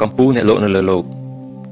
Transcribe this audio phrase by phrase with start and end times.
[0.00, 1.04] កម្ពុជាអ្នកលោកនៅលើលោក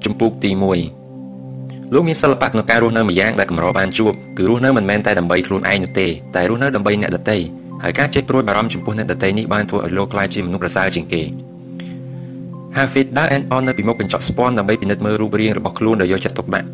[0.05, 7.39] ជំពូកទី1លោកមានសិល្បៈក្នុងការរស់នៅម្យ៉ាងដែលកម្របានជួបគឺរស់នៅមិនមែនតែដើម្បីខ្លួនឯងនោះទេតែរស់នៅដើម្បីអ្នកដទៃ
[7.83, 11.23] ហើយការចេះព្រួយបារម្ភចំពោះអ្នកដទៃនេះបានធ្វើឲ្យលោកក្លាយជាមនុស្សប្រសើរជាងគេ
[12.77, 16.69] Hafid ដើរអែនអននៅពីមុខកញ្ចក់ស្ពាន់ដើម្បីពិនិត្យមើលរូបរាងរបស់ខ្លួនដោយយកចិត្តទុកដាក់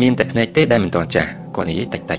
[0.00, 2.18] មានតែភ្នែកទេដែលមិនទាន់ចាស់គាត់និយាយតិចតិច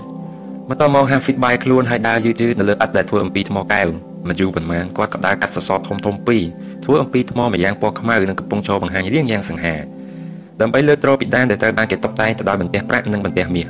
[0.68, 3.88] បន្ទាប់មក Hafid បាយខ្លួនហើយដើរយឺតៗនៅលើឥដ្ឋដែលធ្វើអំពីថ្មកែវ
[4.28, 6.42] មិនយូរប៉ុន្មានគាត់ក៏ដើរកាត់សសរធំធំពីរ
[6.84, 9.74] ធ្វើអំពីថ្មម្យ៉ាងពណ៌ខ្មៅនិងកំពុងចូលបង្ហាញរាងយ៉ាងសង្ហា
[10.60, 13.66] ដើម្បីលើកទ្រពីដានដែលត្រូវបានគេតុបតែងទៅដោយបន្ទះប្រាក់និងបន្ទះមាស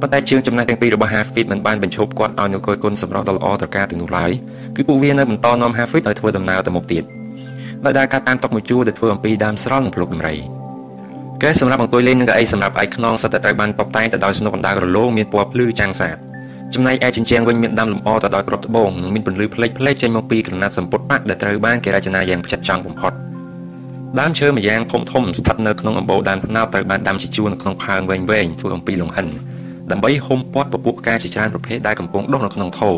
[0.00, 4.32] ប៉ុន្តែជើងចំណេះទាំងពីររបស់ Hafid មិនបានបញ្ឈប់គាត់ឲ្យនូវគយគុណសម្រាប់ដ៏ល្អត្រការទាំងនោះឡើយ
[4.76, 7.04] គឺពួកវានៅបន្តនាំ Hafid ឲ្យធ្វើដំណើរទៅមុខទៀត
[7.84, 10.36] ដោយដើរកាត់តាមតុមួយជួរដែលធ្វើអំពីដើមស្រល់និងភ្លុកដំរី
[11.42, 16.16] កែសម្រាប់អង្គុយលេងនឹងកៅអីសម្រាប់ឯកខ្នងសិតតែត្រូវបានតុបតែងទៅដោយស្នុកអណ្ដើររលោងមានពណ៌ភ្លឺចាំងសាត
[16.74, 23.12] ចំណែកឯជញ្ជាំងវិញមានដាំលម្អទៅដោយគ្រាប់ត្បូងនិងមានពន្លឺផ្លេកផ្លេកចេញមកពីក្រណាត់សម្ពុតបាក់ដែលត្រូវបានគេរចនាយ៉ាងផ្ចិតផ្ចង់បំផុត
[24.20, 29.26] ដើមឈើម្យ៉ាងធំធំស្ថិតនៅក្នុងអំបូរដើមត្នោតត្រូវបានដាំជាជួរនៅក្នុងផើងវែងវែងធ្វើអំពីលង្ហិន
[29.90, 32.90] ដើម្បីហុំព័ទ្ធពពួកផ្កាជាច្រើនប្រភេទដែលកំពុងដុះនៅក្នុងថូ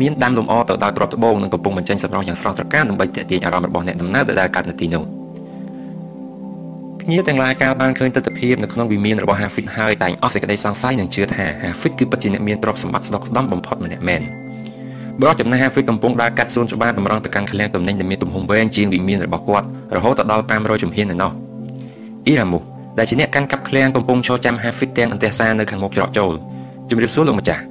[0.00, 5.04] មានដាំលម្អទៅដោយគ្រាប់ត្បូងនិងកំពុងបញ្ចេញសម្រស់យ៉ាងស្រស់ត្រកាលដើម្បីទាក់ទាញអារម្មណ៍របស់អ្នកដំណើរដែលដើរកាត់នៅទីនោះ
[7.08, 14.22] ភ្ញៀវទាំងឡាយកាលបានឃើញទស្សនវិជ្ជានៅក្នុងវិមានរបស់ Hafid ហើយតែងអស់សេចក្តីសង្ស័យនិងជឿថា Hafid គឺពិតជាអ្នកមានទ្រព្យសម្បត្តិស្ដុកស្ដំបំផុតម្នាក់មែន
[15.20, 21.32] បរិះចំណាស់ Hafid កំពុងដើរកាត់សួនច្បារតម្រង់ទៅកាន់ឃ្លាំងទំនិញដែលមានទំហំវែងជាងវិមានរបស់គាត់រហូតដល់500ជំហាននៅនោះ
[22.26, 22.58] អ៊ីរ៉ាមូ
[22.98, 26.32] ដែលជាអ្នកកាន់កាប់ឃ្លាំងកំពុងឈរចាំ Hafid ទាំងអន្ទះសារនៅខាងមុខច្រកចូល
[26.90, 27.62] ជំរាបសួរលោកម្ចាស់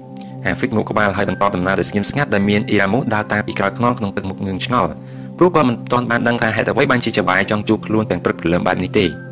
[0.45, 4.91] Hafid ងក់ក្បាលហើយបន្តដំណើរដោយស្ងៀមស្ងាត់ដែលមានអ៊ីរ៉ាមូដើរតាមពីក្រោយខ្នងក្នុងទឹកមុខងឿងឆ្ងល់
[5.37, 9.26] ព្រោះគាត់មិនទាន់បានដឹងថាហេតុអ្វីបានជាចបាយចង់ជួបខ្លួនទាំងព្រឹកព្រលឹមបែបនេះទេ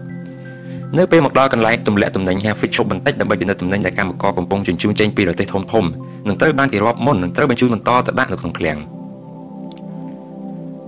[0.97, 5.85] នៅពេលមកដល់កន្លែងទម្លាក់ទំនិញ Hafid ឈប់បន្តិចដើម្បីពិនិត្យទំនិញដែលកម្មករកំពុងជញ្ជូនចេញពីរទេះធំធំ
[6.27, 8.77] នឹងត្រូវបានគេរាប់មុននឹងត្រូវបញ្ជូនបន្តទៅដាក់នៅក្នុងឃ្លាំង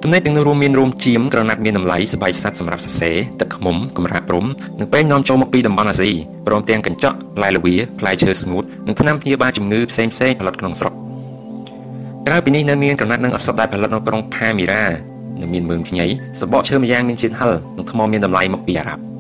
[0.04, 4.46] ទំនិញទាំងនោះរួមមានរោមជៀមក្រណាត់មានតម្លៃស្បែកសត្វសម្រាប់សរសេរទឹកឃ្មុំកម្រាលព្រំ
[4.80, 6.12] និងពេងនាំចូលមកពីតំបន់អាស៊ី
[6.48, 10.94] ព្រមទាំងកញ្ចក់ផ្លែល្វាផ្លែឈើស្ងួតនិងថ្នាំព្យាបាលជំងឺផ្សេងៗផលិតក្នុងស្រុក
[12.28, 14.86] ក្រៅពីនេះនៅមានក្រណាត់និងអសត់ដែលផលិតនៅក្រុងផាមីរ៉ា
[15.42, 16.06] និងមានមើងខ្ញី
[16.40, 19.17] សបកឈើម្យ៉ាងមានជាតិហឹរនិងថ្មមានតម្លៃមកពីអារ៉ាប់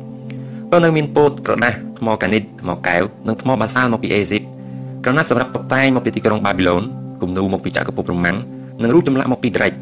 [0.72, 4.44] ក៏នៅមានពោតក្រដាសថ្មកានីតថ្មកែវនិងថ្មបាសាល់មកពីអេស៊ីប
[5.04, 6.84] ក្រណាត់សម្រាប់តុបតែងមកពីទីក្រុងបាប៊ីឡូន
[7.22, 8.38] គំនូមកពីចក្រភពរ៉ូម៉ាំង
[8.82, 9.74] និងរូបចម្លាក់មកពីក្រិច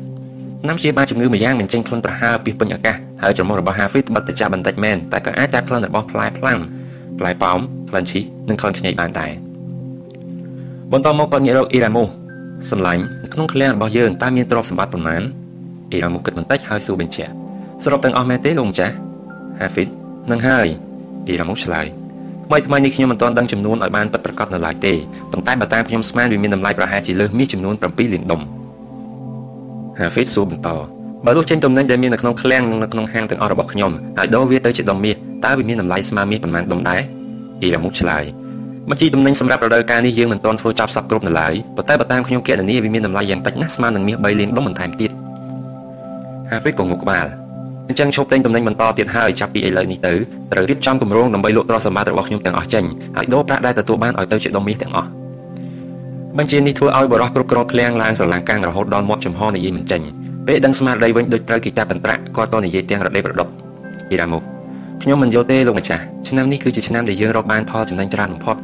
[0.68, 6.60] ណាំជាបាជំងឺម្យ៉ាងមិនចេញក្លិនប្រហើរពីពេញអាកាសហើយច្រមុះរបស់ Hafiz បិទទៅចាប់បន្តិចមែនតែក៏អាចចាប់ក្លិនរបស់ផ្លែផ្លាំ
[7.20, 7.60] ផ្លែប៉ោម
[7.90, 9.32] ក្លិនឈីសនិងក្លិនខ្ញីបានដែរ
[10.92, 12.04] បន្តមកក៏ងាករកអ៊ីរ៉ាមូ
[12.72, 15.22] សម្លាញ់នៅក្នុងឃ្លាំងរបស់យើងតើមានទ្រព្យសម្បត្តិប៉ុន្មាន
[15.92, 17.32] អ៊ីរ៉ាមូគិតបន្តិចហើយសួរបញ្ជាក់
[17.84, 18.94] សរុបទាំងអស់មែនទេលោកម្ចាស់
[19.60, 19.90] Hafiz
[20.32, 20.68] នឹងហើយ
[21.28, 21.88] អ៊ីរ៉ាមូឆ្លើយ
[22.48, 24.94] ថ្មីថ្មីនេះខ្ញុំមិនទាន់ដឹងចំនួនឲ្យបានពិតប្រាកដនៅឡើយទេ
[25.32, 28.42] ប៉ុន្តែបើតាមខ្ញុំស្មានវាមានតម្លៃប្រហែលជាលើសមាសចំនួន7លានដុំ
[30.00, 30.70] Hafiz សួរបន្ត
[31.26, 35.16] បើលុះចេញទំនិញដែលមាននៅក្នុងឃ្លាំងនិងនៅក្នុងហាងទាំងអស់របស់ខ្ញុំហើយដូរវាទៅជាដុំមាស
[35.46, 37.02] តើវាមានតម្លៃស្មើមាសប៉ុន្មានដុំដែរ
[37.62, 38.24] អ៊ីរ៉ាមូឆ្លើយ
[38.90, 45.12] បញ្ជីទំនិញសម្រាប់រដូវកាលនេះយើងមិនទាន់ធ្វើចប់សពគ្រប់នៅឡើយប៉ុន្តែបើតាមខ្ញុំគណនាវាមានតម្លៃយ៉ាងតិចណាស់ស្មើនឹងមាស3លានដុំបន្ថែមទៀត
[46.52, 47.26] Hafiz ក៏ងក់ក្បាល
[47.90, 50.14] អញ្ចឹងឈប់ទិញទំនិញបន្តទៀតហើយចាប់ពីឥឡូវនេះទៅ
[50.52, 52.84] ត្រូវរៀបចំគម្រោងដើម្បីលក់ទ្រព្យសម្បត្តិរបស់ខ្ញុំទាំងអស់ចេញ
[53.18, 55.10] ហើយដូរប្រាក់ដែលទទួលបានឲ្យទៅជាដុំមាសទាំងអស់
[56.38, 60.02] បញ្ជានេះធ្វើឲ្យបរិះគ្រប់គ្រងឃ្លាំងឡើងស្រឡាំងកាំងរហូតដល់មាត់ចំហនិយាយមិនចេញ
[60.48, 63.48] ពេលដឹងស្មារតីវិញដូចត្រូវគេចាប់បន្ត្រាក់គាត់ក៏និយាយទាំងរដេបរដុប
[64.10, 64.40] អ៊ីរ៉ាមូ
[65.02, 68.56] ខ្ញុំមិនយល់ទេលោកម្ចាស់ឆ្នាំនេះគឺជាឆ្នាំដែលយើងរកបានផលចំណេញច្រើនបំផុត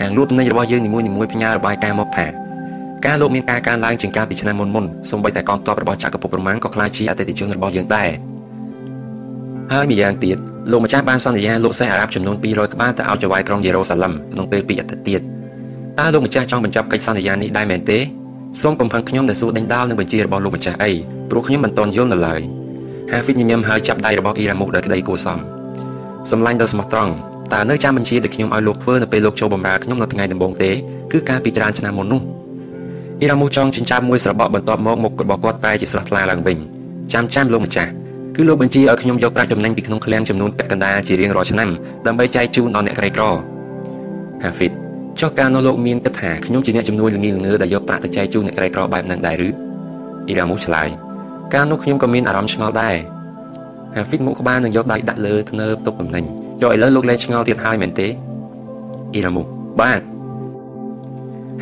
[0.00, 2.26] ហាងលក់ទំនិញរបស់យើងនីមួយៗផ្ញើរបាយការណ៍មកថា
[3.06, 8.10] ការលោកមានការកើនឡើងជាងកាលពីឆ្នាំមុនមុនសូម្បីតែកងទ័ពរបស់ចក្រភពរ៉ូម៉ាំងក៏ក្លាយជាអតិថិជនរបស់យើងដែរ
[9.74, 10.38] ហើយម្យ៉ាងទៀត
[10.70, 15.20] លោកម្ចាស់បានសន្យាលក់សេះអារ៉ាប់ចំនួន200ក្បាលទៅឲ្យចៅហ្វាយក្រុងយេរូសាឡឹមក្នុងពេល2អាទិត្យទៀត
[15.98, 17.98] តើលោកម្ចាស់ចង់បញ្ចប់កិច្ចសន្យានេះដែរមែនទេ
[18.62, 20.92] សូមកុំផឹងខ្ញុំដែលសួរដេញដោលនឹងបញ្ជារបស់លោកម្ចាស់អី
[21.30, 22.40] ព្រោះខ្ញុំមិនទាន់យល់នៅឡើយ
[23.10, 25.38] ហាហ្វីតញញឹមហើយចាប់ដៃរបស់អ៊ីរ៉ាមូដោយក្តីគួរសម
[26.30, 27.12] សម្លាញ់ដល់ស្មោះត្រង់
[27.52, 30.70] តើនៅចាំបញ្ជាដែលខ្ញុំឲ្យលោកធ្វើនៅពេលលោកចូលបម្រើខ្ញុំនៅថ្ងៃដំបូងទេ
[31.12, 32.22] គឺការពីច្រើនឆ្នាំមុននោះ
[33.20, 36.58] អ៊ីរ៉ាមូចង់ចិញ្ចើមមួយស្របក់បន្ទាប់មកមុខរបស់គាត់ប្រែជាស្រស់ថ្លាឡើងវិញ
[37.12, 37.90] ចាំចាំលោកម្ចាស់
[38.36, 41.68] គឺលោកបញ្ជាឲ្យខ្ញុំយកប្រាក់ចំណេញពីក្នុងឃ្លាំងចំនួនពាក់កណ្ដាលជារៀងរាល់ឆ្នាំ
[42.06, 43.24] ដើម្បីចែកជូនដល់អ្នកក្រីក្រ
[44.42, 44.72] ហាហ្វីត
[45.20, 49.50] ចុះកាលនោះលោកមានគិតថាខ្ញុំជាអ្នកជំនួយល្ងីល្ងើដែលយកប្រាក់ទៅចែកជូនអ្នកក្រីក្របែបហ្នឹងដែរឬ
[50.26, 50.88] អ៊ីរ៉ាមូឆ្លើយ
[51.54, 52.96] កាលនោះខ្ញុំក៏មានអារម្មណ៍ឆ្ងល់ដែរ
[53.94, 56.24] ហាហ្វីតមុខក្បាលនឹងយកដៃដាក់លើធ្នើបទុកតំណែង
[56.62, 58.08] យកឥឡូវលោកលែងឆ្ងល់ទៀតហើយមែនទេ
[59.12, 59.42] អ៊ីរ៉ាមូ
[59.80, 60.00] បាទ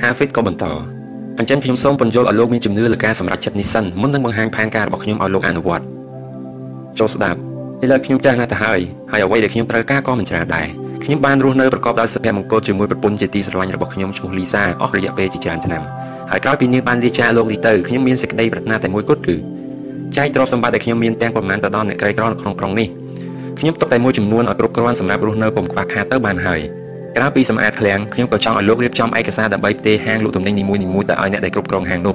[0.02, 0.64] ហាហ្វីតក៏បន្ត
[1.38, 5.97] អញ្ចឹងខ្ញុំសូមពន្យល់ឲ្យលោកមានជំនឿលើការសម្រេចចិត្តនេះសិនមុននឹងបង្ហាញផែនការរបស់ខ្ញុំឲ្យលោកអនុវត្ត
[7.00, 7.38] ចូលស្ដាប់
[7.82, 8.80] ឥឡូវខ្ញុំចាស់ណាស់ទៅហើយ
[9.10, 10.66] ហើយអ្វីដែលខ្ញុំត្រូវការក៏មិនច្រើនដែរ
[11.04, 15.82] ខ្ញុំបានរស់នៅប្រកបដោយសុភមង្គលជាមួយប្រពន្ធជាទីស្រឡាញ់របស់ខ្ញុំឈ្មោះលីសាអស់រយៈពេលជាច្រើនឆ្នាំ
[16.30, 19.36] ហើយក្រោយពីនាងបានលាចាកលោកនេះទៅខ្ញុំមានសេចក្តីប្រាថ្នាតែមួយគត់គឺ
[20.16, 22.88] ចែកទ្រព្យសម្បត្តិដែលខ្ញុំមានទាំងប្រមាណទៅដល់អ្នកក្រីក្រនៅក្នុងក្រុងនេះ
[23.58, 26.60] ខ្ញុំទុកតែមួយចំនួនឲ្យគ្រប់គ្រាន់សម្រាប់រស់នៅពុំខ្វះខាតទៅបានហើយ
[27.16, 32.14] ក្រៅពីសម្អាតឃ្លាំងខ្ញុំក៏ចង់ឲ្យលោករៀបចំឯកសារដើម្បីផ្ទេរហាងលក់ទំនិញនីមួយៗទៅឲ្យអ្នកដែលគ្រប់គ្រងហាងនោះ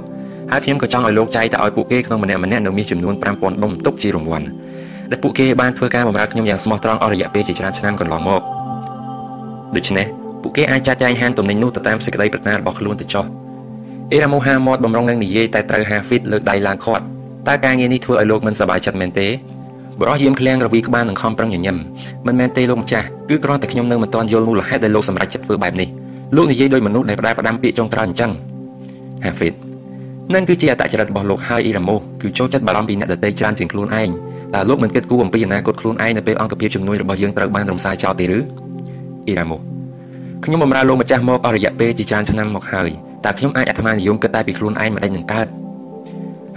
[0.53, 4.47] ហើយខ្ញុំក៏ចង់ឲ្យលោកចែកទៅឲ្យពួកគេក្នុងម្នាក់ម្នាក់នៅមាសចំនួន5000ដុំទុកជារង្វាន់
[5.11, 8.41] ដែលពួកគេបានធ្វើការបម្រើខ្ញុំយ៉ាងស្មោះត្រង់អស់រយៈពេលជាច្រើនឆ្នាំកន្លងមក
[9.75, 10.05] ដូច្នេះ
[10.41, 13.25] ពួកគេអាចចាត់ចែងហាងទំនិញនោះទៅតាមសេចក្តីប្រាថ្នារបស់ខ្លួនទៅចុះ
[14.11, 17.03] អេរ៉ាមូហាម៉តបំរុងនឹងនិយាយតែត្រូវហាហ្វីតលើកដៃឡើងខាត់
[17.47, 19.27] តើការងារនេះធ្វើឲ្យលោកមិនសប្បាយចិត្តមែនទេ
[20.00, 21.77] បរោះយាមឃ្លាំងរវីក្បាលនឹងខំប្រឹងញញឹម
[22.27, 25.89] មិនមែនទេលោកម្ចាស់គឺគ្រាន់តែខ្ញុំនៅមិនទាន់យល់មូលហេតុដែលលោកសម្រេចចិត្តធ្វើបែបនេះ
[26.35, 28.31] លោកនិយាយដោយមនុស្សដែលផ្ដែផ្ដាំពាក្យចុងក្រោយអញ្ចឹង
[29.23, 29.53] ហាហ្វីត
[30.35, 34.09] នឹងគឺជាអត្តចរិតរបស់លោកហើយអ៊ីរ៉ាម៉ូគឺចូលចិត្តបារម្ភពីអ្នកដទៃច្រើនជាងខ្លួនឯង
[34.56, 38.39] តើលោកមិនគិតគូរអំពីអនាគតខ្លួនឯងនៅពេលអង្គភាពជំនួយរបស់យើងត្រូវបានរំសាយចោលទេឬ
[39.27, 39.57] អ៊ីរ៉ាម៉ូ
[40.44, 42.89] ខ្ញុំបម្រើលោកម្ចាស់មកអស់រយៈពេលជាច្រើនឆ្នាំមកហើយ
[43.25, 45.47] តើខ្ញុំអាចអាត្មានិយមគិតតែពីខ្លួនឯងមិនដេចនឹងកើត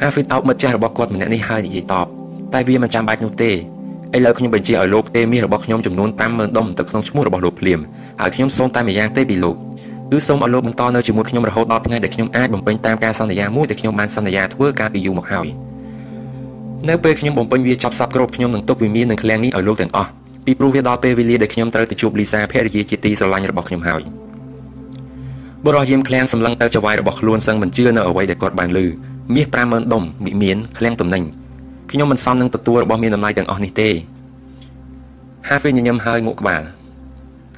[0.00, 2.06] ហាហ្វីតអោបមិត្តចាស់របស់គាត់ម្នាក់នេះហើយនិយាយតប
[2.54, 7.80] តែវាមិនចាំបាច់នោះទេឥឡូវខ្ញុំបញ្ជាឲ្យលោកផ្ទេមាសរបស់ខ្ញុំចំនួន50000ដុំទៅក្នុងឈ្មោះរបស់លោកភ្លាម
[8.20, 9.56] ហើយខ្ញុំសូមតែម្យ៉ាងទេពីលោក
[10.12, 15.46] គឺសូមឲ្យលោកបន្តនៅជាមួយខ្ញុំរហូតដល់ថ្ងៃដែលខ្ញុំអាចបំពេញតាមការសន្យាមួយដែលខ្ញុំបានសន្យាធ្វើកាលពីយូរមកហើយ
[16.88, 20.10] នៅពេលខ្ញុំបំពេញវាចប់សពគ្រប់ខ្ញុំនឹងទុកវិមាននឹងឃ្លាំងនេះឲ្យលោកទាំងអស់
[20.44, 24.02] ពីព្រោះវាដល់ពេលវេលាដែលខ្ញុំត្រូវទៅជួបលីសាភរិយាជាទីស្រឡាញ់របស់ខ្ញុំហើយ
[25.66, 28.78] បរិយាមឃ្លាំងសម្លឹងទៅចវាយរបស់ខ្លួនសឹងមិនជឿនៅអ្វីដែលគាត់បានឮ
[29.34, 31.24] មាស50000ដុំវិមានឃ្លាំងតំណែង
[31.90, 33.90] ខ្ញុំមិនសមនឹងទទួលរបស់មានតម្លៃទាំងអស់នេះទេ
[35.48, 36.62] ហាហ្វីញញឹមហើយងក់ក្បាល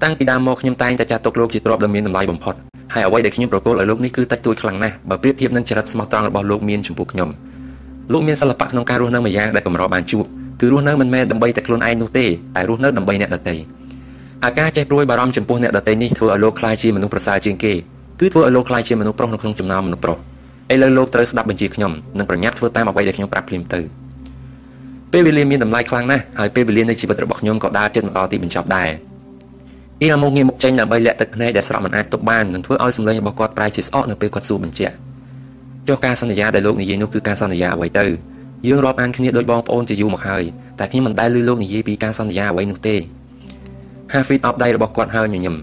[0.03, 2.55] តាំងពីដើមមកខ្ញុំតែងតែចាត់ទុកលោកជាទ្រព្យដ៏មានតម្លៃបំផុត
[2.95, 7.29] ហើយអ្វីដែលខ្ញុំប្រកល់ឲ្យលោកនេះគឺតិចតួចខ្លាំងណាស់បើប្រៀបធៀបនឹងចរិតស្មោះត្រង់របស់លោកមានចំពោះខ្ញុំ
[8.13, 10.25] លោកមានសិល្បៈក្នុងការរស់នៅមួយយ៉ាងដែលកម្របានជួប
[10.61, 13.55] គឺរស់នៅមិនមែនដើម្បីតែខ្លួនឯងនោះទេតែរស់នៅដើម្បីអ្នកដទៃ
[14.45, 17.73] អាការចេះព្រួយបារម្ភចំពោះអ្នកដទៃនេះធ្វើឲ្យលោកខ្លាចជាមនុស្សប្រសើរជាងគេ
[18.21, 20.19] គឺធ្វើឲ្យលោកខ្លាចជាមនុស្សប្រុសនៅក្នុងចំណោមមនុស្សប្រុស
[20.73, 23.81] ឥឡូវលោកត្រូវស្ដាប់បញ្ជាខ្ញុំនិងប្រញាប់ធ្វើតាមអ្វីដែលខ្ញុំប្រាប់ភ្លាមទៅ
[25.13, 28.89] ពេលវេលាមានតម្លៃខ្លាំងណាស់ហើយពេលវេលានៃជីវិតរបស់ខ្ញុំក៏ដើរជិតមកដល់ទីបញ្ចប់ដែរ
[30.01, 34.95] អ៊ីរ៉ាមុងងាកមុខចេញដើម្បីលាក់ទឹកភ្នែកដែលស្រក់មិនអាចទប់បាននិងធ្វើឲ្យសម្លេងរបស់គាត់ប្រែជាស្អកនៅពេលគាត់សួរបញ្ជាក់
[35.89, 38.05] ចុះការសន្យាដែលលោកនិយាយនោះគឺការសន្យាអ្វីទៅ
[38.67, 40.45] យើងរាប់អានគ្នាដូចបងប្អូនជាយូរមកហើយ
[40.79, 42.97] តែខ្ញុំមិនដែលឮលោកនិយាយពីការសន្យាអ្វីនោះទេ
[44.13, 45.55] Hafid អបដៃរបស់គាត់ហើយញញឹម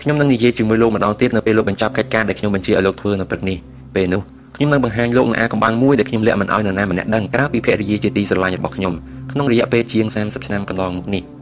[0.00, 3.56] ខ្ញុំនឹងនិយាយជាមួយលោកម្ដងទៀតនៅពេលលោកបញ្ចប់កិច្ចការដែលខ្ញុំបញ្ជាឲ្យលោកធ្វើនៅព្រឹកនេះ
[3.94, 4.22] ពេលនោះ
[4.56, 8.92] ខ្ញុំនឹងបង្ហាញលោកនឹងអាកំបាំងមួយដែលខ្ញុំលាក់មិនឲ្យនរណាម្នាក់ដឹងក្រៅពីភរិយាជាទីស្រឡាញ់របស់ខ្ញុំ
[9.32, 11.35] ក្នុងរយៈពេលជាង30ឆ្នាំកន្លងមកនេះ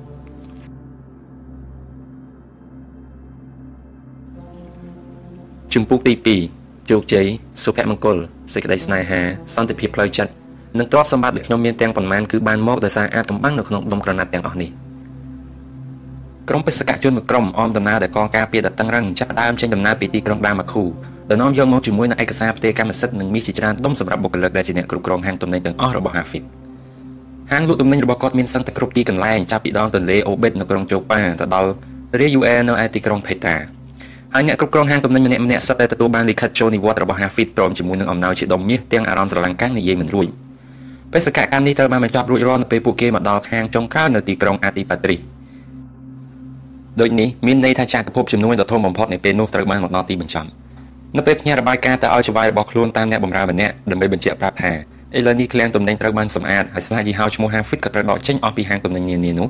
[5.75, 6.15] ជំពូកទី
[6.53, 7.27] 2ជោគជ័យ
[7.63, 8.17] សុភមង្គល
[8.53, 9.21] សេចក្តីស្នេហា
[9.55, 10.33] សន្តិភាពផ្លូវចិត្ត
[10.79, 14.71] និងទ្រព្យសម្បត្តិដែលខ្ញុំមានទាំងប៉ុន្មានគឺបានមកដោយសារអាចកំបាំងនៅក្នុងដុំក្រណាត់ទាំងអស់នេះ
[16.49, 20.85] ក្រុមបេសកជនមួយក្រុមអមដំណើរដែលកងការពារដ៏តឹងរ៉ឹងចាប់ដើមចេញដំណើរពីទីក្រុងដាម៉ាខូ
[21.29, 26.45] ដែលនាំយកមកជាមួយនឹងឯកសារផ្ទេរកម្មសិទ្ធិនិងមាសជាច្រើនដុំសម្រាប់បុគ្គលិកដែលជាអ្នកគ្រប់គ្រងហាងទំនិញទាំងអស់របស់ Hafid
[27.53, 31.71] ហាងលក់ទំនិញរបស់គាត់មានសឹងតែគ្រប់ទីកន្លែងចាប់ពីដងទន្លេអូបេតនៅក្រុងជូប៉ាទៅដល់
[32.21, 33.84] រាយូអែនៅឯទីក្រុងផេតាហើយ
[34.47, 40.27] អ្នកគ្រប់គ្រងហាងទំនិញម្នាក់ម្នាក់សុទ្ធតែទទួលបានលិខិតចូលនិវត្តន៍របស់ Hafid ព្រមជាមួយនឹងអំណោយជាដុំមាសទាំងអារម្មណ៍ស្រឡាញ់កាំងនិយាយមិនរួច
[41.13, 45.17] បេសកកម្មនេះត្រូវបានបញ្ចប់រួចរាល់នៅពេលពួកគេមកដល់ហាងចុងក្រោយនៅទីក្រុងអាទីប៉ាត្រី
[47.01, 50.49] ដូចនេះមានន័យថាចក្រភពចំនួនដ៏ធំបំផុតនៃពេលនោះត្រូវបានមកដល់ទីបញ្ចប់
[51.17, 54.73] នៅពេលផ្ញើរបាយការណ៍ទៅឲ្យចៅហ្វាយរបស់ខ្លួនតាមអ្នកបម្រើម្នាក់ដើម្បីបញ្ជាក់ប្រាប់ថា
[55.17, 59.49] ឥឡូវនេះឃ្លាំងទំនិញត្រូវបានសម្អាតហើយស្លាកយីហោឈ្មោះ Hafid ក៏ត្រូវដកចេញអស់ពីហាងទំនិញនានានោះ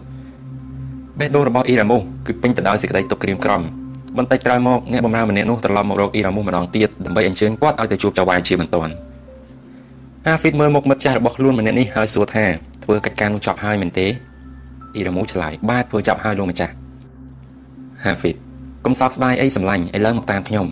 [1.18, 3.62] បេះដូងរបស់អ៊ីរ៉ាមូគឺពេញទៅដោយសេចក្តីទុក្ខក្រៀមក្រំ
[4.18, 8.92] បន្តិចក្រោយមកអ្នកបម្រើម្នាក់នោះត្រឡប់មករកអ៊ីរ៉ាមូម្ដងទៀតដើម្បីអញ្ជើញគាត់ឲ្យទៅជួបចៅហ្វាយជាបន្ទាន់
[10.26, 12.44] Hafid មើលមុខមិត្តចាស់របស់ខ្លួនម្នាក់នេះហើយសួរថា
[12.84, 14.06] ធ្វើកិច្ចការនោះចប់ហើយមែនទេ
[14.94, 16.72] អ៊ីរ៉ាមូឆ្លើយបាទធ្វើចប់ហើយលោកម្ចាស់
[18.04, 18.36] Hafid
[18.84, 20.66] កុំសោកស្ដាយអីសម្លាញ់ឥឡូវមកតាមខ្ញុំ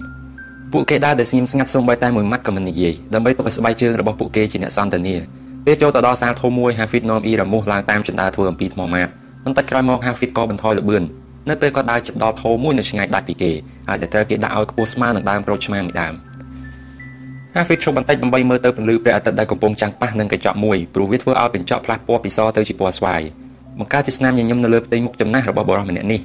[0.73, 5.17] ពួកគេដើរដោយស្ងៀមស្ងាត់សូម្បីតែមួយម៉ាត់ក៏មិននិយាយដើម្បីទុកឲ្យស្បែកជើងរបស់ពួកគេជាអ្នកសន្តានា
[5.67, 9.09] ពេលចូលទៅដល់សាលធំមួយ Hafid នាំអ៊ីរ៉ាមូសឡើងតាមចិន្តាធ្វើអំពីថ្មម៉ាត
[9.45, 11.03] បន្តិចក្រោយមក Hafid ក៏បន្ថយល្បឿន
[11.49, 13.53] នៅពេលគាត់ដើរជិតដល់ធំមួយនៅឆ្ងាយដាច់ពីគេ
[13.89, 16.15] ហើយតែត្រូវគេដាក់ឲ្យខ្ពស់ស្មើនឹងដើមក្រូចឆ្មាងនេះដើម
[17.55, 23.21] Hafid ឈប់បន្តិចដើម្បីមើលទៅពន្លឺព្រះអាទិត្យដែលកំពុងចាំងប៉ះនឹងកញ្ចក់មួយព្រោះវាធ្វើឲ្យកញ្ចក់ផ្លាស់ពណ៌ពីសទៅជាពណ៌ស្វាយ
[23.79, 26.21] បង្កើតជាស្នាមញញឹមនៅលើផ្ទៃមុខចំណាស់របស់បុរសម្នាក់នេះ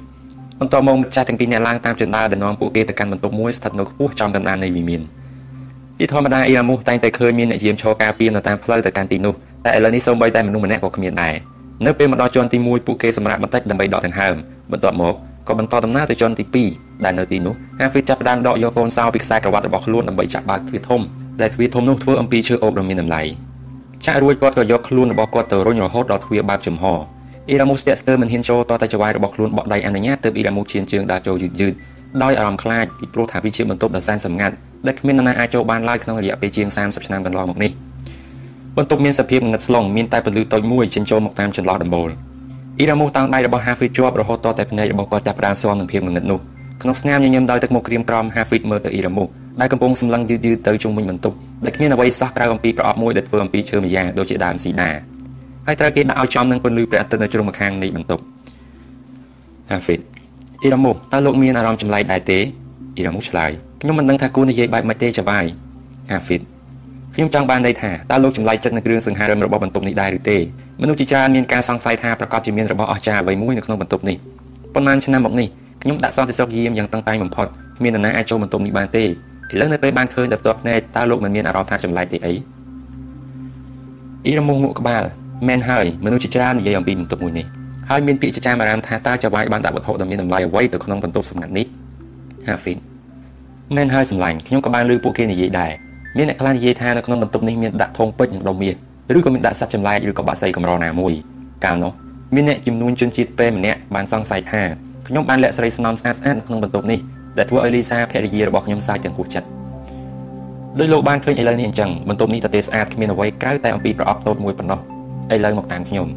[0.60, 5.00] បន្ទាប់មកម្ចាស់ទាំងពីរអ្នកឡើងតាមជណ្ដើរដែលនាំពួកគេទៅកាន់បន្ទប់មួយស្ថិតនៅខ្ពស់ចំកណ្ដាលនៃវិមាន
[5.98, 9.34] ជាធម្មតាអ៊ីរ៉ាមូសតែងតែឃើញមានអ្នកយាមឈរការពារនៅតាមផ្លូវទៅកាន់ទីនោះ
[9.64, 11.34] តែឥឡូវនេះសូម្បីតែមនុស្សម្នាក់ក៏គ្មានដែរ
[11.86, 14.34] នៅពេលមកដល់ជាន់ទី1ពួកគេសម្រាប់បន្តិចដើម្បីដកដង្ហើម
[14.72, 15.14] បន្ទាប់មក
[15.48, 16.44] ក៏បន្តដំណើរទៅជាន់ទី
[16.74, 21.00] 2ដែលនៅទីនោះហាហ្វីតចាប់ផ្ដើមដកយកកូនសោពីខ្សែក្រវ៉ាត់របស់ខ្លួនដើម្បីចាក់បើកទ្វារធំ
[21.40, 23.22] ដែលទ្វារធំនោះធ្វើអំពីឈើអូបដ៏មានតម្លៃ
[24.06, 26.84] ចាក់រួចគាត់ក៏យកខ្លួនរបស់គាត់ទៅរុញរហូតដល់ទ្វារបើកចំហ
[27.48, 31.72] អ៊ីរ៉ាមូស្ទាក់ស្ទើរមិនហ៊ានចូលតតែចវាយរបស់ខ្លួនបក់ដៃអនុញ្ញាតទើបអ៊ីរ៉ាមូឈានជើងដើរចូលយឺតយឺត
[32.22, 34.54] ដោយអារម្មណ៍ខ្លាចពីព្រោះថាវាជាបន្ទប់ដ៏សែនសម្ងាត់
[34.86, 37.72] ដែលគ្មាននរណាអាចចូលបានឡើយក្នុងរយៈពេលជាង30ឆ្នាំកន្លងមកនេះ
[38.76, 42.10] បន្ទប់មានសភាពងងឹតស្លុងមានតែពន្លឺតូចមួយចេញចូលមកតាមចន្លោះដំបូល
[42.78, 46.40] អ៊ីរ៉ាមូតាំងដៃរបស់ Hafid ជាប់រហូតតតែភ្នែករបស់គាត់ចាប់ផ្ដើមស្វនឹងភាពងងឹតនោះ
[46.82, 49.24] ក្នុងស្នាមញញឹមដោយទឹកមុខក្រៀមក្រំ Hafid មើលទៅអ៊ីរ៉ាមូ
[49.60, 54.90] ដែលកំពុងសម្លឹងយឺតយឺតទៅជុំវិញបន្ទប់ដែលគ្មានអ្វីសោះក្រៅអំពីប្រអប់មួយដែលធ្វើអំពីឈើម្យ៉ាងដូចជាដើមស៊ីដា
[55.66, 58.22] ហើយត្រូវគេដាក់ឲ្យចំនឹងពន្លឺព្រះអាទិត្យនៅជ្រុងម្ខាងនៃបន្ទប់
[59.70, 60.00] Hafid
[60.62, 62.38] អ៊ីរ៉ាមូតើលោកមានអារម្មណ៍ចម្លែកដែរទេ
[62.96, 65.46] អ៊ីរ៉ាមូឆ្លើយខ្ញុំមិនដឹងថាគួរនិយាយបែបម៉េចទេចវាយ
[66.12, 66.42] Hafid
[67.18, 70.38] ខ្ញុំចង់បានន័យថាតើលោកចម្លែកចិត្តនឹងគ្រឿងសង្ហារិមរបស់បន្ទប់នេះដែរឬទេ
[70.82, 74.16] មនុស្សជាច្រើនមានការសង្ស័យថាប្រកាសជាមានរបស់អស្ចារ្យអ្វីមួយនៅក្នុងបន្ទប់នេះ
[74.74, 75.48] ប៉ុន្មានឆ្នាំមកនេះ
[75.82, 77.46] ខ្ញុំដាក់សន្តិសុខយាមយ៉ាងតឹងតែងបំផុត
[77.78, 79.06] គ្មាននរណាអាចចូលបន្ទប់នេះបានទេឥ
[79.60, 82.32] ឡូវនៅពេលបានឃើញដល់ផ្ទាល់ភ្នែកតើលោកមិនមានអារម្មណ៍ថាចម្លែកទេអី
[84.24, 85.02] អ៊ីរ៉ាមូងក់ក្បាល
[85.48, 87.46] មែនហើយមនុស្សជាច្រើននិយាយអំពីបន្ទប់មួយនេះ
[87.90, 91.66] ហើយមានពាក្យចចាមអារ៉ាមថាតើចៅវាយបានដាក់វត្ថុដ៏មានតម្លៃអ្វីទៅក្នុងបន្ទប់សម្ងាត់នេះ
[92.46, 92.78] ហាហ្វីន
[93.76, 95.72] មែនហើយសម្លាញ់ខ្ញុំក៏បានឮពួកគេនិយាយដែរ
[96.18, 98.74] មានអ្នកខ្លះនិយាយថានៅក្នុងបន្ទប់នេះមានដាក់ធុងពេជ្រនិងដុំមាស
[99.16, 101.12] ឬក៏មានដាក់សត្វចម្លែកឬក៏បាក់សីកម្រណាមួយ
[101.64, 101.92] កាលនោះ
[102.34, 104.62] មានអ្នកជំនួញជនជាតិពេម្នាក់បានសង្ស័យថា
[105.08, 106.98] ខ្ញុំបានលាក់ស្រីស្នំស្អាតស្អាតនៅក្នុងបន្ទប់នេះ
[107.38, 109.48] ដែលធ្វើឲ្យលីសាភរិយារបស់ខ្ញុំសើចទាំងហួសចិត្ត
[110.78, 114.80] ដោយលោកបានឃើញឥឡូវនេះអញ្ចឹងបន្ទប់នេះទៅទេស្អាតគ្មានអ្វីក្រៅតែអំពីប្រអប់តូចមួយប៉ុណ្ណោះ
[115.34, 116.08] ឥឡូវមកតាមខ្ញុំ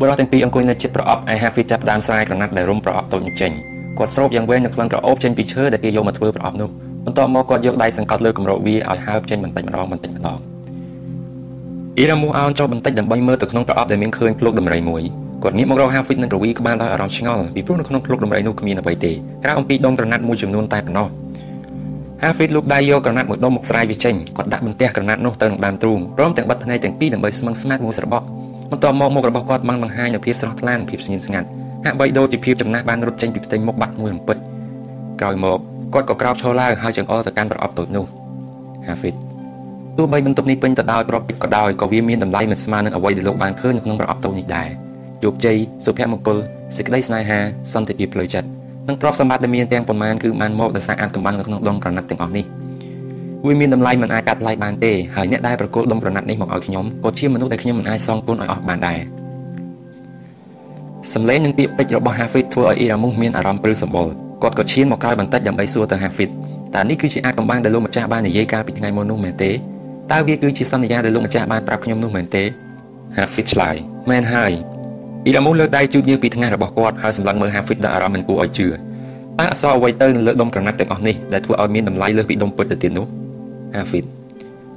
[0.00, 3.52] បុរសទាំងពីរអង្គុយនៅជិតប្រអប់ឯហាហ្វីចាប់ដើមស្រាយក្រណាត់ដែលរុំប្រអប់តូចនេះចេញ
[3.98, 6.70] គាត់ស្រោបយ៉ាងវែងនៅក្លិនក្រអូបចេញពីឈើដែលគេយកមកធ្វើប្រអប់នោះ
[7.14, 10.38] បន្ទាប់មកគាត់យកដៃសង្កត់លើគម្របវាឲ្យហើបចេញបន្តិចម្ដងបន្តិចម្ដង
[11.96, 15.02] អ៊ីរ៉ាមូអោនចុះបន្តិចដើម្បីមើលទៅក្នុងប្រអប់ដែលមានឃើញភ្លុកដំរីមួយ
[15.42, 21.08] គាត់ងាកមករកហាហ្វីតនិងក្រវីក្បាលដោយអារម្មណ៍ឆ្ងល់ពីព្រោះនៅក្នុងភ្លុកដំរីនោះគ្មានអ្វីទេក្រៅអំពីដុំក្រណាត់មួយចំនួនតែប៉ុណ្ណោះ
[22.22, 28.26] ហាហ្វីតលូកដៃយកក្រណាត់មួយដុំមកស្រាយវាចេញគាត់ដាក់បន្ទះក្រណាត់នោះទៅនឹងដើមទ្រូងព្រមទាំងបិទភ្នែកទាំងពីរដើម្បីស្មឹងស្មាតមួយស្របក់
[28.70, 31.46] បន្ទាប់មកមុខរបស់គាត់បានបង្ហាញនូវភាពស្រស់ថ្លានិងភាពស្ងៀមស្ងាត់
[31.84, 34.53] ហាក់បីដូចជាភាពចំណាស់បានរត់ចេញពីផ្ទៃមុខបាត់មួយរំពេច
[35.20, 35.58] ក្រោយមក
[35.94, 38.04] គាត់ក៏ក្រោកឈរឡើងហើយចង្អុលទៅកាន់ប្រអប់តូចនោះ
[38.86, 39.14] ហាហ្វីត
[39.96, 44.68] ទោះបីបន្ទប់នេះពេញទៅដោយប្រពៃក៏ដោយក៏វាមានតម្លៃមិនស្មើនឹងអ្វីដែលលោកបានឃើញនៅក្នុងប្រអប់តូចនេះដែរ
[45.22, 46.38] ជោគជ័យសុភមង្គល
[46.76, 47.38] សេចក្តីស្នេហា
[47.72, 48.48] សន្តិភាពផ្លូវចិត្ត
[48.88, 52.44] និងទ្រព្យសម្បត្តិដែលមានទាំងប៉ុន្មានគឺបានមកដោយសារអាចកំបាំងនៅក្នុងដងក្រណាត់ទាំងអស់នេះ
[53.46, 58.98] វាមានតម្លៃមិនអាចកាត់ថ្លៃបានទេហើយអ្នកដែលប្រគល់ដុំក្រណាត់នេះមកឲ្យខ្ញុំក៏ជាមនុស្សដែលខ្ញុំមិនអាចសងគុណឲ្យអស់បានដែរ
[61.12, 64.08] សម្លេងនិងពាក្យពេចន៍របស់ Hafid ធ្វើឲ្យអ៊ីរ៉ាមូសមានអារម្មណ៍ព្រឺសម្បុរ
[64.44, 66.30] គាត់ក៏ឈានមកក្រោយបន្តិចដើម្បីសួរទៅ Hafid
[66.74, 69.50] តើនេះគឺជាអាចកំបាំងដែលលោកម្ចាស់បាននិយាយកាលពីថ្ងៃមុននោះមែនទេ
[70.12, 72.42] តើវាគឺជាសន្យាដែលលោកម្ចាស់បានប្រាប់ខ្ញុំនោះមែនទេ
[73.16, 73.76] Hafid ឆ្លើយ
[74.10, 74.52] មែនហើយ
[75.24, 83.06] អ៊ីរ៉ាមូសលើកដៃជូតញើសពីថ្ងាសរបស់គាត់ហើយសម្លឹងមើល Hafid ដោយអារម្មណ៍មិនគួរឲ្យជឿតើអក្សរអ្វីទៅនៅលើដុំក្រណាត់ទាំងអស់នេះដែលធ្វើឲ្យមានតម្លៃលើសពីដុំពិតទៅទៀតនោះ
[83.76, 84.04] Hafid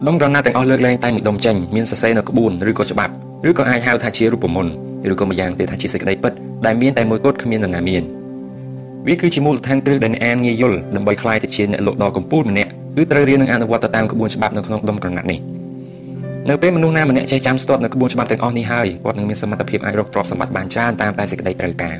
[0.07, 3.13] ដុំក្រណាត់ទាំងអស់លើកលែងតែមួយដុំចេញមានសរសេរនៅក្បួនឬក៏ច្បាប់
[3.50, 4.71] ឬក៏អាចហៅថាជារូបមន្ត
[5.12, 6.33] ឬក៏ម្យ៉ាងទៀតថាជាសេចក្តីពិត
[6.65, 8.03] ដែលមានតែមួយគត់គ្មាននរណាមាន
[9.07, 15.39] វាគឺជាមូលដ្ឋានគ្រឹះដែលអ្នកអានងាយយល់ដើម្បីក្លាយទៅជាអ្នកលក់ដ៏កំពូលម្នាក់គឺត្រូវរៀននិងអនុវត្តទៅតាមក្បួនច្បាប់នៅក្នុងដុំក្រណាត់នេះ
[16.49, 21.97] នៅពេលមនុស្សណាម្នាក់ចេះចាំស្ទាត់នៅក្បួនច្បាប់ទាំងអស់នេះហើយគាត់នឹងមានសមត្ថភាពអាចរកទ្រព្យសម្បត្តិបានច្រើនតាមតែសេចក្តីត្រូវការ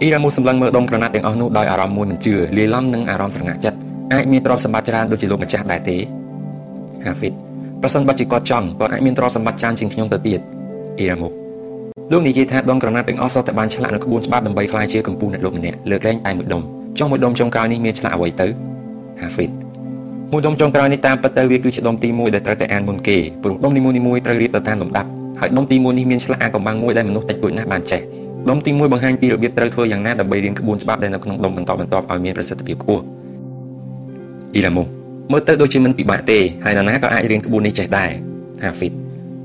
[0.00, 3.78] អ៊ីរ៉ាមូសម្លឹងមើលដុំក្រណាត់ទាំងអស់នោះដោយអារម្មណ៍មួយមិនជឿលាយឡំនឹងអារម្មណ៍ស្រងាក់ចិត្ត
[4.12, 5.96] អាចមានទ្រព្យសម្បត្តិច្រើនដូចជាលោកម្ចាស់ដែរទេ
[7.06, 7.32] Hafid
[7.82, 10.40] ប្រសិនបើជាគាត់ចង់គាត់អាចមានទ្រព្យសម្បត្តិច្រើនជាងខ្ញុំទៅទៀត
[10.98, 11.37] អ៊ីរ៉ាមូ
[12.12, 16.62] លោកនិយាយថាដុំក្រណាត់ទាំងអស់សុទ្ធតែបានឆ្លាក់នៅក្បួនច្បាប់ដើម្បីក្លាយជាកម្ពុជាអ្នកលោកម្នាក់លើកលែងតែមួយដុំ
[16.98, 18.46] ចុះមួយដុំចុងក្រោយនេះមានឆ្លាក់អ្វីទៅ
[19.20, 19.50] Hafid
[20.32, 25.08] មួយដុំចុងក្រោយនេះតាមពិតទៅវាគឺជាដុំទី1ដែលត្រូវតែអានមុនគេព្រោះដុំនីមួយៗត្រូវរៀបទៅតាមលំដាប់
[25.40, 28.00] ហើយដុំទី1នេះមានឆ្លាក់អាកំបាំងមួយដែលមនុស្សតិចតួចណាស់បានចេះ
[28.50, 33.02] ដុំទី1បង្ហាញពីរបៀបត្រូវធ្វើយ៉ាងណាដើម្បីរៀនក្បួនច្បាប់ដែលនៅក្នុងដុំបន្តបន្ទាប់ឲ្យមានប្រសិទ្ធភាពខ្ពស់
[34.54, 34.82] អ៊ីឡាមូ
[35.32, 38.10] មើលទៅដូចជាមិនពិបាកទេហើយនរណាក៏អាចរៀនក្បួននេះចេះដែរ
[38.64, 38.92] Hafid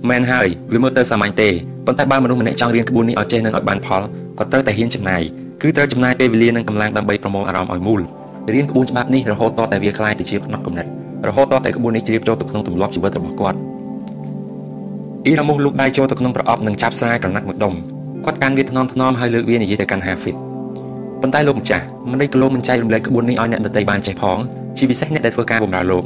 [0.09, 1.49] មែនហើយវាមើលទៅសាមញ្ញទេ
[1.85, 4.01] ប៉ុន្តែបើមនុស្សម្នាក់ចង់រៀនក្បួននេះឲ្យចេះនិងឲ្យបានផល
[4.39, 5.21] ក៏ត្រូវតែហ៊ានចំណាយ
[5.61, 8.01] គឺត្រូវចំណាយពេលវេលានិងកម្លាំងដើម្បីប្រមូលអារម្មណ៍ឲ្យមូល
[8.53, 10.85] រៀនក្បួនច្បាប់នេះរហូតតតែវាក្លាយទៅជាផ្នត់គំនិត
[11.27, 13.57] រហូតតតែក្បួននេះជ្រាបចូលទៅក្នុងទម្លាប់ជីវិតរបស់គាត់
[15.25, 17.73] អ៊ីរ៉ាមូសលូកដៃចូលទៅក្នុងប្រអប់និងចាប់ស្រាយក្រណាត់មួយដុំ
[18.25, 20.35] គាត់កាន់វាថ្នមថ្នមហើយលើកវានិយាយទៅកាន់ហាហ្វីត
[21.21, 24.37] ប៉ុន្តែលោកម្ចាស់មិនដេចគោលោកមិនចែករំលែកក្បួននេះឲ្យអ្នកដទៃបានចេះផង
[24.77, 26.03] ជាពិសេសអ្នកដែលធ្វើការបម្រើលោក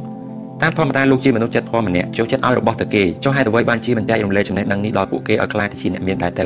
[0.62, 6.46] តាមធម្មតាលោកជាមនុស្សចិត្តធម៌ម្នាក់ចូលចិត្តឲ្យរបស់ទៅគេចុះហេតុអ្វីបានជាមិនចែករំលែកចំណេះដឹងនេះដល់ពួកគេឲ្យខ្លាចទៅជាអ្នកមានដែរទៅ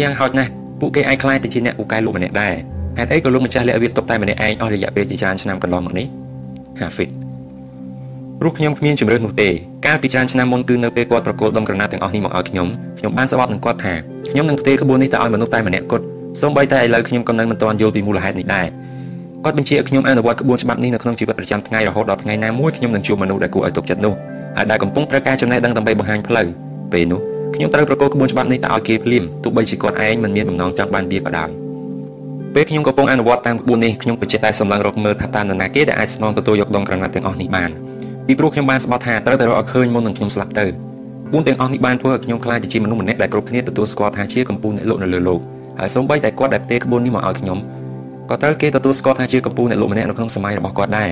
[0.00, 0.50] យ៉ាងហោចណាស់
[0.80, 2.54] ពួកគេអាចខ្លាចទៅជាអ្នកពូកែលោកម្នាក់ដែរ
[2.98, 6.06] ហេតុអីក៏លោកម្ចាស់លាក់វាទុកតែម្នាក់ឯងអស់រយៈពេលជាច្រើនឆ្នាំកន្លងមកនេះ
[6.80, 7.10] Hafid
[8.40, 9.48] ព្រោះខ្ញុំគ្មានជំរឿននោះទេ
[9.86, 13.94] កាលពីច្រើនឆ្នាំមុនគឺនៅពេលគាត់ប្រកួតដុំក្រណាត់ទាំងអស់នេះមកឲ្យខ្ញុំខ្ញុំបានស្បប់នឹងគាត់ថា
[14.30, 16.04] ខ្ញុំនឹងផ្ទេរក្បួននេះទៅឲ្យមនុស្សតែម្នាក់គត់
[16.40, 18.66] សូម្បីតែឥឡូវខ្ញុំក៏នៅមិនទាន់យល់ពីមូលហេតុនេះដែរ
[19.44, 24.14] គាត់បញ្ជាឲ្យខ្ញុំអនុវត្តក្បួនច្បាប់នេះនៅក្នុងជីវិតប្រចាំថ្ងៃរហូតដល់ថ្ងៃណាមួយខ្ញុំនឹងជួបមនុស្សដែលគួរឲ្យទុកចិត្តនោះ
[24.56, 26.46] ហើយដែលកំពុងត្រូវការចំណេះដឹងដើម្បីបង្ហាញផ្លូវ
[26.92, 27.20] ពេលនោះ
[27.54, 31.48] ខ្ញុំត្រូវប្រកល់ក្បួនច្បាប់នេះទៅឲ្យគេភ្លាមទោះបីជាគាត់ឯងមិនមានបំណងចង់បានវាក៏ដោយ
[32.54, 37.70] ពេលខ្ញុំកំពុងអនុវត្តតាមក្បួននេះខ្ញុំក៏ចិត្តតែសម្លឹងរកមើលថាតើនរណាគេដែលអាចស្នងទទួលយកដងក្រណាត់ទាំងអស់នេះបាន
[38.26, 40.66] ពីព្រោះខ្ញុំបានស្បត់ថាត្រូវតែរកឲ្យឃើញមុននឹងខ្ញុំស្លាប់ទៅ
[41.32, 45.40] ពួនទាំងអស់នេះបានធ្វើឲ្យខ្ញុំខ្លាចជាមនុស្សម្នាក់ដែលគ្រប់គ្នាទទួលស្គាល់ថាជាកម្ពុជាអ្នកលក់នៅលើលោក
[45.78, 47.58] ហើយសូម្បីតែគាត់ដែលផ្ទេរក្បួននេះមកឲ្យខ្ញុំ
[48.30, 51.10] ក៏ត្រូវគេទទួលស្គាល់ថាជាកម្ពុជាអ្នកលក់ម្នាក់នៅក្នុងសម័យរបស់គាត់ដែរ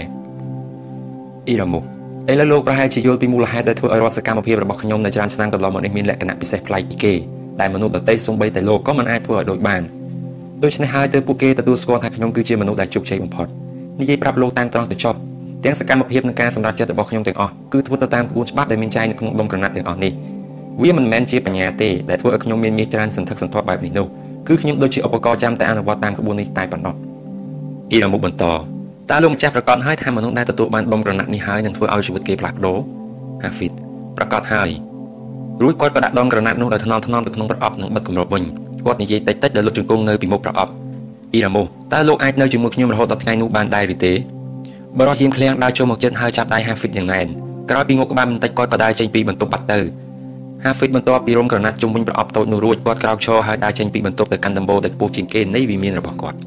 [1.49, 1.81] អ៊ីរ៉ាមូ
[2.31, 7.15] ឥឡូវលោកប្រហែលជាយល់ពីមូលហេតុដែលធ្វើឲ្យរដ្ឋសកម្មភាពរបស់ខ្ញុំនៅច្រើនឆ្នាំកន្លងមកនេះមានលក្ខណៈពិសេសប្លែកពីគេ
[7.61, 9.83] ដែលមនុស្សដទៃសូម្បីតែលោកក៏មិនអាចធ្វើឲ្យដូចបាន
[10.63, 13.47] ដូច្នេះហើយទើបពួកគេទទួលស្គាល់ថាខ្ញុំគឺជាមនុស្សដែលជោគជ័យបំផុត
[14.01, 15.19] និយាយប្រាប់លោកតាមត្រង់ទៅចប់
[15.65, 20.13] ទាំងសកម្មភាពនិងការសម្រេចចិត្តរបស់ខ្ញុំទាំងអស់គឺធ្វើទៅតាមក្បួនច្បាប់ដែលមានចែងនៅក្នុងដុំក្រណាត់ទាំងអស់នេះ
[20.83, 24.07] វាមិនមែនជាបញ្ញាទេដែលធ្វើឲ្យខ្ញុំមានមាសច្រើនសន្ធឹកសន្ធាប់បែបនេះនោះ
[24.47, 26.95] គឺខ្ញុំដូចជាឧបករណ៍ចាំតែអនុវត្តតាមក្បួននេះតែប៉ុណ្ណោះ
[27.91, 28.45] អ៊ីរ៉ាមុខបន្ត
[29.11, 32.79] តើលោកម្ចាស់ប្រកាសហើយថាមនុស្សដែលទទួលបានដុំក្រណាត់នេះហើយនឹងធ្វើឲ្យជីវិតគេផ្លាស់ប្ដូរ
[33.43, 33.73] ហាហ្វីត
[34.17, 34.69] ប្រកាសហើយ
[35.63, 38.43] រួចគាត់ក៏ដាក់ដុំក្រណាត់នោះដោយថ្នមថ្នមទៅក្នុងប្រអប់និងបិទគម្របវិញ
[38.87, 40.73] គាត់និយាយតិចតិចដល់លុតជង្គង់នៅពីមុខប្រអប់
[41.33, 44.13] អ៊ីរ៉ាមុខតើលោកអាចនៅជាមួយខ្ញុំរហូតដល់ថ្ងៃនោះបានដែរឬទេ
[44.99, 47.27] បរិយាមឃ្លាំងដើរចូលមកជិតហើយចាប់ដៃហាហ្វីតយ៉ាងណែន
[47.71, 49.81] ក្រោយពីងក់ក្បាលបន្តិចគាត់ក៏ដើរចេញពីបន្ទប់បាត់ទៅ
[50.65, 56.39] ហាហ្វីតបន្ទាប់ពីរុំក្រណាត់ជុំវិញប្រអប់តូចនោះរួចគាត់ក្រោកឈរហើយដើរចេញពីបន្ទប់ទៅកាន់ដំបូលដែលខ្ពស់ជាងគេនៃវិមានរបស់គាត់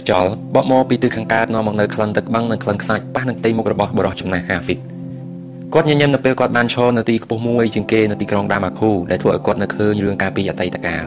[0.00, 4.78] ខ្យល់បក់មកពីទិសខាងកើតនាំមកនៅក្លិនទឹកបាំងនិងក្លិនខ្សាច់ប៉ះនឹងផ្ទៃមុខរបស់បរិសចំណាស់ហាហ្វីត
[5.74, 11.06] គាត់ញញឹមនៅពេលគាត់បានឈរនៅទីខ្ពស់មួយជាងគេនៅទីក្រុងដាម៉ាគូដែលធ្វើឲ្យគាត់នៅឃើញរឿងការពីអតីតកាល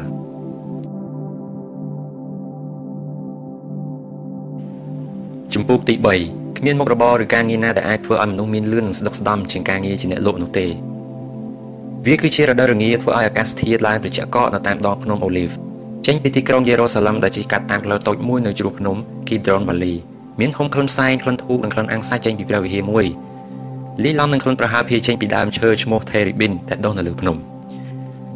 [5.53, 10.67] ជំពូកទី3គ្មានមុខរបរឬការងារណាដែលអាចធ្វើឲ្យមនុស្សមានលឿននិងស្ដុកស្ដំជាងការងារជាអ្នកលក់នោះទេ
[12.06, 15.50] វាគឺជារដូវរងាធ្វើឲ្យអាកាសធាតុឡើងត្រជាក់កកនៅតាមដងភ្នំអូលីវ
[16.06, 19.94] ចេញពីទីក្រុងយេរូសាឡឹមដែលជិះកាត់តាមផ្លូវតូចមួយនៅជ្រោះភ្នំគីដ្រូនម៉ាលី
[20.40, 23.06] មានហុំក្លិនផ្សែងក្លិនធូបនិងក្លិនអាំងសាច់ចេញពីព្រះវិហារមួយ
[24.04, 27.38] លីឡំនឹងក្លិនប្រហើរភាចេញពីដើមឈើឈ្មោះ Teribin ដែលដុះនៅលើភ្នំ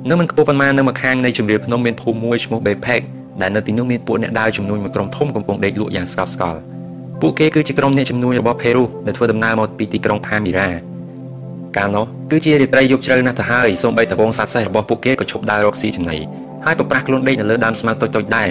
[0.10, 3.02] នៅមិនខ្ពស់ប៉ុន្មាននៅម្ខាងនៃជំរាលភ្នំមានភូមិមួយឈ្មោះ Bepek
[3.42, 6.60] ដែលនៅទីនោះមានពួកអ្នកដើរចំនួនមួយក្រុមធំកំពុងដេកលក់យ៉ាងស្កប់ស្កល់
[7.22, 10.97] ពួកគេគឺជាក្រុមអ្នកជំនួញរបស់ផេរូដែលធ្វើដំណើរមកពីទីក្រុងផាមីរ៉ា
[11.78, 16.18] កាលនោះគឺជារាត្រីយប់ជ្រៅណាស់ទៅហើយសូម្បីតែវងសត្វសេះរបស់ពួកគេក៏ឈប់ដើររកស៊ីចំណី
[16.66, 18.50] ហើយប្រប្រាស់ខ្លួនដេកនៅលើដើមស្មៅតូចៗដែរ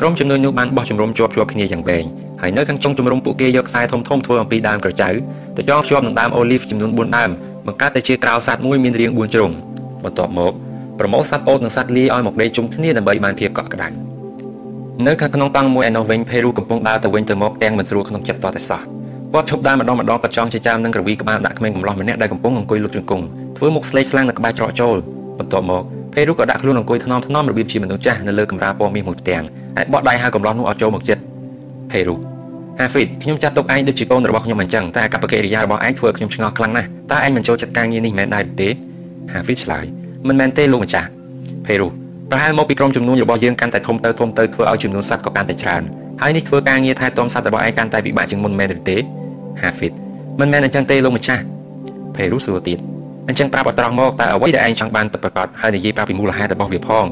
[0.00, 2.04] ក្រុមជំនួយនោះបានបោះជំរំជាប់ជាប់គ្នាយ៉ាងវែង
[2.42, 5.08] ហើយនៅខាងចុងជំរំពួកគេយកខ្សែធំធំធ្វើអំពីដើមក្រចៅ
[5.56, 7.30] ទៅចងភ្ជាប់នឹងដើមអូលីវចំនួន4ដើម
[7.66, 9.50] បង្កើតតែជាក្រោលសត្វមួយមានរាង4ជ្រុង
[10.04, 10.52] បន្ទាប់មក
[10.98, 13.88] ប្រមូលសត្វអូតនិងសត្វលាយឲ្យមកដេកជុំគ្នាដើម្បីបានភាពកក់ក្ដៅ
[15.06, 18.80] នៅខាងក្នុងតង់មួយឯនោះវិញភេរូកំពុងដើរទៅវិញទៅមកទាំងមិនស្រួលក្នុងចិត្តតតែសោះ
[19.34, 23.24] គាត់ឈប់ដើរម្ដងម្ដងក៏ចង់ជាចាំនឹងក្រវីក្បាលដាក់ក្មេងកំឡោះម្នាក់ដែលកំពុងអង្គុយលុតជង្គង់
[23.56, 24.96] ធ្វើមុខស្លេកស្លាំងនៅក្បែរច្រកចូល
[25.38, 25.82] បន្ទាប់មក
[26.14, 29.42] ផេរូក៏ដាក់ខ្លួនអង្គុយថ្នមថ្នមរបៀបជាមនុស្សចាស់នៅលើកម្រាលពណ៌មាសមួយផ្ទាំង
[29.76, 31.18] ហើយបោះដៃហៅកំឡោះនោះឲ្យចូលមកជិត
[31.90, 32.14] ផេរូ
[32.78, 38.68] ហាហ្វីតខ្ញុំចាត់ទុកឯងដូចជាកូនរបស់ខ្ញុំអញ្ចឹងតែអកប្បកិរិយារបស់ឯងធ្វើឲ្យខ្ញុំឆ្ងល់ខ្លាំងណាស់តើឯងមិនចូលចិត្តការងារនេះមែនដែរទេ
[39.32, 39.84] ហាហ្វីតឆ្លើយ
[40.28, 41.08] មិនមែនទេលោកម្ចាស់
[41.66, 41.88] ផេរូ
[42.30, 45.82] ប្រហែលមកពីក្រុមជំនួញរបស់យើងកាន់តែធំទៅធំទៅធ្វើឲ្យចំនួនសត្វក៏កាន់តែច្រើន
[46.22, 48.96] ហើយនេះធ្វើការងារថែទាំសត្វរបស់ឯងកាន់តែពិបាកជាងមុនមែនឬទេ
[49.62, 49.92] ហាហ្វីត
[50.40, 51.42] មិនមែនអញ្ចឹងទេលោកម្ចាស់
[52.16, 52.78] ផេរូសួរទៀត
[53.28, 57.06] អញ្ចឹងប្រាប់ឲ្យត្រង់មកតើអ្វីដែលឯងចង់បានពិតប្រាកដហើយនិយាយប្រាប់ពីមូលហេតុរបស់វាផង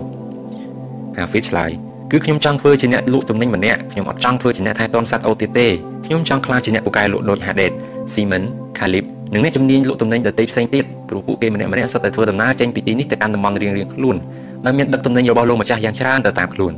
[1.17, 1.71] ហាហ្វីតឆ្លើយ
[2.11, 5.67] គឺខ្ញុំចង់ធ្វើជាអ្នកលក់ទំនិញម្នាក់ខ្ញុំអត់ចង់ធ្វើជាអ្នកថែទាំសត្វអូទៀតទេ
[6.07, 7.73] ខ្ញុំចង់ក្លាយជាអ្នកពូកែលក់ដូច Hades
[8.15, 8.43] Simon
[8.79, 14.17] Calip និងអ្នកជំនាញលក់ទំនិញដទៃផ្សេងទៀតព្រោះពួកគេម្នាក់ម្នាក់សុទ្ធតែធ្វើដំណើរចេញពីទីនេះទៅកាន់តំបន់រៀងៗខ្លួន
[14.65, 16.73] ដែលមានដឹកទំនិញរបស់លោកម្ចាស់យ៉ាងច្រើនទៅតាមខ្លួន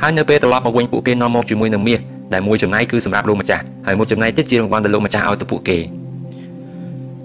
[0.00, 2.00] ហើយនៅពេលត្រឡប់មកវិញពួកគេនាំមកជាមួយនឹងមាស
[2.32, 5.78] ដែលមួយចំណែកគឺសម្រាប់លោកម្ចាស់ហើយមួយចំណែកទៀតជារង្វាន់ដែលលោកម្ចាស់ឲ្យទៅពួកគេ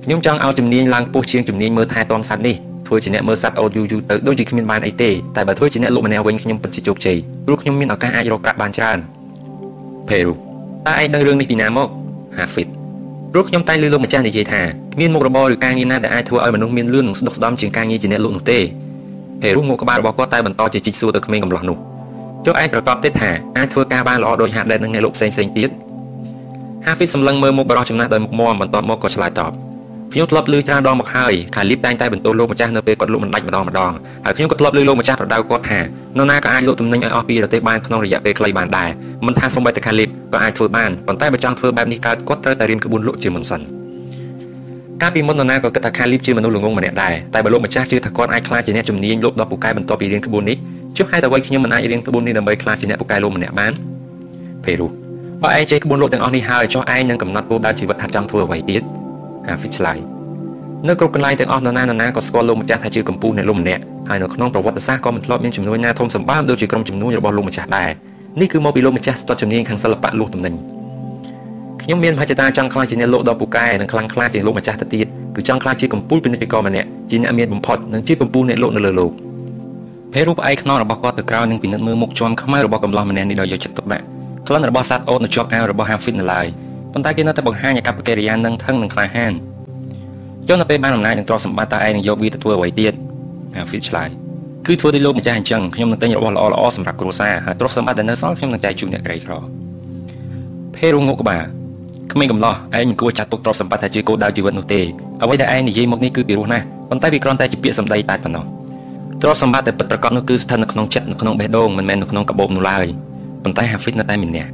[0.04, 2.56] ខ្ញុំចង់ឲ្យជំនាញឡើងពោះជាងជំនាញមើលថែទាំសត្វនេះ
[2.88, 8.98] ធ្វើជាអ្នកមើលសត្វអូតយូរយូរទៅដូចជាគ្មានបានអីទេតែបើធ្វើជាអ្នកលក់ម្នាក់វិញខ្ញុំពិតជាជោគជ័យព្រោះខ្ញុំមានឱកាសអាចរកប្រាក់បានច្រើន
[10.08, 11.88] ផេរូតើឯងដឹងរឿងនេះពីណាមក
[12.38, 12.68] ហាហ្វីត
[13.32, 14.62] ព្រោះខ្ញុំតែងឮលោកម្ចាស់និយាយថា
[14.94, 18.60] គ្មានមុខរបរឬការងារណាដែលអាចធ្វើឲ្យមនុស្សមានលឿននិងស្ដុកស្ដំជាងការងារជាអ្នកលក់នោះទេ
[19.44, 21.78] ហេរុងមកក្បាលរបស់គាត់តែបន្តជាជីកសួរទៅក្មេងកំឡោះនោះ
[22.46, 25.70] ចុះឯងប្រកបទេថាអាចធ្វើការបានល្អដូចហាដេតនិងអ្នកលោកផ្សេងផ្សេងទៀត
[26.86, 29.52] ហាហ្វីតសម្លឹងមើលមុខបរិសចំណាស់ដោយមុខមាំបន្ទាប់មកក៏ឆ្លើយតប
[30.14, 33.92] ខ្ញុំធ្លាប់ឮច្រើនដងមកហើយខាលីបតែងតែបន្ទោសលោកម្ចាស់នៅពេលគាត់លក់មិនដាច់ម្ដងម្ដង
[34.26, 35.80] ហើយខ្ញុំក៏ធ្លាប់ឮលោកម្ចាស់ប្រដៅគាត់ថា
[36.18, 38.90] នរណាក៏អាចលក់ទំនិញឲ្យអស់ពីប្រទេសបានក្នុងរយៈពេលខ្លីបានដែរ
[39.26, 43.62] មិនថាសូម្បីតែខាលីបក៏អាចធ្វើបានប៉ុន្តែបើចង់ធ្វើបែបនេះកើតគាត់ត្រូវតែរៀនក្បួនលក់ជាមុនសិន
[45.02, 50.58] កាលពីមុននរណាក៏គិតថាខាលីបជាមនុស្សល្ងងម្នាក់ដែរតែបើលោកម្ចាស់ជឿថាគាត់អាចក្លាយជាអ្នកជំនាញលក់ដល់ពូកែបន្ទាប់ពីរៀនក្បួននេះ
[50.98, 53.74] ចុះហេតុអ្វីខ្ញុំមិនអាចរៀនក្បួននេះដើម្បីក្លាយជាអ្នកពូកែលោកម្នាក់បាន
[54.64, 54.88] ភេរូ
[55.44, 58.82] បើឯងចេះក្បួនលក់ទាំងអស់នេះហើយចុះឯងនឹងកំណត់គោលដៅជីវិតថាចង់ធ្វើអ្វីទៀត
[59.48, 59.98] អាហ្វីឆ្លើយ
[60.88, 67.90] នៅគ្រប់កន្លែងទាំងអស់នរណានរណាក៏ស្គាល់លោកម្ចាស់ថាជាកម្ពុជាអ្នកលោកម្នាក់ហើយនៅក្នុងប្រវត្តិសាស្ត្រក៏មិនធ្លាប់មានចំនួនណាធំសម្បើមដូចជាក្រុមជំនួញរបស់លោកម្ចាស់ដែរ
[68.40, 70.54] នេះគឺមកពីលោកម្ចាស់ស្ទាត់ជំនាញខាងសិល្បៈលក់ទំនិញ
[71.82, 79.12] ខ្ញុំមានមហិច្ឆតាចង់ខ្លាចជាអ្នកលក់ដ៏ពូកែនិងខ្លាំងក្លាជាងលោកម្ចាស់ទៅទៀតគឺចង់ខ្លាចជាកម្ពុជាពាណិជ្ជករម្នាក់ជាអ្នកមានបំផុតនិងជាកម្ពុជាអ្នកលក់នៅលើលោក
[80.18, 84.06] ពេលរូបឯកខ្នងរបស់គាត់ទៅក្រោយនឹងពិនិត្យមើលមុខជាំខ្មៅរបស់កំឡោះម្នាក់នេះដោយយកចិត្តទុកដាក់
[84.48, 86.46] ក្លិនរបស់សត្វអូតនៅជាប់អាវរបស់ Hamfit នៅឡើយ
[86.94, 89.34] ប៉ុន្តែគេនៅតែបង្ហាញអាកប្បកិរិយានឹងថឹងនិងក្លាហាន
[90.48, 92.94] ចុះនៅពេលបានអំណាចនិងទ្រព្យសម្បត្តិតើឯងនឹងយកវាទៅធ្វើអ្វីទៀត
[93.56, 94.10] ហាហ្វីតឆ្លើយ
[94.66, 99.34] គឺធ្វើដោយលោកម្ចាស់អញ្ចឹងខ្ញុំនឹងទិញរបស់ល្អល្អសម្រាប់គ្រួសារហើយទ្រព្យសម្បត្តិដែលនៅសល់ខ្ញុំនឹងចែកជូនអ្នកក្រីក្រ
[100.76, 101.44] ភេរុងុកក្បាល
[102.12, 104.82] គ្មានកំឡោះឯងមិនគួរចាត់ទុកទ្រព្យសម្បត្តិថាជាគោលដៅជីវិតនោះទេ
[105.24, 108.46] អ្វីដែលឯងនិយាយមកនេះគឺពីរោះណាស់ប៉ុន្តែវាគ្រាន់តែជាពាក្យសម្ដីតែប៉ុណ្ណោះ
[109.22, 112.86] ទ្រព្យសម្បត្តិដែលពិតប្រាកដនោះគឺស្ថិតនៅក្នុងចិត្តនៅក្នុងបេះដូងមិនមែននៅក្នុងកាបូបនោះឡើយ
[113.44, 114.48] ប៉ុន្តែ Hafid នៅតែមានអ្នក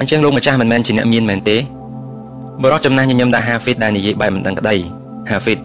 [0.00, 1.56] អញ្ចឹងលោកម្ចាស់មិនមែនជាអ្នកមានមែនទេ
[2.62, 4.74] បរិសុទ្ធចំណាស់ញញឹមដាក់ Hafid ដែលនិយាយបែបមិនដឹងក្តី
[5.30, 5.58] Hafid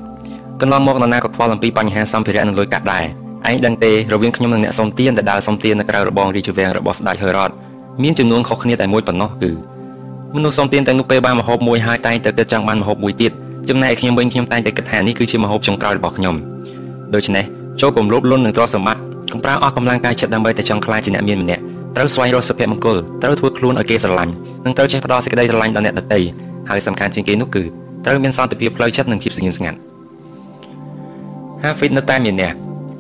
[0.62, 3.06] កន្លងមកនរណាក៏ខ្វល់អំពីបញ្ហាសម្ភារៈនិងលុយកាក់ដែរ
[3.50, 7.52] ឯងដឹងទេរវាងខ្ញុំនិងអ្នកសុំទានដែលដើរសុំទាននៅក្រៅរបងរាជវាំងរបស់ស្ដេចហឺរ៉ត
[8.04, 9.52] មានចំនួនខុសគ្នាតែមួយប៉ុណ្ណោះគឺ
[10.36, 13.32] មនុស្សសុំទានទាំងនោះពេលបានមហូបមួយហើយតែងតែគិតចង់បានមហូបមួយទៀត
[13.70, 16.36] ចំណែកខ្ញុំវិញខ្ញុំតែងតែគិតថានេះគឺជាមហូបចុងក្រោយរបស់ខ្ញុំ
[17.16, 17.46] ដូច្នេះ
[17.82, 21.62] ចូលកុំលោភលន់នឹងទ្រព្យសម្បត្តិកុំប្រើអស់កម្លាំងកាយចិត្តដើម្បីតែចង់ខ្លាចជាអ្នកមានម្នាក់
[21.96, 24.34] ត្រូវស្វែងរកសុភមង្គលត្រូវធ្វើខ្លួនឲ្យគេស្រឡាញ់
[24.66, 26.20] និងត្រូវចេះផ្ដល់សេចក្តីស្រឡាញ់ដល់អ្នកដទៃ
[26.70, 27.64] ហើយសំខាន់ជាងគេនោះគឺ
[28.06, 29.78] ត្រូវមានសន្តិភាពផ្លូវចិត្តនិងភាពស្ងៀមស្ងាត់
[31.64, 32.54] Hafid នៅតែមានអ្នក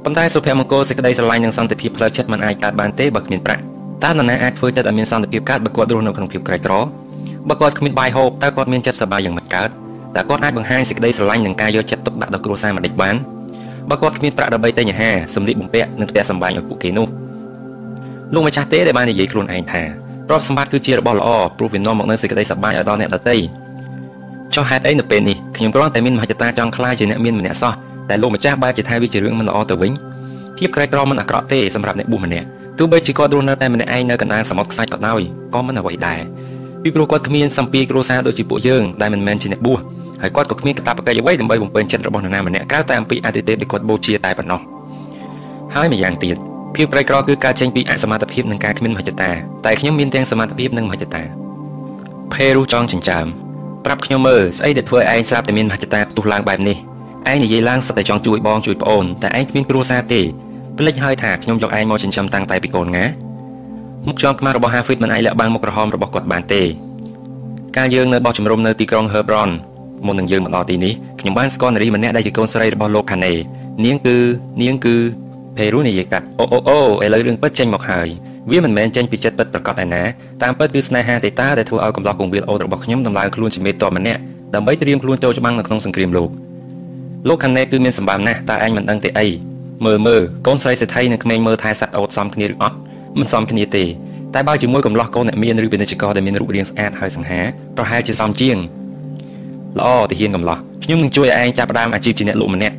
[0.03, 3.61] ប៉ុន្តែសុភមង្គលសេចក្តីស្រឡាញ់និងសន្តិភាពផ្លូវចិត្តមិនអាចកើតបានទេបើគ្មានប្រាក់
[4.03, 6.73] តើនរណាអាចធ្វើចិត្តឲ្យមានសន្តិភាពកើតបើគាត់រស់នៅក្នុងភាពក្រីក្រ
[7.49, 9.69] បើគាត់គ្មានបាយហូបតើគាត់មានចិត្តសប្បាយយ៉ាងម៉េចកើត
[10.15, 13.15] តើគាត់អាចបង្ហាញសេចក្តីស្រឡាញ់និងការយកចិត្តទុកដាក់ដល់គ្រួសារម្ដេចបាន
[13.89, 17.07] បើគាត់គ្មានប្រាក់ដើម្បីទិញអាហារសម្លៀកបំពាក់និងផ្ទះសម្បែងឲ្យពួកគេនោះ
[18.33, 19.81] លោកម្ចាស់ទេដែលបាននិយាយខ្លួនឯងថា
[20.27, 23.35] ទ្រព្យសម្បត្តិគឺជារបស់ល្អព្រោះវានាំមកនូវសេចក្តីសប្បាយឲ្យដល់អ្នកដទៃ
[24.55, 27.73] ចុះហេតុអីនៅពេលនេះខ្ញុំគ្រាន់តែមានមហិច្ឆតាចង់ខ្លាចជាអ្នកមានម្នាក់សោះ
[28.09, 29.91] តែលោកម្ចាស់បែរជាថាវាជារឿងមិនល្អទៅវិញ
[30.57, 35.21] ភាពក្រីក្រមិនអាក្រក់ទេសម្រាប់អ្នកបួសម្នាក់ទោះបីជាគាត់រស់នៅតែម្នាក់ឯងនៅកណ្ដាលសមុទ្រខ្សាច់ក៏ដោយ
[35.53, 36.19] ក៏មិនអ្វីដែរ
[36.83, 39.79] ពីព្រោះគាត់គ្មានសម្ពាធគ្រួសារដូចជាពួកយើងដែលមិនមែនជាអ្នកបួស
[40.23, 44.61] ហើយគាត់ក៏គ្មានកាតព្វកិច្ចអ្វីដើម្បីបំពេញចិត្តរបស់នរណាម្នាក់ក្រៅតែអំពីអតិថិភាពដែលគាត់បូជាតែប៉ុណ្ណោះ
[45.75, 46.37] ហើយម្យ៉ាងទៀត
[46.75, 49.31] ភាពក្រីក្រគឺការចេញពីអសមត្ថភាពនិងការគ្មានមហិច្ឆតា
[49.65, 51.23] តែខ្ញុំមានទាំងសមត្ថភាពនិងមហិច្ឆតា
[52.33, 53.25] ភេរុចង់ចិញ្ចើម
[53.85, 56.77] ប្រាប់ខ្ញុំមើលស្អីដែលធ្វើឲ្យឯងស្រាប់តែមានមហិច្ឆតាផ្ទុះឡើងបែបនេះ
[57.31, 60.21] ឯងនិយាយឡើងសិតតែចង់ជួយបងជួយប្អូនតែឯងគ្មានគ្រួសារទេ
[60.77, 63.05] ភ្លេចហើយថាខ្ញុំយកឯងមកចិញ្ចឹមតាំងតែពីកូនងា
[64.07, 66.61] មុខចំខ្មៅរបស់ Hafid មិនអាចលាក់បាំងមុខក្រហមរបស់គាត់បានទេ
[67.77, 69.51] កាលយើងនៅបោះជំរំនៅទីក្រុង Hebron
[70.05, 73.33] មុននឹងយើងមកដល់ទីនេះខ្ញុំបានស្គាល់នារីម្នាក់ដែលជាកូនស្រីរបស់លោកខាណេ
[73.85, 74.17] នាងគឺ
[74.61, 74.95] នាងគឺ
[75.57, 78.07] ភេរូនិយាយកាត់អូអូអូឥឡូវរឿងពិតចេញមកហើយ
[78.51, 80.03] វាមិនមែនចេញពីចិត្តពិតប្រកបឯណា
[80.43, 84.19] តាមពិតគឺស្នេហាទេតាដែលធ្វើឲ្យកំឡោះកងវាលអូតរបស់ខ្ញុំដំឡើងខ្លួនជាមេតបម្នាក់
[84.55, 86.29] ដើម្បីត្រៀមខ្លួនចូលច្បាំងនៅក្នុងសង្គ្រាមលោក
[87.27, 89.27] លោកខាណេគឺមានសម្បំណាស់តើឯងមិនដឹងទេអី
[89.85, 92.77] មើលមើលកូនស្រីសេដ្ឋីនិងក្មេងមើលថែសัตว์អូតសមគ្នាឬអត់
[93.19, 93.83] មិនសមគ្នាទេ
[94.33, 97.41] តែបើជាមួយកំឡោះកូនអ្នកមានឬពាណិជ្ជករដែលមានរូបរាងស្អាតហើយសង្ហា
[97.77, 98.57] ប្រហែលជាសមជាង
[99.79, 102.75] ល្អទាហានកំឡោះខ្ញុំនឹងជួយឲ្យឯងចាប់ផ្ដើមអាជីពជាអ្នកលក់ម្នាក់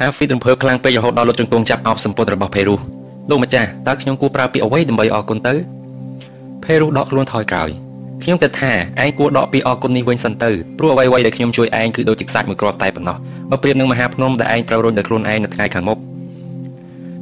[0.00, 2.80] ហាហ្វីតរំភើបខ្លាំងពេករហូតដល់លុតជង្គង់ចាប់អោបសម្ពុតរបស់ផេរុស
[3.30, 5.54] លោកម្ចាស់តើខ្ញុំគួរប្រើពាក្យអ្វីដើម្បីអរគុណទៅ
[6.64, 7.68] ផេរុសដកខ្លួនថយក្រោយ
[8.22, 13.16] ខ្ញុំគិតថាឯងគួរដកពាក្យអរគុណនេះវិញសិនទៅព្រោះអ្វីៗដែលខ្ញុំជួយឯងគឺដូចជាខ្សាច់មួយគ្រាប់តែប៉ុណ្ណោះ
[13.50, 15.98] បើប្រៀបនឹងមហាភ្នំដែលឯងត្រូវរុញដោយខ្លួនឯងនៅថ្ងៃខាងមុខ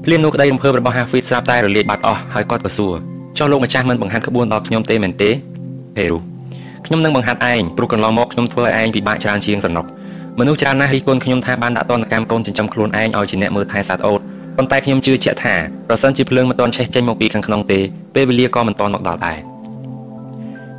[0.04, 2.92] ភ្លាមនោះក្តីរំភើបរបស់ហាហ្វីតស្រាប់តែរលាយបាត់អស់ហើយគាត់ក៏សួរ
[3.38, 5.30] ចុះលោកម្ចាស់មិនបង្ហាត់ក្បួនដល់ខ្ញុំទេមែនទេ
[5.96, 6.31] ផេរុស
[6.86, 9.86] ខ្ញុំនឹងបង្ហាត់ឯងព្រោះកន្លងមកខ្ញុំធ្វើឲ្យឯងពិបាកច្រើនជាងសំណុក
[10.38, 14.20] មនុស្សច្រើនណាស់រិះគន់ខ្ញុំថាបានដាក់ទណ្ឌកម្មកូនចិញ្ចឹមខ្លួនឯងឲ្យជាអ្នកមើលថែសត្វអូត
[14.56, 15.54] ប៉ុន្តែខ្ញុំជឿជាក់ថា
[15.88, 17.78] ប្រសិនជាភ្លើងមិនទាន់ឆេះចេញមកពីខាងក្នុងទេ
[18.14, 19.38] ពេលវេលាក៏មិនទាន់មកដល់ដែរ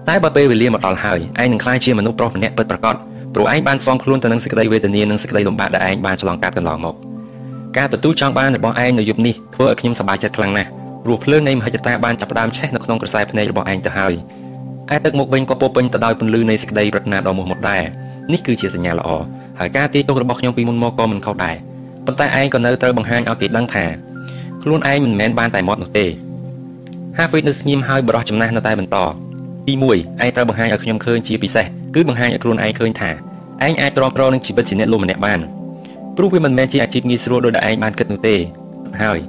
[0.08, 2.96] តែបើពេលវេលាមកដល់ហើយឯងនឹងក្លាយជាមនុស្សប្រុសម្នាក់ពិតប្រាកដ
[3.34, 6.96] ព្រោះឯងបានស្ងខ្លួនទៅនឹងសេចក្តីវេទនានិងសេចក្តីលំបាកដែលឯងបានឆ្លងកាត់កន្លងមក
[7.78, 10.70] ការទទួលចង់បានរបស់ឯងនៅយប់នេះធ្វើឲ្យខ្ញុំសប្បាយចិត្តខ្លាំងណាស់
[11.04, 14.14] ព្រោះភ្លើងនៃមហិច្ឆតាបានចាប់ផ្ដើមឆេះនៅក្នុងក្រសែភ្នែករបស់ឯងទៅហើយ
[14.94, 17.84] ឯទឹកមុខវិញក៏ពោពេញទៅដោយពន្លឺនៃសេចក្តីប្រាថ្នាដ៏មោះមុតដែរ
[18.32, 19.10] នេះគឺជាសញ្ញាល្អ
[19.60, 21.56] ហើយការទីទុករបស់ខ្ញុំពីមុនមកក៏មិនខុសដែរ
[22.06, 23.86] ប៉ុន្តែឯងក៏នៅត្រូវបង្ហាញឲ្យគេដឹងថា
[24.64, 26.06] ខ្លួនឯងមិនមែនបានតែមាត់នោះទេ
[27.18, 28.98] Hafid នៅស្ងៀមហើយបរោះចំណាស់នៅតែបន្ត
[29.68, 33.12] ទី1ឯងត្រូវបង្ហាញឲ្យខ្ញុំឃើញជាពិសេសគឺបង្ហាញឲ្យខ្លួនឯងឃើញថា
[33.66, 35.40] ឯងអាចទ្រាំទ្រនឹងជីវិតជាអ្នកលោកម្នាក់បាន
[36.18, 38.36] ព្រោះវាមិនមែនជាអាជីពងាយស្រួលដោយដែលឯងបានគិតនោះទេ
[39.02, 39.20] ហើយ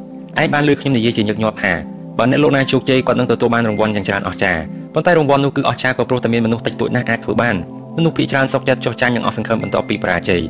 [0.40, 1.72] ឯងបានលើខ្ញុំនិយាយជាញឹកញាប់ថា
[2.18, 4.62] បើអ្នកលោកណាជោគជ័យគាត់នឹងទទួលបានរង្វាន់យ៉ាងច្រើនអស្ចារ្យ
[4.94, 7.56] ប៉ុន្តែរង្វាន់នោះគឺអស្ចារ្យក៏ព្រោះតែមានមនុស្សតិចតួចណាស់អាចធ្វើបាន
[7.96, 10.42] មនុស្សភាគច្រើនសុខចិត្តចុះចាញ់និងអស់សង្ឃឹមបន្ទាប់ពីបរាជ័យ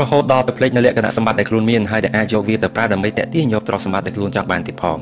[0.00, 4.98] រហូតដល់ទៅភ្លេចនៅលក្ខណៈសម្បត្តិដែលខ្លួនមានហើយដែលអាចយកវាទៅប្រើដើម្បីតេទៀងយកទ្រព្យសម្បត្តិដែលខ្លួនចង់បានទៀតផង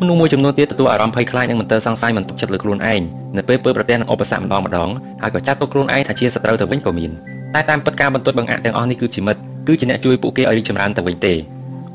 [0.00, 3.00] មនុស្សមួយចំនួនទៀតទទួលអារម្មណ៍ភ័យខ្លាចនិងមិនទៅសង្ស័យមិនទុកចិត្តលើខ្លួនឯង
[3.36, 4.88] នៅពេលពើប្រទះនឹងឧបសគ្គម្ដងម្ដង
[5.22, 7.10] ហើយក៏ចាត់ទុកខ្លួនឯងថាជាសត្រូវទៅវិញក៏មាន
[7.54, 11.34] តែតាមពិតការបន្ទាត់បង្អាក់ទាំងអស់នេះគឺជាមិត្តគឺជាអ្នកជួយពួកគេឲ្យរីកចម្រើនទៅវិញទេ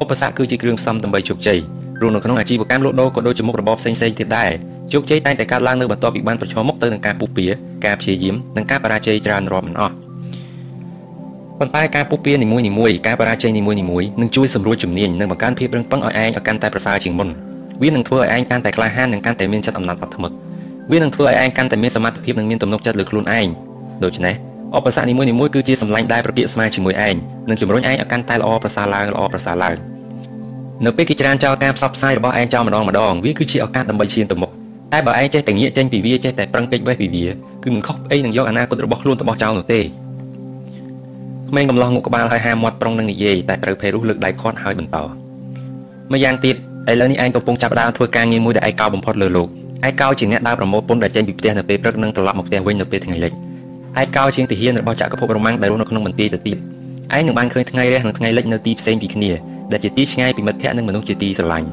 [0.01, 1.59] ឧបសគ្គគឺជាគ្រឿងផ្សំដើម្បីជោគជ័យ
[1.97, 4.51] ព្រោះនៅក្នុងអាជីវកម្មលក់ដូរក៏ដូចជាមុខរបរផ្សេងៗទៀតដែរ
[4.93, 7.45] ជោគជ័យតែងតែកើតឡើងនៅបន្ទាប់ពីបានប្រឈមមុខទៅនឹងការពុះពៀ
[7.86, 9.93] ការព្យាយាមនិងការបរាជ័យច្រើនរាប់មិនអស់
[11.60, 13.77] ប៉ុន្តែការពុះពៀនីមួយៗការបរាជ័យនីមួយៗ
[14.21, 17.29] នឹងជួយសម្រួលជំនាញនិងបង្កើនភាពរឹងប៉ឹងឲ្យឯងឲ្យកាន់តែប្រសើរជាងមុន
[17.81, 20.36] វានឹងធ្វើឲ្យឯងកាន់តែក្លាហាននិងកាន់តែមានចិត្តអំណត់អត់ធ្មត់
[20.91, 23.47] វានឹងធ្វើឲ្យឯងកាន់តែមានសមត្ថភាពនិងមានទំនុកចិត្តលើខ្លួនឯង
[24.03, 24.36] ដូច្នេះ
[24.77, 27.15] ឧបសគ្គនីមួយៗគឺជាសម្លាញ់ដែលប្រពាកស្មើជាមួយឯង
[27.49, 29.75] និងជំរុញឯងឲ្យកាន់តែល្អប្រសើរឡើងល្អប្រសើរឡើង
[30.83, 34.51] នៅពេលគេច្រានចោលការផ្សព្វផ្សាយរបស់ឯងចោលម្ដងម្ដងវាគឺជាឱកាសដើម្បីឈានទៅមុខ
[34.93, 37.25] តែបើឯងចេះតែងាកចេញពីវាចេះតែប្រឹងគេចវេះពីវា
[37.63, 39.81] គឺមិនខុសអីនឹងយកអនាគតរបស់ខ្លួនទៅបោះចោលនោះទេ
[41.49, 44.97] ក្មេងកំឡោះងក់ក្បាលហើយហាមាត់ប្រុងនឹងនិយាយតែត្រូវភេរុសលើកដៃខាត់ហើយបន្ត
[46.11, 46.55] ម្យ៉ាងទៀត
[46.91, 49.47] ឥឡូវនេះឯងកំពុងចាប់ផ្ដើមធ្វើការងារមួយដែលឯងកោបំផុតលើលោក
[49.88, 53.31] ឯកោជាអ្នកដើរប្រមូលពន្ធដែលចេញពីផ្ទះនៅពេលព្រឹកនិងត្រឡប់មកផ្ទះវិញនៅពេលថ្ងៃលិច
[54.01, 56.57] ឯកោជាងទាហានរបស់ចក្រភពរ៉ូម៉ាំងដែលរស់នៅក្នុងមន្ទីរទៅទៀត
[57.15, 59.31] ឯងនឹងបានឃើញថ្ងៃរះនិងថ្ងៃលិចនៅទីផ្សេងពីគ្នា
[59.71, 61.69] ដែលជាទីឆ្ងាយពីមិត្តភ័ក្តិនិងមនុស្សជាទីស្រឡាញ់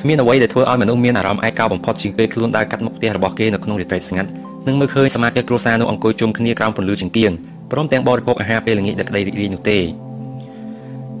[0.00, 4.28] គ្មានអ្វីដែលធ្វើឲ្យមនុស្សមានអារម្មណ៍ឯកោបំផុតជាងពេលខ្លួនដើរកាត់មុខផ្ទះរបស់គេនៅក្នុងរាត្រីស្ងាត់
[4.66, 7.32] និងមើលឃើញសមាជិកគ្រួសារនោះអង្គុយជុំគ្នាក្រោមពន្លឺចង្កៀង
[7.70, 9.78] ព្រមទាំងបរិភោគអាហារពេលល្ងាចដោយក្តីរីករាយនោះទេ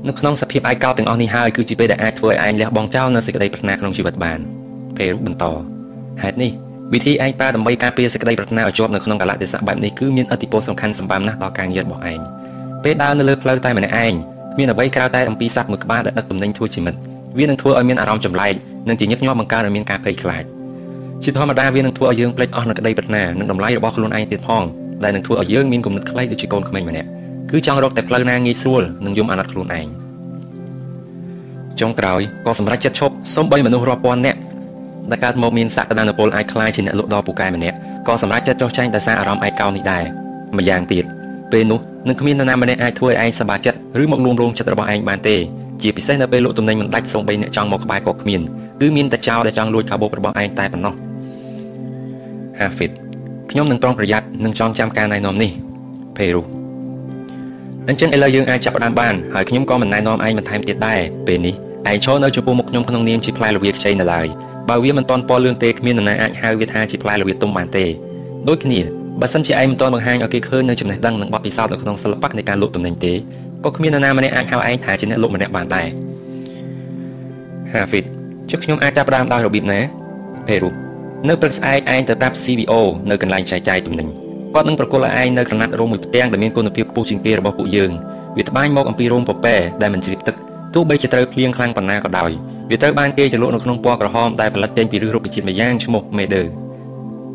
[0.08, 4.38] នៅក្នុងសភាពឯកោទាំងអស់នេះហើយគឺជាពេលដែលអាចធ្វើឲ្យឯងលះបង់ចោលនូវសេចក្តីប្រាថ្នាក្នុងជីវិតបាន
[4.98, 5.44] ពេលបន្ត
[6.22, 6.50] ហេតុនេះ
[6.94, 12.20] វិធីឯងប្រើដើម្បីការពារសេចក្តីប្រាថ្នាឲ្យជាប់នៅក្នុងកលៈទេសៈបែបនេះគឺមានអធិពលសំខាន់សម្បំណាស់ដល់ការងាររបស់ឯង
[12.84, 14.14] ពេលដើរនៅលើផ្លូវតែម្នាក់ឯង
[14.58, 16.98] មានអ្វីក្រៅតែអំពីសត្វមួយក្បាលដែលដឹកទំនិញធ្វើជាមិត្ត
[17.38, 18.54] វានឹងធ្វើឲ្យមានអារម្មណ៍ចម្លែក
[18.88, 20.44] និងជាញឹកញាប់បង្កើតឲ្យមានការភ័យខ្លាច
[21.24, 24.64] ជាធម្មតាវានឹងធ្វើឲ្យយើងភ្លេចអស់នូវក្តីប្រាថ្នានិងតម្លៃរបស់ខ្លួនឯងទៀតផង
[25.04, 27.08] ដែលនឹងធ្វើឲ្យយើងមានគំនិតខ្លីដូចជាកូនក្មេងម្នាក់
[27.50, 29.86] គឺចង់រកតែផ្លូវណាងាយស្រួលនិងយំអាណិតខ្លួនឯង
[31.80, 34.38] ចុងក្រោយក៏សម្រេចចិត្តឈប់សូម្បីមនុស្សរាប់ពាន់នាក់
[35.10, 40.04] ដែលកើតមកមានសក្តានុពលអាចក្លាយជាអ្នកលក់ដ៏ពូកែម្នាក់ក៏សម្រេចចិត្តចោះចាញ់ដោយសារអារម្មណ៍ឯកោនេះដែរ
[40.58, 41.04] ម្យ៉ាងទៀត
[41.52, 45.36] ពេលនោះនឹងគ្មាននរណាម្នាក់អាចធ្វើឲ្យឯងសប្បាយចិត្តឬមកលួងរោងចិត្តរបស់ឯងបានទេ
[45.82, 48.40] ជាពិសេសនៅពេលលក់ទំនិញមិនដាច់សូម្បីអ្នកចង់មកក្បែរក៏គ្មាន
[48.80, 50.94] គឺមានតែចោលដែលចង់លួចកាបូបរបស់ឯងតែប៉ុណ្ណោះ
[52.58, 52.90] Hafid
[53.50, 55.50] ខ្ញុំនឹងប្រុងប្រយ័ត្ននិងចងចាំការណែនាំនេះ
[56.16, 56.42] Peru
[57.88, 61.54] អញ្ចឹងឥឡូវយើងអាចចាប់ផ្ដើមបានហើយខ្ញុំក៏មិនណែនាំឯងបន្ថែមទៀតដែរពេលនេះ
[61.90, 64.26] ឯងឈរនៅចំពោះមុខខ្ញុំក្នុងនាមជាផ្លែល្វាខ្ចីនៅឡើយ
[64.68, 67.84] បើវាមិនទាន់ពណ៌លឿងទេគ្មាននរណាអាចហៅវាថាជាផ្លែល្វាទុំបានទេ
[68.48, 68.80] ដូចគ្នា
[69.20, 73.12] បើសិនជាឯងមិនទាន់បង្ហាញឲ្យគេឃើញនៅចំណេះដឹងនិងបទពិសោធន៍នៅក្នុងសិល្បៈនៃការលក់ទំនិញទេ
[73.64, 75.86] ក៏គ្មាននរណាម្នាក់អាចហៅឯងថាជាអ្នកលក់ម្នាក់បានដែរ
[77.72, 78.04] Hafid
[78.50, 79.80] ជិះខ្ញុំអាចចាប់ផ្ដើមដោយរបៀបណា
[80.46, 80.70] Peru
[81.28, 82.74] នៅព្រឹកស្អែកឯងទៅប្រាប់ CVO
[83.10, 84.08] នៅកន្លែងចែកចាយទំនិញ
[84.54, 87.90] គាត់នឹងប្រគល់ឲ្យឯងនៅក្រណាត់រោមមួយផ្ទាំងដែលមានគុណភាពខ្ពស់ជាងគេរបស់ពួកយើង
[88.36, 90.36] វាត្បាញមកអំពីរោមពពែដែលមិនជ្រាបទឹក
[90.74, 92.30] ទោះបីជាត្រូវភ្លៀងខ្លាំងប៉ុណ្ណាក៏ដោយ
[92.70, 96.44] វាត្រូវបានគេចលក់នៅក្នុងពណ៌ក្រហមដែលផលិតចេញពីឫសរុក្ខជាតិម្យ៉ាងឈ្មោះ Meder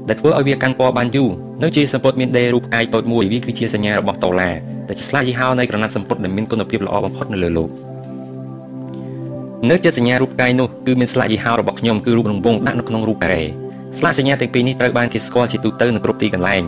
[0.08, 1.30] ដែលធ្វើឲ្យវាកាន់ពណ៌បានយូរ
[1.64, 4.56] នៅជាសម្ពុតមានដេរូបកាយតូចមួយវាគឺជាសញ្ញារបស់ដុល្លារ
[4.88, 7.70] ដែលឆ្លាក់យីហោនៃក្រណាត់សម្ពុតដែលមានគុណភាពល្អបំផុតនៅលើលោក
[9.70, 13.44] នៅជាសញ្ញារូបកាយនោះគឺមានស្លាកយីហោរបស់ខ្ញុំគឺរូបរង្វង់ដាក់នៅក្នុងរូបការ៉េ
[13.98, 16.64] ស្លាកសញ្ញាទាំងពីរនេះត្រូវបានគេស្គាល់ជាទូទៅនៅគ្រប់ទីកន្លែង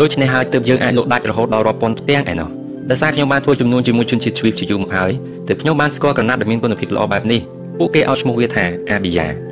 [0.00, 2.48] ដូច្នេះហើយទើបយើងអាចលក់ដាច់រហូតដល់រាប់ពាន់ផ្ទាំងឯណោះ
[2.90, 5.12] ដោយសារខ្ញុំបានធ្វើចំនួនជាមួយជនជាតិជ្វីបជាយូរមកហើយ
[5.48, 7.40] ទើបខ្ញុំបានស្គាល់ក្រណាត់ដែលមានគុណភាពល្អបែបនេះ
[7.78, 9.47] ពួកគេឲ្យឈ្មោះវាថាអាប៊ីយ៉ា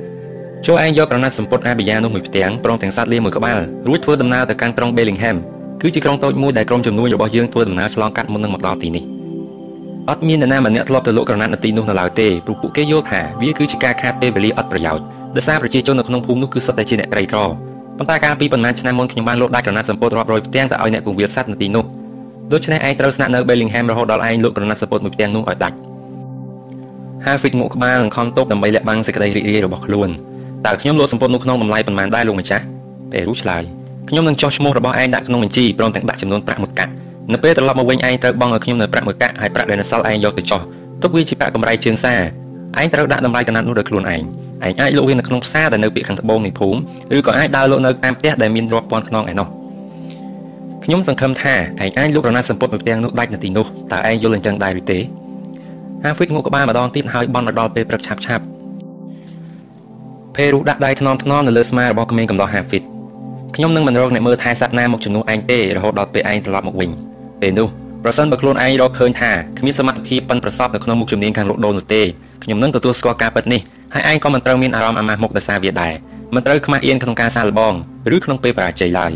[0.64, 5.36] ចូលឯងយកក្រណាត់សម្ពុតអាប៊ីយ៉ានោះមួយផ្ទាំងព្រមទាំងសត្វលាមួយក្បាលរួចធ្វើដំណើរទៅកាន់ក្រុង Bellingham
[5.82, 9.04] គឺជាក្រុងតូចមួយដែលក្រុមជំនួយរបស់យើងធ្វើដំណើរឆ្លងកាត់មុននឹងមកដល់ទីនេះ
[10.10, 15.04] អត់មាននរណាម្នាក់ធ្លាប់ទៅលក់ក្រណាត់នៅទីនោះនៅឡើយទេព្រោះពួកគេយល់ថាវាគឺជាការខាតពេលវេលាអត់ប្រយោជន៍
[15.36, 17.40] ដោយសារប្រជាជននៅក្នុងភូមិនោះគឺសុទ្ធតែជាអ្នកក្រីក្រ
[17.98, 21.84] ប៉ុន្តែកាលពីប៉ុន្មានឆ្នាំមុនខ្ញុំបានលក់ដាច់ក្រណាត់សម្ពុតរាប់រយផ្ទាំងទៅឲ្យអ្នកគង្វាលសัตว์នៅទីនោះ
[22.52, 25.76] ដូច្នេះឯងត្រូវស្នាក់នៅ Bellingham រហូតដល់ឯងលក់ក្រណាត់សម្ពុតមួយផ្ទាំងនោះឲ្យដាច់
[27.24, 30.08] Hafid ងក់ក្បាលនិងខំទប់ដើម្បីលាក់បាំងសេចក្តីរីករាយរបស់ខ្លួន
[30.66, 32.64] តើខ្ញុំលក់សម្ពុតនោះក្នុងតម្លៃប៉ុន្មានដែរលោកម្ចាស់
[33.12, 33.62] ពេលរូឆ្លើយ
[34.08, 36.90] ខ្ញុំនឹងចុះឈ្មោះរបស់ឯងដាក់ក្នុងបញ្ជីព្រមទាំងដាក់ចំនួនប្រាក់មួយកាក់
[37.32, 40.60] នៅពេលត្រឡប់មកវិញឯងត្រូវបង់ឲ្យខ្ញុំនៅប្រាក់មួយកាក់ហើយប្រាក់ដែលនៅសល់ឯងយកទៅចុះ
[41.02, 42.20] ទុកវាជាប្រាក់កម្រៃជើងសារ
[42.80, 44.22] ឯងត្រូវដាក់តម្លៃកណាត់នោះដោយខ្លួនឯងឯង
[44.62, 49.48] អាចលក់វានៅក្នុងផ្សារដែលនៅពាក្យខាងត្បូងនៃភូមិឬក៏អាចដើរលក់នៅតាមផ្ទះដែលមានរាប់ពាន់ខ្នងឯណោះ
[50.84, 54.98] ខ្ញុំសង្ឃឹមថាឯងអាចលក់រណាសម្ពុតមួយផ្ទាំងនោះដាច់នៅទីនោះតើឯងយល់អញ្ចឹងដែរឬទេ
[56.04, 58.44] ហាហ្វីតងក់ក្បាលម្ដងទៀតហើយបន់មកដល់ពេលព្រឹកឆាប់ឆាប់
[60.36, 62.82] ភេរូដាក់ដៃថ្នមថ្នមនៅលើស្មារបស់ក្មេងកំឡោះហាហ្វីត
[63.56, 66.90] ខ្ញុំនឹងមិនរកអ្នកមើលថែសត្វណាមកជំនួសឯងទេរហូតដល់ពេលឯងត្រឡប់មកវិញ
[67.40, 67.68] ពេលនោះ
[68.04, 72.02] ប្រសិនបើខ្លួនឯងរកឃើញថាគ្មានសមត្ថភាពប៉ិនប្រសពនៅក្នុងមុខជំនាញខាងលក់ដូរនោះទេ
[72.44, 73.60] ខ្ញុំនឹងទទួលស្គាល់ការពិតនេះ
[73.94, 75.92] ហើយឯងក៏មិនត្រូវមានអារម្មណ៍អាម៉ាស់មុខដោយសារវាដែរ
[76.34, 77.74] មិនត្រូវខ្មាស់អៀនក្នុងការសាកល្បង
[78.14, 79.12] ឬក្នុងពេលបរាជ័យឡើយ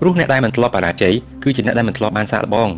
[0.00, 2.68] ព្រោះអ្នកដែលមិនធ្លាប់បរាជ័យគឺជាអ្នកដែលមិនធ្លាប់បានសាកល្បង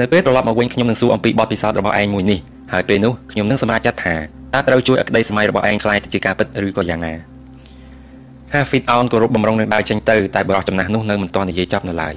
[0.00, 2.38] នៅពេលត្រឡប់មកវិញខ្ញុំនឹងសួរអំពីបទពិសោធន៍របស់ឯងមួយនេះ
[2.72, 4.14] ហើយពេលនោះខ្ញុំនឹងសម្រេចចិត្តថា
[4.54, 7.14] តើត្រូវជួយឲ្យក្តីសម័យរបស់ឯងខ្លាយទៅជាការពិតឬក៏យ៉ាងណា
[8.52, 12.14] ហាហ្វីតអោនគោរពបំរុងនឹងដើរចេញទៅតែបរិះចំណាស់នោះនៅមិនទាន់និយាយចប់នៅឡើយ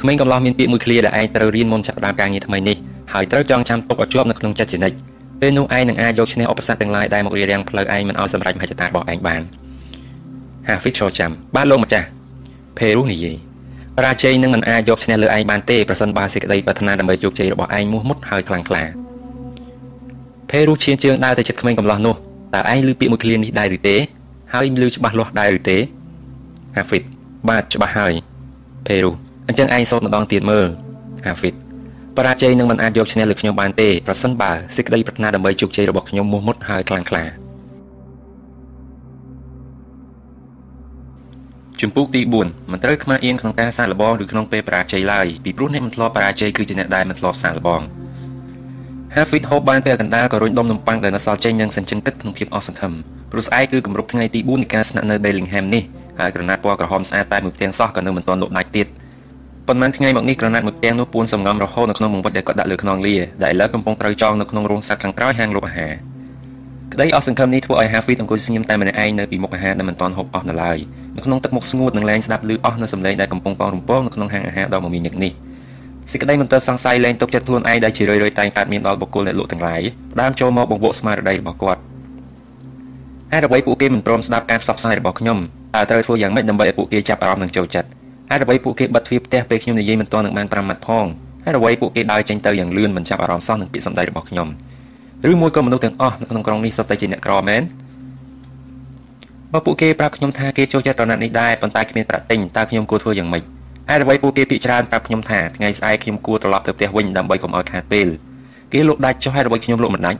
[0.00, 2.76] ក្មេងកំឡោះមានពាក្យមួយឃ្លាដែលឯងត្រូវរៀនមុនចាប់ផ្ដើមការងារថ្មីនេះ
[3.12, 4.96] ហើយត្រូវចងចាំទុកឲ្យជាប់នៅក្នុងចិត្តជានិច្ច
[5.40, 9.42] ពេលនោះឯងនឹងអាចយកឈ្នះឧបសគ្គទាំងឡាយដែលមករារាំងផ្លូវឯងមិនឲ្យសម្រេចមហិច្ឆតារបស់ឯងបាន
[10.68, 12.06] ហាហ្វីតចូលចាំបានលោកម្ចាស់
[12.78, 13.36] ភេរុនិយាយ
[13.96, 19.07] បរាជ័យនឹងមិនអាចយកឈ្នះលើឯងបានទេប្រសិនបើសេចក្តីប្រាថ្នាដើម្បីជោគជ័យរបស់ឯងមោះមុតហើយខ្លាំងក្លា
[20.50, 22.14] ភេរុឈានជើងដើរទៅជិតក្មេងកំឡោះនោះ
[22.54, 23.96] តើឯងឮពាក្យមួយឃ្លានេះដែរឬទេ
[24.52, 25.76] ហើយឮច្បាស់លាស់ដែរឬទេ
[26.76, 27.02] ហាហ្វីត
[27.48, 28.12] បាទច្បាស់ហើយ
[28.86, 29.10] ភេរុ
[29.48, 30.66] អញ្ចឹងឯងសូត្រម្ដងទៀតមើល
[31.26, 31.54] ហាហ្វីត
[32.16, 37.24] បរាជ័យនឹងមិនអាចយកឈ្នះលើខ្ញុំបានទេប្រសិនបើសេចក្តីប្រាថ្នាដើម្បីជោគជ័យរបស់ខ្ញុំមោះមុតហើយខ្លាំងក្លា
[41.80, 47.82] ជំពូកទី4មិនត្រូវខ្មាស់អៀនក្នុងការសាកល្បងឬក្នុងពេលបរាជ័យឡើយពីព្រោះអ្នកមិនធ្លាប់បរាជ័យគឺជាអ្នកដែលមិនធ្លាប់សាកល្បង
[49.16, 52.92] Hafid Hope បានពេលកណ្ដាលក៏រុញដុំនំប៉័ងដែលនៅសល់ចេញនឹងសញ្ជឹងទឹកក្នុងភាពអស់សង្ឃឹម
[53.32, 55.82] ព្រោះស្អែកគឺគម្រប់ថ្ងៃទី4នៃការស្នាក់នៅ Bellingham នេះ
[56.18, 58.86] ហើយក្រណាត់ពណ៌ក្រហមស្អាតតែមួយផ្ទាំងសោះក៏នៅមិនទាន់លក់ដាច់ទៀត
[59.68, 65.92] ប៉ុន្មានថ្ងៃមកនេះក្រណាត់មួយផ្ទាំងនោះពួនសំងំរហូតនៅក្នុងបង្វិចដែលគាត់ដាក់លើខ្នងលាដែលឥឡូវកំពុងត្រូវចងនៅក្នុងរោងសត្វខាងក្រោយហាងលក់អាហារ
[66.92, 70.78] ក្តីអស់សង្ឃឹមនេះធ្វើឲ្យ Hafid អង្គុយស្ងៀមតែម្នាក់ឯងនៅពីមុខអាហារដែលមិនទាន់ហូបអស់នៅឡើយ
[71.16, 75.32] នៅក្នុងទឹកមុខស្ងួតនិងលែងស្ដាប់ឮអស់នៅសំឡេងដែលកំពុងប៉ងរំពងនៅក្នុងហាងអាហារដ៏មមាញឹកនេះ
[76.10, 79.80] សេចក្តីមិនទាន់សង្ស័យលែងទុកចិត្តខ្លួនឯងដែលជារឿយៗតែងកើតមានដល់បុគ្គលអ្នកលក់ទាំងឡាយ
[80.12, 81.80] ផ្ដើមចូលមកបង្វក់ស្មារតីរបស់គាត់
[83.32, 85.38] ហេតុអ្វីពួកគេមិនព្រមស្ដាប់ការផ្សព្វផ្សាយរបស់ខ្ញុំ
[85.74, 87.88] តើត្រូវធ្វើយ៉ាងម៉េចដើម្បីឲ្យពួកគេចាប់អារម្មណ៍និងចូលចិត្ត
[88.30, 91.06] ហេតុអ្វីពួកគេបិទទ្វារផ្ទះពេលខ្ញុំនិយាយមិនទាន់នឹងបាន5ម៉ាត់ផង
[91.44, 94.48] ហេតុអ្វីពួកគេដើរចេញទៅយ៉ាងលឿនមិនចាប់អារម្មណ៍សោះនឹងពាក្យសម្ដីរបស់ខ្ញុំ
[95.30, 97.62] ឬមួយក៏មនុស្សទាំងអស់នៅក្នុងក្រុងនេះសុទ្ធតែជាអ្នកក្រមែន
[99.52, 103.57] បើពួកគេប្រាប់ខ្ញុំថាគេចូលចិត្តរណាត់នេះដែរប៉ុន្តែគ្មានប្រាក់ទិញតើខ្ញុំគួរធ្វើយ៉ាងម៉េច
[103.90, 108.08] ហេតុអ្វីពួកគេពិចារណាប្រាប់ខ្ញុំថាថ្ងៃស្អែកខ្ញុំគួរត្រឡប់ទៅផ្ទះវិញដើម្បីកុំឲ្យខាតពេល
[108.72, 110.18] គេលក់ដាច់ចុះហេតុអ្វីខ្ញុំលក់មិនដាច់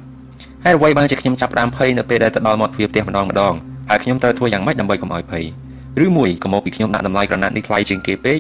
[0.65, 3.55] ហេតុអ្វីបានជាខ្ញុំចាប់ផ្ដើមភ័យនៅពេលដែលទៅដល់មាត់ទ្វារផ្ទះម្ដងម្ដង
[3.89, 5.45] ហើយខ្ញុំត្រូវធ្វើយ៉ាងម៉េចដើម្បីកុំឲ្យភ័យ
[6.05, 8.39] ឬមួយក៏មកពីខ្ញុំដាក់តម្លៃក្រណាត់នេះថ្លៃជាងគេពេក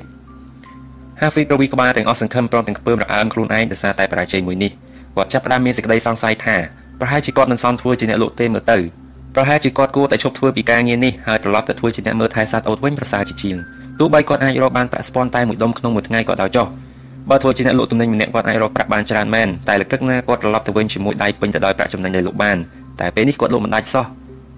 [1.21, 4.71] Hafid រវីក្បាលទាំងអស់សង្ឃឹមព្រមទាំងខ្ពើមរអើមខ្លួនឯងដោយសារតែបរាជ័យមួយនេះ
[5.17, 6.57] គាត់ចាប់ផ្ដើមមានសេចក្តីសង្ស័យថា
[7.01, 8.79] ប្រហែលជាគាត់មិនសមធ្វើជាអ្នកលក់ទេមើលទៅ
[9.35, 13.57] ប្រហែលជាគាត់គួរតែឈប់ធ្វើពីការងារនេះហើយត្រឡប់ទៅធ្វើជាអ្នកមើលថែសត្វអូតវិញប្រសើរជាជាង
[13.99, 16.67] ទោះបីគាត់អាចរកបានប្រាក់ស្ពាន់តែមួយដុំក្នុងមួយថ្ងៃក៏ដោយចុះ
[17.31, 22.57] បើធ្វើជាអ្នកលក់ទំនិញម្នាក់គាត់អាចរកប្រាក់បានច្រើនមែនតែលកឹកណាគាត់ត្រឡប់ទៅវិញជាមួយដៃពេញទៅដោយប្រាក់ចំណេញដែលលក់បាន
[23.01, 24.07] តែពេលនេះគាត់លក់មិនដាច់សោះ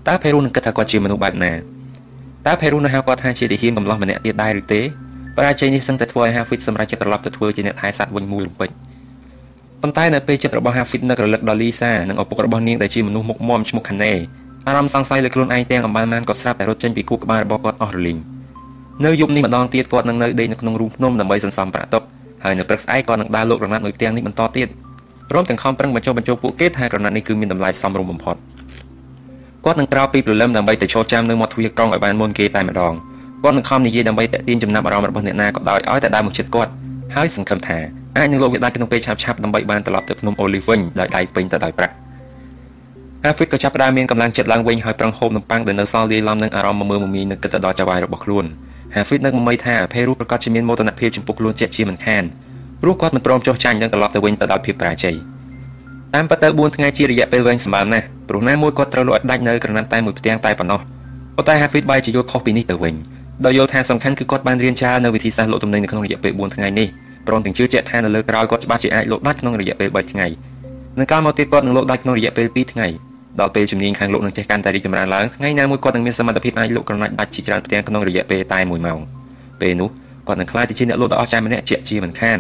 [0.09, 1.53] តើផេរូនឹងគិតថាគាត់ជាមនុស្សបែបណា
[2.46, 4.81] តើផេរូនឹងហៅគាត់ថាជាទាហានកំឡោះម្នាក់ទៀតដែរឬទេ
[5.37, 8.70] បរាជ័យនេះសឹងតែធ្វើឲ្យ Hafid សម្រេចចិត្តត្រឡប់ទៅធ្វើជាអ្នកថែសត្វវិញមួយរំពេច
[9.83, 14.12] ប៉ុន្តែនៅពេលចិត្តរបស់ Hafid នឹករលឹកដល់ Lisa និងឪពុករបស់នាងដែលជាមនុស្សមុខមមឈ្មោះ Kane
[14.66, 18.18] អារម្មណ៍សង្ស័យលើខ្លួនឯងទាំងអំបានបានក៏ស្រាប់តែរត់ចេញពីគូក្បាលរបស់គាត់អស់រលីង
[19.04, 22.02] នៅយប់នេះម្ដងទៀតគាត់នឹងនៅដេកនៅក្នុងរូងភ្នំដើម្បីសន្សំប្រាក់ទុក
[22.44, 24.68] ហើយនៅព្រឹកស្អែកគាត់នឹងដើរលោករណាត់មួយផ្ទាំងនេះបន្តទៀត
[25.30, 28.36] ព្រមទាំងខំប្រឹងបញ្ចុះបញ្ចូលពួកគេថាក្រណាត់នេះគឺមានតម្លៃសមរម្យបំផុត
[29.64, 32.94] គាត់នឹងក្រោកពីព្រលឹមដើម្បីទៅឈរចាំនៅមាត់ទ្វារក្រុងឲ្យបានមុនគេតែម្ដង
[33.42, 36.70] គាត់នឹងខំនិយាយដើម្បីតាក់ទាញចំណាប់អារម្មណ៍របស់អ្នកណាក៏ដោយឲ្យតែដើរមកជិតគាត់
[37.16, 37.78] ហើយសង្ឃឹមថា
[38.16, 41.94] អាចនឹងលោកវាដាច់ក្នុងពេលឆាប់ឆាប់ដើម្បីបានត្រឡប់ទៅភ្នំអូលីវវិញដោយដៃពេញទៅដោយប្រាក់
[43.24, 48.44] អាហ្វ្រិកក៏ចាប់ផ្ដើមមានកម្លាំងចិត្តឡើងវិញហើយប្រឹងហូបនំប៉័ងដែលនៅសល់លាយឡំនឹងអារម្មណ៍មមើមមីនឹងគិតទៅដល់ចៅហ្វាយរបស់ខ្លួន
[48.94, 52.24] ហាហ្វីតនឹកមមីថាភេរូប្រកាសជាមានមោទនភាពចំពោះខ្លួនជាក់ជាមិនខាន
[52.83, 55.16] ព្រោះគាត់មិនព្រមចុះចាញ់នឹងត្រឡប់ទៅវិញទៅដោយភាពបរាជ័យ
[56.14, 60.81] តាមពិតទៅ4ថ្ងៃជារយៈពេលវែងសម្បើមណាស់ព្រោះណាមួយគាត់ត្រូវលក់ឲ្យដាច់នៅក្រណាត់តែមួយផ្ទាំងតែប៉ុណ្ណោះ
[61.37, 62.94] ប៉ុន្តែហាហ្វីតបែរជាយល់ខុសពីនេះទៅវិញ
[63.44, 66.88] ដោយយល់ថាសំខាន់គឺគាត់បានរៀនចានៅវិធីសាស្ត្រលក់ទំនិញនៅក្នុងរយៈពេល4ថ្ងៃនេះ
[67.26, 70.26] ព្រមទាំងជឿជាក់ថានៅលើក្រោយគាត់ច្បាស់ជាអាចលក់ដាច់ក្នុងរយៈពេល3ថ្ងៃ
[70.98, 72.88] នឹងកាលមកទៀតគាត់នឹងលក់ដាច់ក្នុងរយៈពេល2ថ្ងៃ
[73.40, 78.98] ដល់ពេលជំនាញខាងលោកនឹងចេះកាន់តែរីកចម្រើនឡើងថ្ងៃណាមួយគាត់នឹងមានសមត្ថភាពអាចលក់ក្រណាត់ដាច់ជាច្រើនផ្ទាំងក្នុងរយៈពេលតែ1ម៉ោង
[79.61, 79.88] ពេលនោះ
[80.29, 82.38] គាត់នឹងក្លាយទៅជាអ្នកលក់ដ៏អស្ចារ្យម្នាក់ជាជាមិនខាន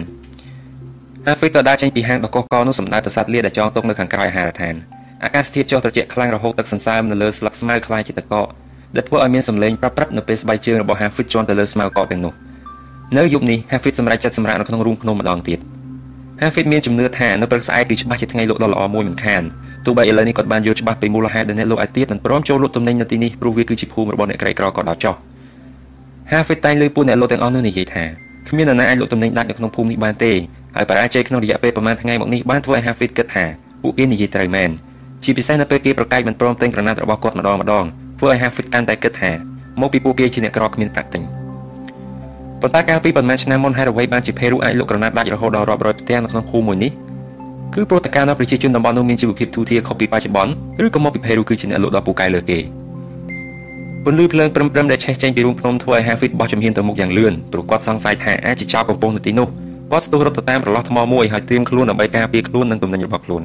[1.26, 4.74] ហាហ្វេតក៏ដើរចេញពីហាងដ៏កុះករនោះសម្ដៅទៅសត្វលាតដែលចងទុកនៅខាងក្រៅអាហារដ្ឋាន
[5.24, 8.46] អាកាសធាតុចុះត្រជាក់ខ្លាំងរហូតទឹកសន្សើមនៅលើស្លឹកស្មៅខ្លាយជាទឹកកក
[8.96, 12.32] ដែលធ្វើឲ្យមានសម្លេងប្រាប់ប្រាប់នៅពេលស្បែកជើងរបស់ Hafid ជាន់ទៅលើស្មៅកកទាំងនោះ
[13.18, 15.58] នៅយប់នេះ Hafid សម្រេចចិត្តសម្រាកនៅក្នុងរូងភ្នំម្ដងទៀត
[16.42, 19.42] Hafid មានជំនឿថានៅព្រឹកស្អែកគឺច្បាស់ជាថ្ងៃលក់ដ៏ល្អមួយមិនខាន
[19.84, 25.14] ទោះបីឥឡូវនេះគាត់បានយល់ច្បាស់ពីមូលហេតុដែលអ្នកលក់ឲ្យទៀតមិនព្រមចូលលក់ទំនិញនៅទីនេះព្រោះវាគឺជាភូមិរបស់អ្នកក្រីក្រក៏ដល់ចោះ
[26.30, 28.04] Hafid តែងលើពួកអ្នកលក់ទាំងអស់នោះនិយាយថា
[28.48, 30.32] គ្មាននរណាអាចលក់ទំនិញដាច់នៅក្នុងភូមិនេះបានទេ
[30.76, 33.44] ហើយបរាជ័យក្នុងរយៈពេលប្រហែលថ្ងៃមកនេះបានធ្វើឲ្យ Hafid គិតថា
[33.82, 34.70] ពួកគេនិយាយត្រូវមែន
[35.24, 37.84] ជាពិសេសនៅពេលគេប្រកែកមិនព្រមទិញក្រណាត់របស់គាត់ម្ដងម្ដង
[38.18, 39.30] ធ្វើឲ្យ Hafid កាន់តែគិតថា
[39.80, 41.22] មកពីពួកគេជាអ្នកក្រគ្មានប្រាក់ទិញ
[42.60, 46.90] ប៉ុន្តែកាលពីប៉ុន្មានឆ្នាំមុនហេតុអ្វីបានជាភេរូអាចលក់ក្រណាត់ដាច់រហូតដល់រាប់រយផ្ទះនៅក្នុងភូមិមួយនេះ
[47.74, 50.52] គឺព្រោះតែកាលនោះប្រជាជនតំបន់នោះមានជីវភាពទូធាខុសពីបច្ចុប្បន្ន
[50.84, 52.58] ឬក៏មកពីភេរូគឺជាអ្នកលក់ដ៏ពូកែលើគេ
[54.04, 59.48] ពន្លឺភ្លើងព្រឹមព្រឹមដែលឆេះចេញពីរូងភ្នំធ្វើឲ្យ Hafid បោះជំហានទៅមុខយ៉ាងលឿនព្រោះគាត់សង្ស័យថាអាចជាចោរកំពុងនៅទីនោះ
[59.90, 63.42] គាត់ស្ទុះរត់ទៅតាមប្រឡោះថ្មមួយហើយត្រៀមខ្លួនដើម្បីការពារខ្លួននិងទំនិញរបស់ខ្លួន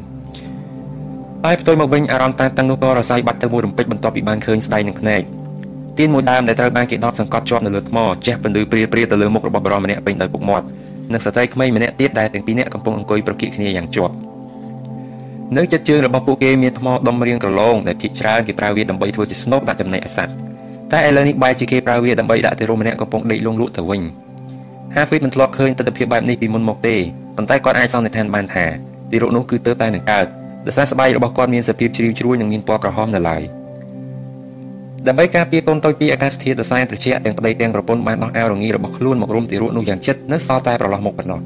[1.46, 5.22] តែផ្ទុយមកវិញអារម្មណ៍តានតឹងនោះក៏រសាយបាត់ទៅមួយរំពេចបន្ទាប់ពីបានឃើញស្ដេចនឹងភ្នែក
[5.98, 10.66] ទៀនមួយដើមដែលត្រូវបានគេដុតសង្កត់ជាប់នៅលើថ្មជះពន្លឺព្រាព្រាទៅលើមុខរបស់បរិមម្នាក់ពេញដោយពុកមាត់
[11.14, 14.16] និងស្ត្រីក្មេងម្នាក់ទៀតដែលទាំងពីរនាក់កំពុងអង្គុយប្រគៀកគ្នាយ៉ាងជាប់
[15.58, 20.34] នៅចិត្តជើងរបស់ពួកគេមានថ្មដុំរាងក្រឡងដែលភាគច្រើនគេប្រើវាដើម្បីធ្វើជាស្នូកដាក់ចំណីឲ្យសត្វ
[20.92, 24.02] តែឥឡូវនេះបែរជាគេប្រើវាដើម្បីដាក់ទៅរោមម្នាក់កំពុងដេកលងលក់ទៅវិញ
[24.96, 26.96] Hafid មិនធ្លាប់ឃើញទស្សនវិជ្ជាបែបនេះពីមុនមកទេ
[27.36, 28.66] ប៉ុន្តែគាត់អាចសន្និដ្ឋានបានថា
[29.12, 30.26] ទីរោគនោះគឺទៅតែនឹងកើត
[30.66, 33.44] ដោយសារស្បែករបស់គាត់មានសភាពជ្រីវជ្រួញនិងមានពណ៌ក្រហមនៅឡើយ
[35.08, 41.40] ដើម្បីការពារកូនតូចពីអាកាសធាតុសរសៃត្រជាក់ទាំងប្តីទាំងប្រពន្ធបានដោះអាវរងារបស់ខ្លួនមករុំទារកនោះយ៉ាងជិតនៅសល់តែប្រឡោះមុខប៉ុណ្ណោះ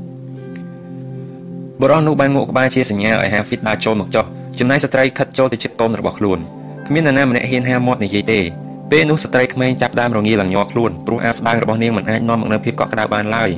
[1.81, 4.25] បរិះនោះបានងក់ក្បាលជាសញ្ញាឲ្យហាហ្វីតដើរចូលមកចុះ
[4.59, 6.39] ចំណែកស្ត្រីខិតចូលទៅជិតកូនរបស់ខ្លួន
[6.87, 8.39] គ្មាននរណាម្នាក់ហ៊ានហាមាត់និយាយទេ
[8.91, 13.49] ពេលនោះស្ត្រីក្មេងចាប់ដើមរងាឡើងញ័រខ្លួនព្រោះអាស្ដាងរបស់នាងមិនអាចនាំមកនូវភាពកក់ក្ដៅបានឡើយ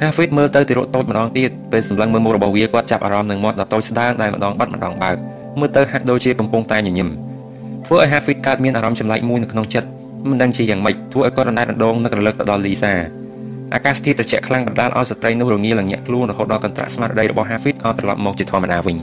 [0.00, 5.16] ហាហ្វីតមើលទៅទារកតូចម្ដងទៀតពេលសម្លឹងមើលមុខរបស់វាគាត់ចាប់អារម្មណ៍នឹងមាត់ដ៏តូចស្ដើងដែលម្ដងបាត់ម្ដងបើក
[5.58, 7.27] មើលទៅហាក់ដូចជាកំពុងតែញញឹម
[7.86, 9.88] ធ្វើឲ្យ Hafid កើតមានអារម្មណ៍ចម្លែកមួយនៅក្នុងចិត្ត
[10.28, 12.92] មិនដឹងជាយ៉ាងម៉េចធ្វើឲ្យគាត់រណ្ដែតរំដងនឹករលឹកទៅដល់លីសា
[13.74, 18.96] អាកាសធាតុត្រជាក់ខ្លាំងបណ្ដាលឲ្យស្ត្រីនោះរងាលងាក់ខ្លួនរហូតដល់កន្ត្រាក់ស្មារតីរបស់ Hafid ឲ្យត្រឡប់មកជាធម្មតាវិញ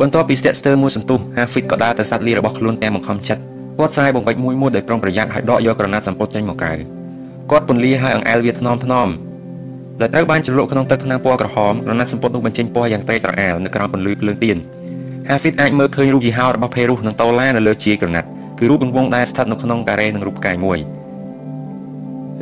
[0.00, 3.42] បន្ទាប់ពីស្ទាក់ស្ទើរមួយសន្ទុះ Hafid ក៏ដើរទៅសាត់លីរបស់ខ្លួនទាំងបង្ខំចិត្ត
[3.78, 6.74] គាត់ស្រែបង្វិចមួយមួយដោយប្រុងប្រយ័ត្នហើយដកយកក្រណាត់សម្ពុតចេញមកក្រៅ
[7.50, 9.08] គាត់ពន្លាហើយអង្អែលវាថ្នមថ្នម
[10.00, 14.56] ដែលត្រូវបានជ្រលក់ក្នុងទឹកថ្នាំពណ៌ក្រហមក្រណាត់សម្ពុតនោះបញ្ចេញពណ៌យ៉ាងត្រេកត្រអាលនៅក្រោមពន្លឺភ្លើងទៀន
[15.30, 20.78] Hafid អាចមើលឃើញរូបយីហោរបស់ Perus និងតូឡានៅលើជាយក្រណាត់គឺរូបបង្វងដែលស្ថិតនៅក្នុងការ៉េនឹងរូបផ្កាយមួយ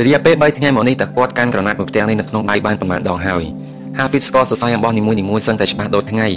[0.06, 3.44] រយៈពេល3ថ្ងៃមកនេះតើគាត់កាន់ក្រណាត់មួយផ្ទាំងនេះនៅក្នុងដៃបានប្រមាណដងហើយ
[3.98, 6.28] Hafid ស្គាល់សរសៃអំបោះនីមួយៗសឹងតែច្បាស់ដូចថ្ងៃ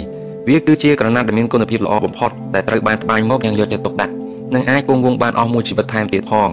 [0.48, 4.12] វាគឺជាក្រណាត់ដែលមានគុណភាពល្អបំផុតដែលត្រូវបានត្បាញមកយ៉ាងយកចិត្តទុកដាក់
[4.54, 6.50] និងអាចគង់វង្សបានអស់មួយជីវិតថែមទៀតផង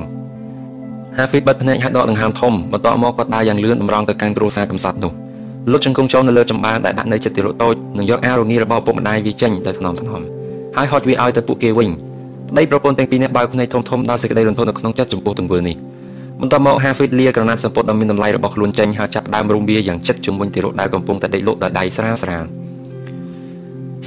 [1.17, 5.13] Hafid បិទភ្នែកហាត់ដកដង្ហើមធំបន្ទាប់មកគាត់ដើរយ៉ាងលឿនតម្រង់ទៅកាន់គ្រួសារកំសត់នោះ
[5.70, 10.22] លុតជង្គង់ចូលនៅលើចម្បាដែលដាក់នៅចិត្តទារកតូចនិងយកអាវរងារបស់ពុកម្ដាយវាចេញទៅថ្នមថ្នម
[10.76, 11.89] ហើយហត់វាឲ្យទៅពួកគេវិញ
[12.49, 15.76] ប្តីប្រពន្ធទាំងពីរនាក់បើកភ្នែកធំធំដល់សេចក្តីរន្ធត់នៅក្នុងចិត្តចំពោះទង្វើនេះ
[16.41, 22.43] បន្ទាប់មក Hafid លាក្រណាត់សំពត់ដ៏មានតម្លៃរបស់ខ្លួនចេញហើយចាប់ដើមរុំវាយ៉ាងជិតជំនួយទារកដែលកំពុងតែដេកលក់ដោយដៃស្រាលស្រាល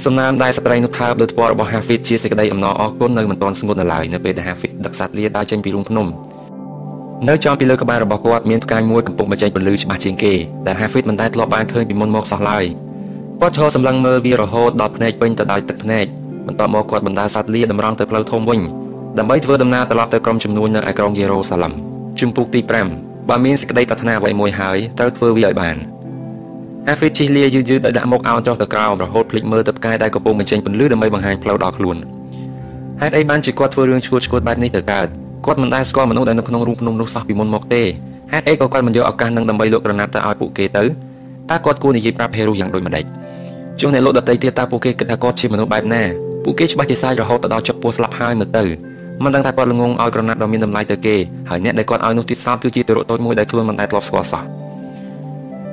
[0.03, 6.07] សំណាមដែលស្ត្រីនោះថើបលើថ្ពាល់របស់ Hafid ជាសេចក្តីអំណរអរគុណនៅមិនទាន់ស្ងួតនៅឡើយនៅពេលដែល Hafid ដឹកសត្វលាដើរចេញពីរូងភ្នំ
[7.23, 10.33] នៅចំពីលើក្បាលរបស់គាត់មានផ្កាយមួយកំពុងបញ្ចេញពន្លឺច្បាស់ជាងគេ
[10.67, 12.65] ដែល Hafid មិនដែលធ្លាប់បានឃើញពីមុនមកសោះឡើយ
[13.41, 16.05] គាត់ឈរសម្លឹងមើលវារហូតដល់ភ្នែកពេញទៅដោយទឹកភ្នែក
[16.47, 18.59] បន្ទាប់មកគាត់បណ្ដាសត្វលាតម្រង់ទៅផ្លូវធំវិញ
[19.17, 21.73] ដើម្បីធ្វើដំណើរត្រឡប់ទៅក្រុមជំនួញនៅឯក្រុងយេរូសាឡឹម
[22.19, 22.61] ជំពូកទី
[22.95, 25.77] 5បើមានសេចក្តីប្រាថ្នាអ្វីមួយហើយត្រូវធ្វើវាឲ្យបាន
[26.87, 31.97] Hafid ជិះលាយឺតៗដោយដាក់មុខអោនចុះទៅក្រោមរហូតភ្លេចមើលទៅផ្កាយដែលកំពុងបញ្ចេញពន្លឺដើម្បីបង្ហាញផ្លូវដល់ខ្លួន
[33.01, 35.07] ហេតុអីបានជាគាត់ធ្វើរឿងឈួតឈួតបែបនេះទៅកើត
[35.45, 37.83] គាត់មិនដែលស្គាល់មនុស្សដែលនៅក្នុងរូបភ្នំនោះសោះពីមុនមកទេ
[38.31, 40.83] ហេតុអីក៏គាត់មិនយកឱកាសនឹងដើម្បីលក់ក្រណាត់ទៅឲ្យពួកគេទៅ
[41.49, 43.05] តើគាត់គួរនិយាយប្រាប់ហេរូយ៉ាងដូចម្ដេច
[43.79, 46.03] ជួនអ្នកលក់ដតីទៀតតើពួកគេគិតថាគាត់ជាមនុស្សបែបណា
[46.43, 48.63] ពួកគេច្បាស់ជាសាយរហូតទៅដល់ចុកពោះស្លាប់ហើយមើលទៅ
[49.23, 51.15] មិនដឹងថាគាត់ល្ងងឲ្យក្រណាត់ដ៏មានតម្លៃទៅគេ
[51.49, 54.43] ហើយអ្នកដែលគាត់ឲ្យនោះទៀតសោតគឺជាទរតូចមួយដែលខ្លួនមិនដែលធ្លាប់ស្គាល់សោះ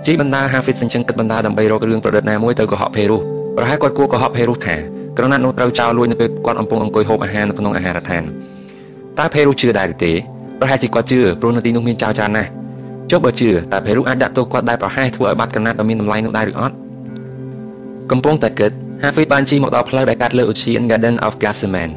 [0.07, 3.21] ជីបណ្ដាហាហ្វីតសញ្ជឹងគិតបណ្ដាដើម្បីរករឿងប្រឌិតណាមួយទៅកុហកភេរុស
[3.57, 4.77] ប្រហែលគាត់គួរកុហកភេរុសថា
[5.19, 8.25] ក្រណាត់នោះត្រូវចោលលួចនៅពេលគាត់កំពុងអង្គុយហូបអាហារនៅក្នុងអាហារដ្ឋាន
[9.19, 10.13] តើភេរុសជឿដែរឬទេ
[10.61, 12.51] ប្រហែលជាគាត់ជឿព្រោះនៅទីនោះមានចៅច្រើនណាស់
[13.11, 16.75] ចុះបើជឿតើភេរុសអាចដាក់ទោសគាត់ដែរប្រហែលធ្វើឲ្យបាត់ក្រណាត់ដ៏មានតម្លៃនោះដែរឬអត់
[18.11, 21.95] កំពុងតែគិត Hafid បានជិះមកដល់ផ្លូវដែលកាត់លើ Ocean Garden of Gethsemane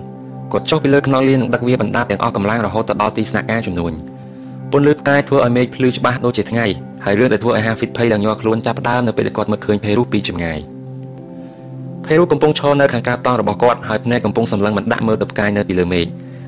[0.51, 3.93] គាត់ចុះពីលើខ្នងលាននឹងដឹកវាបណ្ដាទាំងអស់កម្លាំងរហូតទៅដល់ទីស្នាក់ការចំនួន
[4.71, 6.65] ពន្លឺផ្កាយធ្វើឲ្យមេឃភ្លឺច្បាស់ដូចជាថ្ងៃ
[7.05, 10.59] ហើយរឿងដែលធ្វើឲ្យ Hafid ភ័យឡើងញ័រខ្លួនចាប់ផ្ដើមនៅពេលដែលគាត់មើលឃើញភេរុពីចម្ងាយ
[12.05, 16.05] ភេរុកំពុងឈរនៅខាងកើតតង់របស់គាត់ហើយភ្នែកកំពុងសម្លឹងមិនដាក់មើលទៅផ្កាយនៅពីលើមេឃ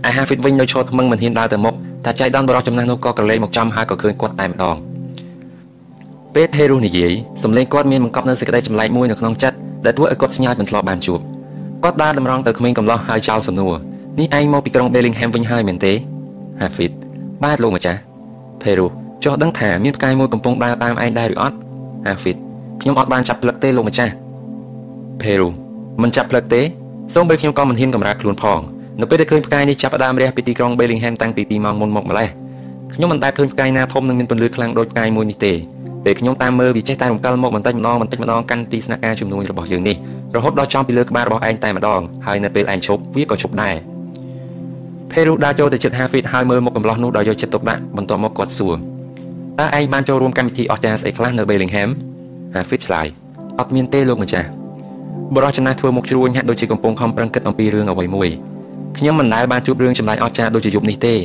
[0.08, 1.76] ឯ Hafid វិញនៅឈរថ្មឹងមិនហ៊ានដើរទៅមុខ
[2.06, 4.76] តែចៃដន្យបរោះចំណាស់នោះក៏ក្រឡេកមកចំហើយក៏ឃើញគាត់តែម្ដង
[6.36, 11.20] ពេលភេរុនិយាយសំឡេងគាត់មានបង្កប់នូវសេចក្តីចម្លែកមួយនៅក្នុងចិត្តដែលធ្វើឲ្យគាត់ស្ញាយមិនធ្លាប់បានជួប
[11.84, 13.74] គាត់ដើរតម្រង់ទៅក្មេងកំឡោះហើយចោលសំណួរ
[14.20, 15.94] នេះឯងមកពីក្រុង Bellingham វិញហើយមែនទេ
[16.62, 16.92] Hafid
[17.44, 18.00] បាទលោកម្ចាស់
[18.62, 18.88] Peru
[19.24, 21.58] ចុះដឹងថាមានផ្កាយមួយកំពុងដើរតាមឯងដែរឬអត់
[22.08, 22.38] Hafid
[22.82, 24.14] ខ្ញុំអត់បានចាប់ផ្លឹកទេលោកម្ចាស់
[25.22, 25.50] Peru
[26.02, 26.62] មិនចាប់ផ្លឹកទេ
[27.14, 28.60] សូម្បីខ្ញុំក៏មិនហ៊ានកម្រើកខ្លួនផង
[29.02, 32.30] នៅពេលដែលឃើញផ្កាយនេះចាប់ផ្ដើមរះពីទីក្រុង Bellingham តាំងពី2ម៉ោងមុនមកម្លេះ
[32.94, 35.54] ខ្ញុំមិនដែលឃើញផ្កាយណាធំនិងមានពន្លឺខ្លាំងដូចផ្កាយមួយនេះទេ
[36.06, 39.96] ពេលខ្ញុំតាមមើលវាចេះតែរំកិលមកបន្តិចម្ដងបន្តិចម្ដងកាន់ទីស្នាក់ការជំនួយរបស់យើងនេះ
[40.36, 43.76] រហូតដល់ចំពីលើក្បាលរបស់ឯងតែម្ដងហើយនៅពេលឯងឈប់វាក៏ឈប់ដែរ
[45.12, 48.76] ភេរុដើរចូលទៅជិត50 feet ហើយមើលមុខកំឡោះនោះដោយយកចិត្តទុកដាក់បន្ទាប់មកគាត់សួរ
[49.60, 51.90] តើឯងបានចូលរួមកម្មវិធីអស្ចារ្យស្អីខ្លះនៅ Bellingham
[52.38, 53.08] 50ឆ្លើយ
[53.60, 54.48] អត់មានទេលោកម្ចាស់
[55.36, 58.30] បរិះចំណាស់ធ្វើមុខជ្រួញហាក់ដូចជាកំពុងខំប្រឹងគិតអំពីរឿងអ្វីមួយ
[58.98, 61.16] ខ្ញុំមិនដែលបានជួបរឿងចម្លែកអស្ចារ្យដូចជាយប់នេះទេ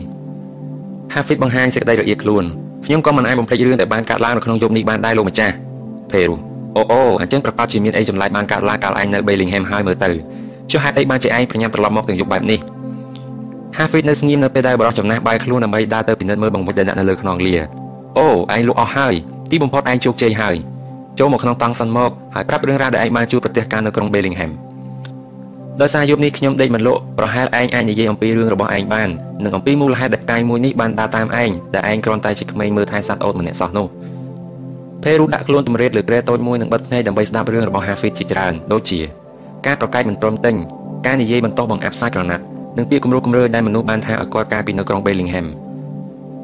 [1.14, 2.44] Hafid បង្ហាញសេចក្តីរអៀកខ្លួន
[2.86, 5.54] ខ្ញុំក៏មិនអាចបំភ្លេចរឿងដែលបានកើតឡើងនៅក្នុងយប់នេះបានដែរលោកម្ចាស់
[6.10, 6.36] ភេរុ
[6.76, 10.10] អូអូអញ្ចឹងប្រកាសជាមានអីចម្លែកបានកើតឡើងកាលឯងនៅ Bellingham ហើយមើលទៅ
[10.70, 12.60] ចុះហេតុអីបានជាឯងប្រញាប់ត្រឡប់មកទាំងយប់បែបនេះ
[13.78, 17.54] Hafid នៅស្ងៀមនៅពេលដែលបរិះចំណាស់បាយខ្លួនដើម្បីដើរទៅពិនិត្យមើលបង្វិចដែលដាក់នៅលើខ្នងលា
[18.18, 19.14] អូឯងលក់អស់ហើយ
[19.50, 20.56] ទីបំផុតឯងជោគជ័យហើយ
[21.18, 24.50] ចូលមកក្នុងតង់សិនមកហើយប្រាប់រឿងរ៉ាវដែលឯងបានជួបប្រទះការនៅក្រុង Bellingham
[25.80, 29.08] ដោយសារយប់នេះខ្ញុំដេកមិនលក់ប្រហែលឯងអាចនិយាយអំពីរឿងរបស់ឯងបាន
[29.44, 33.86] និងអំពីមូលហេតុដែលកាយមួយនេះបានដើរតាមឯងដែលឯងគ្រាន់តែជាក្មេងមើលថែសត្វអូតម្នាក់សោះនោះ
[35.02, 39.00] ភេរូដាក់ខ្លួនទម្រាតលើក្រែតូចមួយនិងបិទភ្នែកដើម្បីស្ដាប់រឿងរបស់ Hafid ជាច្រើនដូចជា
[39.66, 40.54] ការប្រកែកមិនព្រមទិញ
[41.06, 42.42] ការនិយាយបន្តបង្អាប់សាច់ក្រណាត់
[42.76, 45.46] និងពាក្យគំរោះគំរើដែលមនុស្សបានថាឲ្យគាត់ការពីនៅក្រុង Bellingham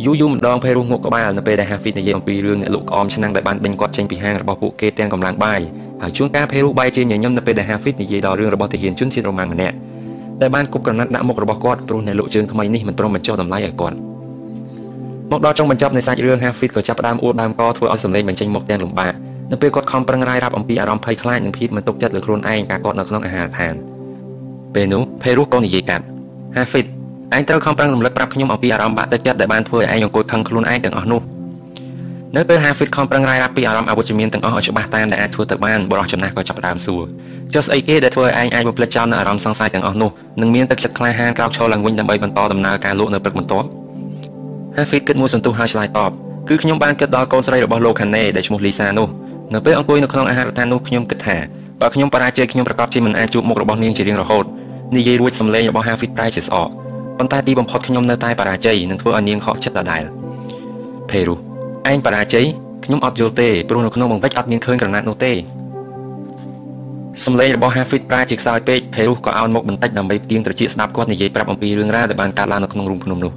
[0.05, 5.61] យូរយូរម្ដងពេលរស់ងក់ក្បាលនៅពេលដែល Hafid និយាយអំពីរឿងអ្នកលក់ក្អមឆ្នាំងដែលបានដេញគាត់ចេញពីហាងរបស់ពួកគេទាំងកម្លាំងបាយ
[6.03, 9.75] ហើយជួនកាលពេលរស់បាយជាញញឹមនៅពេលដែល Hafid និយាយដល់រឿងរបស់ទាហានជនជាតិរ៉ូម៉ាំងម្នាក់
[10.41, 13.97] ដែលបានគប់ក្រណាត់ដាក់មុខរបស់គាត់ព្រោះអ្នកលក់ជើងថ្មីនេះមិនព្រមបញ្ចុះតម្លៃឲ្យគាត់
[15.31, 19.13] មកដល់ចុងបញ្ចប់នៃសាច់រឿង Hafid ក៏ចាប់ផ្ដើមអួតដើមកធ្វើឲ្យសម្លេងបញ្ចេញមកទាំងលំបាក
[19.53, 23.75] នៅពេលគាត់ខំប្រឹងរាយរាប់អំពីអារម្មណ៍ភ័យខ្លាចនិងភាពមិនទុកចិត្តលើខ្លួនឯងការគាត់នៅក្នុងអាហារដ្ឋាន
[24.75, 26.05] ពេលនោះផេរុសក៏និយាយកាត់
[26.57, 26.87] Hafid
[27.37, 31.23] ឯងត្រូវខំប្រឹងរំលឹកប្រាប់ខ្ញុំអំពីអារម្មណ៍បាក់ទឹកចិត្តដែលបានធ្វើឲ្យឯងអង្គុយខឹងខ្លួនឯងទាំងអស់នោះ
[32.37, 37.03] នៅពេល Hafid ខំប្រឹងរាយរាប់ពីអារម្មណ៍អវិជ្ជមានទាំងអស់ឲ្យច្បាស់តាមដែលអាចធ្វើទៅបានបរិះចំណាស់ក៏ចាប់ផ្ដើមសួរ
[37.55, 40.11] ចុះស្អីគេដែលធ្វើឲ្យឯងអាចបំភ្លេចចោលនូវអារម្មណ៍សង្ស័យទាំងអស់នោះ
[40.41, 43.67] និងមានទឹកចិត្តក្លាហានក្រោកឈរឡើងវិញដើម្បីបន្តដំណើរការលក់នៅព្រឹកបន្ទាប់
[44.77, 46.11] Hafid គិតមួយសន្ទុះហើយឆ្លើយតប
[46.49, 49.09] គឺខ្ញុំបានគិតដល់កូនស្រីរបស់លោកខាណេដែលឈ្មោះលីសានោះ
[49.55, 51.37] នៅពេលអង្គុយនៅក្នុងអាហារដ្ឋាននោះខ្ញុំគិតថា
[51.81, 54.45] បើខ្ញុំបរាជ័យខ្ញុំប្រកាសជាមិនអាចជួបមុខរបស់នាងជារៀងរហូត
[54.97, 56.69] និយាយរួចសម្លេងរបស់ Hafid ប្រែជាស្អក
[57.19, 60.03] ប៉ុន្តែទីបំផុតខ្ញុំនៅតែបរាជ័យនឹងធ្វើឲ្យនាងខកចិត្តដដែល
[61.11, 61.35] ផេរុ
[61.91, 62.47] ឯងបរាជ័យ
[62.85, 65.33] ខ្ញុំអត់យល់ទេព្រោះនៅក្នុងបង្វិចអត់មានឃើញក្រណាត់នោះទេ
[67.25, 73.33] សំឡេងរបស់ Hafid ប្រាជាខ្សោយពេកផេរុសក៏អោនមកបន្តិចដើម្បីផ្ទៀងត្រចៀកស្ដាប់គាត់និយាយប្រាប់អំពីរឿងរ៉ាវដែលបានកើតឡើងនៅក្នុងរូងភ្នំនោះ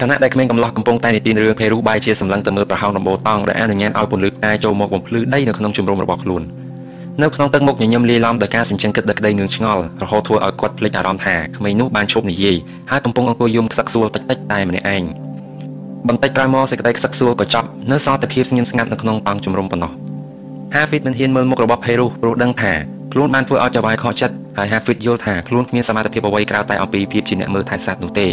[0.00, 6.42] ខណៈដែលក្មេងកំឡោះកំពុងតែនិទានរឿងផេរុសបែរជាសម្លឹងទៅមើលប្រហោងដំបូលតង់ដែលអនុញ្ញាតឲ្យពន្លឺផ្កាយចូលមកបំភ្លឺដីនៅក្នុងជំរំរបស់ខ្លួន
[7.20, 12.56] នៅក្នុងទឹកមុខញញឹមលាយឡំដោយការសិញ្ចឹងគិតដឹកក្តីងឿងឆ្ងល់រហូតធ្វើឲ្យគាត់ភ្លេចអារម្មណ៍ថាក្មេងនោះបានឈប់និយាយ
[12.90, 15.02] ហើយកំពុងអង្គុយយំខ្សឹកសួលតិចតិចតែម្នាក់ឯង
[16.08, 19.92] បន្តិចក្រោយមកសេចក្តីខ្សឹកសួលក៏ចប់នៅសល់តែភាពស្ងៀមស្ងាត់នៅក្នុងតង់ជំរំប៉ុណ្ណោះ
[20.74, 22.72] Hafid មិនហ៊ានមើលមុខរបស់ផេរុសព្រោះដឹងថា
[23.12, 28.28] ខ្លួនបានធ្វើឲ្យចៅបាយខកចិត្តហើយ Hafid យល់ថាខ្លួនគ្មានសមត្ថភាពអ្វីក្រៅតែអំពីភាពជាអ្នកមើលថែសត្វនោះទេ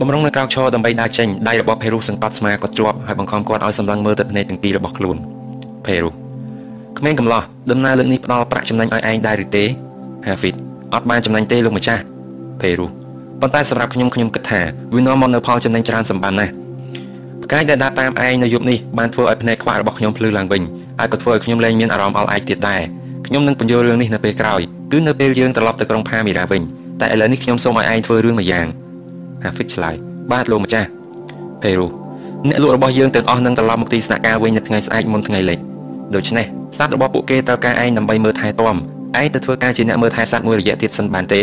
[0.00, 5.16] បំរុងនៅក្រោកឈរដើម្បីដើរចេញដៃរបស់ផេរុសសង្កត់ស្មាគាត់ជាប់ហើយបង្ខំគាត់ឲ្យសម្លឹងមើលទឹកភ្នែកទាំងពីររបស់ខ្លួន
[5.86, 6.21] ផេរុស
[7.02, 9.64] ក្មេងកំឡោះដំណើរលើកនេះផ្ដល់ប្រាក់ចំណេញឲ្យឯងដែរឬទេ
[10.26, 10.54] Hafid
[10.94, 12.02] អត់បានចំណេញទេលោកម្ចាស់
[12.60, 12.90] ផេរុស
[13.40, 14.60] ប៉ុន្តែសម្រាប់ខ្ញុំខ្ញុំគិតថា
[14.94, 16.52] វានាំមកនៅផលចំណេញច្រើនសម្បានណាស់
[17.42, 20.62] ផ្កាយដែលដើរតាមឯងនៅយប់នេះបានធ្វើឲ្យភ្នែកខ្វាក់របស់ខ្ញុំភ្លឺឡើងវិញ
[20.98, 22.80] ហើយក៏ធ្វើឲ្យខ្ញុំលែងមានអារម្មណ៍អល់ឯកទៀតដែរ
[23.26, 24.60] ខ្ញុំនឹងបញ្យល់រឿងនេះនៅពេលក្រោយ
[24.92, 26.62] គឺនៅពេលយើងត្រឡប់ទៅក្រុងផាមីរ៉ាវិញ
[27.00, 28.66] តែឥឡូវនេះខ្ញុំសូមឲ្យឯងធ្វើរឿងមួយយ៉ាង
[29.44, 29.94] Hafid ឆ្លើយ
[30.32, 30.88] បាទលោកម្ចាស់
[31.62, 31.86] ពេរូ
[32.48, 35.58] អ្នកលក់របស់យើងទាំងអស់នឹងត្រឡប់មកទីស្នាក់ការវិញនៅថ្ងៃស្អែកមុនថ្ងៃលិច
[36.14, 41.40] ដូច្នេះ សត្វរបស់ពួកគេត្រូវការឯងដើម្បីមើលថែទាំឯងទៅធ្វើការជាអ្នកមើលថែសត្វមួយរយៈទៀតសិនបានទេ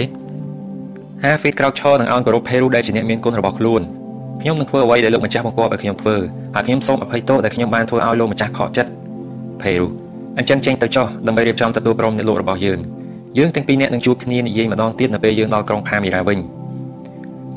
[1.24, 3.82] Hafid ក្រោកឈរនឹងអង្គគោរពពេរូដែលជាអ្នកមានគុណរបស់ខ្លួន
[4.42, 6.16] ខ្ញុំនឹងធ្វើអ្វីដែលលោកម្ចាស់បង្គាប់ឲ្យខ្ញុំធ្វើ
[6.56, 8.92] ហើយខ្ញុំសូមអភ័យទោសដែលខ្ញុំបានធ្វើឲ្យលោកម្ចាស់ខកចិត្ត
[9.62, 9.88] ពេរូ
[10.38, 12.80] អញ្ចឹងចេញទៅចុះដើម្បីរៀបចំទទួលព្រមអ្នកលក់របស់យើង
[13.38, 16.40] យើងទាំងពីរនាក់នឹងជួបគ្នានិយាយម្ដងទៀតនៅពេលយើងដល់ក្រុងផាមីរ៉ាវិញ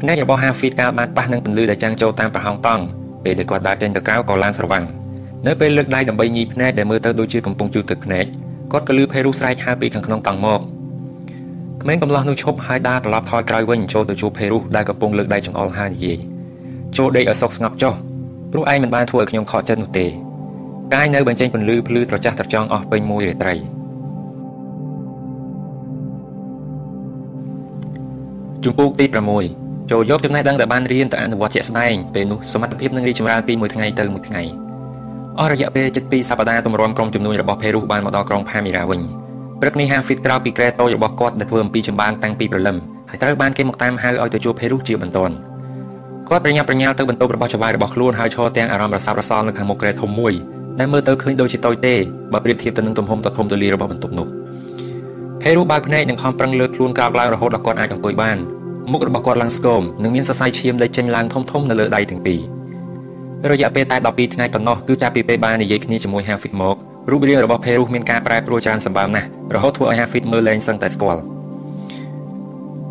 [0.00, 2.82] ភ្នែករបស់ Hafid កាលបានប៉ះនឹងពន្លឺដែលចាំងចូលតាមប្រហោងតង់
[3.24, 4.84] ពេលដែលគាត់ដើរចេញទៅក្រៅក៏ឡើងស្រវាំង
[5.46, 8.24] នៅពេលលើកដៃដើម្បីញីភ្នែកដែលមើលទៅដូចជាកំពុងជូតទឹកភ្នែក
[8.72, 10.60] គាត់ក៏លឺភេរុស្រែកហៅពីខាងក្នុងតង់មក
[11.82, 16.18] ក្មេងកំឡោះនោះឈប់ហើយដើរត្រឡប់ថយក្រោយវិញចូលទៅជួបភេរុដែលកំពុងលើកដៃចង្អុលហើយនិយាយ
[16.96, 17.94] ចូលដេកឲ្យសុខស្ងប់ចុះ
[18.52, 20.06] ព្រោះឯងមិនបានធ្វើឲ្យខ្ញុំខកចិត្តនោះទេ
[20.94, 23.54] កាយនៅបញ្ចេញពន្លឺភ្លឺត្រចះត្រចង់អស់ពេញមួយរាត្រី
[28.64, 29.06] ជំពូកទី
[29.48, 34.42] 6ចូលយកចំណេះដឹងដែលបានរៀនទៅអនុវត្តជាក់ស្ដែងពេលនោះសមត្ថភាពនឹងរីកចម្រើនពីមួយថ្ងៃទៅមួយថ្ងៃ
[35.40, 39.00] អស់រយៈពេលជិត2សប្តាហ៍ទម្រាំក្រុមជំនួយរបស់ពេរុសបានមកដល់ក្រុងផាមីរ៉ាវិញ
[39.60, 42.76] ព្រឹកនេះហាហ្វីតក្រោយពីក្រែតូចរបស់គាត់ដែលធ្វើអំពីចម្បាំងតាំងពីព្រលឹម
[43.10, 45.34] ហើយត្រូវបានគេមកតាមហៅឲ្យទៅជួបពេរុសជាបន្ទាន់
[46.28, 50.32] គាត់ប្រញាប់ប្រញាល់ទៅបន្ទប់របស់ចៅបាយរបស់ខ្លួនហើយឈរទាំងអារម្មណ៍រស័ព្ទរសល់នៅខាងមុខក្រែតធំមួយ
[50.78, 51.94] ដែលមើលទៅឃើញដូចជាតូចទេ
[52.32, 54.26] បើប្រៀបធៀបទៅនឹងទំហំដ៏ធំទូលាយរបស់បន្ទប់នោះ
[55.42, 58.38] ផេរុសបើកភ្នែកនិងខំប្រឹងលើកខ្លួនក្រោកឡើងរហូតដល់គាត់អាចអង្គុយបាន
[58.92, 62.61] មុខរបស់គាត់ឡើងស្គមនិងមានសរសៃឈាមលេចចេញឡើងធំធំនៅលើដៃទាំងពីរ
[63.50, 66.76] រយៈពេលតែ12ថ្ងៃប៉ុណ្ណោះគឺចាប់ពីពេលបាននិយាយគ្នាជាមួយ Hafid មក
[67.10, 71.22] រូបរាងរបស់ Peru មានការប្រែប្រួលច្រើនសម្បើមណាស់រហូតធ្វើឲ្យ Hafid មើលលែងសឹងតែស្គាល់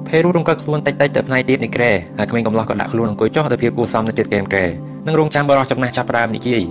[0.07, 4.65] Peru រំកិលខ្លួនតិចតិចទៅផ្នែកទៀតនៃក្រែហើយក្មេងកំឡោះក៏ដាក់ខ្លួនអង្គុយចុះទៅភាពគួរសមនៅទៀតកែមក្រែ
[5.07, 6.63] និងរងចាំបរិះចំណាស់ចាប់ផ្ដើមនិយាយ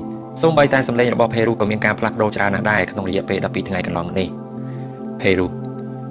[0.42, 4.28] សូម្បីតែសម្លេងរបស់ Peru ក៏មានការផ្លាស់ប្ដូរច្រើនណាស់ដែរក្នុងរយៈពេល12ថ្ងៃកន្លងនេះ
[5.20, 5.46] Peru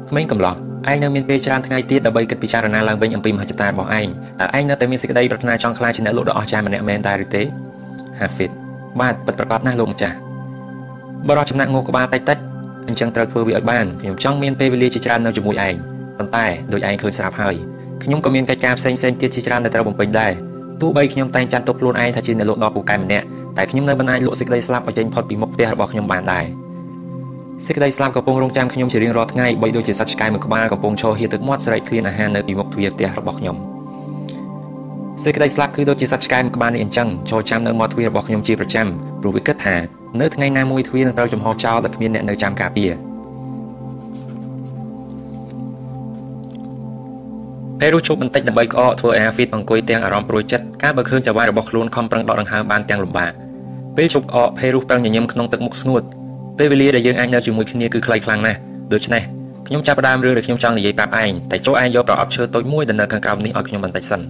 [0.09, 4.07] ក្មេងកំឡោះ ឯងនៅមានពេលច្រើនថ្ងៃទៀតដើម្បីគិតពិចារណាឡើងវិញអំពីមហិច្ឆតារបស់ឯង
[4.39, 7.43] តើឯងនៅតែមានសេចក្តីប្រាថ្នាចង់ខ្លាចជាអ្នកលក់ដ៏អស្ចារ្យម្នាក់មែនដែរឬទេ
[8.19, 8.51] Hafid
[8.99, 10.17] បាទពិតប្រាកដណាស់លោកម្ចាស់
[11.27, 12.37] បរិះចំណាក់ងោក្បាលតិចតិច
[12.87, 15.75] អញ្ចឹងត្រូវធ្វើវាឲ្យបានខ្ញុំចង់មានពេលវេលាជាច្រើននៅជាមួយឯង
[16.17, 17.55] ប៉ុន្តែដូចឯងឃើញស្រាប់ហើយ
[18.03, 20.33] ខ្ញុំក៏មានកិច្ចការផ្សេងផ្សេងទៀតជាច្រើនដែលត្រូវបំពេញដែរ
[20.81, 23.25] ទោះបីខ្ញុំតែងចាត់ទុកខ្លួនឯងថាជាអ្នកលក់ដ៏ពូកែម្នាក់
[23.57, 26.45] តែខ្ញុំនៅមិនអាចលក់សេចក្តីស្លាប់ឲ្យចេញផុតពីមុខផ្ទះរបស់ខ្ញុំបានដែរ
[27.65, 33.55] សេចក្តីស្លាប់កំពុងរងចាំខ្ញុំជារៀងរាល់ថ្ងៃបីដូចជាសត្វឆ្កែមួយក្បាលកំពុងឈរហៀទឹកមាត់ស្រែកឃ្លានអាហារនៅពីមុខទ្វារផ្ទះរបស់ខ្ញុំ
[35.23, 38.87] សេចក្តីស្លាប់គឺដូចជាសត្វឆ្កែមួយក្បាលនេះអញ្ចឹងចូលចាំនៅមាត់ទ្វាររបស់ខ្ញុំជាប្រចាំ
[39.21, 39.75] ព្រោះវាគិតថា
[40.21, 42.91] នៅថ្ងៃណាមួយទ្វារនឹងត្រូវចំហចោលតែគ្មានអ្នកនៅចាំការពារ
[47.79, 53.31] ពេលរួចជប់បន្តិចដើម្បីក្អកធ្វើឲ្យ Hafid អង្គុយទាំងអារម្មណ៍ព្រួយចិត្តកាលបើឃើញចៅហ្វាយរបស់ខ្លួនខំប្រឹងដកដង្ហើមបានទាំងលំបាក
[53.97, 56.03] ពេលជប់ក្អកពេលរុះប្រឹងញញឹមក្នុងទឹកមុខស្ងួត
[56.59, 58.59] ពេលវេលាដែលយើងអាចនៅជាមួយគ្នាគឺខ្លីខ្លាំងណាស់
[58.93, 59.23] ដូច្នេះ
[59.67, 64.21] ខ្ញុំចាប់ផ្ដើមរឿងដែលខ្ញុំចង់និយាយប្រាប់ឯងតែចូលឯងយកប្រអប់ឈើតូចមួយដែលនៅខាងក្រោមនេះឲ្យខ្ញុំបន្តិចសិន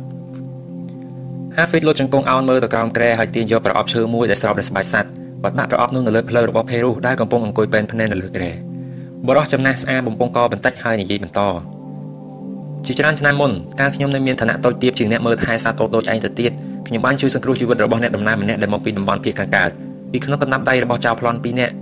[1.58, 5.10] Hafid លុតជង្គង់អោនមើលទៅក្រោមគ្រែហើយទាញយកប្រអប់ឈើមួយដែលស្រោបដោយស្បែកសត្វ
[5.44, 8.52] បាត់ដាក់ប្រអប់នោះនៅលើភ្លៅរបស់ភេរុសដែលកំពុងអង្គុយពេនភ្នែននៅលើគ្រែ
[9.28, 11.40] បរោះចំណាស់ស្អាបំពង់កបន្តិចហើយនិយាយបន្ត
[12.86, 16.52] ជាច្រើនឆ្នាំមុនកាលខ្ញុំនៅមានឋានៈតូចទាបជាងអ្នកមើលថែសត្វអូតដូចឯងទៅទៀត
[16.88, 19.70] ខ្ញុំបានជួយសង្គ្រោះជីវិតរបស់អ្នកដំណើរម្នាក់ដែលមកពីតំបន់ភាគខាងកើត
[20.12, 21.74] ពីក្នុងកណ្ដាប់ដៃរបស់ចៅប្លន់ពីរនាក់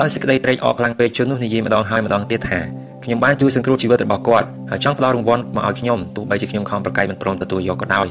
[0.00, 2.60] ដោយសេចក្តីត្រេកអរខ្លាំងពេកជននោះនិយាយម្ដងហើយម្ដងទៀតថា
[3.04, 8.08] ខ្ញុំបានជួយសង្គ្រោះជីវិតរបស់គាត់ហើយចង់ផ្ដល់រង្វាន់មកឲ្យខ្ញុំទោះបីជាខ្ញុំខំប្រកែកមិនព្រមទទួលយកក៏ដោយ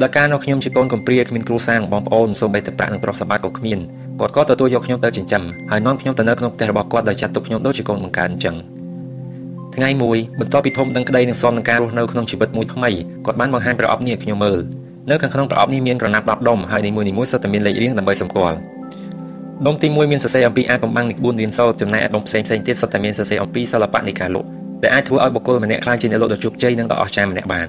[0.00, 3.78] ដល់កាលនោះខ្ញុំជាកូនកំព្រាគ្មានគ្រួសារបងប្អូនសូម្បីតែប្រាក់និងទ្រព្យសម្បត្តិក៏គ្មាន
[4.20, 8.56] គាត់ក៏ទទួលយកខ្ញុំទៅចិញ្ចឹមហើយនាំខ្ញុំទៅនៅក្នុងផ្ទះរបស់គាត់ដោយចាត់ទុកខ្ញុំដូចជាកូនបង្កើតអញ្ចឹង
[9.76, 12.90] ថ្ងៃមួយបន្ទាប់ពីធំដឹងក្តីនឹងសន្និការរស់នៅក្នុងជីវិតមួយថ្មី
[13.26, 14.58] គាត់បានបង្ហាញប្រអប់នេះឲ្យខ្ញុំមើល
[15.10, 18.56] នៅខាងក្នុងប្រអប់នេះមានក្រណាត់10ដុំហើយនីមួយៗសុទ្ធតែមានលេខរៀងដើម្បីសម្គាល់
[19.64, 24.48] ដុំទី1មានសរសេរអំពីអាកំបាំងនៃក្បួនរៀនសូត្រចំណែកឯដុំផ្សេងៗទៀតសុទ្ធតែមានសរសេរអំពីសិល្បៈនៃការលក់
[24.82, 27.68] ដែលអាចធ្វើឲ្យបុគ្គលម្នាក់ក្លាយជាអ្នកលក់ដ៏ជោគជ័យនិងដ៏អស្ចារ្យម្នាក់បាន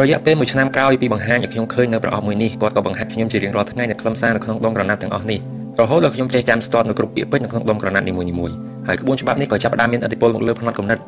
[0.00, 5.38] រយៈពេលមួយឆ្នាំក្រោយពីបង្ហាញឲ្យខ្ញុំឃើញនៅប្រអប់មួយនេះគាត់ក៏បង្ហាត់ខ្ញុំជារៀងរាល់ថ្ងៃនៅខ្លឹមសារនៅក្នុងដុំក្រណាត់ទាំងអស់នេះ
[5.80, 8.54] រហូតដល់ខ្ញុំចេះចាំស្ទាត់នៅគ្រប់ពាក្យពេចន៍នៅក្នុងដុំក្រណាត់នីមួយៗ
[8.86, 10.98] ហើយក្បួនច្បាប់នេះក៏ចាប់ផ្ដើមមានឥទ្ធិពលមកលើផ្នត់គំនិត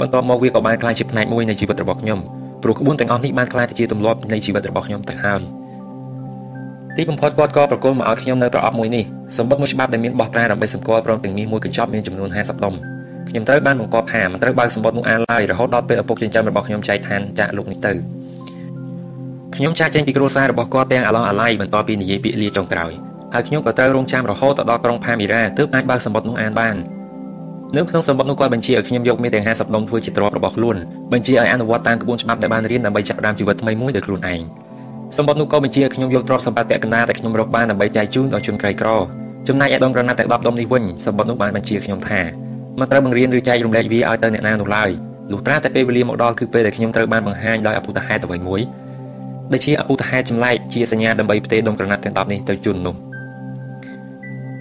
[0.00, 2.18] បន្ទាប់មកវាក៏បានក្លាយជាផ្នែកមួយនៃជីវិតរបស់ខ្ញុំ
[2.62, 5.40] ព្រោះក្បួនទាំងអស់នេះបានក្លាយទៅជាទម្លាប់នៃជីវិតរបស់ខ្ញុំទៅហើយ
[6.96, 9.04] ទីបំផុតគាត់ក៏ប្រគល់មកឲ្យខ្ញុំនៅប្រអប់មួយនេះ
[9.38, 12.74] សម្បត្តិមួយច្បាប់ដែលមានបោះត្រាដើម្បីសម្គាល់ព្រមទាំងមាសមួយកញ្ចប់មានចំនួន50ដុំ
[13.28, 17.92] ខ្ញុំត្រូវបានបង្គាប់ថាមិនត្រូវបើកសម្បត្តិនោះអានឡើយរហូតដល់ពេលឪពុកចិញ្ចឹមរបស់ខ្ញុំចែកឋានចាក់លោកនេះទៅ
[19.56, 22.92] ខ្ញុំចាក់ចេញពីគ្រួសាររបស់គាត់ទាំងអាឡងអាឡៃបន្ទាប់ពីនិយាយពាក្យលាចុងក្រោយ
[23.34, 26.76] ហើយខ្ញុំក៏ត្រូវរងចាំរហូតដល់ក្រុងផាមីរ៉ាទើបអាចបើកសម្បត្តិនោះអានបាន
[27.76, 30.76] នៅក្នុងសម្បត្តិនោះគាត់បញ្ជាឲ្យខ្ញុំយកមាសទាំង50ដុំធ្វើជាទ្រព្យរបស់ខ្លួន
[31.12, 34.40] បញ្ជាឲ្យអនុវត្តតាមក្បួនច្បាប់ដែលបានរៀនដើម្បីចាប់ផ្ដើមជីវិតថ្មីមួយដោយខ្លួនឯង
[35.16, 38.88] សម្បត្តិនោះក៏បញ្ជាឲ្យខ្ញុំយកទ្រព្យសម្បត្តិពាក់កណ្ដាលដែលខ្ញុំរកបានដើម្បីចែកជូនដល់ជនក្រីក្រ
[39.48, 42.20] ចំណែកឯដុំក្រណាត់ទាំង10ដុំនេះវិញសម្បត្តិនោះបានបញ្ជាខ្ញុំថា
[42.78, 44.90] មិនត្រូវបង្រៀនឬចែករំលែកវាឲ្យទៅអ្នកណានោះឡើយ
[45.32, 48.60] លុះត្រាតែពេលវេលាមកដល់គឺពេលដែលខ្ញុំត្រូវបានបង្ហាញដោយអពុទ្ធហេតុអ្វីមួយ
[49.52, 52.94] ដែលជាអពុទ្ធហេតុចម្លែកជាសញ្ញាដើម្បីផ្ទេរដុំក្រណាត់ទាំង10នេះទៅជូននោះ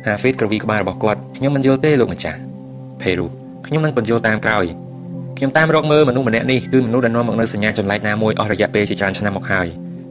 [0.05, 2.39] ហាហ្វីតក្រវីក្បាលរបស់គាត់ខ្ញុំមិនយល់ទេលោកម្ចាស់
[3.01, 3.27] ភេរូ
[3.67, 4.65] ខ្ញុំនឹងបញ្យល់តាមក្រោយ
[5.37, 9.67] ខ្ញុំតាមរកមើលមនុស្សម្នាក់នេះគឺមនុស្សដែលនាំមកនៅសញ្ញាចម្លែកណាមួយអស់រយៈពេលជាច្រើនឆ្នាំមកហើយ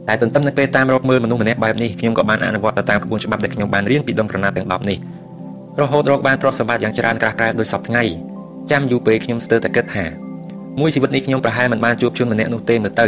[0.09, 4.97] តែទន្ទឹមនឹងពេលតាមរកមើលមនុស្សម្នាក់បែបនេះខ្ញុំក៏បានអនុវត្តទៅតាមក្បួនច្បាប់ដែលខ្ញុំបានរៀនពីដុំក្រណាត់ទាំង10នេះ
[5.81, 8.03] រហូតរកបានទ្រព្យសម្បត្តិយ៉ាងច្រើនក្រាស់ក្រែលដោយសពថ្ងៃ
[8.71, 10.05] ចាំយូរពេលខ្ញុំស្ទើរតែគិតថា
[10.79, 13.07] មួយជីវិតនេះខ្ញុំប្រហែលមិនបានជួបជនម្នាក់នោះទេមើលទៅ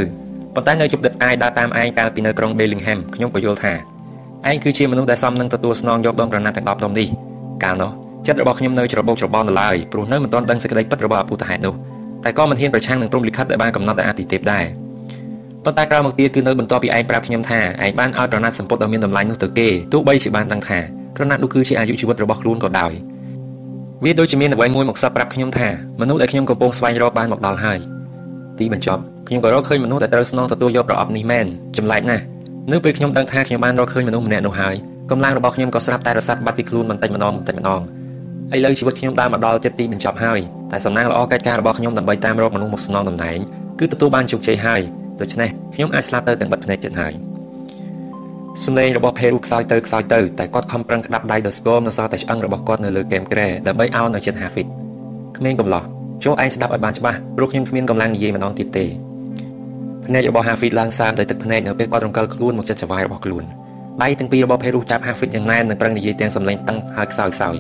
[0.56, 3.74] ប៉ុន្តែនៅជប់ដិតអាយដើរតាមឯងកាលពីនៅក្រុង Bellingham ខ្ញុំក៏យល់ថា
[4.50, 7.08] ឯងគឺជាមនុស្សដែលសមនឹងទទួលស្នងយកដុំក្រណាត់ទាំង10ដុំនេះ
[7.64, 7.92] កាលនោះ
[8.28, 11.74] ចិត្តរបស់ខ្ញុំនៅច្របូកច្របល់នៅឡើយព្រោះនៅមិនទាន់ដឹងសេចក្តីពិតរបស់អពុទ្ធហេតុនោះ
[12.24, 14.66] តែក៏មិនហ៊ានប្រឆាំងនឹងព្រំលិខិតដែលបានកំណត់ដោយអាទិទេពដែរ
[15.66, 20.80] ប៉ុន្តែក្រោយមកទៀតគឺនៅបន្ទាប់ពីឯងប្រាប់ខ្ញុំថាឯងបានឲ្យក្រណាត់សម្ពុតដ៏មានតម្លៃនោះទៅគេទោះបីជាបានដឹងថា
[21.18, 22.92] ក្រណាត់នោះគឺជាអាយុជីវិតរបស់ខ្លួនក៏ដោយ
[24.04, 25.68] វាដូចជាមានអ្វីមួយមកសັບប្រាប់ខ្ញុំថា
[26.02, 27.80] មនុស្សដែលខ្ញុំកំពុងស្វែងរកបានមកដល់ហើយ
[28.60, 31.46] ទីបញ្ចប់ខ្ញុំក៏រកឃើញមនុស្សដែលត្រូវស្នងទទួលយកប្រអប់នេះមែន
[31.78, 32.24] ចម្លែកណាស់
[32.72, 34.76] នៅពេលខ្ញុំដឹងថាខ្ញុំបានរកឃើញមនុស្សម្នាក់នោះហើយ
[35.12, 37.82] កម្លាំងរបស់ខ្ញុំក៏ស្រាប់តែរសាត់បាត់ពីខ្លួនបន្តិចម្ដងបន្តិចម្ដង
[38.56, 40.40] ឥឡូវជីវិតខ្ញុំដើរមកដល់ចិត្តទីបញ្ចប់ហើយ
[40.72, 43.40] តែសំណាងល្អកិច្ចការរបស់ខ្ញុំដើម្បីតាមរកមនុស្សមកស្នងតំណែង
[43.80, 44.82] គឺទទួលបានជោគជ័យហើយ
[45.22, 47.14] ដូច្នេះខ្ញុំអាចស្លាប់ទៅទាំងបិទភ្នែកចិត្តហើយ
[48.66, 54.68] សំឡេងរបស់ភេរូខ្សោយទៅខ្សោយទៅតែគាត់ខំប្រឹងក្តាប់ដៃដល់ស្គមនៅសល់តែឆ្អឹងរបស់គាត់នៅលើកែមក្រែដើម្បីឲ្យនៅចិត្តហាហ្វីត
[55.38, 55.84] គ្មានកំឡោះ
[56.24, 58.86] ចូលឯងស្ដាប់ឲ្យបានច្បាស់ព្រោះខ្ញុំគ្មានកម្លាំងនិយាយម្ដងទៀតទេ
[60.06, 63.44] ភ្នែករបស់ហាហ្វីតឡើងសាមទៅទឹកភ្នែកនៅពេលគាត់រំកិលខ្លួនមកចិត្តចវាយរបស់ខ្លួន
[64.04, 67.56] ដៃទាំងពីររបស់ភេរូចាប់ហាហ្វីតយ៉ាងណែននិងប្រឹងនិយាយទាំងសំឡេងតឹងហើយខ្សោយខ្សោយ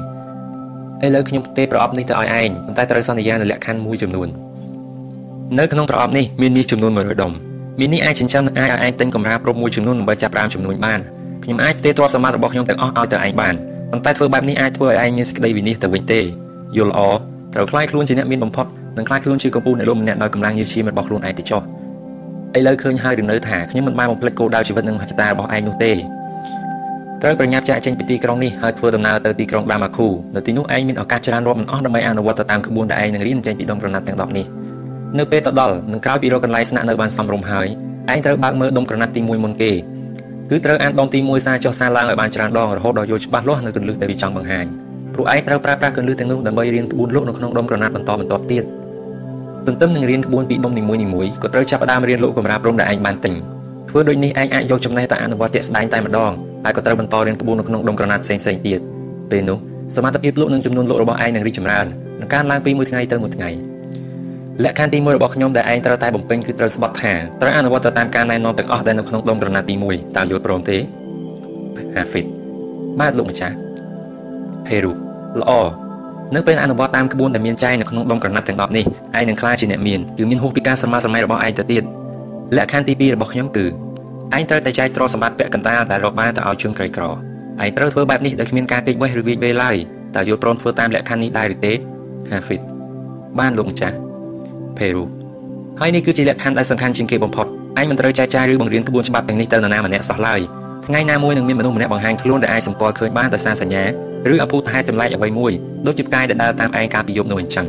[1.05, 4.30] ឥឡូវខ្ញុំផ្ទេរប្រអប់នេះទៅឲ្យឯងប៉ុន្តែត្រូវសន្យានៅលក្ខខណ្ឌមួយចំនួន
[5.59, 7.34] នៅក្នុងប្រអប់នេះមានមាសចំនួន100ដុំ
[7.80, 10.99] មាសនេះអាចចិញ្ចឹមនិងអាចឲ្យឯងទិញកម្រាលព្រំមួយចំនួនដើម្បីចាប់ផ្ដើមចំនួនបាន
[11.43, 13.53] ខ្ញុំអាចផ្ទេរទ្រព្យសម្បត្តិរបស់ខ្ញុំទាំងអស់ឲ្យទៅឯងបាន
[13.91, 16.22] ប៉ុន្តែធ្វើបែបនេះអាចធ្វើឲ្យឯងមានសេចក្តីវិនិច្ឆ័យទៅវិញទេ
[16.78, 17.01] យល់ល្អ
[17.53, 18.65] ត្រូវខ្លាយខ្លួនជាអ្នកមានបំផុត
[18.97, 21.61] និងខ្លាយខ្លួនជាកម្ពុជានៃលោកម្នាក់ដោយកម្លាំងញើសឈាមរបស់ខ្លួនឯងទៅចុះ
[22.57, 25.91] ឥឡូវឃើញហើយឬនៅថាខ្ញុំមិនបានបំភ្លេចគោលដៅជីវិតនិងមហិច្ឆតារបស់ឯងនោះទេ
[27.22, 34.45] ត្រូវប្រញាប់ចាកចេញពីទីក្រុងនេះហើយធ្វើដំណើរទៅទីក្រុងដាម៉ាគូនៅទីនោះឯងមានឱកាសច្រើនរាប់មិនអស់ដើម្បីអនុវត្តទៅតាមក្បួនដែលឯងនឹងរៀនចេញពីដុំក្រណាត់ទាំង10នេះ
[35.20, 37.68] នៅពេលទៅដល់នឹងក្រោយពីរកកន្លែងស្នាក់នៅបានសមរម្យហើយ
[38.12, 39.72] ឯងត្រូវបើកមើលដុំក្រណាត់ទី1មុនគេ
[40.49, 44.66] គឺត្រូវអានដុំទី1សារចុះសារឡើងឲ្យបានច្រើនដងរហូតដល់យល់ច្បាស់លាស់នៅគន្លឹះដែលវាចង់បង្ហាញ
[45.14, 48.64] ព្រោះឯងត្រូវប្រើប្រាស់គន្លឹះទាំងនោះដើម្បីរៀនក្បួនលោកនៅក្នុងដុំក្រណាត់បន្តបន្ទាប់ទៀត
[49.68, 53.34] ទន្ទឹមនឹងរៀនក្បួនពីដុំនីមួយៗក៏ត្រូវចាប់ផ្ដើមរៀនលោកកម្រាលព្រំដែលឯងបានទិញ
[53.89, 56.32] ធ្វើដូចនេះឯងអាចយកចំណេះទៅអនុវត្តជាក់ស្ដែងតែម្ដង
[56.64, 58.80] ហើយក៏ត្រូវបន្តរៀនក្បួននៅក្នុងដុំក្រណាត់ផ្សេងៗទៀត
[59.32, 59.57] ពេលនោះ
[59.95, 61.86] សមត្ថភាពលក់និងចំនួនលក់របស់ឯងនឹងរីកចម្រើន
[62.20, 63.70] នឹងកើនឡើងពីមួយថ្ងៃទៅមួយថ្ងៃ
[64.64, 70.78] លក្ខខណ្ឌទី1របស់ខ្ញុំដែលឯងត្រូវតែបំពេញគឺត្រូវស្បត់ថាត្រូវអនុវត្តទៅតាមការណែនាំទាំងអស់ដែលនៅក្នុងដុំក្រណាត់ទី1តើយល់ព្រមទេ
[71.95, 72.26] Hafid
[72.99, 73.55] បាទលោកម្ចាស់
[74.68, 74.91] Peru
[75.39, 75.51] ល្អ
[76.36, 78.86] នៅពេលអនុវត្តតាមក្បួនដែលមានចែងនៅក្នុងដុំក្រណាត់ទាំង10នេះ
[79.18, 81.84] ឯងនឹងក្លាយជាអ្នកមានគឺមានហួសពីការស្រមើស្រមៃរបស់ឯងទៅទៀត
[82.57, 83.66] លក្ខខណ្ឌទី2របស់ខ្ញុំគឺ
[84.36, 87.16] ឯងត្រូវតែចែកទ្រព្យសម្បត្តិពាក់កណ្ដាលដែលរកបានទៅឲ្យជនក្រីក្រឯង
[87.78, 89.76] ត្រូវធ្វើបែបនេះដោយគ្មានការគេចវេះឬវាយវេឡើយ
[90.16, 91.74] តើយល់ព្រមធ្វើតាមលក្ខខណ្ឌនេះដែរឬទេ
[92.32, 92.62] Hafid
[93.39, 93.95] បានលោកម្ចាស់
[94.82, 95.04] Peru
[95.80, 97.46] ហើយនេះគឺជាលក្ខខណ្ឌដែលសំខាន់ជាងគេបំផុត
[97.80, 100.42] ឯងមិនត្រូវចែកចាយឬបង្រៀនក្បួនច្បាប់ទាំងនេះទៅនរណាម្នាក់សោះឡើយ
[100.88, 103.84] ថ្ងៃណាមួយនឹងមានមនុស្សម្នាក់បង្ហាញខ្លួនដែលអាចសម្គាល់ឃើញបានដោយសារសញ្ញា
[104.34, 105.52] ឬអពុធហេតុចម្លែកអ្វីមួយ
[105.86, 107.68] ដូចជាផ្កាយដែលដើរតាមឯងកាលពីយប់នោះអញ្ចឹង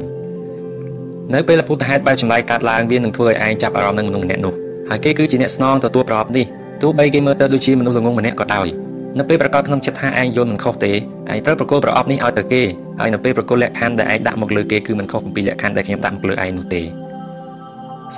[1.35, 4.55] នៅពេលអពុធហេតុបែបចម្លែកកើតឡើងវានឹងធ្វើឲ្យឯងចាប់អារម្មណ៍នឹងមនុស្សម្នាក់នោះ
[4.89, 6.47] ហើយគេគឺជាអ្នកស្នងទទួលប្រអប់នេះ
[6.83, 8.69] ទោះបីគេមើលទៅដូចជាមនុស្សល្ងងម្នាក់ក៏ដោយ
[9.19, 10.93] នៅពេលប្រកាសក្នុងចិត្តថាឯងយល់មិនខុសទេ
[11.33, 12.63] ឯងត្រូវប្រកល់ប្រអប់នេះឲ្យទៅគេ
[13.01, 17.02] ហើយនៅពេលប្រកល់លក្ខខណ្ឌដែលឯងដាក់មកលើគេគឺមិនខុសពីលក្ខខណ្ឌដែលខ្ញុំដាក់មកលើឯងនោះទេ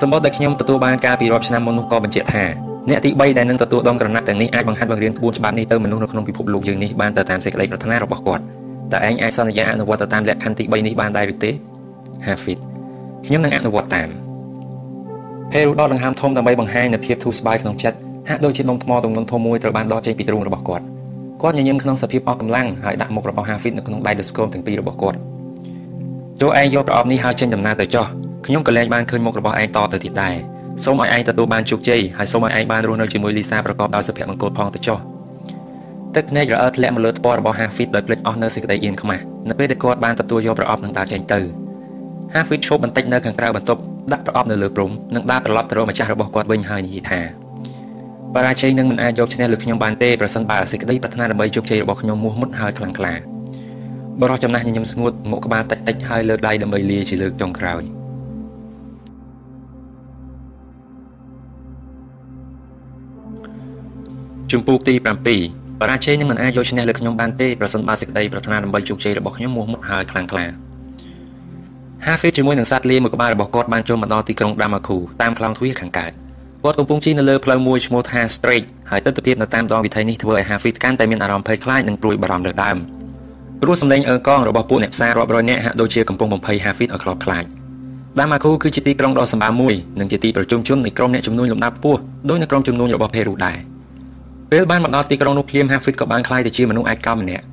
[0.01, 2.45] សម្បត្តិដែលខ្ញុំទទួលបានការពីរាប់ឆ្នាំមុននោះក៏បញ្ជាក់ថា
[2.89, 8.43] អ្នកទី3ដែលនឹងទទួលដងក្រណាត់ទាំងនេះអាចបង្ហាត់បង្រៀនក្បួនច្បាប់នេះទៅមនុស្សនៅក្នុងពិភពលោកយើងនេះបានទៅតាមសេចក្តីប្រាថ្នារបស់គាត់
[8.93, 11.51] តើឯងអាចសន្យាអនុវត្តទៅតាមលក្ខខណ្ឌទី3នេះបានដែរឬទេ
[12.27, 12.59] Hafid
[13.27, 14.09] ខ្ញុំនឹងអនុវត្តតាម
[15.53, 20.85] ពេលដកដង្ហើមធំដើម្បីបង្ហាញនូវភាពធូរស្បើយក្នុងចិត្តហាក់ដូចជាដុំថ្មទម្ងន់ធំមួយត្រូវបានដកចេញពីទ្រូងរបស់គាត់
[21.43, 25.19] គាត់ញញឹមក្នុងសភាពអស់កម្លាំងហើយដាក់មុខរបស់ Hafid នៅក្នុងដៃដស្គមទាំងពីររបស់គាត់
[26.41, 28.07] ចូលឯងយកប្រអប់នេះហើយចេញដំណើរទៅចុះ
[28.47, 30.35] ខ្ញុំក៏លែងបានឃើញមុខរបស់ឯងតទៅទៀតដែរ
[30.85, 34.99] សូមឲ្យឯងទទួលបានជោគជ័យហើយសូមឲ្យឯងបានរស់នៅជាមួយលីសាប្រកបដោយសុភមង្គលផងទៅចុះ
[36.15, 41.41] ទឹកភ្នែករអិលធ្លាក់មកលើថ្ពាល់របស់ Hafid ដោយភ្លេចអស់នៅសេចក្តីអៀនខ្មាស់នៅពេលដែលគាត់បានទទួលយកប្រអប់នឹងដើរចេញទៅ
[42.35, 43.81] Hafid ឈប់បន្តិចនៅខាងក្រៅបន្ទប់
[44.13, 47.21] ដាក់ប្រអប់នៅលើព្រំនិងដើរត្រឡប់ទៅរកម្ចាស់របស់គាត់វិញហើយនិយាយថា
[48.35, 53.15] បរាជ័យនឹងមិនអាចយកឈ្នះលើខ្ញុំបានទេប្រសិនបើសេចក្តីប្រាថ្នាដើម្បីជោគជ័យរបស់ខ្ញុំមោះមុតហើយខ្លាំងក្លា
[54.21, 58.04] បរិះចំណាស់ញញឹមស្ងួតងក់ក្បាលតិចតិចហើយលើកដៃដើម្បីលាជាលើកចុងក្រោយ
[64.53, 64.95] ជំពូកទី
[65.39, 70.45] 7បរាជ័យនឹងមិនអាចយកឈ្នះលើខ្ញុំបានទេប្រសិនបើសេចក្តីប្រាថ្នាដើម្បីជោគជ័យរបស់ខ្ញុំមោះមុតហើយខ្លាំងក្លា
[72.07, 76.13] Hafid ជាមួយនឹងសត្វលាមួយក្បាលរបស់គាត់បានចូលមកដល់ទីក្រុង Damaku តាមខ្លោងទ្វារខាងកើត
[76.63, 82.77] គាត់កំពុងជិះនៅលើផ្លូវមួយឈ្មោះថា Strait ហើយទស្សនវិជ្ជានៅតាមដងវិថីនេះធ្វើឲ្យ Hafid កាន់តែមានអារម្មណ៍ភ័យខ្លាចនិងព្រួយបារម្ភលើដើម
[83.63, 87.45] ព្រោះសម្លេងអើកងរបស់ពួកអ្នកផ្សាររាប់រយនាក់ហាក់ដូចជាកំពុងបំភ័យ Hafid ឲ្យខ្លោចខ្លាច
[88.19, 93.74] Damaku គឺជាទីក្រុងដ៏សម្បើមមួយនិងជាទីប្រជុំជននៃក្រុមអ្នកជំនួញលំដាប់ខ្ពស់ដោយនៅក្រុមជំនួញរបស់ Peru ដែរ
[94.57, 97.45] ពេលបានមកដល់ទីក្រុងនោះភ្លាម Hafid ក៏បានក្លាយទៅជាមនុស្សឯកោម្នាក់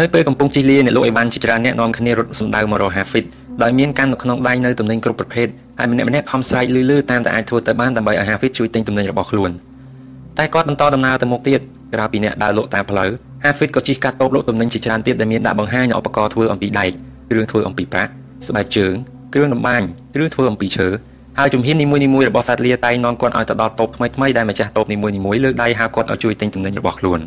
[0.00, 3.24] នៅពេលកំពុងជិះលាអ្នកលោកអីវ៉ាន់ជាច្រើនអ្នកនាំគ្នារត់សម្ដៅមករក Hafid
[3.62, 5.46] ដោយមានកាន់នៅក្នុងដៃនៅទំនិញគ្រប់ប្រភេទ
[5.78, 9.50] ហើយម្នាក់ម្នាក់ខំស្រែកលឺៗតាមតែអាចធ្វើទៅបានដើម្បីឲ្យ Hafid ជួយទិញទំនិញរបស់ខ្លួន
[10.38, 11.60] តែគាត់បន្តដំណើរទៅមុខទៀត
[11.94, 13.10] ក្រៅពីអ្នកដើរលក់តាមផ្លូវ
[13.44, 16.90] Hafid ក៏ជិះកាត់តូបលក់ទំនិញជាច្រើនទៀតដែលមានដាក់បង្ហាញឧបករណ៍ធ្វើអំពីដែក
[17.30, 18.10] គ្រឿងធ្វើអំពីប្រាក់
[18.48, 18.94] ស្បែកជើង
[19.34, 19.82] គ្រឿងតម្បាញ
[20.14, 20.88] គ្រឿងធ្វើអំពីឈើ
[21.40, 27.20] ហើយជំហាននីមួយៗរបស់សត្វលាតែងនាំគាត់ឲ្យទៅដល់តូបថ្មីៗដែលម្ចាស់តូបនីមួយៗលើកដៃហៅគាត់ឲ្យជួយទិញទំនិញរបស់ខ្លួន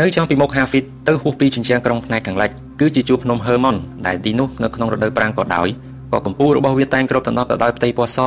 [0.00, 3.76] នៅចំពីមុខ Hafid ទៅហួសពីជញ្ជាំងក្រុងផ្នែកខាងលិចគឺជាជួរភ្នំ Hermon
[4.06, 5.68] ដែលទីនោះនៅក្នុងរដូវប្រាំងក៏ដោយ
[6.12, 8.18] ក៏កម្ពស់របស់វាតែងគ្របដណ្ដប់ទៅដោយផ្ទៃពណ៌ស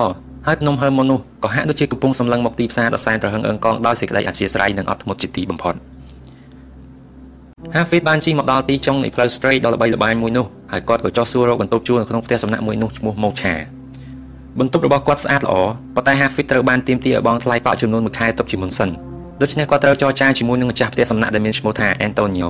[0.48, 5.76] ហើយភ្នំ Hermon នោះក៏ហាក់ដូចជាកំពុងសម្លឹងមកទីផ្សារដ៏សែនត្រហឹងអឹងកងដោយសេចក្តីអធិស្ឋាននិងអត់ធ្មត់ជាទីបំផុត
[7.76, 13.56] Hafid បានជិះមកដល់ទីចុងនៃផ្លូវ straight ដ៏ល្បីល្បាញមួយនោះហើយគាត់ក៏ចុះសួររកបន្ទប់ជួលនៅក្នុងផ្ទះសំណាក់មួយនោះឈ្មោះ Mocha
[14.61, 15.55] បន្ទប់របស់គាត់ស្អាតល្អ
[15.95, 18.91] ប៉ុន្តែ Hafid ត្រូវបានទាមទារឲ្យបង់ថ្លៃកក់ចំនួន1ខែទុកជាមុនសិន
[19.43, 22.49] ដូច្នេះគាត់ត្រូវចរចាជាមួយនឹងម្ចាស់ផ្ទះសំណាក់ដែលមានឈ្មោះថា Antonio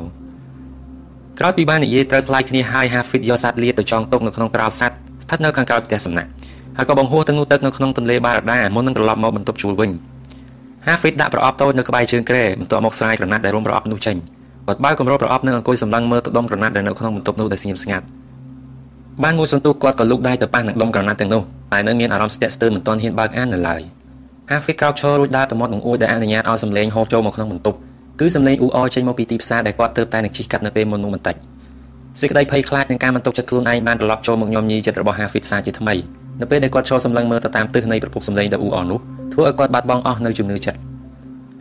[1.38, 6.28] ក្រោយពីបាននិយាយត្រូវថ្លៃគ្នាហើយ Hafid យកសัตว์លាទៅចងទុកនៅក្នុងក្រោលសัตว์ស្ថិតនៅខាងក្រោយផ្ទះសំណាក់
[6.76, 9.90] ហើយក៏បង្ហួសទៅងូទឹកនៅក្នុងទន្លេបារ៉ាដាមុននឹងត្រឡប់មកបន្ទប់ជួលវិញ
[10.86, 14.16] Hafid ដាក់ប្រអប់តូចនៅក្បែរជើងគ្រែបន្ទាប់មកស្រាយក្រណាត់ដែលរុំប្រអប់នោះចេញ
[14.66, 18.04] គាត់បើកគម្របប្រអប់និងអង្គុយសម្លឹងមើលទៅដុំក្រណាត់ដែលនៅក្នុងបន្ទប់នោះដោយស្ងៀមស្ងាត់
[19.23, 21.41] បានមួយសន្ទុះគាត់ក៏លូកដៃទៅប៉ះនឹងដុំក្រណាត់ទាំងនោះ
[21.73, 23.81] តែនៅមានអារម្មណ៍ស្ទាក់ស្ទើរមិនទាន់ហ៊ានបើកអាននៅឡើយ
[24.51, 27.77] អាហ្វ្រិកក្រោកឈររួចដើរទៅមាត់បង្អួចដែលអនុញ្ញាតឲ្យសម្លេងហូរចូលមកក្នុងបន្ទប់
[28.19, 31.35] គឺសម្លេងអ៊ូអរចេញមកពីទីផ្សារដែលគាត់ទើបតែនឹងជិះកាត់នៅពេលមុននោះបន្តិច
[32.19, 35.95] សេចក្តីភ័យខ្លាចនឹងការមិនទុកចិត្តខ្លួនឯងបានត្រឡប់ចូលមកញោមញីចិត្តរបស់ហាហ្វីតសាជាថ្មី
[36.41, 38.99] នៅពេលដែលគាត់ឈរសម្លឹងមើលទៅតាមទិសនៃប្រភពសម្លេងដ៏អ៊ូអរនោះ
[39.33, 40.79] ធ្វើឲ្យគាត់បាត់បង់អស់នៅជំនឿចិត្ត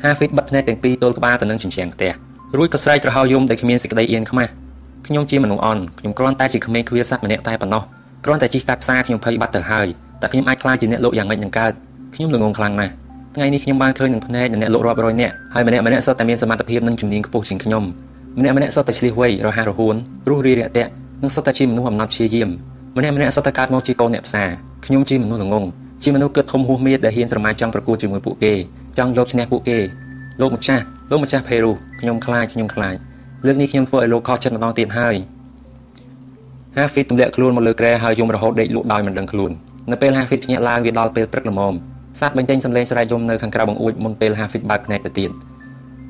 [0.03, 2.13] ហាហ្វីតបិទភ្នែកទាំងពីរទល់ក្បាលទៅនឹងជញ្ជាំងផ្ទះ
[2.57, 4.53] រួចក៏ស្រែកត្រហោយំដែលគ្មានសេចក្តីអៀនខ្មាស់
[5.07, 7.83] ខ្ញុំជាមនុស្សអន់ខ្ញុំគ្រាន់តែជាក្មេងគ្វាស័ត្វម្នាក់តែប៉ុណ្ណោះ
[8.25, 9.87] គ្រាន់តែជិះកាត់ផ្សារខ្ញុំភ័យបាត់ទៅហើយ
[10.21, 11.73] តែខ្ញុំអាចខ្លាចជាអ្នកលោកយ៉ាងម៉េចនឹងកើត
[12.15, 12.93] ខ្ញុំល្ងងខ្លាំងណាស់
[13.35, 17.85] ថ្ងៃនេះខ្ញុំបានឃើញនឹងភ្នែកអ្នកលក់រាប់រយនាក់ហើយម្នាក់ម្នាក់សុទ្ធតែមានសមត្ថភាពនិងជំនាញខ្ពស់ជាងខ្ញុំ
[18.39, 19.95] ម្នាក់ម្នាក់សុទ្ធតែឆ្លៀសវៃរហ័សរហួន
[20.29, 20.91] រុះរាយរាក់ទាក់
[21.23, 22.49] និងសុទ្ធតែជាមនុស្សអំណត់ព្យាយាម
[22.97, 24.49] ម្នាក់ម្នាក់សុទ្ធតែកើតមកជាកូនអ្នកផ្សារ
[24.87, 25.65] ខ្ញុំជាមនុស្សល្ងង
[26.03, 28.53] ជាមនុស្សគិតធំហួសមៀតដែលហ៊ានស្រមៃចង់ប្រកួតជាមួយពួកគេ
[28.99, 29.79] ចង់យកឈ្នះពួកគេ
[30.41, 32.97] លោកម្ចាស់លោកម្ចាស់ផេរូខ្ញុំខ្លាចខ្ញុំខ្លាច
[33.47, 35.15] លើកនេះខ្ញុំធ្វើឲ្យលោកខកចិត្តម្ដងទៀតហើយ
[36.77, 39.51] Hafid ទម្លាក់ខ្លួនមកលើគ្រែហើយយំរហូតដេកលក់ដោយមិនដឹងខ្លួន
[39.91, 41.75] នៅពេល Hafid ភ្ញាក់ឡើងវាដល់ពេលព្រឹកល្មម
[42.21, 45.31] សត្វបញ្ចេញសំឡេងស្រែកយំនៅខាងក្រៅបង្អួចមុនពេល Hafid បើកភ្នែកទៅទៀត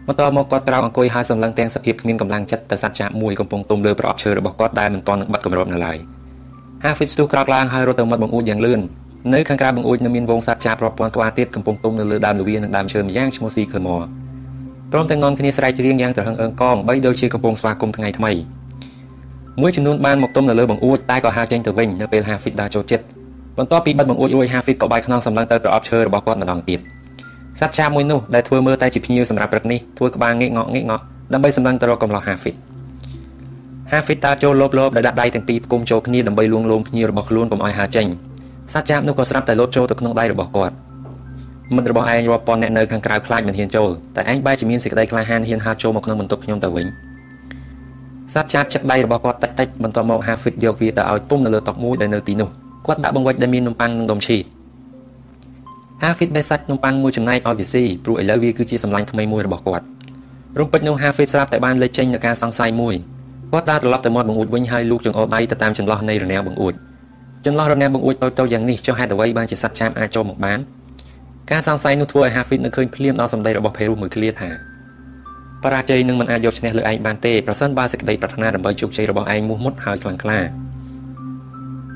[0.07, 5.99] បន្ទាប់មកគាត់ក្រោកអង្គុយហើយសម្លឹងទាំងសភាពគ្មានកម្លាំងចិត្តទៅសត្វចាបមួយកំពុងទុំលើប្រអប់ឈើរបស់គាត់ដែលមិនទាន់នឹងបិទគម្របនៅឡើយ
[6.85, 8.81] Hafid ស្ទុះក្រោកឡើងហើយរត់ទៅមាត់បង្អួចយ៉ាងលឿន
[9.35, 13.91] នៅខាងក្រៅបង្អួចនៅមានវងសត្វចាបរាប់ពាន់ក្បាលទៀតកំពុងទុំនៅលើដើមល្វានិងដើមឈើម្យ៉ាងឈ្មោះស៊ីខឺម
[14.97, 18.33] ព្រមទាំងងន់គ្នាស្រែកច្រៀងយ៉ាងត្រហឹងអើងកងបីដូចជាកំពុងស្វាគមន៍ថ្ងៃថ្មី
[19.61, 23.05] មួយចំនួនបានមកទុំនៅលើបង្អួចតែក៏ហើរចេញទៅវិញនៅពេល Hafid ដើរចូលចិត្ត
[23.59, 26.81] បន្ទាប់ពីបិទបង្អួចរួច Hafid ក៏បាយខ្នងសម្លឹងទៅប្រអប់ឈើរបស់គាត់ម្ដងទៀត
[27.61, 32.55] សត្វចាបមួយនោះដែលធ្វើមើលតែជាភ្ញៀវសម្រាប់ព្រឹកនេះធ្វើក្បាលងាកងក់ងាកងក់ដើម្បីសម្លឹងទៅរកកំឡោះ Hafid
[33.93, 38.07] Hafid ដើរចូលលបលបដោយដាក់ដៃទាំងពីរផ្គុំចូលគ្នាដើម្បីលួងលោមភ្ញៀវរបស់ខ្លួនកុំឲ្យហើរចេញ
[38.73, 40.75] សត្វចាបនោះក៏ស្រាប់តែលោតចូលទៅក្នុងដៃរបស់គាត់
[41.73, 46.87] មិត្តរបស់ឯងរាប់ពាន់អ្នកនៅខាងក្រៅខ្លាចមិនហ៊ានចូលតែឯងបែរជាមានសេចក្តីក្លាហានហ៊ានហើរចូលមកក្នុងបន្ទប់ខ្ញុំទៅវិញ
[48.35, 52.49] សត្វចាបចិត្តដៃរបស់គាត់តិចតិចបន្ទាប់មក Hafid យកវាទៅឲ្យទុំនៅលើតុមួយដែលនៅទីនោះ
[52.87, 54.39] គាត់ដាក់បង្វិចដែលមាននំប៉័ងនិងដុំឈី
[56.03, 59.85] Hafid បេះសាច់នំប៉័ងមួយចំណែកឲ្យវាស៊ីព្រោះឥឡូវវាគឺជាសម្លាញ់ថ្មីមួយរបស់គាត់
[60.61, 62.95] រំពេចនោះ Hafid ស្រាប់តែបានលេចចេញនូវការសង្ស័យមួយ
[63.53, 66.75] គាត់ដើរត្រឡប់ទៅមាត់បង្អួចវិញហើយលូកចង្អុលដៃទៅតាមចន្លោះនៃរនាំងបង្អួច
[67.47, 70.59] ចន្លោះរនាំងបង្អួចតូចៗយ៉ាងនេះចុះហេតុអ្វីបានជាសត្វចាបអាចចូលមកបាន
[71.51, 74.51] ការសង្ស័យនោះធ្វើឲ្យ Hafid នៅឃើញភ្លាមដល់សម្ដីរបស់ Peru មួយឃ្លាថា
[75.63, 80.39] បរាជ័យនឹងមិនអាចយកឈ្នះលើឯងបានទេប្រសិនបើសេចក្តីប្រាថ្នាដើម្បីជោគជ័យរបស់ឯងមោះមុតហើយខ្លាំងក្លា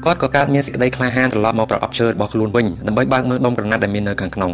[0.05, 4.53] គាត់ក៏កើតមានសេចក្តីក្លាហានត្រឡប់មកប្រអប់ឈើរបស់ខ្លួនវិញដើម្បីបើកមើលដុំក្រណាត់ដែលមាននៅខាងក្នុង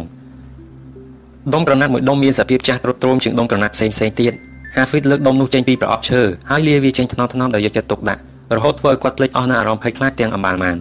[1.53, 4.33] ដុំក្រណាត់មួយដុំមានសភាពចាស់ទ្រុឌទ្រោមជាងដុំក្រណាត់ផ្សេងផ្សេងទៀត
[4.75, 8.21] Hafid លើកដុំនោះចេញពីប្រអប់ឈើហើយលាវាចេញថ្នមថ្នមដោយយកចិត្តទុកដាក់
[8.55, 10.77] រហូតធ្វើឲ្យគាត់ភ្លេចអស់នូវអារម្មណ៍ភ័យខ្លាចទាំងអម្បាលម៉ាន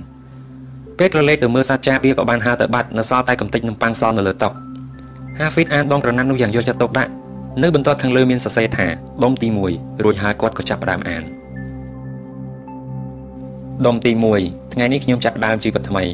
[0.98, 4.48] ពេលក្រឡេកទៅមើលសត្វចាបវាក៏បានហើរទៅបាត់នៅសល់តែកំតិចនំប៉័ងសល់នៅលើតុ
[5.38, 7.10] Hafid អានដុំក្រណាត់នោះយ៉ាងយកចិត្តទុកដាក់
[7.62, 8.86] នៅបន្ទាត់ខាងលើមានសរសេរថា
[9.24, 11.22] ដុំទី1រួចហើយគាត់ក៏ចាប់ផ្ដើមអាន
[13.86, 16.04] ដុំទី1ថ្ងៃនេះខ្ញុំចាប់ផ្ដើមជីវិតថ្មី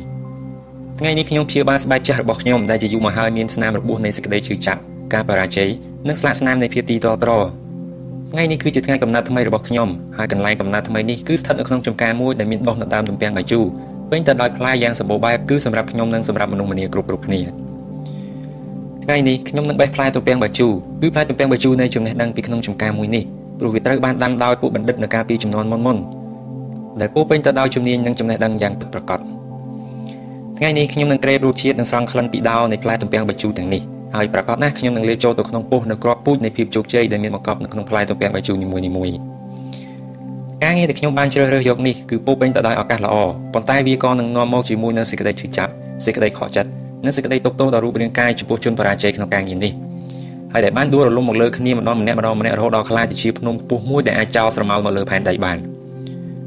[0.98, 4.80] ថ្ងៃនេះខ្ញុំព្យាបាលស្បែកចាស់របស់ខ្ញុំដែលជាយូរមកហើយមានស្នាមរបួសនៃសេចក្តីឈឺចាប់
[5.12, 5.68] ការបរាជ័យ
[6.08, 7.32] និងស្លាកស្នាមនៃភាពទីតត្រ
[8.32, 13.66] ថ្ងៃនេះគឺជាថ្ងៃកំណើតថ្មីរបស់ខ្ញុំហើយកន្លែងកំណើតថ្មីនេះគឺស្ថិតនៅក្នុងចំការមួយដែលមានដុះនៅដើមទំពាំងបាយជូរ
[14.10, 17.40] ពេញទៅដោយផ្លែយ៉ាងសម្បូរបែបគឺសម្រាប់ខ្ញុំនិងសម្រាប់មនុស្សម្នាគ្រប់គ្រប់គ្នា
[19.04, 23.22] ថ្ងៃនេះខ្ញុំនឹងបេះផ្លែទំពាំងបាយជូរគឺផ្លែទំពាំងបាយជូរនៃចំណេះដឹងពីក្នុងចំការមួយនេះ
[23.58, 25.98] ព្រោះវាត្រូវបានដាំដោយពួកបណ្ឌិតនៅកាលពីចំនួនមុនមុន
[27.00, 29.20] ដែលពោពេញទៅដោយជំនាញនិងចំណេះដឹងយ៉ាងពិតប្រាកដ
[30.58, 33.82] ថ្ងៃនេះខ្ញុំនឹងក្រេបរសជាតិនិងស្រង់ក្លិនពីដោនៃផ្លែទំពាំងបាយជូរទាំងនេះ
[34.16, 38.66] ហើយប្រកាសណាស់ខ្ញុំនឹងលាបចូលទៅក្នុងពោះនៅក្របពូជនៃភាពជោគជ័យដែលមានបង្កប់នៅក្នុងផ្លែទំពាំងបាយជូរនី
[38.98, 39.29] មួយៗ
[40.64, 43.16] ការងារដែលខ្ញុំបានជ្រើសរើសយកនេះគឺពោពេញទៅដោយឱកាសល្អ
[43.54, 45.72] ប៉ុន្តែវាក៏នឹងនាំមកជាមួយនូវសេចក្តីឈឺចាប់
[46.04, 46.70] សេចក្តីខកចិត្ត
[47.04, 49.72] និងសេចក្តីទុកទោសដល់រូបរាងកាយចំពោះជនបរាជ័យក្នុងការងារនេះ
[50.52, 55.58] ហើយដែលបានដួលរលំមកលើគ្នាម្ដងម្នាក់ម្ដងម្នាក់រហូតដល់ខ្លាចទៅជាភ្នំខ្ពស់មួយដែលអាចចោលស្រមោលមកលើផែនដីបាន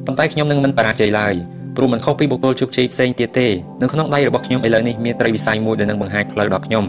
[0.06, 1.34] ប៉ុន្តែខ្ញុំនឹងមិនបរាជ័យឡើយ
[1.76, 3.48] ព្រោះមិនខុសពីបុគ្គលជោគជ័យផ្សេងទៀតទេ
[3.82, 6.86] នៅក្នុងដៃរបស់ខ្ញុំឥឡូវនេះមានត្រីវិស័យមួយដែលនឹងបង្ហាញផ្លូវដល់ខ្ញុំ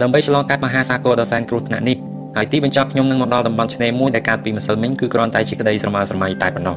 [0.00, 1.96] ដើម្បីឆ្លងកាត់មហាសាគរដ៏សែនគ្រោះថ្នាក់នេះ
[2.38, 6.76] ហើយទីបញ្ចប់ខ្ញុំនឹងមកដល់តំបន់ឆ្នេរមួយដែលកើតពីម្សិលមិញគឺគ្រាន់តែជាក្តីស្រមើស្រមៃតែប៉ុណ្ណោះ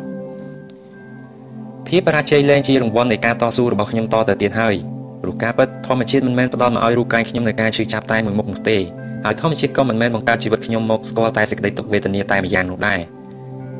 [1.88, 4.76] ភាពបរាជ័យលែងជារង្វាន់នៃការតស៊ូរបស់ខ្ញុំតទៅទៀតហើយ
[5.22, 8.78] ព្រោះការពិតធម្មជាតិមិនមែនផ្ដល់មកឲ្យរូបកាយខ្ញុំនៅការឈឺចាប់តែមួយមុខនោះទេ
[9.26, 13.00] ហើយធម្មជាតិក៏មិនមែនបង្កើតជីវិតខ្ញុំមកស្គាល់តែសេចក្តីទុក្ខវេទនាតែម្យ៉ាងនោះដែរ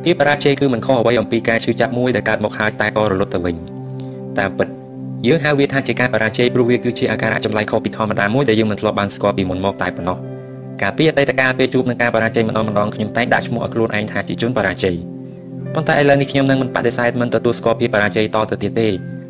[0.04, 3.56] ភាពបរាជ័យគឺមិនខុសអ្វីអំពីការឈឺចាប់មួយដែលកើតមកហើយតែក៏រលត់ទៅវិញ
[4.38, 4.68] តាមពិត
[5.28, 10.18] យើងហៅវាថាជាការបរាជ័យព្រោះវាគឺជាអាការៈចម្លែកខុសពីធម្មតាមួយដែលយើងមិនធ្លាប់បានស្គាល់ពីមុនមកតែប៉ុណ្ណោះ
[10.82, 14.96] កាលពីអតីតកាលពេលជួបនឹងការបរាជ័យម្ដងម្ដងខ្ញុំតែងដាក់ឈ្មោះឲ្យខ្លួនឯងថាជាជនបរាជ័យ
[15.74, 18.88] ប៉ុន្តែឥឡូវនេះខ្ញុំនឹងមិនបដិសេធមិនទទួលស្គាល់ភាពបរាជ័យតទៅទៀតទេ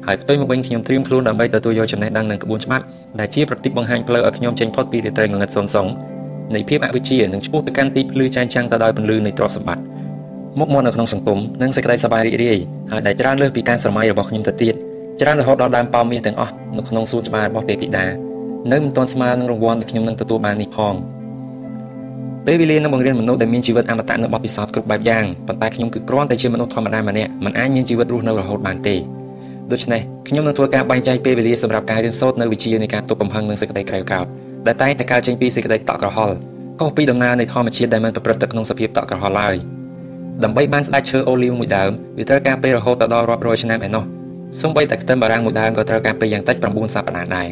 [0.08, 2.86] ហើយផ្ទុយមកវិញខ្ញុំត្រៀមខ្លួនដើម្បីទទួលយកចំណេះដឹងនិងក្បួនច្បាប់
[3.20, 5.88] ដែលជាប្រតិបបង្ហាញផ្លូវឲ្យខ្ញុំចេញផុតពីរាត្រីងងឹតសុនសង
[6.56, 9.84] នៃភាពអវិជ្ជានិងឆ្ពោះទៅកាន់ទីភ្លឺចែងចាំងទៅដោយពន្លឺនៃទ្រព្យសម្បត្តិ
[10.60, 12.60] មុខមាត់នៅក្នុងសង្គមនិងសេចក្តីសប្បាយរីករាយ
[12.91, 14.74] ហើយដែលច្រើនលើសពីការស្រមៃរបស់ខ្ញុំទៅទៀត
[15.22, 18.06] ច្រើនរហូតដល់ដើមប៉ោមមាសទាំងអស់នៅក្នុងសួនច្បាររបស់ទេពធីតា
[18.72, 20.95] នៅមិនទាន់ស្មើនឹងរង្វាន់ដែលខ្ញុំនឹងទទួលបាននេះផង
[22.52, 28.95] ពេលវេលានឹងបង្រៀនមនុស្សដែលមានជីវិតអមតៈនៅបទពិសោធន៍គ្រប់បែបយ៉ាងប៉ុន្តែខ្ញុំគឺគ្រាន់តែជាមនុស្សធម្មតាម្នាក់មិនអាចមានជីវិតរស់នៅរហូតបានទេ
[29.72, 34.26] ដូច្នេះខ្ញុំនឹងធ្វើការបែងចែកពេលវេលាសម្រាប់ការរៀនសូត្រនៅវិជ្ជានៃការទប់កំហឹងនិងសេចក្តីក្រែវក្រោធ
[34.68, 36.36] ដែលតែងតែកើតចេញពីសេចក្តីតក់ក្រហល់
[36.80, 39.56] ខុសពីដំណើរនៃធម្មជាតិដែលមិនប្រព្រឹត្តទៅក្នុងសភាពតក់ក្រហល់ឡើយ
[40.43, 44.04] ដើម្បីបានស្ដេចឈើអូលីវមួយដើមវាត្រូវការពេលរហូតដល់រាប់រយឆ្នាំឯណោះ
[44.62, 47.47] សូម្បីតែខ្ទឹមបារាំងមួយដើមក៏ត្រូវការពេលយ៉ាងតិច9សប្តាហ៍ដែរ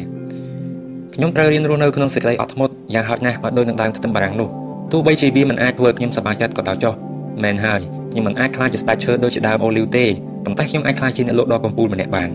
[1.14, 6.94] ខ្ញុំត្រូវរៀនរស់នៅក្នុងសេចក្តីអត់ធ្មត់យ៉ាងហោចណាស់មកដូចនឹងដើមខ្ទឹមបារាំងនោះ ទោះបីជាវាមិនអាចធ្វើឲ្យខ្ញុំសប្បាយចិត្តក៏ដោយចុះ
[7.42, 7.80] មែនហើយ
[8.12, 10.06] ខ្ញុំមិនអាចខ្លាចជាស្ដេចឈើដូចជាដើមអូលីវទេ
[10.44, 12.30] ប៉ុន្តែខ្ញុំអាចខ្លាចជាអ្នកលក់ដ៏កំពូលម្នាក់បាន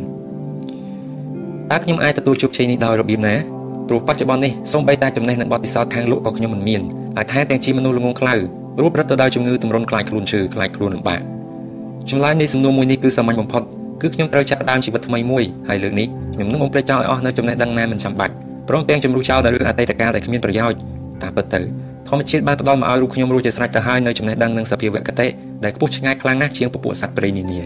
[1.71, 3.35] តើខ្ញុំអាចទទួលជោគជ័យនេះដោយរបៀបណា
[3.87, 6.81] ព្រោះបច្ចុប្បន្ននេះសូម្បីតែចំណេះនិងបទពិសោធន៍ខាងលក់ក៏ខ្ញុំមិនមាន
[7.17, 8.35] ហើយថែទាំងជាមនុស្សល្ងងខ្លៅ
[8.81, 11.21] រួបរត់ទៅដោយជំងឺទម្រន់ខ្លាចខ្លួនឈឺខ្លាចខ្លួនលំបាក
[12.09, 13.63] ចម្លើយនៃសំណួរមួយនេះគឺសាមញ្ញបំផុត
[14.01, 18.33] គឺខ្ញុំត្រូវចាប់ផ្ដើមជីវិតថ្មីមួយហើយលើកនេះខ្ញុំនឹងបំភ្លេចចោលឲ្យអស់នៅចំណេះដឹងណាមិនចាំបាច់
[18.69, 20.79] ព្រមទាំងជំរុះចោលនៅរឿងអតីតកាលដែលគ្មានប្រយោជន៍
[21.21, 21.61] តាមពិតទៅ
[22.07, 25.27] ធម្មជាតិបានផ្ដល់មកឲ្យរូបខ្ញុំរួចជាស្រេចទៅហើយនៅចំណេះដឹងនិងសភាវគតិ
[25.63, 27.61] ដែលខ្ពស់ឆ្ងាយខ្លាំងណាស់ជាងពពួកសត្វព្រៃនានា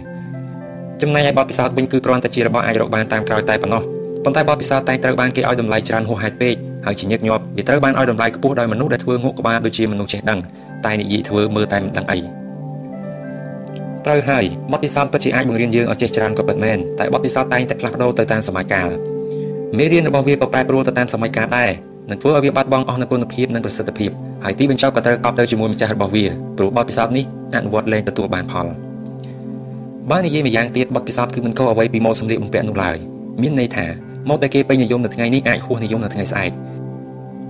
[1.01, 3.83] ចំណែកឯបទពិសោធន៍វិញគឺគ្រាន់តែជារបស់អាចរកបានតាមក្រោយតែប៉ុណ្ណោះ
[4.23, 10.39] ប៉ុន្តែបទពិសោធន៍តែងត្រូវបានគេឲ្យតម្លៃច្រើនហួសហេតុពេកហើយជាញឹកញាប់វាត្រូវបានឲ្យតម្លៃខ្ពស់ដោយមនុស្សដែលធ្វើងក់ក្បាលដូចជាមនុស្សចេះដឹង
[10.85, 12.19] តែនិយាយធ្វើមើលតែមិនដឹងអី
[14.05, 18.89] ត្រូវហើយបទពិសោធន៍ពិតជាអាចបង្រៀនយើងឲ្យចេះច្រើនក៏ពិតមែនតែបទពិសោធន៍តែងតែផ្លាស់ប្ដូរទៅតាមសម័យកាល
[19.77, 21.71] មេរៀនរបស់វាក៏ប្រែប្រួលទៅតាមសម័យកាលដែរ
[22.09, 24.09] នឹងធ្វើឲ្យវាបាត់បង់អស់នូវគុណភាពនិងប្រសិទ្ធភាព
[24.43, 26.25] ហើយទីបញ្ចប់ក៏ត្រូវកប់ទៅជាមួយម្ចាស់របស់វា
[26.57, 28.67] ព្រោះបទពិសោធន៍នេះអនុវត្តលែងទទួលបានផល
[30.11, 32.97] បើនិយាយម្យ៉ាងទៀតបទពិសោធន៍គឺមិនខុសអ្វីពីម៉ូដសម្លៀកបំពាក់នោះឡើយ
[33.41, 33.85] មានន័យថា
[34.27, 36.51] ម៉ូដដែលគេពេញនិយមនៅថ្ងៃនេះអាចហួសនិយមនៅថ្ងៃស្អែក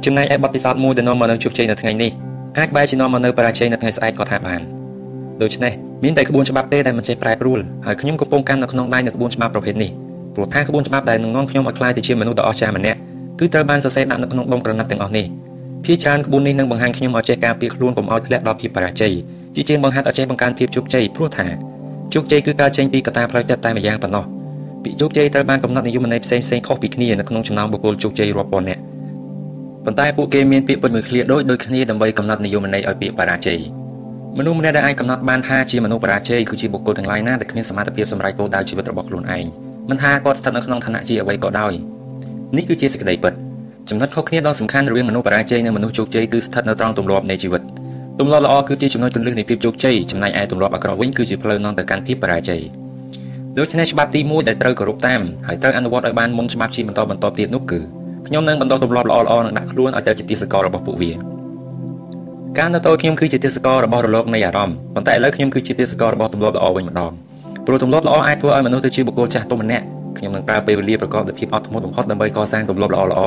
[0.05, 2.11] ចំណែកឯបទពិសោធន៍មួយដែលនាំមកនូវជោគជ័យនៅថ្ងៃនេះ
[2.57, 4.61] អាចបែរជានាំមកនូវបរាជ័យនៅថ្ងៃស្អែកក៏ថាបាន
[5.41, 9.91] ដូច្នេះមានតែក្បួនច្បាប់ទេដែលមិនចេះប្រែប្រួលហើយខ្ញុំកំពុងកាន់នៅក្នុងដៃនៅក្បួនច្បាប់ប្រភេទនេះ
[10.35, 12.99] ព្រោះថាក្បួនច្បាប់ដែលនឹងនាំខ្ញុំឲ្យក្លាយទៅជាមនុស្សដ៏អស្ចារ្យម្នាក់
[13.39, 15.25] គឺត្រូវបានសរសេរដាក់នៅក្នុងដុំក្រណាត់ទាំងអស់នេះ
[15.85, 19.13] ភាគច្រើនក្បួននេះនឹងបង្ហាញខ្ញុំឲ្យចេះការពារខ្លួនកុំឲ្យធ្លាក់ដល់ភាពបរាជ័យ
[19.55, 21.47] ជាជាងបង្ហាត់ឲ្យចេះបង្កើនភាពជោគជ័យព្រោះថា
[22.13, 24.25] ជោគជ័យគឺការចេញពីកត្តាផ្លូវចិត្តតែម្យ៉ាងប៉ុណ្ណោះ
[24.83, 28.81] ពាក្យជោគជ័យត្រូវបានកំណត់និយមន័យផ្សេងផ្សេងខុសពីគ្នានៅក្នុងចំណោមបុគ្គលជោគជ័យរាប់ពាន់នាក់
[29.85, 33.59] ប៉ុន្តែពួកគេមានពាក្យពេចន៍មួយឃ្លាដូចដូចគ្នាដើម្បីកំណត់និយមន័យឲ្យពាក្យបរាជ័យ
[34.37, 39.45] មនុស្សម្នាក់ដែលអាចកំណត់បានថាជាមនុស្សបរាជ័យគឺជាបុគ្គលទាំងឡាយណាដែលគ្មានសមត្ថភាពសម្រេចគោលដៅជីវិតរបស់ខ្លួនឯង
[39.89, 41.73] មិនថាគាត់ស្ថិតនៅក្នុងឋានៈជាអ្វីក៏ដោយ
[42.55, 43.33] នេះគឺជាសេចក្តីពិត
[43.89, 47.61] ចំណុចខុសគ្នាដ៏សំខាន់រវាងមនុស្សបរាជ័យនិងមនុស្សជោគជ័យគឺស្ថិតនៅត្រង់ទម្លាប់នៃជីវិត
[48.19, 52.61] ទម្លាប់ល្អគឺជាចំណុចគន្លឹះនៃភាពជោគជ័យចំណែកឯទម្លាប់អាក្រក់វិញគឺជាផ្លូវនាំទៅកាន់ភាពបរាជ័យ
[53.57, 57.79] ដូច្នេះច្បាប់ទី1ដែលត្រូវគោរពតាមហើយត្រូវអនុវត្តឲ្យបានមុនច្បាប់ជាបន្តបន្តទៀតនោះគឺ
[58.27, 61.11] ខ្ញុំនឹងបន្តទម្លាប់ល្អៗនិងដាក់ខ្លួនឲ្យទៅជាទាសកររបស់ពួកវា
[62.57, 67.11] ការនៅតូចខ្ញុំគឺជាទាសកររបស់រលកនៃអារម្មណ៍ប៉ុន្តែឥឡូវខ្ញុំគឺជាទាសកររបស់ទម្លាប់ល្អវិញម្ដង
[67.65, 69.85] ព្រោះទម្លាប់ល្អអាចធ្វើឲ្យមនុស្សទៅជាបុគ្គលចាស់ទុំម្នាក់
[70.19, 73.21] ខ្ញុំនឹងប្រើពេលវេលាប្រកបដោយភាពអត់ធ្មត់បំផុតដើម្បីកសាងទម្លាប់ល្អល្អ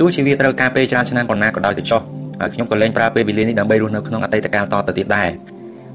[0.00, 2.00] ទោះជាវាត្រូវការពេលច្រើនឆ្នាំប៉ុណ្ណាក៏ដោយទៅចុះ
[2.40, 5.30] ហើយខ្ញុំក៏លែងប្រើពេលវេលានេះដើម្បីរស់នៅក្នុងអតីតកាលតទៅទៀតដែរ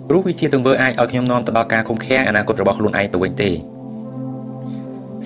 [0.08, 3.50] ព្រោះវាជាទង្វើអាចឲ្យខ្ញុំនាំទៅដល់ការឃុំឃាំងអនាគតរបស់ខ្លួនឯងទៅវិញទេ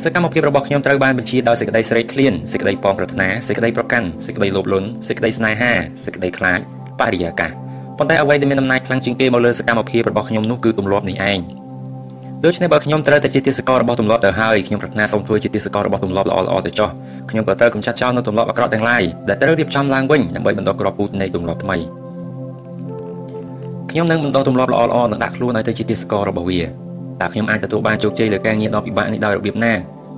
[0.03, 5.72] សកម្មភាពរបស់ខ្ញុំត្រូវបានបញ្ជាដោយសេចក្តីស្រេកឃ្លានសេចក្តីប៉ងប្រាថ្នាសេចក្តីប្រកាន់សេចក្តីលោភលន់សេចក្តីស្នេហា
[6.05, 6.59] សេចក្តីខ្លាច
[6.99, 7.51] បរិយាកាស
[7.97, 11.39] ប៉ុន្តែអ្វីដែលមានអំណាចខ្លាំងជាងគេមកលើសកម្មភាពរបស់ខ្ញុំនោះគឺទម្លាប់នេះឯង
[12.45, 16.89] ដូច្នេះបើខ្ញុំត្រូវតែជាទាសកររបស់ទម្លាប់ទៅហើយខ្ញុំប្រាថ្នាសូមធ្វើជាទាសកររបស់ទម្លាប់ល្អល្អទៅចុះ
[17.29, 21.77] ខ្ញុំក៏ត្រូវកំចាត់ចោលនូវទម្លាប់អាក្រក់ទាំងឡាយដែលត្រូវរៀបចំឡើងវិញដើម្បីបន្តក្របពូជនៃទម្លាប់ថ្មី
[23.91, 26.61] ខ្ញុំនឹងបន្តទម្លាប់ល្អល្អនិងដាក់ខ្លួនឲ្យទៅជាទាសកររបស់វា
[27.21, 29.73] តើខ្ញុំអាចទទួលបានជោគជ័យលើការងារដ៏ពិបាកនេះដោយរបៀបណា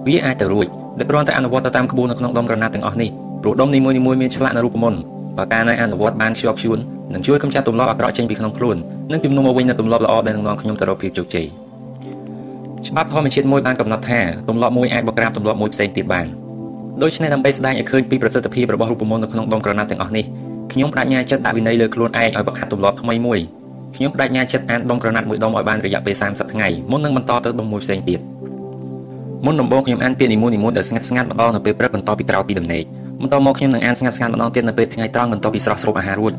[0.07, 0.67] វាអាចទៅរួច
[0.97, 3.09] ដែលគ្រាន់តែអនុវត្តទៅតាមក្បួននៅក្នុងដុំក្រណាត់ទាំងអស់នេះ
[3.41, 4.99] ព្រោះដុំនីមួយៗមានឆ្លាក់នៅរូបមន្ត
[5.37, 6.79] បើការណែអនុវត្តបានខ្ជាប់ខ្ជួន
[7.13, 8.77] នឹងជួយកម្ចាត់ទម្លាប់អាក្រក់ចេញពីក្នុងខ្លួន
[9.11, 11.47] និងជំនុំមកវិញនូវទម្លាប់ល្អដែលនឹងនាំខ្ញុំទៅរកភាពជោគជ័យ
[12.87, 14.19] ច្បាប់ធម្មជាតិមួយបានកំណត់ថា
[14.49, 16.27] ទម្លាប់មួយអាចបកក្រាបទម្លាប់មួយផ្សេងទៀតបាន
[17.01, 20.25] ដូច្នេះដើម្បីស្ដែងឲ្យឃើញពីប្រសិទ្ធភាពរបស់រូបមន្តនៅក្នុងដុំក្រណាត់ទាំងអស់នេះ
[20.73, 23.39] ខ្ញុំបដិញ្ញាចិត្តដាក់វិន័យលើខ្លួនឯងឲ្យបង្ហាត់ទម្លាប់ថ្មីមួយ
[23.95, 28.19] ខ្ញុំបដិញ្ញាចិត្តអានដុំក្រណាត់មួយដុំឲ្យបានរយៈពេល30ថ្ងៃមុននឹងបន្តទៅដុំមួយផ្សេងទៀត
[29.45, 32.83] មុនដំបូងខ្ញុំអានពាក្យនីមួយៗដោយស្ងាត់ស្ងាត់ម្ដងនៅពេលព្រឹកបន្តពីក្រោយពីដំណេក
[33.21, 36.33] បន្តមកខ្ញុំនឹងអានស្ងាត់ស្ងាត់ម្ដងទៀតនៅពេលថ្ងៃត្រង់បន្ទាប់ពីស្រស់ស្រូបអាហាររួច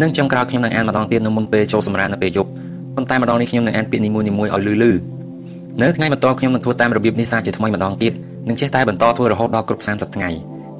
[0.00, 2.50] និងចុងក្រោយខ្ញុំនឹងអានម្ដងទៀតនៅមុនពេលចូលសម្រាកនៅពេលយប់
[2.96, 4.92] ប៉ុន្តែម្ដងនេះខ្ញុំនឹងអានពាក្យនីមួយៗឲ្យលឺលឺ
[5.82, 8.12] នៅថ្ងៃបន្ទាប់ខ្ញុំនឹងធ្វើតាមរបៀបនេះសាជាថ្មីម្ដងទៀត
[8.48, 10.30] និងចេះតែបន្តធ្វើរហូតដល់គ្រប់30ថ្ងៃ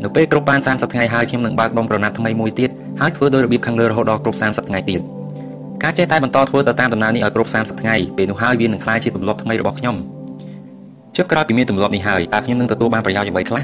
[0.02, 2.70] នៅពេលគ្រប់បាន30ថ្ងៃហើយខ្ញុំនឹងបើកដុំក្រណាត់ថ្មីមួយទៀត
[3.00, 5.00] ហើយធ្វើដោយរបៀបខាងលើរហូតដល់គ្រប់30ថ្ងៃទៀត
[5.82, 9.96] ការចេះតែបន្តធ្វើទៅតាមដំណើរនេះឲ្យគ្រប់30ថ្ងៃពេលនោះហើយវានឹងក្លាយជាទម្លាប់ថ្មីរបស់ខ្ញុំ
[11.16, 13.62] ជប់ក្រោយពីមានទម្លាប់នេះហើយតើខ្ញុំនឹងទទួលបានប្រយោជន៍អ្វីខ្លះ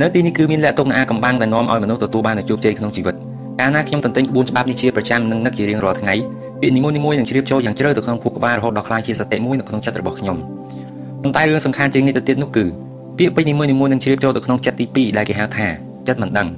[0.00, 3.14] នៅទីនេះគឺមានលក្ខទុកនៃអាកំបាំងដែលនាំឲ្យមនុស្សទទួលបាននូវជោគជ័យក្នុងជីវិត
[3.60, 6.14] កាលណាខ្ញុំទន្ទិញក្បួនច្បាប់នេះជាប្រចាំនិងនឹកជារៀងរាល់ថ្ងៃ
[6.64, 10.36] ពាក្យនីមួយៗនឹងជ្រាបចូលយ៉ាងជ្រៅទៅក្នុងភពក្បាលរហូតដល់ក្លាយជាសតិមួយនៅក្នុងចិត្តរបស់ខ្ញុំ
[11.22, 12.64] ប៉ុន្តែរឿងសំខាន់ជាងនេះទៅទៀតនោះគឺ
[13.18, 15.66] ពាក្យពេចនីមួយៗនឹងជ្រាបចូលទៅក្នុងចិត្តទី2ដែលគេហៅថា
[16.08, 16.48] ចិត្តមិនដឹង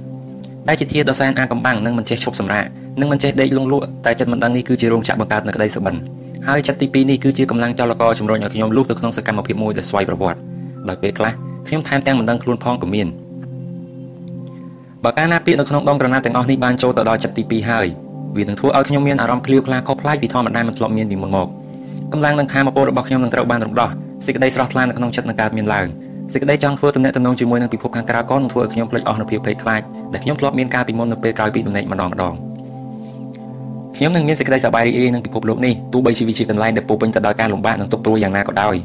[0.67, 2.65] ដែលជាធាតុដ៏សែនអាកំបាំងនិងមិនចេះឈប់សម្រាក
[2.99, 5.95] និងមិនចេះដេកលងលក់តែចិត្តមិនដឹងនេះគឺជារោងចក្របង្កើតនូវក្តីសុបិន
[6.47, 10.39] ហើយចិត្តទី2នេះគឺជាកម្លាំងចលករជំរុញឲ្យខ្ញុំលូកទៅក្នុងសកម្មភាពមួយដែលស្វ័យប្រវត្តិ
[10.89, 11.33] ដោយពេលខ្លះ
[11.67, 13.07] ខ្ញុំថែមទាំងមិនដឹងខ្លួនផងក៏មាន
[15.03, 17.87] បើកាលណាពាក្យនៅក្នុងដងក្រណាត់ទាំងអស់នេះបានចូលទៅដល់ចិត្តទី2ហើយ
[18.37, 21.47] វានឹងធ្វើឲ្យខ្ញុំមានអារម្មណ៍ឃ្លាវខ្លាខុសប្លែកពីធម្មតាមិនធ្លាប់មានពីមុនមក
[22.13, 23.89] កម្លាំងនិងធម៌ពលរបស់ខ្ញុំនឹងត្រូវបានរំដោះ
[24.25, 25.87] សេចក្តីស្រស់ថ្លានៅក្នុងចិត្តនឹងកើតមានឡើង
[26.33, 29.81] សេចក្តីចង់ធ្វើទំនាក់ទំនងជាមួយនឹងពិភពខាងក្រៅក៏នឹងធ្វើឲ្យខ្ញុំភ្លេចអស់នូវភាពភ័យខ្លាច
[30.13, 32.33] ដែលខ្ញុំធ្លាប់មានកាលពីមុននៅពេលក្រោយពីដំណេកម្ដងម្ដង
[33.97, 38.75] ខ្ញុំនឹងមានសេចក្តីសប្បាយរីករាយនឹងពិភពលោកនេះទោះបីជាវាជាកន្លែងដែលពោពេញទៅដោយការលំបាកនិងទុក្ខព្រួយយ៉ាងណាក៏ដោយ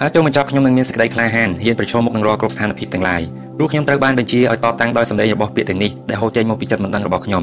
[0.00, 3.22] ហើយចូលបញ្ចប់ខ្ញុំនឹងមានសេចក្តីក្លាហានហ៊ានប្រឈមមុខនឹងរាល់គ្រប់ស្ថានភាពទាំងឡាយ
[3.56, 7.42] ព្រោះខ្ញុំត្រូវបានបញ្ជាឲ្យតបតាំងដោយសម្ដីរបស់ពាក្យទាំងនេះដែលហូរចេញមកពីចិត្តមិនដឹងរបស់ខ្ញុំ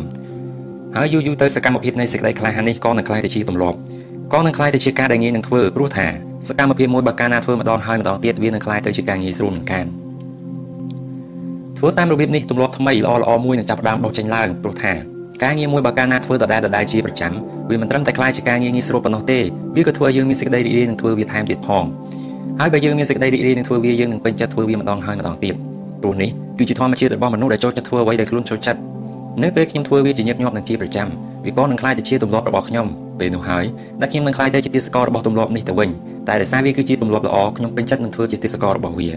[0.97, 3.77] ហើយយូរយូរទៅសកម្មភាពនៃសេចក្តីក្លាហាននេះក៏នឹងក្លាយទៅជាទម្លាប់
[4.33, 6.07] ក៏នឹងក្លាយទៅជាការដែលងាយនឹងធ្វើព្រោះថា
[6.47, 9.85] សកម្មភាពមួយបើកាលណាធ្វើម្ដងហើយម្ដងទៀតវានឹងក្លាយទៅជាការងាយស្រួលមិនខាន
[11.77, 14.93] ធ្វើតាមរបៀបនេះទម្លាប់ថ្មីល្អល្អមួយនឹងចាប់ផ្ដើមបោះចេញឡើងព្រោះថា
[15.43, 17.33] ការងារមួយបើកាលណាធ្វើដដែលដដែលជាប្រចាំ
[17.69, 19.39] វាមិនត្រឹមតែក្លាយជាការងារងាយស្រួលប៉ុណ្ណោះទេ
[19.75, 21.85] វាក៏ធ្វើឲ្យយើងមានសេចក្តីរីករាយនឹងធ្វើវាថែមទៀតផង
[22.59, 25.55] ហើយបើយើងមានសេចក្តីរីករាយនឹងធ្វើវាយើងនឹងពេញចិត្តធ្វើវាម្ដងហើយម្ដងទៀត
[26.01, 28.79] ព្រោះនេះគឺជាធម្មជាតិរបស់មនុស្សដែលចូលចិត្តធ្វើអ្វីដែលខ្លួនចូលចិត្ត
[29.43, 31.07] នៅពេលខ្ញុំធ្វើវាជាញឹកញាប់និងជាប្រចាំ
[31.45, 32.87] វាក៏នឹងក្លាយទៅជាទម្លាប់របស់ខ្ញុំ
[33.19, 33.65] ពេលនោះហើយ
[34.01, 35.89] ដែលខ្ញុំនឹងក្លាយទៅជាទីសកររបស់ទម្លាប់នេះទៅវិញ
[36.27, 39.09] តែដោយសារវាគឺជាទម្លាប់ល្អខ្ញុំពេញចិត្តនឹងធ្វើជាទីសកររបស់វា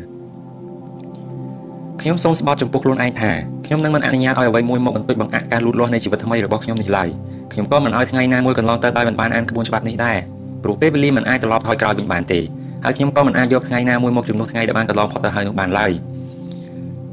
[2.00, 3.30] ខ្ញុំសូមស្បត់ចំពោះខ្លួនឯងថា
[3.66, 7.08] ខ្ញុំនឹងមិនអនុញ្ញាតឲ្យអ្វីមួយមកបន្តិចបង្អាក់ការលូតលាស់នៃជីវិតថ្មីរបស់ខ្ញុំនេះឡើយ
[7.52, 10.18] ខ្ញុំក៏មិនឲ្យថ្ងៃណាមួយកន្លងទៅដោយមិនបានអានក្បួនច្បាប់នេះដែរ
[10.62, 12.40] ព្រោះពេលវេលាមិនអាចត្រឡប់ថយក្រោយវិញបានទេ
[12.84, 15.92] ហើយខ្ញុំក៏មិនអាចយកថ្ងៃណាមួយមកជំនួសថ្ងៃដែលបានកន្លងផុតទៅហើយនោះបានឡើយ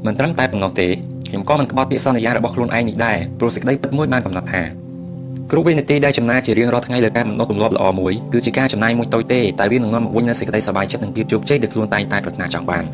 [0.06, 0.88] មិនត្រឹមតែប៉ុណ្ណោះទេ
[1.30, 4.62] ខ្ញុំក៏មិនក្បត់ពាក្យសន្យារបស់ខ្លួនឯងនេះដែរព្រោះសេចក្តីពិតមួយបានកំណត់ថា
[5.50, 12.84] គ្រប់វិនាទីដែលចំណាយជារៀងរាល់ថ្ងៃលើការបំណត់ទម្លាប់ល្អមួយគឺជាការចំណាយមួយតូចទេតែវានឹងនាំមកវិញនូវសេចក្តីសប្បាយចិត្តនិងភាពជោគជ័យដែលខ្លួនតែងតែប្រាថ្នាចង់បាន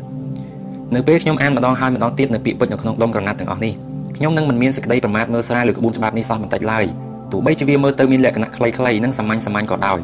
[0.95, 3.73] នៅពេលខ្ញុំអានម្ដងហើយម្ដងទៀតនៅពាក្យពេចន៍នៅក្នុងដុំក្រណាត់ទាំងអស់នេះ
[4.17, 6.85] ខ្ញុំនឹងមិនមានសេចក្តីប្រមាថមើលស្រាលលើក្បួនច្បាប់នេះសោះបន្តិចឡើយ
[7.31, 9.99] ទោះបីជាវាមើលទៅមានលក្ខណៈខ្លីៗនិងសាមញ្ញៗក៏ដោយ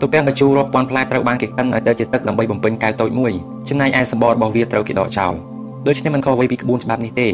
[0.00, 3.32] ទូទាំងបញ្ជូររាប់ពាន់ផ្លែត្រូវបានគេកិនឲ្យទៅជាទឹកដើម្បីបំពេញកែវតូចមួយ
[3.68, 5.53] ចំណែកឯសម្បករបស់វាត្រូវគេដកចោល
[5.88, 7.28] ដូច្នេះមិនខុសអ្វីពីក្បួនច្បាប់នេះទេ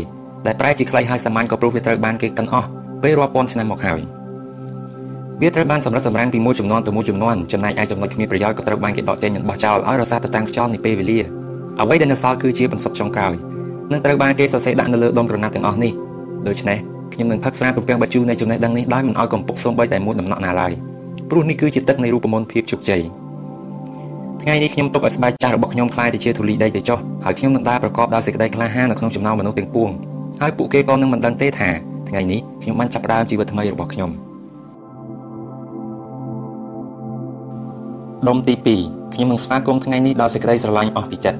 [0.46, 2.68] ដែលប្រែជាខ្លីហើយសាមញ្ញក៏ព្រោះវាត្រូវបានគេកិនអស់
[3.02, 4.00] ពេលរាប់ពាន់ឆ្នាំមកហើយ
[5.40, 11.18] វាត្រូវបានសម្រិតសម្រាំងពីមួយចំនួនទៅមួយចំនួនចំណែកឯចំណុចគ្មានប្រយោជន៍ក៏ត្រូវបានគេដកចេញនិងបោះចោលឲ្យរសារទៅតាមខ្យល់នៃពេលវេលា
[11.80, 13.34] អ្វីដែលនៅសល់គឺជាបន្សុទ្ធចុងក្រោយ
[13.92, 15.92] នឹងត្រូវបានគេសរសេរដាក់នៅលើដុំក្រណាត់ទាំងអស់នេះ
[16.48, 16.78] ដូច្នេះ
[17.14, 20.72] ខ្ញុំនឹងផឹកស្រាពំពាំងបាជូនៃចំណេះដឹងនេះដោយមិនឲ្យកំពុកសូម្បីតែមួយដំណក់ណាឡើយ
[21.30, 23.02] ព្រោះនេះគឺជាទឹកនៃរូបមន្តភាពជោគជ័យ
[24.43, 29.89] ថ្ងៃនេះខ្ញុំទុកឲ្យស្បែកចាស់របស់ខ្ញុំคล้ายទៅជាធូលីដីទៅចុះហើយខ្ញុំនឹងដើរប្រកបដោយសេចក្តីក្លាហាននៅក្នុងចំណោមមនុស្សទាំងពួង
[30.41, 31.69] ហើយពួកគេក៏នឹងមិនដឹងទេថា
[32.09, 34.11] ថ្ងៃនេះខ្ញុំបានចាប់ផ្ដើមជីវិតថ្មីរបស់ខ្ញុំ
[38.27, 38.53] ដុំទី
[38.85, 41.39] 2ខ្ញុំនឹងស្វាគមន៍ថ្ងៃនេះដោយសេចក្តីស្រឡាញ់អស់ពីចិត្ត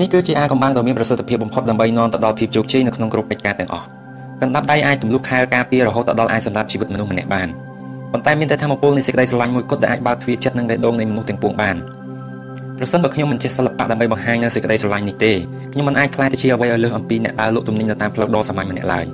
[0.00, 3.86] នេះគឺជាអាកំបាំងដ៏មានប្រសិទ្ធភាពបំផុតដើម្បីនាំទៅដល់ភាពជោគជ័យនៅក្នុងគ្រប់កិច្ចការទាំងអស់
[4.42, 7.48] កណ្ដាប់ដៃអាចទម្លុះខែលការពាររហូតដល់អាចសម្រាប់ជីវិតមនុស្សម្នាក់បាន
[8.11, 11.75] ប៉ុន្តែមានតែធម៌ពលនៃសេចក្តីស្រឡាញ់មួយគត់ដែលអាចបើកទ្វារចិត្តនិងបេះដូងនៃមនុស្សទាំងពួងបាន
[12.77, 15.33] ប្រសិនបើខ្ញុំមិនចេះសិល្បៈដើម្បីបង្ហាញនូវសេចក្តីស្រឡាញ់នេះទេ
[15.73, 19.05] ខ្ញុំមិនអាចក្លាយទៅជាអ្វីឲ្យលើសអំពីអ្នកដើរលក់ទំនិញនៅតាមផ្លូវដ៏សាមញ្ញម្នាក់ឡើយ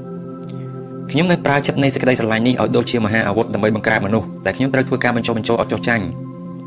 [1.12, 6.06] ខ្ញុំនឹងប្រើចិត្តនៃសេចក្តីស្រឡាញ់នេះឲ្យដូចជាមហាអាវុធដើម្បីបង្ក្រាបមនុស្សដែលខ្ញុំត្រូវធ្វើការបញ្ចុះបញ្ចូលឲ្យចុះចាញ់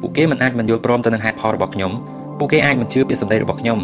[0.01, 1.93] ពួកគេមិនអាចមិនយល់ព្រមទៅនឹងហេតុផលរបស់ខ្ញុំ
[2.39, 3.79] ពួកគេអាចមិនជឿពាក្យសម្ដីរបស់ខ្ញុំ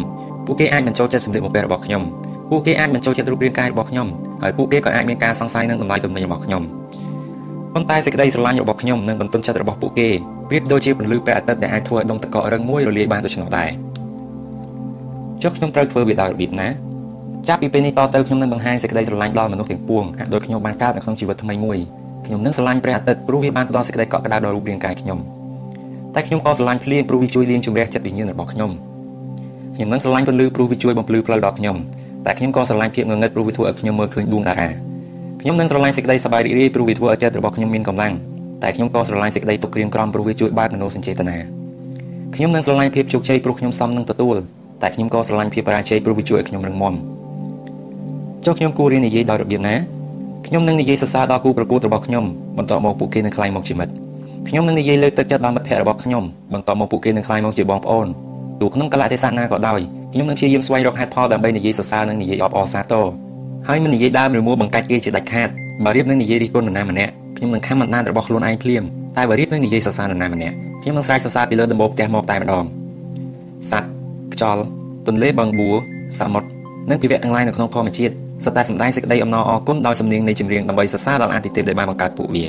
[0.45, 2.03] ពួកគេអាចមិនចូលចិត្តសម្លៀកបំពាក់របស់ខ្ញុំ
[2.49, 4.07] ពួកគេអាចមិនចូលចិត្តរូបរាងកាយរបស់ខ្ញុំ
[4.41, 6.63] ហើយពួកគេក៏អាចមានការសង្ស័យនឹងតម្លៃទំនិញរបស់ខ្ញុំ
[7.73, 10.09] ប៉ុន្តែសេចក្តីស្រឡាញ់របស់ខ្ញុំនិងបន្ទុនចិត្តរបស់ពួកគេ
[10.49, 13.69] ប្រៀបដូចជាពន្លឺព្រះអាទិត្យដែលអាចធ្វើឲ្យដុំទឹកកករឹងមួយរលាយបានដូច្នោះដែរ
[15.41, 16.67] ចុះខ្ញុំត្រូវធ្វើវាដោយរបៀបណា
[17.47, 21.77] ចាប់ពីពេលនេះតទៅខ្ញុំនឹងបង្ហាញសេចក្តីស្រឡាញ់ដល់មនុស្សទាំងពួងហាក់ដូចខ្ញុំបានកើតនៅក្នុងជីវិតថ្មីមួយ
[22.25, 25.19] ខ្ញុំនឹងស្រឡាញ់ព្រះអាទិត្យព្រោះវាបានផ្ដល់សេចក្តីកក់ក្ដៅដល់រូបរាងកាយខ្ញុំ
[26.15, 28.71] តែខ្ញុំក៏ស្រឡាញ់ភ្លៀងព្រោះវាជួយលាងជម្រះចិត្តវិញ្ញាណរបស់ខ្ញុំ
[29.75, 31.75] ខ្ញុំនឹងស្រឡាញ់ពន្លឺព្រោះវាជួយបំភ្លឺផ្លូវដល់ខ្ញុំ
[32.25, 34.92] តែខ្ញុំក៏ស្រឡាញ់ភាពងងឹតព្រោះវាធ្វើឲ្យខ្ញុំមើលឃើញដួងតារា
[35.43, 38.13] ខ្ញុំនឹងស្រឡាញ់សេចក្តីសប្បាយរីករាយព្រោះវាធ្វើឲ្យចិត្តរបស់ខ្ញុំមានកម្លាំង
[38.63, 41.37] តែខ្ញុំក៏ស្រឡាញ់សេចក្តីទុកក្រៀមក្រំព្រោះវាជួយបើកមនោសញ្ចេតនា
[42.35, 44.35] ខ្ញុំនឹងស្រឡាញ់ភាពជោគជ័យព្រោះខ្ញុំសមនឹងទទួល
[44.81, 46.93] តែខ្ញុំក៏ស្រឡាញ់ភាពបរាជ័យព្រោះវាជួយឲ្យខ្ញុំរឹងមាំ
[48.45, 49.75] ចុះខ្ញុំគួររៀននិយាយដោយរបៀបណា
[50.47, 52.25] ខ្ញុំនឹងនិយាយសរសើរដល់គូប្រកួតរបស់ខ្ញុំ
[52.57, 53.93] បន្ទាប់មកពួកគេនឹងក្លាយមកជាមិត្ត
[54.47, 56.23] ខ្ញុំនឹងនិយាយលើកទឹកចិត្តដល់មិត្តភ័ក្តិរបស់ខ្ញុំ
[56.53, 58.07] បន្ទាប់មកពួកគេនឹងក្លាយមកជាបងប្អូន
[58.61, 59.79] ទោះក្នុងកលៈទេសៈណាក៏ដោយ
[60.13, 63.05] ខ្ញុំនឹងព្យាយាមស្វែងរកហេតុផលដើម្បីនិយាយសរសើរនិងនិយាយអបអរសាទរ
[63.67, 65.49] ហើយមិននិយាយដើមឬមួបង្កាច់គេជាដាច់ខាត
[65.83, 68.83] បើរៀបនឹងនិយាយរិះគន់នរណាម្នាក់ខ្ញុំនឹងខំអណ្ដាតរបស់ខ្លួនឯងភ្លាម
[69.17, 72.65] តែបើរៀបនឹងនិយាយសរសើរនរណាម្នាក់ខ្ញុំនឹងស្រែកសរសើរពីលើដំបូលផ្ទះមកតែម្ដង
[73.71, 73.89] សត្វ
[74.33, 74.63] ខ្យល់
[75.07, 75.75] ទន្លេបឹងបួរ
[76.19, 76.47] សមុទ្រ
[76.89, 78.13] និងពិវៈទាំងឡាយនៅក្នុងធម្មជាតិ
[78.43, 82.45] សុទ្ធតែសម្ដែងសេចក្តីអំណរអគុណដោយសំនៀងនៃចម្រៀងដើម្បីសរសើរដល់អាទិទេពដែលបានបង្កើតពួកវា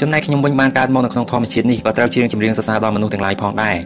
[0.00, 3.76] ចំណែកខ្ញុំវិញបានកើតមកនៅក្នុងធម្មជាតិនេះក៏ត្រូវច្រៀងចម្រៀងសរសើរដល់មនុស្សទាំងឡាយផងដែរ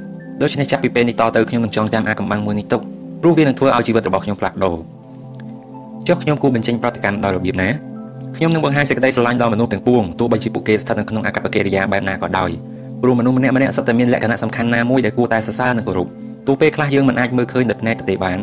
[0.42, 2.80] ដូច្នេះចាប់ពីពេលនេះតទៅខ្ញុំនឹងចងចាំអាកំបាំងមួយនេះទុក
[3.22, 4.76] ព្រោះវានឹងធ្វើឲ្យជីវិតរបស់ខ្ញុំផ្លាស់ប្ដូរ
[6.08, 7.68] ចុះខ្ញុំគូបញ្ចេញប្រតិកម្មដោយរបៀបណា
[8.36, 12.50] ខ្ញុំនឹងបង្ហាញសេចក្តីស្រឡាញ់ដល់មនុស្សទាំងពួងទោះបីជាពួកគេស្ថិតនៅក្នុងអកប្បកិរិយាបែបណាក៏ដោយ
[13.02, 16.08] ព្រោះមនុស្សម្នាក់ម្នាក់សុទ្ធតែមានលក្ខណៈសំខាន់ណាមួយដែលគួរតែសរសើរនិងគោរព
[16.46, 18.38] ទោះពេលខ្លះយើងមិនអាចមើលឃើញដោយភ្នែកទេបាន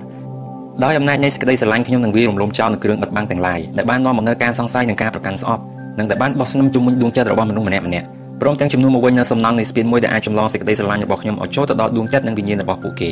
[0.83, 5.61] ដោយអំណាចនៃសេចក្តីស្រឡាញ់ខ្ញុំនឹងវារំលំចោលនូវគ្រឿងបិទបាំងទាំងឡាយដែលបាននាំមកនូវការសង្ស័យនិងការប្រកាន់ស្អប់
[5.99, 8.05] និងដែលបានបោះស្នំជុំវិញដួងចិត្តរបស់មនុស្សម្នាក់ម្នាក់
[8.41, 13.11] ព្រមទាំងចំនួនមកវិញនៅសំណង់នៃស្ពានមួយដែលអាចចម្លងសេចក្តីស្រឡាញ់របស់ខ្ញុំឲ្យចូលទៅដល់ដួងចិត្តនិងវិញ្ញាណរបស់ពួកគេ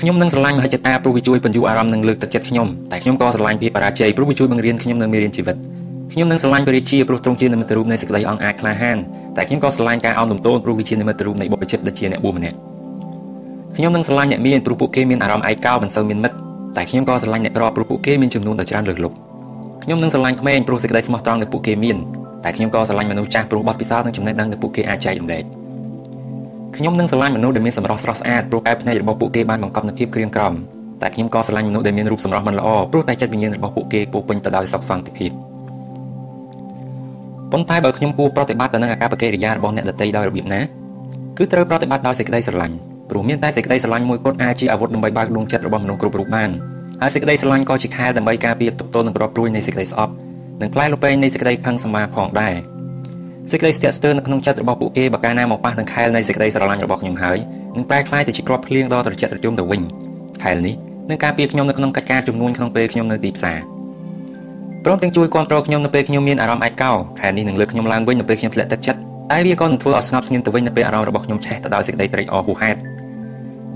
[0.00, 5.56] ខ្ញុំនឹងស្រឡាញ់មហិច្ឆតាព្រោះវាជួយបញ្យូរអារម្មណ៍និងលើកទឹកចិត្តខ្ញុំតែខ្ញុំក៏ស្រឡាញ់ភាពបរាជ័យព្រោះវាជួយបង្រៀនខ្ញុំនៅមេរៀនជីវិត
[6.12, 8.98] ខ្ញុំនឹងស្រឡាញ់ព្រះរាជាព្រោះទ្រង់ជានិមិត្តរូបនៃសេចក្តីអង់អាចក្លាហាន
[9.36, 12.56] តែខ្ញុំក៏ស្រឡាញ់ការអោនលំទោនព្រោះវាជានិមិត្តរូបនៃបុព្វជិតដែលជាអ្នកបួសម្នាក់
[13.76, 16.36] ខ្ញុំនឹងស្រឡាញ់អ្នកមានព្រោះពួកគេមានអារម្មណ៍ឯកោមិនសូវមានមិត្ត
[16.76, 19.16] តែខ្ញុំក៏ស្រឡាញ់អ្នកក្រព្រោះពួកគេមានចំនួនដ៏ច្រើនលើសលប់
[19.84, 21.96] ខ្ញុំនឹងស្រឡាញ់ក្មេងព្រោះសេចក្តីស្មោះត្រង់ដែលពួកគេមាន
[22.44, 25.57] តែខ្ញុំក៏ស្រឡាញ់មនុស្សចាស់ព្រោះបទពិសោធន៍និងចំណេះដឹងដែលពួកគេអាចចែករំលែក
[26.76, 30.54] ខ្ញុំនឹងស្រឡាញ់មនុស្សដែលមានសម្រស់ស្រស់ស្អាតព្រោះកែភ្នែករបស់ពួកគេបានបង្កប់នូវភាពក្រៀមក្រំ
[31.02, 35.30] តែខ្ញុំក៏ស្រឡាញ់មនុស្សដែលមានរូបសម្រស់មិនល្អព្រោះតែចិត្តវិញ្ញាណរបស់ពួកគេពោពេញទៅដោយសុខសន្តិភាព
[37.52, 40.60] ប៉ុន្តែបើខ្ញុំគួរប្រតិបត្តិទៅនឹងអាកប្បកិរិយារបស់អ្នកដទៃដោយរបៀបណា
[41.38, 42.76] គឺត្រូវប្រតិបត្តិដោយសេចក្តីស្រឡាញ់
[43.10, 46.50] ព្រោះមានតែសេចក្តីស្រឡាញ់មួយគត់អាចជាអាវុធដើម្បីបើកដួងចិត្តរបស់មនុស្សគ្រប់រូបបាន
[47.02, 50.12] ហើយសេចក្តីស្រឡាញ់ក៏ជាខែលដើម្បីការពារទប់ទល់នឹងក្របព្រួយនៃសេចក្តីស្អប់
[50.60, 52.54] និងផ្លែលពែងនៃសេចក្តីផឹងសម្មាផងដែរ
[53.50, 57.38] សេចក្តីស្ទាក់ស្ទើរនៅក្នុងចិត្តរបស់ពួកគេបើកាលណាមកប៉ះនឹងខែលនៃសេចក្តីស្រឡាញ់របស់ខ្ញុំហើយ
[57.76, 59.80] នឹងប្រែក្លាយទៅជាគ្រាប់ភ្លៀងដ៏ត្រជាក់ត្រជុំទៅវិញ
[60.42, 60.74] ខែលនេះ
[61.10, 63.58] នឹងការពារខ្ញុំនៅក្នុងកិច្ចការជំនួញក្នុងពេលខ្ញុំនៅទីផ្សារ
[64.84, 69.00] ព្រមទាំងជួយគ្រប់គ្រងខ្ញុំនៅពេលខ្ញុំមានអារម្មណ៍ឯកោខែនេះនឹងលើកខ្ញុំឡើងវិញនៅពេលខ្ញុំធ្លាក់ទឹកចិត្ត
[69.32, 72.78] តែវាក៏នឹងធ្វើឲ្យស្ងប់ស្ងៀមទៅវិញនៅពេលអារម្មណ៍របស់ខ្ញុំឆេះទៅដោយសេចក្តីត្រេកអរហួសហេតុ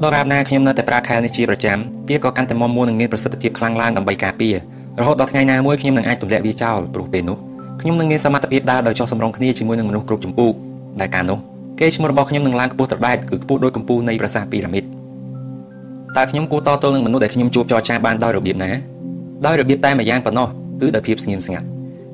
[0.02, 1.78] ដរាបណាខ្ញុំនៅតែប្រើខែនេះជាប្រចាំ
[2.08, 4.54] វាក៏កាន់តែមមួននឹងមានប្រសិទ្ធភាពខ្លាំងឡើងដើម្បីការពារ
[5.00, 7.38] រហូតដល់ថ្ងៃណាមួយខ្ញុំនឹងអាចទម្លាក់វាចោលព្រោះពេលនោះ
[7.82, 10.50] ខ្ញុំនឹងមានសមត្ថភាពដើរដោយចុះសម្រុងគ្នាជាមួយនឹងមនុស្សគ្រប់ចម្ពោះ
[11.00, 11.38] ដែលកាលនោះ
[11.80, 14.84] គេឈ្មោះរបស់ខ្ញុំនឹងឡើងខ្ពស់ត្រដែតគឺខ្ពស់ដូចកម្ពស់នៃប្រាសាទពីរ៉ាមីត
[16.16, 18.70] តើខ្ញុំគួរតទល់នឹងមនុស្សដែលខ្ញុំជួបចរចាបានដោយរបៀបណា
[19.46, 20.48] ដោយរបៀបតែម្យ៉ាងប៉ុណ្ណោះ
[20.80, 21.66] គឺដោយភាពស្ងៀមស្ងាត់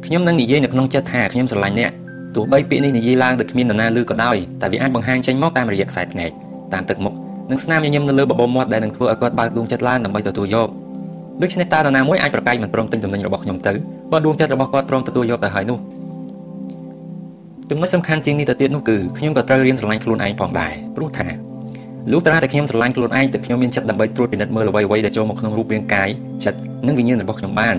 [0.06, 1.90] ខ្ញុំនឹងនិយាយនៅក្នុងចិត្តថាខ្ញុំស្រឡាញ់អ្នក
[2.34, 6.30] ទោះបីពាក្យនេះនិយាយឡើងដោយគ្មាននរណាឮក៏ដោយតែវាអាចបង្ហាញចេញមកតាមរយៈខ្សែភ្នែក
[6.72, 7.14] តាមទឹកមុខ
[7.50, 10.68] និងស្នាមញញឹមនៅលើបបោមាត់ដែលនឹងធ្វើឲ្យគាត់បើកដួងចិត្តឡើងដើម្បីទទួលយក
[11.42, 15.78] ដូច្នេះតើនរណាមួយអាចប្រកែកមិនព្រមទិញទំនិញរបស់ខ្ញុំទៅ បើដួងចិត្តរបស់គាត់ព្រមទទួលយកទៅហើយនោះ
[17.70, 21.26] ចំណុចសំខាន់ជាងនេះទៅទៀតនោះគឺខ្ញុំក៏ត្រូវរៀនស្រឡាញ់ខ្លួនឯងផងដែរព្រោះថា
[22.12, 26.08] លុះត្រាតែខ្ញុំស្រឡាញ់ខ្លួនឯងតែខ្ញុំមានចិត្តដើម្បីត្រួតពិនិត្យមើលអ្វីៗដែលចូលមកក្នុងរូបរាងកាយ
[26.44, 27.76] ចិត្តនិងវិញ្ញាណរបស់ខ្ញុំបាន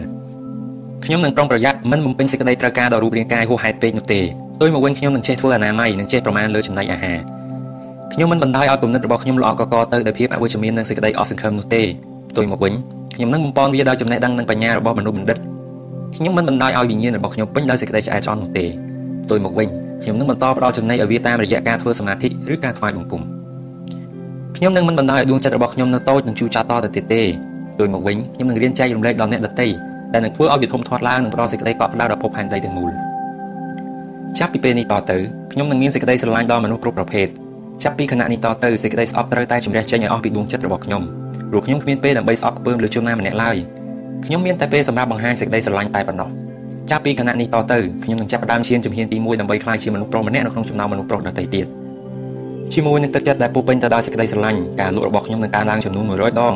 [1.05, 4.21] ខ្ញុំនឹងប្រុងប្រយ័ត្នមិនបំពេញសេចក្តីត្រូវការដល់រូបរាងកាយហួសហេតុពេកនោះទេ
[4.61, 7.17] ដោយមកវិញខ្ញុំនឹងចេះធ្វើអនាម័យនិងចេះប្រមាណលើចំណីអាហារ
[8.13, 11.83] ខ្ញុំមិនបណ្ដោយឲ្យគំនិតរបស់ខ្ញុំល្អកកទៅដោយភាពអវិជ្ជមាននិងសេចក្តីអស់សង្ឃឹមនោះទេ
[12.31, 12.73] ផ្ទុយមកវិញ
[13.15, 15.37] ខ្ញុំនឹងបំពន់វាដោយចំណេះដឹងនិងបញ្ញារបស់មនុស្សបណ្ឌិត
[16.15, 18.65] ខ្ញុំមិនបណ្ដោយឲ្យវិញ្ញាណរបស់ខ្ញុំពេញដោយសេចក្តីឆ្អែតឆ្អន់នោះទេ
[19.23, 19.67] ផ្ទុយមកវិញ
[20.03, 23.21] ខ្ញុំនឹងបន្តផ្ដល់ចំណីឲ្យវាតាមរយៈការធ្វើសមាធិឬការថ្វាយបង្គំ
[24.57, 27.23] ខ្ញុំនឹងមិនបណ្ដោយឲ្យដួងចិត្តរបស់ខ្ញុំនៅតូចនិងជូរចត់តទៅទៀតទេ
[27.79, 29.67] ដោយមកវិញខ្ញុំនឹងរៀនចែករំលែកដល់អ្នកដទៃ
[30.13, 32.91] ដែលនឹងធ្វើឲ្យវាធំធាត់ឡើងនិងផ្ដល់សេចក្តីកក់ក្ដៅដល់ភពផែនដីទាំងមូល
[34.39, 35.17] ចាប់ពីពេលនេះតទៅ
[35.53, 37.27] ខ្ញុំនឹងមានសេចក្តីស្រឡាញ់ដល់មនុស្សគ្រប់ប្រភេទ
[37.83, 41.03] ចាប់ពីខណៈនេះតទៅសេចក្តីស្អប់ត្រូវតែជំរះចេញឲ្យអស់ពីដួងចិត្តរបស់ខ្ញុំ
[41.49, 43.57] ព្រោះខ្ញុំគ្មានពេលដើម្បីស្អប់ខ្ពើមលើជនណាម្នាក់ឡើយ
[44.25, 46.29] ខ្ញុំមានតែពេលសម្រាប់បង្ហាញសេចក្តីស្រឡាញ់តែប៉ុណ្ណោះ
[46.91, 51.65] ចាប់ពីគណៈនេះតទៅខ្ញុំនឹងចាប់ផ្ដើមឈានជំហានទី1ដើម្បីក្លាយជាមនុស្សប្រុសម្នាក់នៅក្នុងចំណោមមនុស្សប្រុសដទៃទៀត
[52.73, 56.55] ជាមួយនឹងទឹកចិត្តដែលពោពេញទៅដោយសេចក្តីស្រឡាញ់ការលក់របស់ខ្ញុំនឹងកើនឡើងចំនួន100ដង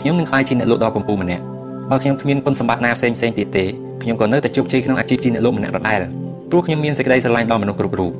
[0.00, 1.42] ខ្ញុំនឹងក្លាយជាអ្នកលក់ដ៏កំពូលម្នាក់
[1.90, 3.64] បើខ្ញុំគ្មានគុណសម្បត្តិណាផ្សេងផ្សេងទៀតទេ
[4.02, 6.00] ខ្ញុំក៏នៅតែជោគជ័យក្នុងអាជីពជាអ្នកលក់ម្នាក់ដដែល
[6.50, 8.12] ព្រោះខ្ញុំមានសេចក្តីស្រឡាញ់ដល់មនុស្សគ្រប់រូប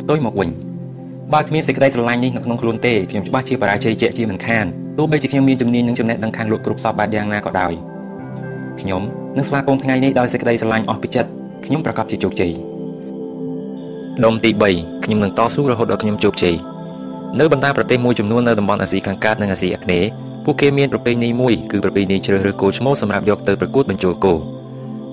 [0.00, 0.50] ផ្ទុយមកវិញ
[1.32, 4.66] បើគ្មានសេចក្តីស្រឡាញ់នេះនៅក្នុងខ្លួនទេខ្ញុំច្បាស់ជាបរាជ័យជាក់ជាមិនខាន
[4.98, 7.72] ទោះបីជាខ្ញុំមានជំនាញនិងចំណេះដឹងខាងលក់គ្រប់សពបែបយ៉ាងណាក៏ដោយ
[8.80, 9.02] ខ្ញុំ
[9.36, 11.30] នឹងស្វាគមន៍ថ្ងៃនេះដោយសេចក្តីស្រឡាញ់អស់ពីចិត្ត
[11.66, 12.52] ខ្ញុំប្រកាសជាជោគជ័យ
[14.24, 16.56] ដុំទី3ខ្ញុំនឹងតស៊ូរហូតដល់ខ្ញុំជោគជ័យ
[17.38, 20.08] នៅបណ្ដាប្រទេសមួយចំនួននៅតំបន់អាស៊ីខាងកើតនិងអាស៊ីអាគ្នេយ៍
[20.44, 24.34] ពួកគេមានប្រពៃណីមួយគឺប្រពៃណីជ្រើសរើសគោឈ្មោលសម្រាប់យកទៅប្រកួតបញ្ចូលគោ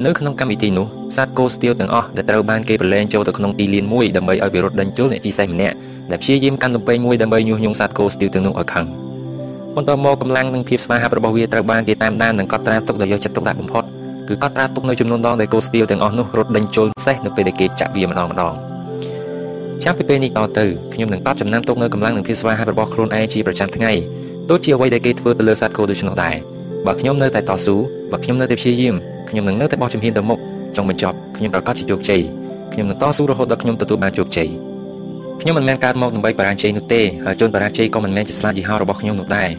[0.05, 5.75] នៅក្នុងកម្មវិធីនោះសត្វគោស្ទៀវទាំងអស់ដែលត្រូវបានគេប្រឡែងចូលទៅក្នុងទីលានមួយដើម្បីឲ្យវារត់ដេញជល់អ្នកជិះសេះម្នាក់
[6.11, 9.02] ដែលព្យាយាមកាន់លំពេងមួយដើម្បីញុះញង់សត្វគោស្ទៀវទាំងនោះឲ្យខឹង
[9.77, 13.83] បន្ទាប់មកកម្លាំងនិងភាពស្វាហាប់របស់វាត្រូវបានគេតាមដាននិងកត់ត្រាទុកដោយយកចិត្តទុកដាក់បំផុត
[14.27, 18.53] គឺកត់ត្រាទុកនៅចំនួនដងដែលគោស្ទៀវទាំងអស់នោះរត់ដេញជល់សេះនៅពេលដែលគេចាក់វាម្ដងម្ដង
[19.83, 23.91] ចាប់ពីពេលនេះតទៅខ្ញុំនឹងកត់ចំណាំទុកនៅកម្លាំងនិងភាពស្វាហាប់របស់ខ្លួនឯងជាប្រចាំថ្ងៃ
[24.49, 26.35] ដូចជាអ្វីដែលគេធ្វើទៅលើសត្វគោដូច្នោះដែរ
[26.85, 27.75] បើខ្ញុំនៅតែតស៊ូ
[28.11, 28.95] បើខ្ញុំនៅតែព្យាយាម
[29.29, 30.39] ខ្ញុំនឹងនៅតែបោះជំហានទៅមុខ
[30.75, 32.21] ចុងបញ្ចប់ខ្ញុំប្រកាសជាជោគជ័យ
[32.73, 34.49] ខ្ញុំនឹងតស៊ូរហូតដល់ខ្ញុំទទួលបានជោគជ័យ
[35.41, 39.49] ខ្ញុំមិនមែនកើតមកដើម្បីបរាជ័យនោះទេហើយជនបរាជ័យក៏មិនមែនជាស្លាប់យីហោរបស់ខ្ញុំនោះដែរ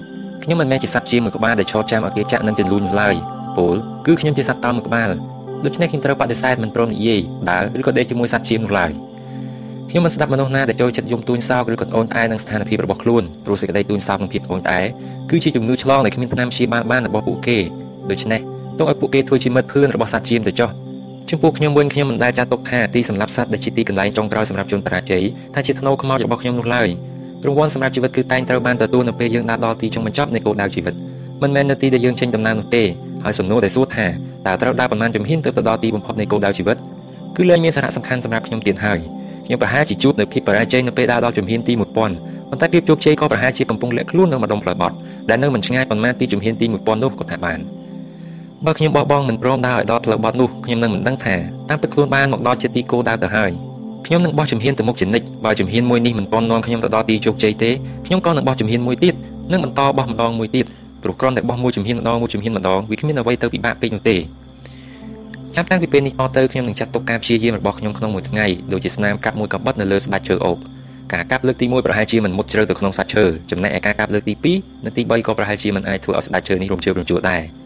[0.45, 3.15] ខ្ញុំមិនមែនជាសត្វជាមួយក្បាលដែលឈរចាំឲ្យគេចាក់នឹងទលូននោះឡើយ
[3.57, 3.75] ពល
[4.07, 5.11] គឺខ្ញុំជាសត្វតោមួយក្បាល
[5.65, 7.21] ដូច្នេះខ្ញុំត្រូវបដិសេធមិនព្រមនិយាយ
[7.51, 8.91] ដើរឬក៏ដេកជាមួយសត្វជាមនោះឡើយ
[9.91, 14.81] ខ្ញុំមិនស្ដាប់មនុស្សណាដែលចូលចិត្តយំទួញសោកឬក៏អូនអែនឹងស្ថានភាពរបស់ខ្លួនព្រោះសេចក្តីទួញសោកនិងភាពអូនអែ
[15.31, 17.59] គឺជាជំងឺឆ្លងដែលគ្មានថ្នាំព្យាបាលបានរបស់ពួកគេ
[18.11, 18.41] ដូច្នេះ
[18.79, 20.71] ទុកឲ្យពួកគេធ្វើជាមិត្តភឿនរបស់សត្វជាមទៅចុះ
[21.31, 25.23] ចំពោះខ្ញុំវិញខ្ញុំមិនដែលចាត់ទុកថាទីសម្រាប់សត្វដែលជាទីកន្លែងចុងក្រោយសម្រាប់ជនបរាជ័យ
[25.55, 26.89] ថាជាធ្នូខ្មោចរបស់ខ្ញុំនោះឡើយ
[27.47, 30.95] រង្វាន់សម្រាប់ជីវិតគឺតែងត្រូវបានទទួលនៅពេលយើងដើរដល់ទីចុងបញ្ចប់នៃគោលដៅជីវិត
[31.43, 32.83] មិនមែននៅទីដែលយើងចេញដំណើរនោះទេ
[33.25, 34.07] ហើយសំណួរដែលសួរថា
[34.47, 36.77] តើត្រូវដើរប៉ុន្មានជំហានទៅដល់ទីបំផុតនៃគោលដៅជីវិត
[37.37, 38.99] គឺលែងមានសារៈសំខាន់សម្រាប់ខ្ញុំទៀតហើយ
[39.47, 44.97] ខ្ញុំប្រហែលជាជួបនៅភាពបរាជ័យនៅពេលដើរដល់ជំហានទី1000ប៉ុន្តែភាពជោគជ័យក៏ប្រហែលជាកំពុងលាក់ខ្លួននៅម្ដុំផ្លូវបត់
[45.31, 47.59] ដែលនៅមិនឆ្ងាយប៉ុន្មានពីជំហានទី1000នោះក៏ថាបាន
[48.67, 51.35] បើខ្ញុំបោះបង់មិនព្រមដើរឲ្យដល់ផ្លូវបត់នោះខ្ញុំនឹងមិនដឹងថា
[51.69, 53.51] តាមពិតខ្លួនបានមកដល់ជាទីគោលដៅទៅហើយ
[54.07, 57.71] ខ្ញុំនឹងបោះជំហានទៅមុខជានិច្ចបើជំហានមួយនេះមិនទាន់នាំខ្ញុំទៅដល់ទីជោគជ័យទេ
[58.07, 59.15] ខ្ញុំក៏នឹងបោះជំហានមួយទៀត
[59.53, 60.67] និងបន្តបោះម្ដងមួយទៀត
[61.03, 64.17] ព្រោះគ្រាន់តែបោះមួយជំហានម្ដងមួយជំហានម្ដងវាគ្មានអ្វីទៅពិបាកពេកនោះទេ
[65.57, 70.59] ចាប់តាំងពីពេលនេះតទៅខ្ញុំនឹងចាត់ទុកការព្យាយាមរបស់ខ្ញុំក្នុងមួយថ្ងៃដូចជាស្នាមកាប់មួយកបិតនៅលើស្ដាច់ជើអូប
[71.13, 77.64] ការកាប់លើកទី1ប្រហែលជាមិនមុតជ្រៅទៅក្នុងសាច់ឈើចំណែកឯការកាប់លើកទី2និងទី3ក៏ប្រហែលជាមិនអាចធ្វើឲ្យស្ដាច់ឈើនេះរំជើបរំជួលដែរ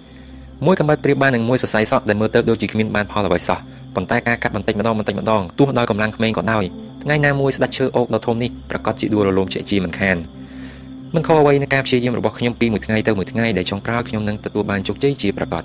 [0.67, 3.59] មួយកំបិតប្រៀបបាននឹងមួយសរសៃសក់ដែលមើលទៅដូចជាគ្មានបានផលអ្វីសោះ
[3.95, 6.65] ប៉ុន្តែការកាត់បន្តិចម្ដងបន្តិចម្ដងទោះដោយកម្លាំងក្មេងក៏ដោយ
[7.03, 10.17] ថ្ងៃណាមួយស្ដាច់ឈើអូកដ៏ធំនេះប្រកាសជាដួលរលំជាជាមិនខាន
[11.15, 15.65] មិនខុសអ្វីនឹងការព្យាយាមរបស់ខ្ញុំពីមួយថ្ងៃទៅមួយថ្ងៃដែលចុងក្រោយខ្ញុំនឹងទទួលបានជោគជ័យជាប្រកប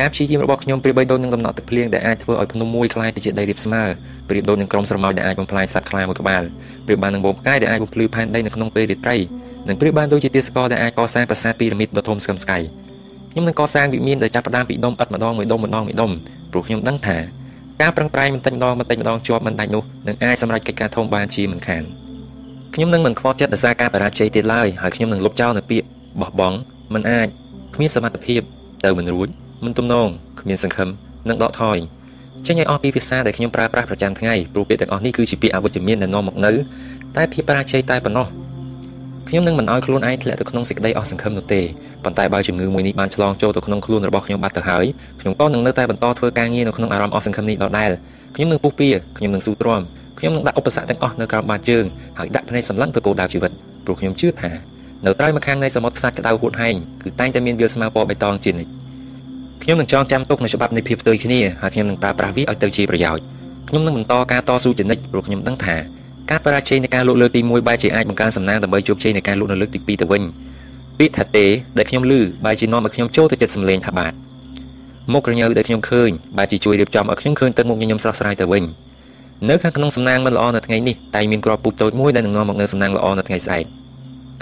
[0.00, 3.82] ការព្យាយាមរបស់ខ្ញុំប្រៀបបីដូចនឹងដំណក់ទឹកភ្លៀងដែលអាចធ្វើឲ្យភ្នំមួយក្លាយទៅជាដីរាបស្មើ
[4.28, 6.42] ប្រៀបដូចនឹងក្រុមស្រមោចដែលអាចបំផ្លាញសត្វខ្លាមួយក្បាល
[6.86, 9.16] ប្រៀបបាននឹងវងផ្កាយដែលអាចបំភ្លឺផែនដីនៅក្នុងពេលរាត្រី
[9.68, 12.58] និងប្រៀបបានដូចជាទាសករដែលអាចកសាងប្រាសាទពីរ៉ាមីតដ៏ធំស្កឹមស្កៃ
[13.32, 16.10] ខ្ញុំនឹងកសាងវិមានដែលចាប់ផ្ដើមពីដុំឥតម្ដងមួយដុំម្ដងមួយដុំ
[16.50, 17.16] ព្រោះខ្ញុំដឹងថា
[17.80, 21.82] ការប្រឹងប្រែងបន្តិចម្ដងបន្តិចម្ដងជាប់មិនដាច់នោះនឹងអាចសម្រេចកិច្ចការធំបានជាមិនខាន
[22.74, 25.86] ខ្ញុំនឹងមិនខ្វល់ចិត្តដោយសារការបរាជ័យទៀតឡើយហើយខ្ញុំនឹងលុបចោលនៅពាក្យ
[26.20, 26.56] បោះបង់
[26.94, 27.28] មិនអាច
[27.74, 28.40] គ្មានសមត្ថភាព
[28.84, 29.28] ទៅមិនរួច
[29.64, 30.08] មិនទំនង
[30.40, 30.88] គ្មានសង្ឃឹម
[31.28, 31.76] និងដកថយ
[32.46, 36.52] ចេញឲ្យអស់ពីភាសាដែលខ្ញុំប្រើប្រាស់ប្រចាំថ្ងៃព្រោះពាក្យទាំងអស់នេះគឺជាពាក្យអវិជ្ជមានដែលនាំមកនៅ
[37.16, 38.26] តែភាពបរាជ័យតែប៉ុណ្ណោះ
[39.28, 41.60] ខ្ញុំនឹងមិនឲ្យខ្លួនឯងធ្លាក់ទៅក្នុងសេចក្តីអស់សង្ឃឹមនោះទេ
[42.04, 44.84] ប៉ុន្តែបើជំងឺមួយនេះបានឆ្លងចូលទៅក្នុងខ្លួនរបស់ខ្ញុំបាត់ទៅហើយ
[45.20, 47.90] ខ្ញុំក៏នឹងនៅតែបន្តធ្វើការងារនៅក្នុងអារម្មណ៍អស់សង្ឃឹមនេះដដែល
[48.36, 48.88] ខ្ញុំនឹងពុះពៀ
[49.18, 49.82] ខ្ញុំនឹងស៊ូទ្រាំ
[50.18, 51.84] ខ្ញុំនឹងដាក់ឧបសគ្គទាំងអស់នៅក្រោមបាតជើង
[52.18, 53.52] ហើយដាក់ភ្នែកសម្លឹងទៅគោលដៅជីវិត
[53.84, 54.50] ព្រោះខ្ញុំជឿថា
[55.04, 58.70] នៅត្រើយម្ខាងនៃសមុទ្រខ្សាច់ក្តៅហួតហែងគឺតែងតែមានវាលស្មៅពណ៌បៃតងជានិច្ច
[59.62, 63.24] ខ្ញុំនឹងចងចាំទុកនៅច្បាប់នៃភាពផ្ទុយគ្នាហើយខ្ញុំនឹងប្រើប្រាស់វាឲ្យទៅជាប្រយោជន៍
[63.68, 65.76] ខ្ញុំនឹងបន្តការតស៊ូជានិច្ចព្រោះខ្ញុំដឹងថា
[66.30, 70.22] ការបរាជ័យនៃការលក់លើកទី1បែរជាអាចបង្កើនសំណាងដើម្បីជោគជ័យនៃការលក់នៅលើកទី2ទៅវិញ
[70.98, 71.46] ពាក្យថាទេ
[71.78, 72.12] ដែលខ្ញុំឮ
[72.44, 74.12] បែរជានាំឲ្យខ្ញុំចូលទៅចិត្តសម្លេងថាបាទ
[75.12, 78.64] មុខរញ៉ូវដែលខ្ញុំឃើញបែរជាជួយរៀបចំឲ្យខ្ញុំឃើញទឹកមុខញញឹមស្រស់ស្រាយទៅវិញ
[79.48, 83.64] នៅខាងក្នុងសំណាងមិនល្អនៅថ្ងៃនេះតែមានក្របពូជតូចមួយដែលនឹងនាំមកនូវសំណាងល្អនៅថ្ងៃស្អែក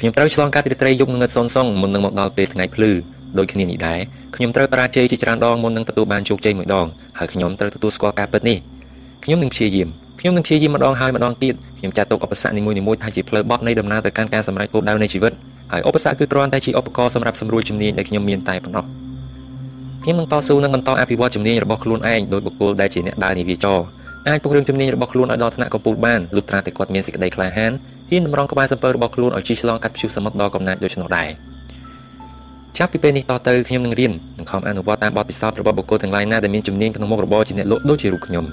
[0.01, 2.91] ខ្ញុំត្រូវឆ្លងកាត់រាត្រីយប់ងងឹតសុនសុងមុននឹងមកដល់ពេលថ្ងៃភ្លឺ
[3.39, 4.01] ដូចគ្នានេះដែរ
[4.37, 6.87] ខ្ញុំត្រូវបរាជ័យជាច្រើនដងមុននឹងទទួលបានជោគជ័យមួយដង
[7.19, 8.59] ហើយខ្ញុំត្រូវទទួលស្គាល់ការពិតនេះ
[9.25, 9.89] ខ្ញុំនឹងព្យាយាម
[10.21, 15.33] ខ្ញុំនឹងព្យាយាមម្ដងហើយម្ដងទៀតខ្ញុំចាត់ទុកឧបសគ្គនីមួយៗថាជាផ្លូវបត់នៃដំណើរទៅកាន់ការសម្រេចគោលដៅនៃជីវិត
[15.73, 18.85] ហើយឧបសគ្គគឺគ្រាន់តែជាឧបករណ៍សម្រាប់សម្រួលជំនាញដែលខ្ញុំមានតែប៉ុណ្ណោះ
[20.03, 23.79] ខ្ញុំនឹងតស៊ូនិងបន្តអភិវឌ្ឍជំនាញរបស់ខ្លួនឯងដោយបុគ្គលដែលជាអ្នកដើរនាវាចរ
[24.29, 27.73] អាចពង្រឹងជំនាញរបស់ខ្លួនឲ្យដល់ថ្នាក់កំពូលបានលុះត្រាតែគាត់មានសេចក្តីក្លាហាន
[28.11, 31.29] ហ៊ានតម្រង់ក្បាលសំពៅរបស់ខ្លួនឲ្យជិះឆ្លងកាត់ព្យុះសមុទ្រដ៏កំណាចដូច្នោះដែរ
[32.79, 38.45] ចាប់ពីពេលនេះតទៅខ្ញុំនឹងរៀននិងខំអនុវត្តតាមបទពិសោធន៍របស់បុគ្គលទាំងឡាយណាដែលមានជំនាញក្នុងមុខរបរជាអ្នកលក់ដូចជារូបខ្ញុំ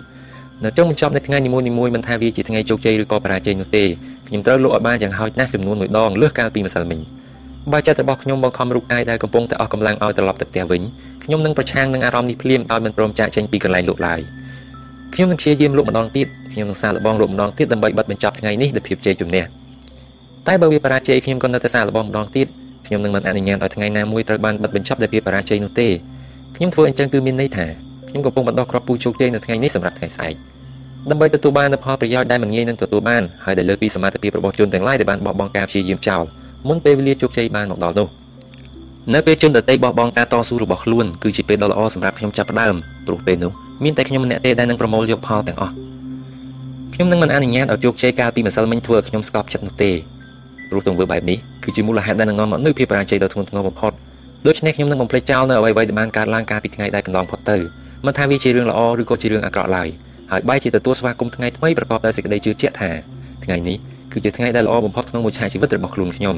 [0.65, 3.83] នៅចុងបញ្ចប់នៃថ្ងៃនីមួយៗមិនថាវាជាថ្ងៃជោគជ័យឬក៏បរាជ័យនោះទេ
[4.27, 6.99] ខ្ញុំត្រូវលក់ឲ្យបានយ៉ាងហោចណាស់ចំនួន1ដងលើសកាលពីម្សិលមិញ
[7.71, 10.81] បើចិត្តរបស់ខ្ញុំបង្ខំរូបកាយដែលកំពុងតែអស់កម្លាំងឲ្យត្រឡប់ទៅផ្ទះវិញ
[11.23, 14.19] ខ្ញុំនឹងប្រឆាំងនឹងអារម្មណ៍នេះភ្លាមដោយមិនព្រមចាកចេញពីកន្លែងលក់ឡើយ
[15.13, 19.43] ខ្ញុំនឹងព្យាយាមលក់ម្ដងទៀតខ្ញុំនឹងសាកល្បងលក់ម្ដងទៀតដើម្បីបិទបញ្ចប់ថ្ងៃនេះដោយភាពជ័យជំនះ
[20.47, 22.47] តែបើវាបរាជ័យខ្ញុំក៏នៅតែសាកល្បងម្ដងទៀត
[22.87, 25.87] ខ្ញុំនឹងមិនអនុញ្ញាតឲ្យថ្ងៃណាមួយត្រូវបានបិទបញ្ចប់ដោយភាពបរាជ័យនោះទេ
[26.55, 27.67] ខ្ញុំធ្វើអញ្ចឹងគឺមានន័យថា
[28.09, 30.35] ខ្ញុំកំពុងបន្តគ្រាប់ពូជជោគជ័យនៅថ្ងៃនេះសម្រាប់ថ្ងៃស្អែក
[31.09, 36.23] ដើម្បីទទួលបាននូវផលប្រយោជន៍ដែលមិនងាយនឹងទទួលបានហើយដែលលើពីសមត្ថភាពរបស់ជនទាំងឡាយដែលបានបោះបង់ការព្យាយាមចោល
[36.67, 38.07] មុនពេលវេលាជោគជ័យបានមកដល់នោះ
[39.13, 42.75] នៅពេលជនដតីបោះបង់ការតស៊ូរបស់ខ្លួនគឺជាពេលដ៏ល្អសម្រាប់ខ្ញុំចាប់ផ្ដើម
[43.07, 43.51] ព្រោះពេលនោះ
[43.83, 45.73] មានតែខ្ញុំម្នាក់ទេដែលនឹងប្រមូលយកផលទាំងអស់
[46.93, 49.91] ខ្ញុំនឹងមិនអនុញ្ញាតឲ្យជោគជ័យកាលពីម្សិលមិញធ្វើឲ្យខ្ញុំស្កប់ចិត្តនោះទេ
[50.69, 53.91] ព្រោះទង្វើបែបនេះគឺជាមូលហេតុដែលនឹងនាំមកនូវភាពបរាជ័យដ៏ធ្ងន់ធ្ងរបំផុត
[54.45, 57.57] ដូច្នេះខ្ញុំនឹងបំភ្លេចចោលនៅអ្វីៗដែលបានកើតឡើងកាលពីថ្ងៃដែលកន្លងផុតទៅ
[58.07, 59.89] មិនថាវាជារឿងល្អឬក៏ជារឿងអាក្រក់ឡើយ
[60.31, 62.89] ហើយបែរជាទទួលស្វាគមន៍ថ្ងៃថ្មីប្រកបដោយសេចក្តីជឿជាក់ថា
[63.43, 63.77] ថ្ងៃនេះ
[64.11, 66.35] គឺជាថ្ងៃដែលល្អបំផុតក្នុងមួយឆាកជីវិតរបស់ខ្លួនខ្ញុំ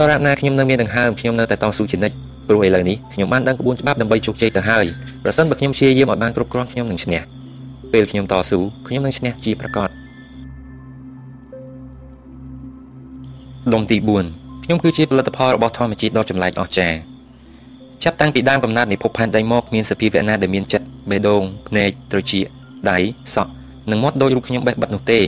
[0.00, 2.16] ដរាបណាខ្ញុំនៅមានដង្ហើមខ្ញុំនៅតែតស៊ូជានិច្ច
[2.48, 4.86] ព្រោះឥឡូវនេះខ្ញុំបានដឹងក្បួនច្បាប់ដើម្បីជោគជ័យទៅហើយ
[5.24, 7.20] ប្រសិនបើខ្ញុំព្យាយាមឲ្យបានគ្រប់គ្រាន់ខ្ញុំនឹងឈ្នះ
[7.92, 9.88] ពេលខ្ញុំតស៊ូខ្ញុំនឹងឈ្នះជាប្រកប
[13.74, 13.96] ដុំទី
[14.30, 16.98] 4ខ្ញុំគឺជាផលិតផលរបស់ធម្មជាតិដ៏ចម្លែកអស្ចារ្យ
[18.04, 22.44] ចាប់តាំងពីដើមកំណើតនៃភពផែនដីមកមានសភាវៈណាដែលមានចិត្តបេះដូងភ្នែកត្រចៀក
[22.90, 22.98] ដៃ
[23.34, 23.50] សក់
[23.90, 25.20] និងមាត់ដូចរូបខ្ញុំបេះបិទនោះទេ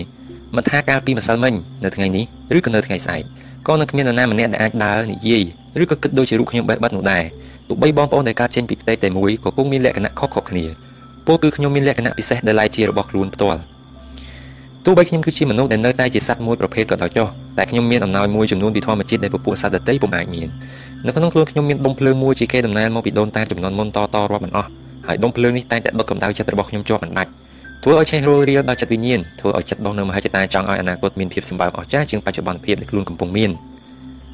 [0.56, 2.24] មិនថាកាលពីម្សិលមិញនៅថ្ងៃនេះ
[2.56, 3.22] ឬក៏នៅថ្ងៃស្អែក
[3.66, 5.44] ក៏នឹងគ្មាននរណាម្នាក់ដែលអាចដើរនិយាយ
[5.82, 7.24] ឬក៏គិតដូចជារូបខ្ញុំបេះបិទនោះដែរ
[7.68, 10.64] ទោះបីបងប្អូនដែលកើតចេញពីផ្ទៃតែមួយក៏គង់មានលក្ខណៈខុសៗគ្នា
[11.26, 13.60] ពោលគឺខ្ញុំមានលក្ខណៈពិសេសដែលឡាយជារបស់ខ្លួនផ្ទាល់
[14.84, 17.26] ទោះបីខ្ញុំគឺជាមនុស្សដែលនៅតែជាសត្វមួយប្រភេទក៏ដោយចុះ
[17.58, 20.48] តែខ្ញុំមានអំណោយមួយចំនួនពីធម្មជាតិដែលពពួកសត្វដទៃពុំអាចមាន
[21.06, 24.68] នៅក្នុងខ្លួនខ្ញុំមានដុំភ្លើងមួយជាគេដំណើរមកពីដូនតាចំនួនមុនតតរាប់មិនអស់
[25.06, 27.30] ហើយដុំភ្លើងនេះតែងតែដុតកម្ដៅចិត្តរបស់ខ្ញុំជាប់មិនដាច់
[27.82, 33.50] ធ្វើឲ្យឆេះរលរៀលដល់ចិត្តវិញ្ញាណធ្វើឲ្យចិត្តដុសនៅមហិច្ឆតាចង់ឲ្យអនាគតមានភាពសម្បើមអស្ចារ្យជាងបច្ចុប្បន្នភាពដែលខ្លួនកំពុងមាន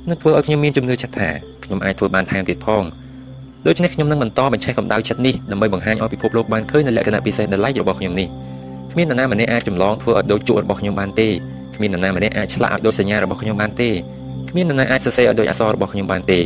[0.09, 1.29] នឹងធ្វើឲ្យខ្ញុំមានជំនឿចិត្តថា
[1.65, 2.85] ខ្ញុំអាចធ្វើបានថែមទៀតផង
[3.67, 8.29] ដូច្នេះខ្ញុំនឹងបន្តបញ្ឆេះកម្ដៅចិត្តនេះដើម្បីបង្ហាញឲ្យពិភពលោកបានឃើញនូវលក្ខណៈពិសេសដែលឡែករបស់ខ្ញុំនេះ
[8.93, 11.29] គ្មាននរណាម្នាក់អាចចម្លងធ្វើឲ្យដូចជក់របស់ខ្ញុំបានទេ
[11.75, 13.91] គ្មាននរណាម្នាក់អាចឆ្លាក់ឲ្យដូចសញ្ញារបស់ខ្ញុំបានទេ
[14.57, 16.41] គ្មាននរណាអាចសរសេរឲ្យដូចអក្សររបស់ខ្ញុំបានទេ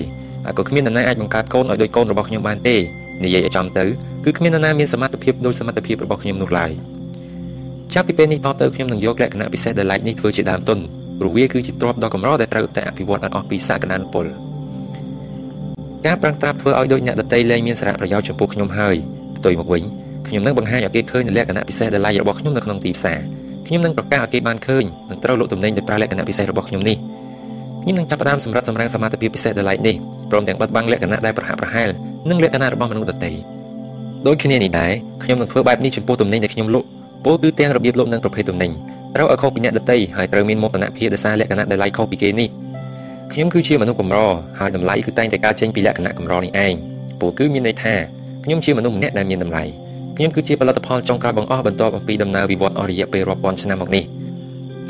[0.45, 2.77] ហើយក៏គ្មាននរណាអាចបង្កើតកូនឲ្យដូចកូនរបស់ខ្ញុំបានទេ
[3.25, 3.85] និយាយឲ្យចំទៅ
[4.25, 6.71] គឺគ្មាននរណាមានសមត្ថភាពដូចសមត្ថភាពរបស់ខ្ញុំនោះឡើយ
[7.95, 10.79] ចាប់ពីពេលនេះតទៅខ្ញុំនឹងយកលក្ខណៈពិសេសដែលឡែកនេះធ្វើជាដើមទុន
[11.19, 14.27] ព្រោះវាគឺជាទ្រព្យដ៏កម្រដែលត្រូវតែអភិវឌ្ឍអស់ពីសក្តានុពល
[16.07, 18.97] ការប្រឹងត្រាប់ធ្វើឲ្យដូចអ្នកដតីលែងមានសារៈប្រយោជន៍ចំពោះខ្ញុំហើយ
[19.37, 19.83] ផ្ទុយមកវិញ
[20.29, 23.21] ខ្ញុំនឹងបង្ហាញឲ្យគេឃើញនូវលក្ខណៈពិសេសដែលឡែករបស់ខ្ញុំនៅក្នុងទីផ្សារ
[23.67, 26.97] ខ្ញុំនឹងប្រកាសឲ្យគេបានឃើញនិងត្រូវលក់ទំនិញដោយប្រើលក្ខណៈពិសេសរបស់ខ្ញុំនេះ
[27.83, 29.97] ខ្ញុំនឹងចាប់ផ្ដើមសម្រាប់សម្រាំងសមត្ថភាពពិសេសដែលឡែកនេះ
[30.31, 31.89] ព្រមទាំងបិទបាំងលក្ខណៈដែលប្រហាក់ប្រហែល
[32.31, 33.33] និងលក្ខណៈរបស់មនុស្សដទៃ
[34.27, 34.93] ដូចគ្នានេះដែរ
[35.23, 36.87] ខ្ញុំនឹងធ្វើបែបនេះចំពោះទំនិញដែលខ្ញុំលក់
[37.25, 38.71] ពោលគឺទាំងរបៀបលក់និងប្រភេទទំនិញ
[39.15, 42.49] ត្រូវឲ្យខុសពីអ្នកដទៃហើយត្រូវមានមោទនភាពដោយសារលក្ខណៈដែលឡែកខុសពីគេនេះ
[43.33, 44.19] ខ្ញុំគឺជាមនុស្សកម្រ
[44.59, 46.75] ហើយតម្លៃគឺតែងតែកើតចេញពីលក្ខណៈកម្រនេះឯង
[47.21, 47.95] ពោលគឺមានន័យថា
[48.45, 49.65] ខ្ញុំជាមនុស្សម្នាក់ដែលមានតម្លៃ
[50.17, 54.05] ខ្ញុំគឺជាផលិតផលចុងក្រោយបង្អស់បន្ទាប់ពីដំណើរវិវត្តអស់រយៈពេលរាប់ពាន់ឆ្នាំមកនេះ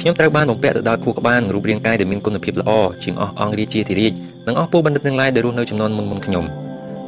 [0.01, 2.71] ខ្ញុំត្រូវបានបំពាក់ទៅដោយខួរក្បាលនិងរូបរាងកាយដែលមានគុណភាពល្អ
[3.05, 4.13] ជាងអស់អង្គរាជាធិរាជ
[4.47, 6.45] និងអស់ពលបណ្ឌិតទាំងឡាយដែលរស់នៅចំនួនមុនមុនខ្ញុំ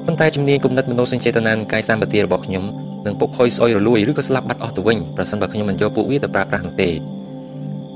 [0.07, 2.65] ប៉ុន្តែជំនាញគំនិតមនោសញ្ចេតនានិងកាយសម្បទារបស់ខ្ញុំ
[3.07, 6.91] នឹងពុកផុយស្អុយរលួយឬក៏ស្លាប់បាត់អស់ទៅវិញប្រសិនបើខ្ញុំមិនយកពួកវាទៅប្រើប្រាស់នោះទេ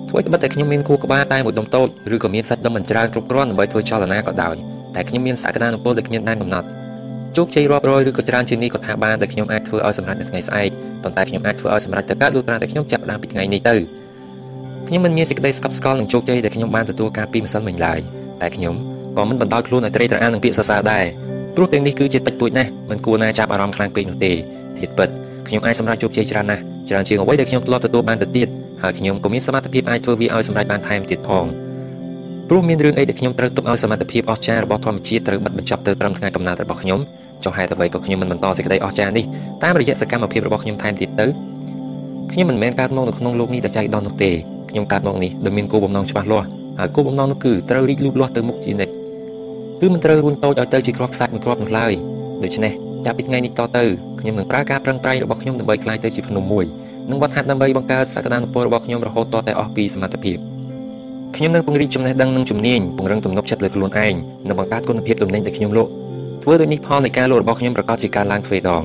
[0.08, 4.54] ធ្វើត្បិតតែខ្ញុំមានខួរក្បាលតែមួយដុំតូចឬក៏មានសាច់ដុំមិនច្រើនគ្រប់គ្រាន់ដើម្បីធ្វើចលនាក៏ដោយ
[4.94, 6.66] តែខ្ញុំមានសក្តានុពលដែលគ្មានដែនកំណត់
[7.36, 10.70] ជោគជ័យរាប់រយឬក៏ច្រើនជាងនេះក៏ថាបានតែខ្ញុំអាចធ្វើឲ្យសម្រេចនៅថ្ងៃស្អែក
[11.02, 13.76] ប៉ុន្តែខ្ញុំអាចធ្វើឲ្យសម្រេចទៅកើតលុះត្រាតែខ្ញុំចាប់ផ្ដើមពីថ្ងៃនេះទៅ
[14.88, 18.00] ខ្ញុំមិនមានសេចក្តីស្កប់ស្កល់នឹងជោគជ័យដែលខ្ញុំបានទទួលការពីម្សិលមិញឡើយ
[18.40, 18.74] តែខ្ញុំ
[19.16, 21.04] ក៏មិនបណ្ដោយខ្លួនឲ្យត្រេកត្រអាលនឹងពាក្យសរសើរដែរ
[21.54, 24.32] ព្រោះទាំងនេះគឺជាតិចតួចណាស់មិនគួរណាចាប់អារម្មណ៍ខ្លាំងពេកនោះទេ
[24.78, 25.08] ធៀបពិត
[25.48, 28.48] ខ្ញុំអាចសម្រេចជោគជ័យច្រើនណាស់ច្រើនជាងអ្វីដែលខ្ញុំធ្លាប់ទទួលបានទៅទៀត
[28.82, 31.46] ហើយខ្ញុំក៏មានសមត្ថភាពអាចធ្វើវាឲ្យសម្រេចបានថែមទៀតផង
[32.48, 37.00] ព្រោះមានរឿងអីដែលខ្ញុំត្រូវទុកឲ្យសមត្ថភាពអស្ចារ្យរបស់ធម្មជាតិត្រូវបិទបញ្ចប់ទៅត្រឹមថ្ងៃកំណត់របស់ខ្ញុំ
[37.44, 39.24] ចុះហេតុអ្វីក៏ខ្ញុំមិនបន្តសេចក្តីអស្ចារ្យនេះ
[39.62, 41.26] តាមរយៈសកម្មភាពរបស់ខ្ញុំថែមទៀតទៅ
[42.32, 44.32] ខ្ញុំមិនមែនកើតមកនៅក្នុងលោកនេះតែចៃដន្យនោះទេ
[44.70, 46.46] ខ្ញុំកើតមកនេះដោយមានគោលបំណងច្បាស់លាស់
[46.78, 48.92] ហើយគោលបំណងនោះគឺត្រូវរីកលូតលាស់ទៅមុខជានិច្ច
[49.80, 51.92] គឺមិនត្រូវរួញតូចឲ្យទៅជាគ្រាប់ខ្សាច់មួយគ្រាប់នោះឡើយ
[52.44, 52.72] ដូច្នេះ
[53.04, 53.84] ចាប់ពីថ្ងៃនេះតទៅ
[54.20, 56.64] ខ្ញុំនឹងប្រើការប្រឹងប្រែងរបស់ខ្ញុំដើម្បីក្លាយទៅជាភ្នំមួយ
[57.10, 60.38] និងវត្តហាត់ដើម្បីបង្កើតសក្តានុពលរបស់ខ្ញុំរហូតតតែអស់ពីសមត្ថភាព
[61.36, 64.14] ខ្ញុំនឹងពង្រីកចំណេះដឹងនិងជំនាញពង្រឹងទំនុកចិត្តលើខ្លួនឯង
[64.48, 65.90] និងបង្កើតគុណភាពទំនិញដែលខ្ញុំលក់
[66.42, 68.82] ធ្វើដូចនេះផលនៃការលក់របស់ខ្ញុំប្រកាសជាការឡើងទ្វេដង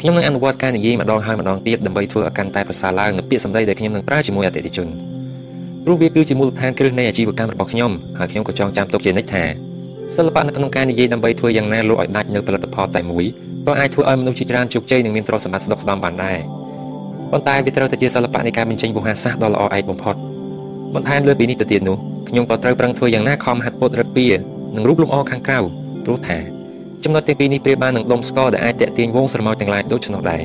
[0.00, 5.15] ខ្ញុំនឹងអនុវត្តការនិយាយម្ដងហើយម្ដងទៀតដើម្បីធ្វើឲ្យកាន់តែប្រសើរឡើងនៅពាក្យសម្ដីដែលខ្ញុំនឹងប្រើជាមួយអតិថិជន
[5.88, 9.44] ព្រោះវាគឺជាមូលដ្ឋានគ្រឹះនៃអាជីវកម្មរបស់ខ្ញុំហើយខ្ញុំក៏ចង់ចាំទុកជានិច្ចថា
[10.16, 13.24] សិល្បៈនៅក្នុងការនិយាយដើម្បីធ្វើយ៉ាងណាលក់ឲ្យដាច់នៅផលិតផលតែមួយ
[13.66, 16.38] ក៏អាចធ្វើឲ្យមនុស្សជាច្រើនជោគជ័យនិងមានទ្រព្យសម្បត្តិស្ដុកស្ដំបានដែរ
[17.30, 20.16] ប៉ុន្តែវាត្រូវតែជាសិល្បៈនៃការបញ្ចេញវោហារសាស្ត្រដ៏ល្អឯកបំផុត
[20.94, 21.96] បន្ថែមលើពីនេះទៅទៀតនោះ
[22.28, 24.24] ខ្ញុំក៏ត្រូវប្រឹងធ្វើយ៉ាងណាខំហាត់ពុតរឹតពី
[24.76, 25.58] និងរូបលំអខាងក្រៅ
[26.04, 26.38] ព្រោះថា
[27.04, 30.42] ចំណុចទាំងពីរនេះប្រៀបបាននឹងដុំស្ករដែលអាចតាក់ទាញវងស្រមោចទាំងឡាយដូច្នោះដែរ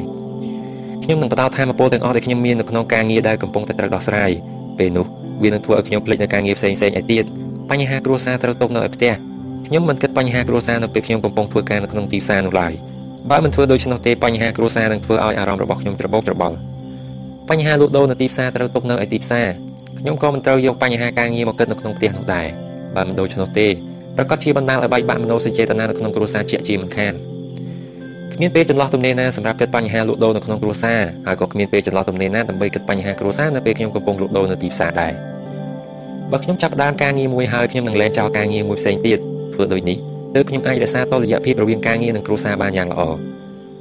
[1.04, 4.32] ខ្ញុំនឹងបន្តថាមពលទាំងអស់ដែលខ្ញុំមាននៅក្នុងការងារដែលកំពុងតែត្រូវដោះស្រាយ
[4.80, 7.24] ពេលនោះ វានឹងធ្វើឲ្យខ្ញុំភ្លេចនៅការងារផ្សេងៗឯទៀត
[7.70, 9.14] បញ្ហាគ្រួសារត្រូវຕົកនៅឯផ្ទះ
[9.68, 12.74] ខ្ញុំមិនគិតបញ្ហាគ្រួសារនៅពេលខ្ញុំកំពុងធ្វើការនៅក្នុងទីផ្សារនោះឡើយ
[13.30, 16.58] បើមិនធ្វើដូច្នោះទេបញ្ហាគ្រួសារនឹងធ្វើឲ្យអារម្មណ៍របស់ខ្ញុំច្របូកច្របល់
[17.50, 19.48] បញ្ហាលក់ដូរនៅទីផ្សារត្រូវຕົកនៅឯទីផ្សារ
[20.00, 22.48] ខ្ញុំក៏មិនត្រូវយកបញ្ហាការងារមកគិតនៅក្នុងផ្ទះនោះដែរ
[22.96, 23.68] បើមិនដូច្នោះទេ
[24.18, 27.14] ប្រកាសជាបណ្ដាលឲ្យបែកបាក់មនោសញ្ចេតនានៅក្នុងគ្រួសារជាជាមិនខាន
[28.34, 35.31] គ្មានពេលចន្លោះទំនេរណាសម្រាប់គិតបញ្ហាលក់ដូរនៅក្នុងគ្រួសារហើយក៏គ្មានពេលចន្លោះទំនេរណាដើម្បីគិតបញ្ហាគ្រួសារនៅពេលខ្ញុំកំពុងលក់ដូរនៅទីផ្សារដែរ
[36.32, 39.20] បើខ្ញុំចាប់ផ្ដើមការងារមួយហើយខ្ញុំនឹងលែងចោលការងារមួយផ្សេងទៀត
[39.54, 39.98] ធ្វើដូចនេះ
[40.36, 43.02] ទើបខ្ញុំអាចរក្សាតុល្យភាពរវាងការងារនិងគ្រួសារបានយ៉ាងល្អ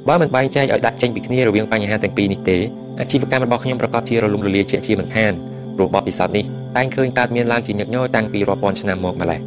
[0.09, 2.59] បើមិនបែងចែកឲ្យដាក់ចេញពីគ្នារវាងបញ្ហាទាំងពីរនេះទេ
[3.01, 5.33] អាជីវកម្មរបស់ខ្ញុំប្រកបជារលំរលាយជាជាមិនខាន
[5.77, 6.45] ព្រោះបបពិសោធន៍នេះ
[6.77, 9.41] តែងឃើញកើតមានឡើងជាញឹកញយតាំងពីរាប់ពាន់ឆ្នាំមកម្ល៉េះ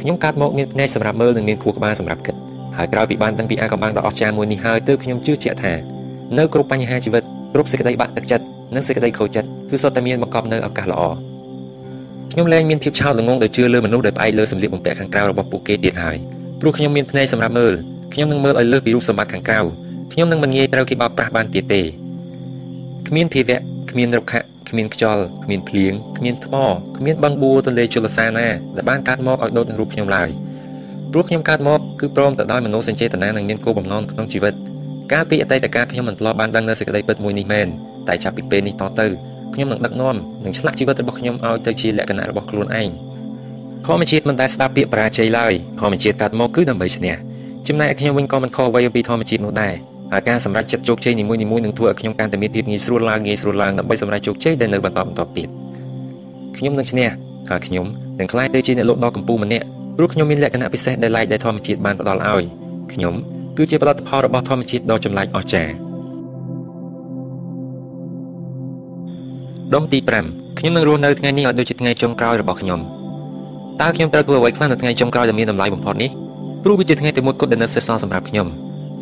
[0.00, 2.34] ខ្ញុំកើតមកមានភ្នែកសម្រាប់មើលនិងមានខួរក្បាលសម្រាប់គិត
[2.76, 5.72] ហើយក្រោយពីបានតាំងពីអាកំបាំងដ៏អស្ចារ្យមួយនេះហើយទើបខ្ញុំជឿជាក់ថា
[6.38, 7.22] នៅគ្រប់បញ្ហាជីវិត
[7.54, 8.44] គ្រប់សេចក្តីបាក់ទឹកចិត្ត
[8.74, 11.29] និងសេចក្តីខូចចិត្តគឺសុទ្ធតែមានបង្កប់នៅឱកាសល្អ
[12.32, 16.16] ខ្ញុំលែងមានភាពឆោតល្ងងដែលជឿលើមនុស្សដែលផ្អែកលើសម្លៀកបំពាក់ខាងក្រៅរបស់ពួកគេទៀតហើយ
[16.60, 17.74] ព្រោះខ្ញុំមានភ្នែកសម្រាប់មើល
[18.12, 19.60] ខ្ញុំនឹងមើលឲ្យលើសពីរូបសម្បត្តិខាងក្រៅ
[20.12, 21.82] ខ្ញុំនឹងមិនងាយត្រូវគេបោកប្រាស់បានទៀតទេ
[23.08, 23.58] គ្មានភាវៈ
[23.90, 26.54] គ្មានរុក្ខៈគ្មានខ្យល់គ្មានភ្លៀងគ្មានថ្ម
[26.98, 30.28] គ្មានបឹងបួរទន្លេជលសាណាដែលបានកាត់មកឲ្យដូចនឹងរូបខ្ញុំឡើយ
[31.12, 34.54] ព្រោះខ្ញុំកើតមកគឺព្រមទៅដោយមនោសញ្ចេតនានិងមានគោលបំណងក្នុងជីវិត
[35.12, 37.68] កាលពីអតីតកាលខ្ញុំមិនធ្លាប់បានដឹងនៅសេចក្តីពិតមួយនេះមែន
[38.08, 42.90] តែចាប់ពីពេលនេះតទៅ ខ្ញុំនឹងដឹកនាំនិងឆ្លាក់ជីវិតរបស់ខ្ញុំឲ្យទៅជាលក្ខណៈរបស់ខ្លួនឯង
[43.86, 47.14] ធម្មជាតិមិនដែលស្ដាប់ពាក្យបរាជ័យឡើយធម្មជាតិកាត់មកគឺដើម្បីឈ្នះ
[47.68, 49.74] ចំណែកខ្ញុំវិញក៏មិនខុសអ្វីពីធម្មជាតិនោះដែរ
[50.12, 55.48] ហើយការសម្រេចចិត្តជោគជ័យនីមួយៗនឹងធ្វើឲ្យខ្ញុំកាន់តែមានភាពងាយស្រួលឡើងងាយស្រួលឡើងដើម្បីសម្រេចជោគជ័យដែលនៅបន្តបន្តទៀត
[56.56, 57.08] ខ្ញុំនឹងឈ្នះ
[57.50, 57.86] ហើយខ្ញុំ
[58.20, 59.66] នឹងក្លាយទៅជាអ្នកលោកដ៏កម្ពូលម្នាក់
[59.96, 62.44] ព្រោះខ្ញុំមានលក្ខណៈពិសេសដែលឡែកដែលធម្មជាតិបានផ្ដល់ឲ្យ
[62.92, 63.14] ខ្ញុំ
[63.56, 65.89] គឺជាផលិតផលរបស់ធម្មជាតិដ៏ចម្លែកអស្ចារ្យ
[69.74, 69.98] ដុំទី
[70.28, 72.80] 5ខ្ញុំនឹងរស់នៅថ្ងៃនេះឲ្យដូចជាថ្ងៃចុងក្រោយរបស់ខ្ញុំ
[73.80, 76.10] តើខ្ញុំត្រូវធ្វើអ្វីខ្លះនៅថ្ងៃចុងក្រោយដែលមានតម្លៃបំផុតនេះ
[76.64, 78.46] ព្រោះវាជាថ្ងៃទីមួយគត់ដែលនៅសេសសល់សម្រាប់ខ្ញុំ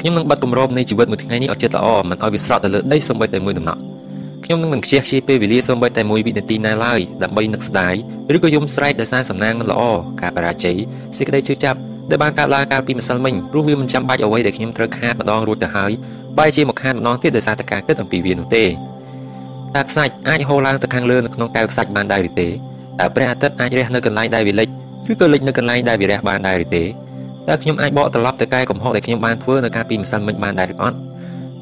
[0.01, 3.81] ខ្ញុំនឹងបិទគម្របនៃជីវិតមួយថ្ងៃនេះឲ្យចិត្តល្អមិនឲ្យវាស្រក់ទៅលើដីសូម្បីតែមួយដំណក់
[4.45, 7.95] ខ្ញុំនឹងមិនខ្ជះខ្ជាយពេលវេលាសូម្បីតែមួយវិនាទីណាឡើយដើម្បីនឹកស្ដាយ
[8.35, 9.83] ឬក៏យំស្រែកដោយសារសំណាងមិនល្អ
[10.21, 10.77] ការបរាជ័យ
[11.17, 11.79] សេចក្តីជឿចាប់
[12.11, 15.93] ដែលបានកើតឡើងកាលពីម្សិលមិញព្រោះវាមិនចាំបាច់អ្វីដែលខ្ញុំត្រូវខាតម្ដងរួចទៅហើយ
[16.39, 18.65] បែរជាមកខាតម្ដងទៀតដោយសារតែការគិតអំពីវានោះទេ
[19.77, 24.69] តើខ្សាច់អាចហូរឡើងទៅខាងលើនៅក្នុងកែវខ្សាច់បានដែរឬទេតើព្រះអាទិត្យអាចរះនៅកន្លែងដែលវាលិច
[25.11, 26.83] ឬក៏លិចនៅកន្លែងដែលវារះបានដែរឬទេ
[27.49, 30.97] តើខ្ញុំអាចបកត្រឡប់ទៅកែកំហុសដែលខ្ញុំបានធ្វើនៅកាលពីម្សិលមិញបានដែរឬអត់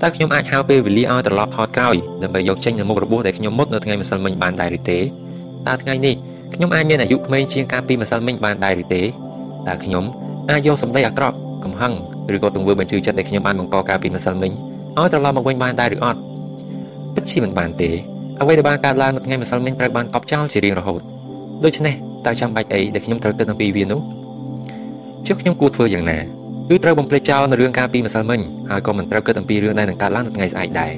[0.02, 6.14] តើខ្ញុំអាចហៅពេលវេលាឲ្យត្រឡប់ថតក្រោយដើម្បីយកចេញនៅមុខរបួសដែលខ្ញុំមុតនៅថ្ងៃម្សិលមិញបានដែរឬទេតើថ្ងៃនេះ
[6.54, 10.04] ខ្ញុំអាចមានអាយុក្មេងជាងកាលពីម្សិលមិញបានដែរឬទេតើខ្ញុំ
[10.50, 11.92] អាចយកសម្ដីអាក្រក់កំហឹង
[12.34, 14.52] ឬក៏ទង្វើបញ្ជឿចិត្តដែលខ្ញុំបានបង្កកាលពីម្សិលមិញ
[14.98, 16.20] ឲ្យត្រឡប់មកវិញបានដែរឬអត់
[17.16, 17.90] ពិតជាមិនបានទេ
[18.40, 21.01] អ្វីដែលបានកើតឡើងនៅថ្ងៃម្សិលមិញត្រូវបានកប់ចោលជារៀងរហូត
[21.64, 21.94] ដូច្នេះ
[22.26, 24.01] តើចាំបាច់អីដែលខ្ញុំត្រូវគិតអំពីវានោះ
[25.26, 26.18] ចុះខ្ញុំគួរធ្វើយ៉ាងណា
[26.68, 28.40] គឺត្រូវបំភ្លេចចោលនៅរឿងការពីម្សិលមិញ
[28.70, 30.93] ហើយក៏មិនត្រូវគិតអំពីរឿងដែលនឹងកើតឡើងនៅថ្ងៃស្អែកដែរ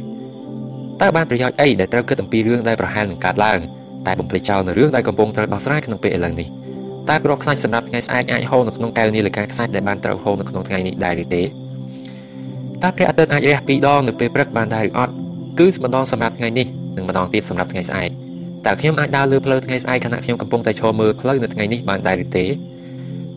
[1.01, 3.59] តើបានប្រយោជន៍អីដែលត្រូវគិតអំពីរឿងដែលប្រហែលនឹងកើតឡើង
[4.07, 6.49] តែបំភ្លេចចោលនៅរឿងដែលកំពុងត្រូវដោះស្រាយក្នុងពេលឥឡូវនេះ
[7.09, 11.43] តើគ្រាប់ខ្សាច់សម្រាប់ថ្ងៃស្អែកអាចហូរនៅក្នុងកែវនាឡិកាខ្សាច់ដែលបានត្រូវហូរនៅក្នុងថ្ងៃនេះដែរឬទេ
[12.82, 15.15] តើព្រះអាទិត្យអាចរះពីរដងនៅពេលព្រឹកបានដែរឬអត់
[15.59, 16.66] គឺម្ដងសម្រាប់ថ្ងៃនេះ
[16.97, 18.10] និងម្ដងទៀតសម្រាប់ថ្ងៃស្អែក
[18.66, 22.44] តើខ្ញុំអាចដើរលើផ្លូវថ្ងៃស្អែកខណៈខ្ញុំកំពុងតែឈរមើលផ្លូវនៅថ្ងៃនេះបានដែរឬទេ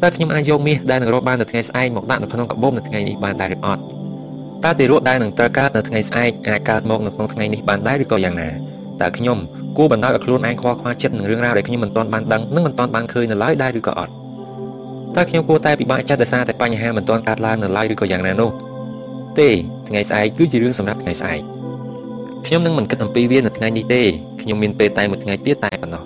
[0.01, 3.81] តើខ្ញុំអាចយកមាសដែលនឹងរកបាននៅថ្ងៃស្អែកមកដាក់នៅក្នុងកាបូបនៅថ្ងៃនេះបានដែរឬអត់
[4.63, 8.49] តើទារកដែលនឹងត្រូវកើតនៅថ្ងៃស្អែកអាចកើតមកនៅក្នុងថ្ងៃនេះបានដែរឬក៏យ៉ាងណា
[9.01, 9.37] តើខ្ញុំ
[9.77, 14.11] គួរបណ្ដោយឲ្យខ្លួនឯងខ្វល់ខ្វាយចិត្តនឹងរឿងរ៉ាវដែលខ្ញុំមិនទាន់បានដឹងនិងមិនទាន់បានឃើញនៅឡើយដែរឬក៏អត់
[15.15, 18.49] តើខ្ញុំគួរតែពិបាកចិត្តដោយសារតែបញ្ហាមិនទាន់កើតឡើងនៅឡើយឬក៏យ៉ាងណានោះ
[19.39, 19.49] ទេ
[19.87, 21.60] ថ្ងៃស្អែកគឺជារឿងសម្រាប់ថ្ងៃស្អែក
[22.45, 24.01] ខ្ញុំនឹងមិនគិតអំពីវានៅថ្ងៃនេះទេ
[24.41, 26.03] ខ្ញុំមានពេលតែមួយថ្ងៃទៀតតែប៉ុណ្ណោះ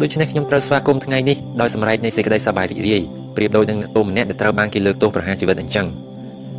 [0.00, 3.02] ដូច្នេះខ្ញុំត្រូវស្វាគមន៍ថ្ងៃនេះដោយសម្រេចនៃសេចក្តីសប្បាយរីករាយ
[3.36, 5.86] ប្រៀបដូចនឹងអ្នកទោសម្នាក់ដែលត្រូវបានគេលើកទោសប្រហារជីវិតអញ្ចឹង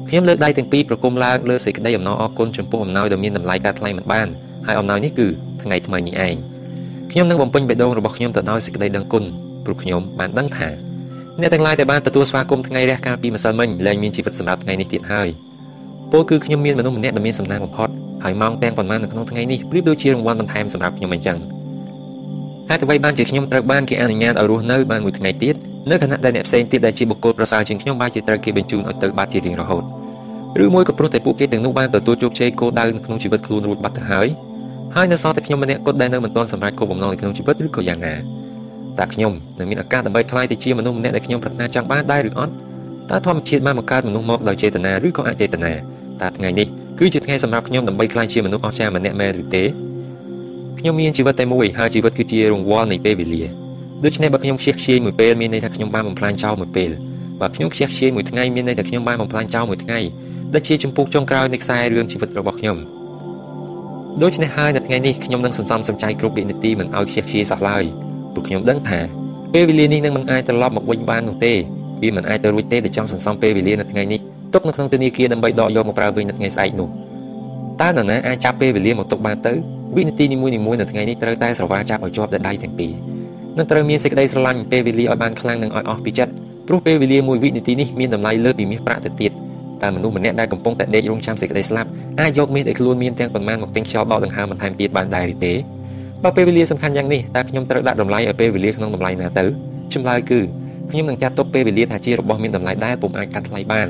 [0.10, 4.28] ខ្ញុំលើកដៃទាំងពីរប្រគំឡើងលើសេចក្តីអំណរអរគុណចំពោះអំណោយដ៏មានតម្លៃកាត់ថ្លៃមិនបាន
[4.68, 5.28] ហើយអំណោយនេះគឺ
[5.64, 6.36] ថ្ងៃថ្មីនេះឯង
[7.12, 9.24] ខ្ញុំនឹងបំពេញបេះដូងរបស់ខ្ញុំទៅដោយសេចក្តីដឹងគុណ
[9.66, 10.70] ព្រោះខ្ញុំបានដឹងថា
[11.42, 15.28] អ្នកទាំងឡាយដែលបានទទួលស្វាគមន៍ថ្ងៃរះកាលពីម្សិលមិញលែងមានជីវិតសម្រាប់ថ្ងៃនេះទៀតហើយ
[16.12, 17.90] ពោលគឺខ្ញុំមានមនុស្សម្នាក់ដែលមានសំណាងបំផុត
[18.24, 21.38] ហើយម៉ោងទាំងប៉ុន្មាននៅក្នុងថ្ងៃនេះប្រៀបដូចជារង្វាន់បន្ថែមសម្រាប់ខ្ញុំអញ្ចឹង
[22.70, 25.56] ហេតុអ្វីបានជាខ្ញុំត្រូវបានគេអនុញ្ញាតឲ្យរស់នៅបានមួយថ្ងៃទៀត
[25.92, 29.84] នៅខណៈដែលអ្នកផ្សេងទៀតដែលជាបុគ្គលប្រសើរជាងខ្ញុំបានជាត្រូវគេបញ្ជូនឲ្យទៅបាត់ជារៀងរហូត
[30.64, 34.28] ឬមួយក៏ព្រោះតែពួកគេទាំងនោះបានទទួលជោគជ័យគោលដៅនៅក្នុងជីវិតខ្លួនរួចបាត់ទៅហើយ
[34.96, 38.16] ហើយនៅសល់តែខ្ញុំម្នាក់គត់ដែលនៅមិនទាន់សម្រេចគោលបំណងនៅក្នុងជីវិតឬក៏យ៉ាងណា
[39.00, 42.54] តើខ្ញុំនឹងមានឱកាសដើម្បីខ្លាយទៅជាមនុស្សម្នាក់ដែលខ្ញុំប្រាថ្នាចង់បានដែរឬអត់
[43.12, 45.74] តើធម្មជាតិបានបង្កើតមនុស្សមកដោយចេតនាឬក៏អចេតនា
[46.22, 46.68] តើថ្ងៃនេះ
[47.00, 49.64] គឺជាថ្ងៃសម្រាប់ខ្ញុំដើម្បីខ្លាយជាមនុស្សអស្ចារ្យម្នាក់មែនឬទេ
[50.80, 53.44] ខ្ញុំមានជីវិតតែមួយហើយជីវិតគឺជារង្វាន់នៃពេលវេលា
[54.04, 56.90] ដូច្នេះបើខ្ញុំខ្ជិះខ្ជាយមួយពេលមានន័យថាខ្ញុំបានបំផ្លាញចោលមួយពេល
[57.42, 60.00] បើខ្ញុំខ្ជិះខ្ជាយមួយថ្ងៃមានន័យថាខ្ញុំបានបំផ្លាញចោលមួយថ្ងៃ
[60.54, 62.78] ដែលជាចម្ពោះចុងក្រោយនៃខ្សែរឿងជីវិតរបស់ខ្ញុំ
[64.24, 67.84] ដូច្នេះហើយនៅថ្ងៃនេះខ្ញុំនឹងសន្សំសំចៃគ្រប់វិនាទីមិនឲ្យខ្ជិះខ្ជាយសោះឡើយ
[68.34, 69.00] ព្រោះខ្ញុំដឹងថា
[69.54, 71.54] ពេលវេលានេះនឹងមិនអាចត្រឡប់មកវិញបាននោះទេ
[72.02, 74.15] វាមិនអាចទៅរួចទេដែលចង់សន្សំពេលវេលានៅថ្ងៃនេះ
[74.56, 76.90] ទុកនៅក្នុងធនាគារដើម្បីដកយកមកប្រើវិញនៅថ្ងៃស្អែកនោះ
[77.82, 79.54] តើនរណាអាចចាប់ពេលវេលាមកទុកបានទៅ
[79.96, 82.92] វិនាទីនីមួយៗនៅថ្ងៃនេះត្រូវតែស្រវាចាប់ឲ្យជាប់តែដៃទាំងពីរ
[83.58, 86.34] នឹងត្រូវមានសេចក្តីស្រឡាញ់ពេលវេលាឲ្យបានខ្លាំងនិងឲ្យអស់ពីចិត្ត
[86.68, 89.32] ព្រោះពេលវេលាមួយវិនាទីនេះមានតម្លៃលើសពីមាសប្រាក់ទៅទៀត
[89.84, 91.90] តើមនុស្សម្នាក់ដែលកំពុងតែដេករងចាំសេចក្តីស្លាប់
[92.22, 95.54] អាចយកមាសដែលខ្លួនមានទាំងប៉ុន្មានមកទិញខ្យល់ដកដង្ហើមបន្ថែមទៀតបានដែរឬទេ
[96.24, 99.46] បើពេលវេលាសំខាន់យ៉ាងនេះតើខ្ញុំត្រូវដាក់តម្លៃឲ្យពេលវេលាក្នុងតម្លៃណាទៅ
[99.94, 100.40] ចម្លើយគឺ
[100.92, 103.88] ខ្ញុំនឹងចាត់ទុកពេលវេលាថាជារបស់មានតម្លៃដែលពុំអាចកាត់ថ្លៃបាន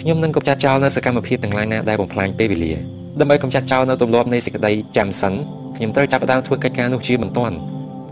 [0.00, 2.72] ខ្ញុំនឹងកម្ចាត់ចោលនៅសកម្មភាពទាំងឡាយណាដែលបំផ្លាញពេលវេលា
[3.20, 5.32] ដើម្បីកម្ចាត់ចោលនៅទម្លាប់នៃសេចក្តីចាំសិន
[5.76, 7.56] ខ្ញុំត្រូវចាប់ផ្ដើមធ្វើកិច្ចការនោះជាបន្ទាន់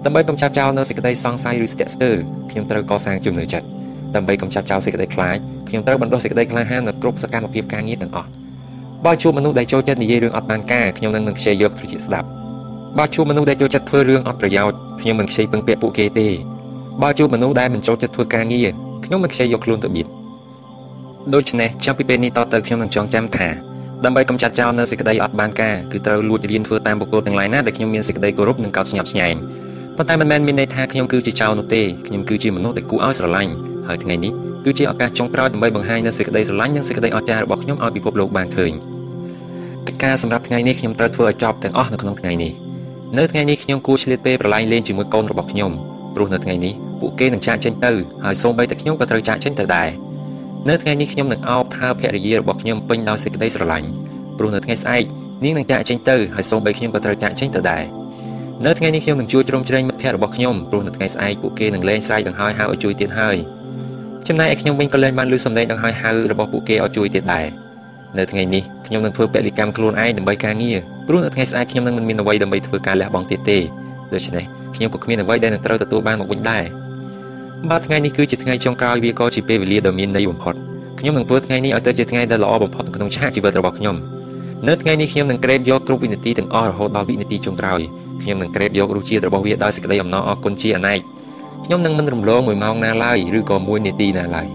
[0.05, 2.17] ដើម្បីកម្ចាត់ចោលនៅសេចក្តីសង្ស័យឬស្ទាក់ស្ទើរ
[2.51, 3.67] ខ្ញុំត្រូវកសាងជំនឿចិត្ត
[4.15, 5.37] ដើម្បីកម្ចាត់ចោលសេចក្តីខ្លាច
[5.69, 8.29] ខ្ញុំត្រូវបណ្ដុះសេចក្តីក្លាហាននៅគ្រប់សកម្មភាពការងារទាំងអស់
[9.05, 12.29] បើជួបមនុស្សដែលចូលចិត្តនិយាយរឿងអត់បានការខ្ញុំនឹងមិនខ្ជិលយកទៅជាស្ដាប់
[12.99, 16.29] បើជួបមនុស្សដែលចូលចិត្តធ្វើរឿងអត់ប្រយោជន៍ខ្ញុំមិនខ្ជិលពឹងពាក់ពួកគេទេ
[17.03, 18.69] បើជួបមនុស្សដែលមិនចូលចិត្តធ្វើការងារ
[19.05, 20.07] ខ្ញុំមិនខ្ជិលយកខ្លួនទៅបៀត
[21.35, 23.49] ដូច្នេះចាប់ពីពេលនេះតទៅខ្ញុំនឹងចងចាំថា
[24.05, 29.35] ដើម្បីកម្ចាត់ចោលនៅសេចក្តីអត់បានការគឺត្រូវលួចរៀនធ្វើតាមបុគ្គលទាំងឡាយណាដែលខ្ញុំមានសេចក្តីគោរពនិងកោតស្ញប់ស្ញែង
[29.97, 33.53] ប៉ុន្តែមិនមែនមានន័យថាខ្ញុំគឺជាចោលនោះទេខ្ញុំគឺជាមនុស្សដែលគួរឲ្យស្រឡាញ់
[33.89, 34.33] ហើយថ្ងៃនេះ
[34.65, 38.73] គឺជាឱកាសចុងក្រោយដើម្បីបង្ហាញនូវសេចក្តីស្រឡាញ់និងសេចក្តីអស្ចារ្យរបស់ខ្ញុំឲ្យពិភពលោកបានឃើញ
[39.87, 42.53] កិច្ចការសម្រាប់ថ្ងៃនេះខ្ញុំត្រូវធ្វើឲ្យចប់ទាំងអស់នៅក្នុងថ្ងៃនេះ
[43.19, 45.71] នៅថ្ងៃនេះខ្ញុំគួរឆ្លៀតពេលប្រឡែងលេងជាមួយកូនរបស់ខ្ញុំ
[46.15, 47.93] ព្រោះនៅថ្ងៃនេះពួកគេនឹងចាកចេញទៅ
[48.25, 49.89] ហើយសូម្បីតែខ្ញុំក៏ត្រូវចាកចេញទៅដែរ
[50.71, 53.89] នៅថ្ងៃនេះខ្ញុំនឹងអោបថើភរិយារបស់ខ្ញុំពេញដោយសេចក្តីស្រឡាញ់
[54.39, 55.05] ព្រោះនៅថ្ងៃស្អែក
[55.45, 57.85] នាងនឹងចាកចេញទៅហើយសូម្បីខ្ញុំក៏ត្រូវចាកចេញទៅដែរ
[58.67, 63.37] នៅថ្ងៃនេះខ្ញុំនឹងជួយជ្រោមជ្រែងមិត្តភ័ក្តិរបស់ខ្ញុំព្រោះនៅថ្ងៃស្អែកពួកគេនឹងលែងស្រែកដង្ហើយហៅឲ្យជួយទៀតហើយ
[64.29, 67.47] ចំណែកឯខ្ញុំវិញក៏លែងបានលើសំឡេងដង្ហើយហៅរបស់ពួកគេឲ្យជួយទៀតដែរ
[68.19, 70.79] នៅថ្ងៃនេះខ្ញុំនឹងធ្វើពលិកម្មខ្លួនឯងដើម្បីការងារ
[71.09, 73.59] ព្រោះនៅថ្ងៃស្អែកខ្ញុំនឹងមិនមានអ្វីដើម្បីធ្វើការលះបង់ទៀតទេ
[74.13, 74.45] ដូច្នេះ
[74.77, 76.65] ខ្ញុំក៏គ្មានអ្វីដែលនឹងត្រូវទទួលបានមកវិញដែរ
[77.71, 80.55] បាទថ្ងៃនេះគឺជាថ្ងៃចុងក្រោយវាក៏ជាពេលវេលាដ៏មានន័យបំផុត
[80.99, 83.97] ខ្ញុំនឹងធ្វើថ្ងៃនេះឲ្យទៅជាថ្ងៃដែលល្អបំផុតក្នុងឆាកជីវិតរបស់ខ្ញុំ
[84.69, 87.81] នៅថ្ងៃនេះខ្ញុំនឹងក្រេបយកគ្រប់វិនាទីទាំងអស់រហូតដល់វិនាទីចុងក្រោយ
[88.23, 90.99] ខ្ញុំនឹងក្រេបយករសជាតិរបស់វាដោយសេចក្តីអំណរអគុណជាអនេក
[91.65, 94.49] ខ្ញុំនឹងមិនរំលង1ម៉ោងណាឡើយឬក៏1នាទីណាឡើយ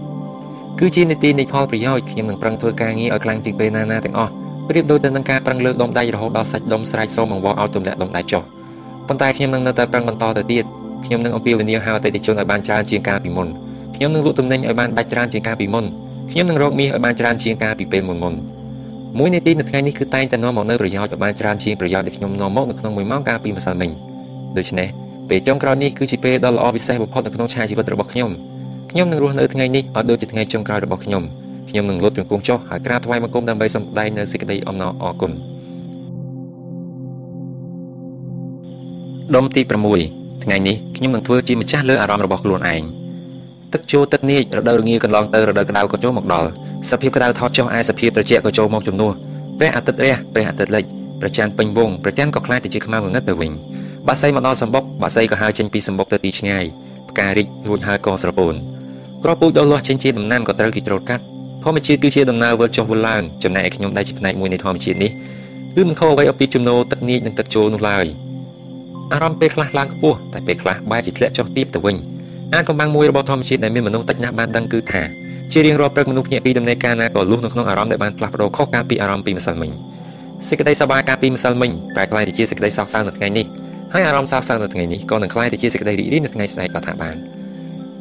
[0.78, 4.32] គឺជានាទីនៃផលប្រយោជន៍ខ្ញុំនឹងប្រឹងធ្វើការងារឲ្យខ្លាំងជាងពេលណាណាទាំងអស់
[4.68, 8.42] ប្រៀបដូចទៅនឹងការប្រឹងលើកដុំដៃរហូតដល់សាច់ដុំស្រែកសូមអង្វរឲ្យទម្លាក់ដុំដៃចុះ
[9.08, 10.64] ប៉ុន្តែខ្ញុំនឹងនៅតែប្រឹងបន្តទៅទៀត
[11.04, 13.48] ខ្ញុំនឹងអំពាវនាវហៅអតិថិជនឲ្យបានច្រើនជាងកាលពីមុន
[13.96, 15.84] ខ្ញុំនឹងលក់ទំនិញឲ្យបានដាច់ច្រើនជាងកាលពីមុន
[16.30, 18.34] ខ្ញុំនឹងរកមាសឲ្យបានច្រើនជាងកាលពីពេលមុនមុន
[19.18, 23.90] មួយនាទីនៅថ្ងៃនេះគឺតែងតែនាំមកនូវប្រយោជន៍ឲ្យបានច្រើនជាងប្រយោជន៍ដែលខ្ញុំនាំមកនៅក្នុង1ម៉ោងកាលពីម្សិលមិញ
[24.58, 24.88] ដូច្នេះ
[25.28, 28.30] ពេលចុងក្រោយនេះគឺជាពេលដ៏ល្អពិសេសបំផុតនៅក្នុងឆាកជីវិតរបស់ខ្ញុំ
[28.90, 31.22] ខ្ញុំនឹងរស់នៅថ្ងៃនេះឲ្យដូចជាថ្ងៃចុងក្រោយរបស់ខ្ញុំ
[31.70, 35.32] ខ្ញុំនឹងលុតជង្គង់ចុះហើយក្រាបថ្វាយបង្គំដើម្បីសម្ដែងនូវសេចក្តីអំណរអគុណ
[39.34, 42.82] ដុំទី6 ថ្ងៃនេះខ្ញុំនឹងធ្វើជាម្ចាស់លើអារម្មណ៍របស់ខ្លួនឯង
[43.72, 46.48] ទឹកជោទឹកនាចរដូវរងាកន្លងទៅរដូវក្តៅក៏ចូលមកដល់
[46.90, 49.12] សភាពក្តៅថតចុះឯសភាពត្រជាក់ក៏ចូលមកជំនួស
[49.58, 50.84] ព្រះអាទិត្យរះព្រះអាទិត្យលិច
[51.20, 53.52] ប្រច័នពេញវងប្រច័នក៏ខ្លាចទៅជាខ្មៅងងឹតទៅវិញ
[54.08, 56.64] បាសីមកដល់សម្បុកបាសីក៏ហើរចេញពីសម្បុកទៅទីឆ្ងាយ
[57.10, 58.54] ផ្ការីករួចហើយកស្រពោន
[59.24, 61.24] ក្របពូជដុះលាស់ចេញជាដំណាំក៏ត្រូវគេច្រូតកាត់
[61.62, 65.10] ធម្មជាតិគឺជាដំណើរវិលចុះវិលឡើងចំណែកឯខ្ញុំដែលជាផ្នែកមួយនៃធម្មជាតិនេះ
[65.76, 68.06] គឺមិនខុសអ្វីអំពីចំណូលទឹកនាចនិងទឹកចូលនោះឡើយ
[69.12, 71.96] អារម្មណ៍ពេលខ្លះឡើងខ្ពស់តែពេលខ្លះបែរជាធ្លាក់ចុះទាបទៅវិញ
[72.54, 75.02] អាចកំបាំងមួយរបស់ធម្មជាតិដែលមានមនុស្សតិចណាស់បានដឹងគឺថា
[75.52, 79.70] ជារៀងរាល់ព្រឹកមនុស្សភ្ញាក់ពីដំណេកការណាក៏លុះនៅក្នុងអារម្មណ៍ដែលបានផ្លាស់ប្ដូរខុសកាលពីអារម្មណ៍ពីម្សិលមិញ
[80.48, 83.46] សេចក្តីសប្បាយកាលពីម្សិលមិញប្រែក្លាយទៅជាសេចក្តីសោកសៅនៅថ្ងៃនេះ
[83.92, 87.16] ហើយអារម្មណ៍សោកសៅនៅថ្ងៃនេះក៏នឹងក្លាយទៅជាសេចក្តីរីករាយនៅថ្ងៃស្អែកក៏ថាបាន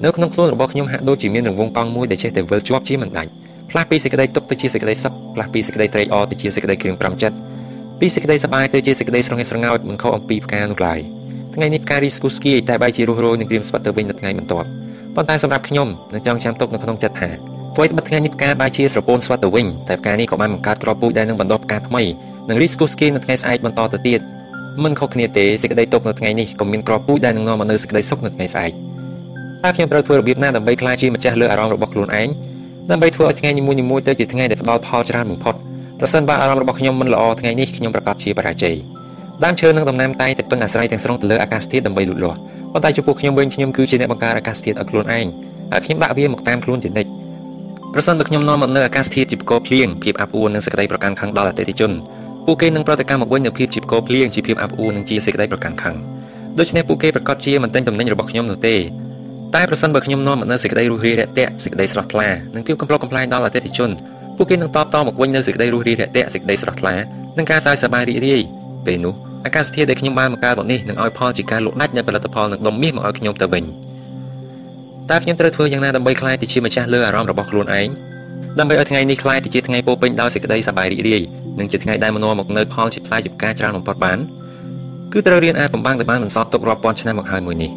[0.04, 3.30] នៅក្នុងខ្លួនរបស់ខ្ញុំហាក់ដូចជាមានរង្វង់កង់មួយដែលចេះតែវិលជាប់ជាមិនដាច់
[3.72, 7.36] ផ្លាស់ពីសេចក្តីទុកទៅជាសេចក្តីសុខផ្លាស់ពីសេចក្តីត្រេកអរទៅជាសេចក្តីគ្រឿងប្រាំចិត្ត
[8.04, 11.00] ពីសេចក្តីសប្បាយទៅជាសេចក្តីស្រងេះស្រងោចមិនខុសអំពីផ្កានោះឡើយ
[11.56, 14.68] ថ្ងៃនេះផ្ការីស្គូស្គីតែបែរជារស់រយនឹងក្រៀមស្វិតទៅវិញនៅថ្ងៃបន្ទាប់
[15.16, 17.30] ប៉ុន្តែសម្រាប់ខ្ញុំនឹងចង់ចាំទុកនៅក្នុងចិត្តថា
[17.76, 22.04] អ្វីត្បិតថ្ងៃនេះផ្កាបែរជាស្រពោនស្វិតទៅវិញតែផ្កានេះក៏បានបង្កើតក្របពូជដែលនឹងបណ្ដុះផ្កាថ្មី
[22.50, 24.20] នឹងរីស្គូស្គីនៅថ្ងៃស្អែកបន្តទៅទៀត
[24.84, 28.72] មិនខុសគ្នាទេសេចក្តីទុកនៅថ្ងៃនេះក៏មានក្របពូជដែលនឹងនាំមកនូវសេចក្តីសុខនៅថ្ងៃស្អែក
[29.64, 32.30] តើខ្ញុំត្រូវធ្វើរបៀបណាដើម្បីក្លាយជាម្ចាស់លើអារម្មណ៍របស់ខ្លួនឯង
[32.92, 35.56] ដើម្បីធ្វើឲ្យថ្ងៃនីមួយៗទៅជាថ្ងៃដែលផ្ដល់ផលច្រើនបំផុត
[36.04, 38.76] ប្រសិនបើអារម្មណ៍របស់ខ្ញុំមិនល្អថ្ងៃនេះខ្ញុំប្រកាសជាបរាជ័យ
[39.44, 42.38] ដើមឈើនិងដំណាំតែងតែពឹងអាស្រ័យទាំងស្រុងទៅលើអាកាសធាតុដើម្បីលូតលាស់
[42.74, 45.26] ប៉ុន្តែចំពោះខ្ញុំវិញខ្ញុំគឺជាអ្នកបង្ការអាកាសធាតុឲ្យខ្លួនឯង
[45.72, 47.10] ហើយខ្ញុំដាក់វាមកតាមខ្លួនជានិច្ច
[47.94, 51.92] ប្រសិនបើខ្ញុំនាំមកនៅអាកាសធាតុជាបកភ្លៀងភាពអាប់អួរនិងសេចក្តីប្រកាន់ខឹងដល់អតិថិជន
[52.46, 55.96] ពួកគេនឹងប្រតិកម្មមកវិញនូវភាពជាបកភ្លៀងជាភាពអាប់អួរនិងជាសេចក្តីប្រកាន់ខឹង
[56.60, 58.76] ដូច្នេះពួកគេប្រកាសជាមិនទិញតំណែងរបស់ខ្ញុំនោះទេ
[59.56, 63.90] តែប្រសិនបើខ្ញុំនាំមកនៅសេចក្តីរុះរាយរាក់ទាក់សេចក្តីស្រស់ថ្លានិងភាពកំប្លុកកំប្លែងដល់អតិថិជន
[64.42, 66.96] ពួកគេនឹងតបតមកវិញនៅសេចក្តីរុះរាយរាក់ទាក់សេចក្តីស្រស់ថ្លា
[67.38, 68.42] និងការសើចសប្បាយរីករាយ
[68.86, 69.14] ពេលនោះ
[69.46, 73.64] អាកាសធាតុដែលខ្ញុំបានបង្កើតមកនេះនឹងឲ្យផលជាការលក់ដាច់នៅផលិតផលនឹងដុំមាសមកឲ្យខ្ញុំទៅវិញ
[75.10, 77.88] តើខ្ញុំត្រូវធ្វើយ៉ាងណាដើម្បីក្លាយទៅជាម្ចាស់លើអារម្មណ៍របស់ខ្លួនឯង
[78.60, 81.22] ដើម្បីឲ្យថ្ងៃនេះក្លាយទៅជាថ្ងៃពោពេញដោយសេចក្តីសប្បាយរីករាយ
[81.60, 84.18] និងជាថ្ងៃដែលមនោមកនៅផលជាផ្សាយជាការច្រើនបំផុតបាន
[85.12, 87.72] គឺត្រូវរៀនអាចបំបាំងទៅបានបន្សល់ទុករាប់ពាន់ឆ្នាំមកហើយមួយនេះ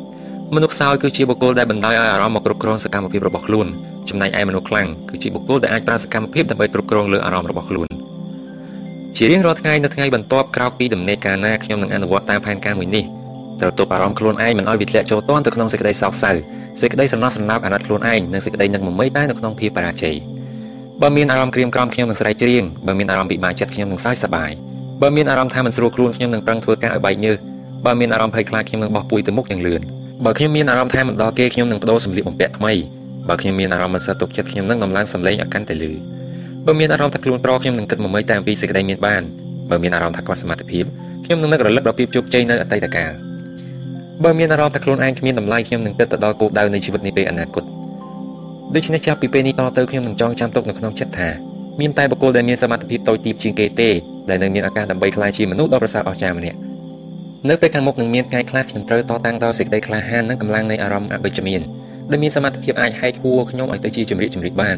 [0.54, 3.68] មនុស្សខ្សោយគឺជាបុគ្គលដែលបណ្ដោយឲ្យអារម្មណ៍មកគ្រប់គ្រងសកម្មភាពរបស់ខ្លួន
[4.08, 7.88] ចំណែកឯមនុស្សខ្លាំងគឺជាបុគ្គលដែលអាចប្រើសកម្មភាពដើម្បីគ្រប់គ្រងលើអារម្មណ៍របស់ខ្លួន
[9.16, 13.04] ជារៀងរាល់ថ្ងៃនៅថ្ងៃបន្ទាប់ក្រោយពីដំណេកការណាខ្ញុំនឹងអនុវត្តតាមផែនការមួយនេះ
[13.60, 16.30] ត្រូវទប់អារម្មណ៍ខ្លួនឯងមិនឲ្យវាធ្លាក់ចូលទាន់ទៅក្នុងសេចក្តីសោកសៅ
[16.80, 20.16] សេចក្តីស្រណោះស្រណោកអាណិតខ្លួនឯងនិងសេចក្តីនឹកមមីតែនៅក្នុងភាពបរាជ័យ
[21.02, 24.50] បើមានអារម្មណ៍ក្រៀមក្រំខ្ញុំនឹងស្រែកច្រៀងបើមានអារម្មណ៍ពិបាកចិត្តខ្ញុំនឹងសើចសប្បាយ
[25.02, 27.38] បើមានអារម្មណ៍ថាមិនស្រួលខ្លួនខ្ញុំនឹងប្រឹងធ្វើការឲ្យបែកញើស
[27.86, 29.80] បើមានអារម្មណ៍ភ័យខ្លាចខ្ញុំនឹងបោះពួយទៅមុខយ៉ាងលឿន
[30.24, 32.72] បើខ្ញុំមានអារម្មណ៍ថាមិនដល់គេខ្ញុំនឹងបដូរសម្លៀកបំពាក់ថ្មី
[33.28, 35.92] បើខ្ញុំមានអារម្មណ៍មិនសើទុកចិត្តខ្ញុំនឹងដំឡើងសម្លេងឲ្យកាន់តែលឺ
[36.66, 39.22] បើមានអារម្មណ៍ថាខ្លួនប្រខ្ញុំនឹងគិតមមីតែអំពីសេចក្តីមានបាន
[39.70, 40.84] បើមានអារម្មណ៍ថាខ្វះសមត្ថភាព
[41.24, 43.12] ខ្ញុំនឹងនឹករលឹកដល់ភាពជោគជ័យនៅអតីតកាល
[44.24, 47.64] បើមានអារម្មណ៍ថាខ្លួនឯងគ្មានតម្លៃខ្ញុំនឹងគិតទៅដល់គោលដៅនៃជីវិតនេះពេលអនាគត
[48.74, 51.28] ដូច្នេះចាប់ពីពេលនេះតទៅខ្ញុំនឹងចងចាំទុកនៅក្នុងចិត្តថា
[51.80, 53.90] មានតែបុគ្គលដែលមានសមត្ថភាពតូចទាបជាងគេទេ
[54.28, 56.58] ដែលនៅមានឱកាសដើម្បីក្លាយជាមនុស្សដ៏ប្រសើរអស្ចារ្យម្នាក់
[57.48, 61.62] នៅពេលខាងមុខនឹងមានថ្ងៃខ្លះខ្ញុំត្រូវតតាំងដល់សេចក្តីក្លាហាននិងកម្លាំងនៃអារម្មណ៍អវិជ្ជមាន
[62.10, 64.76] ដែលមានសមត្ថភាពអាចហែកហួរខ្ញុំឲ្យទៅជាជំរាកជំរាកបាន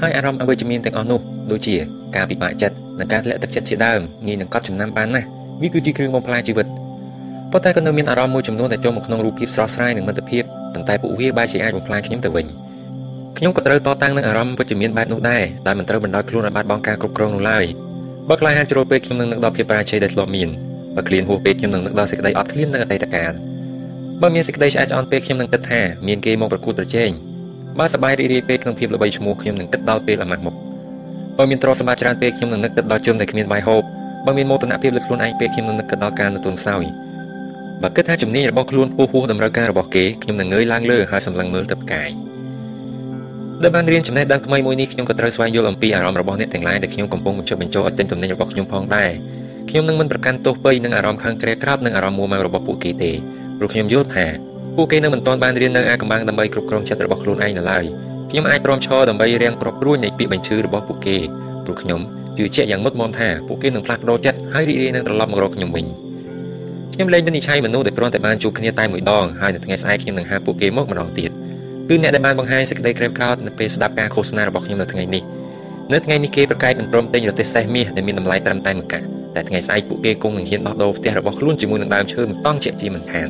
[0.00, 1.20] ហើយអារម្មណ៍អវិជ្ជមានទាំងអស់នោះ
[1.50, 1.74] ដូចជា
[2.16, 5.26] ការពិបាកចិត្តនិងការធ្លាក់ទឹកចិត្តជាដើមងាយនឹងកត់ចំណាំបានណាស់
[5.60, 6.66] វាគឺជាគ្រឿងបំផ្លាញជីវិត
[7.52, 10.42] ប៉ុន្តែក៏នៅមានអារម្មណ៍មួយចំនួនដែលចូលមកក្នុងរូបភាពស្រស់ស្រាយនិងមិត្តភាព
[10.74, 12.46] ប៉ុន្តែពួកវាបែរជាអាចបំផ្លាញខ្ញុំទៅវិញ
[13.36, 17.64] ខ្ញុំក៏ត្រូវតតាំងនឹងអារម្មណ៍វិជ្ជមានបែបនោះដែរដែលមិនត្រូវបណ្ដោយខ្លួនឲ្យបាត់បង់ការគ្រប់គ្រងនោះឡើយ
[18.28, 20.48] បើខ្លាចហានជ្រុលពេកខ្ញុំនឹងនឹកដល់ភាពបរាជ័យដែលធ្លាប់មាន
[20.96, 23.32] បើក្លៀនហួសពេកខ្ញុំនឹងនឹកដល់សេចក្តីអត់ឃ្លាននៅអតីតកាល
[24.22, 27.10] បើមានសេចក្តីឆ្អែតឆ្អន់ពេកខ្ញុំនឹងគិតថាមានគេមកប្រកួតប្រជែង
[27.78, 30.54] បើសប្បាយរីករាយពេកក្នុងភាពល្បីឈ្មោះខ្ញុំនឹងគិតដល់ពេលអាម៉ាស់មុខ
[31.38, 33.82] បើមានទ្រព្យសម្បត្តិច្រើនពេកខ្ញុំនឹងនឹកគិតដល់ជនដែលគ្មានបាយហូប
[34.26, 36.84] បើមានមោទនភាពលើខ្លួនឯងពេកខ្ញុំនឹងនឹកគិតដល់ការទទួលខ្សោយ
[37.82, 42.08] បើគិតថាជំនាញរបស់ខ្លួនពោះហួសតម្រូវការរបស់គេខ្ញុំនឹងងើយឡើងលើហើយសម្លឹងមើលទៅផ្កាយ
[43.62, 49.10] ដែលបានរៀនចំណេះដឹងថ្មីមួយនេះខ្ញុំក៏ត្រូវស្វែងយល់អំពីអារម្មណ៍របស់អ្នកទាំងឡាយដែលខ្ញុំកំពុងបញ្ចុះបញ្ចូលឲ្យទិញទំនិញរបស់ខ្ញុំផងដែរ
[49.70, 53.10] ខ្ញុំនឹងមិនប្រកាន់ទោសពៃនឹងអារម្មណ៍ខឹងក្រែក្រោតនិងអារម្មណ៍មួម៉ៅរបស់ពួកគេទេ
[53.62, 54.26] ព្រោះខ្ញុំយល់ថា
[54.76, 57.84] ពួកគេនៅមិនទាន់បានរៀននៅអាកំបាំងដើម្បីគ្រប់គ្រងចិត្តរបស់ខ្លួនឯងនៅឡើយ
[58.30, 61.16] ខ្ញុំអាចព្រមឈរដើម្បីរៀងគ្រប់ព្រួយនៃពាក្យបញ្ឈឺរបស់ពួកគេ
[61.64, 62.00] ព្រោះខ្ញុំ
[62.38, 65.84] ជឿជាក់យ៉ាងមុតមមថាពួកគេនឹងផ្លាស់ប្ដូរចិត្តហើយរីករាយនឹងត្រឡប់មករកខ្ញុំវិញ
[66.94, 71.30] ខ្ញុំលែងវិនិច្ឆ័យមនុស្សដែលគ្រាន់តែបានជួបគ្នាតែមួយដងហើយនៅថ្ងៃស្អែកខ្ញុំនឹងហៅពួកគេមកម្ដងទៀត
[71.88, 75.22] គឺអ្នកដែលបានបង្ហាញសេចក្តីក្រេបក្រោធនៅពេលស្ដាប់ការឃោសនារបស់ខ្ញុំនៅថ្ងៃនេះ
[75.92, 79.06] នៅថ្ងៃនេះគេប្រកែកមិនព្រមទិញរទេះសេះមាសដែលមានតម្លៃត្រឹមតែមួយកាក់
[79.36, 83.28] តែថ្ងៃស្អែកពួកគេគង់នឹងហ៊ានដោះដូរផ្ទះរបស់ខ្លួនជាមួយនឹងដើមឈើមិនតង់ជាក់ជាមិនខាន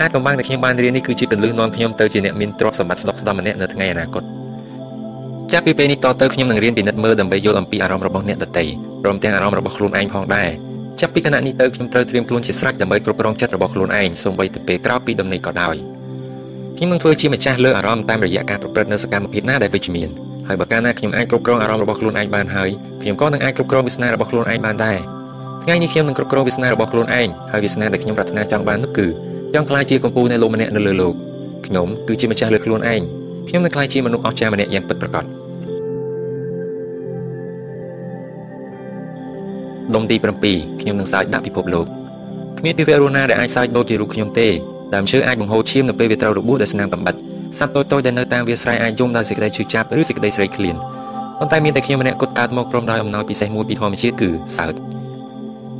[0.00, 4.22] អាចកំបាំងដែលខ្ញុំបានរៀននេះគឺជាកលឹះនាំខ្ញុំទៅជាអ្នកមានទ្រព្យសម្បត្តិស្ដុកស្ដម្ភម្នាក់នៅថ្ងៃអនាគត
[5.52, 8.64] ចាប់ពីពេលនេះតទៅខ្ញុំនឹងរៀនពិនិត្យមើលដើម្បីយល់អំពីអារម្មណ៍របស់អ្នកដទៃ
[9.02, 10.50] ព្រមទាំងអារម្មណ៍របស់ខ្លួនឯងផងដែរ
[11.00, 15.76] ចាប់ពីគណៈនេះទៅខ្ញុំត្រូវត្រៀមខ្លួនជាស្រេចដើម្បីគ្រប់គ្រងចិត្តរបស់ខ្លួនឯងសូម្បីតែពេលក្រោយពីដំណេកក៏ដោយ
[16.76, 20.08] ខ្ញុំនឹងធ្វើជាម្ចាស់លើអារម្មណ៍តាមរយៈការប្រព្រឹត្តនៅសកម្មភាពណាដែលវិជ្ជមាន
[20.48, 22.70] ហើយបើកាលណាខ្ញុំអាចគ្រប់គ្រងអារម្មណ៍របស់ខ្លួនឯងបានហើយ
[23.02, 24.98] ខ្ញុំក៏នឹងអាចគ្រប់គ្រងវាសនារបស់ខ្លួនឯងបានដែរ
[25.64, 29.06] ថ្ងៃនេះខ្ញុំនឹងគ្រប់គ្រងវាសនារបស់ខ្លួនឯងហើយវាសនាដែលខ្ញុំប្រាថ្នាចង់បាននោះគឺ
[29.54, 31.14] ចង់ក្លាយជាកម្ពុជានៃលោកម្នាក់នៅលើលោក
[31.66, 33.02] ខ្ញុំគឺជាម្ចាស់លើខ្លួនឯង
[33.48, 35.24] ខ្ញុំនឹងក្លាយជាមនុស្សអស្ចារ្យម្នាក់យ៉ាងពិតប្រាកដ
[39.94, 40.16] ដុំទី
[40.48, 41.86] 7ខ្ញុំនឹងសើចដាក់ពិភពលោក
[42.58, 44.48] គ្មានពីវៈរស់ណាដែលអាចសើចដូចជារូបខ្ញុំទេ
[44.94, 47.14] ដើមឈើអាចបង្ហូរឈាមនៅពេលវាត្រូវរបួសដោយស្នាមកំបិត
[47.58, 50.76] សត្វតូចៗដែលនៅតាមវាលស្រែអាចយំដោយសេចក្តីឈឺចាប់ឬសេចក្តីស្រេកឃ្លាន
[51.38, 54.74] ប៉ុន្តែមានតែខ្ញុំម្នាក់គត់កើតមកព្រមដោយអំណោយពិសេសមួយពីធម្មជាតិគឺសើច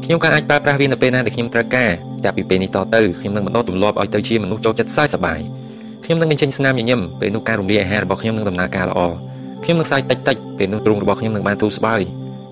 [0.04, 1.90] ខ្ញុំក៏អាចប្រើប្រាស់វានៅពេលណាដែលខ្ញុំត្រូវការ
[2.24, 5.40] ចាប់ពីពេលនេះតទៅខ្ញុំនឹងបន្តទម្លាប់ឲ្យទៅជាមនុស្សចូលចិត្តសើចសប្បាយ
[6.04, 9.00] ខ្ញុំនឹងបញ្ចេញស្នាមញញឹមពេលនោះការរំលាយអាហាររបស់ខ្ញុំនឹងដំណើរការល្អ
[9.64, 12.00] ខ្ញុំនឹងសើចតិចតិចពេលនោះទ្រូងរបស់ខ្ញុំនឹងបានទូស្បើយ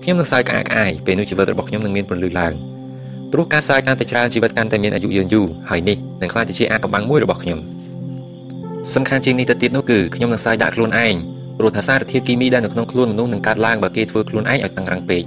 [0.03, 2.53] ខ្ញុំនឹងសើចក្អាកក្អាយពេលនោះជីវិតរបស់ខ្ញុំនឹងមានពន្លឺឡើង
[3.31, 7.59] ព្រោះការសើចកាន់តែច្រើនជីវិតកាន់តែមានអាយុយឺនយូរហើយនេះនឹងក្លាយទៅជាអាកំបាំងមួយរបស់ខ្ញុំ
[8.93, 11.15] សំខាន់ជាងនេះទៅទៀតនោះគឺខ្ញុំនឹងសើចដាក់ខ្លួនឯង
[11.57, 15.23] ព្រោះថាសារធាតុគីមីដែលនៅក្នុងខ្លួនមនុស្សនឹងកើតឡើងបើគេធ្វើខ្លួនឯងឲ្យតឹងរ៉ឹងពេក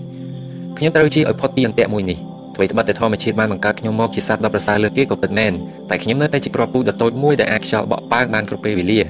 [0.79, 2.19] ខ្ញុំត្រូវជៀសឲ្យផុតពីអន្ទាក់មួយនេះ
[2.55, 5.53] អ្វីត្បិតតែធម្មជាតិបានបង្កើតខ្ញុំមកជាសត្វដ៏ប្រសើរលើគេក៏ពិតមែន
[5.91, 9.01] តែខ្ញុំនៅតែជាគ្រាប់ពូជដ៏តូចមួយដែលអាចខ្យល់បក់ប៉ើងបានគ្រប់ពេលវេលា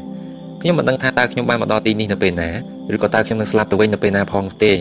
[0.61, 2.51] ខ្ញុំមិនដឹងថាតើខ្ញុំបានមកដល់ទីនេះនៅពេលណា
[2.95, 4.73] ឬក៏តើខ្ញុំនឹងស្លាប់ទៅវិញនៅពេលណាផងនោះទេ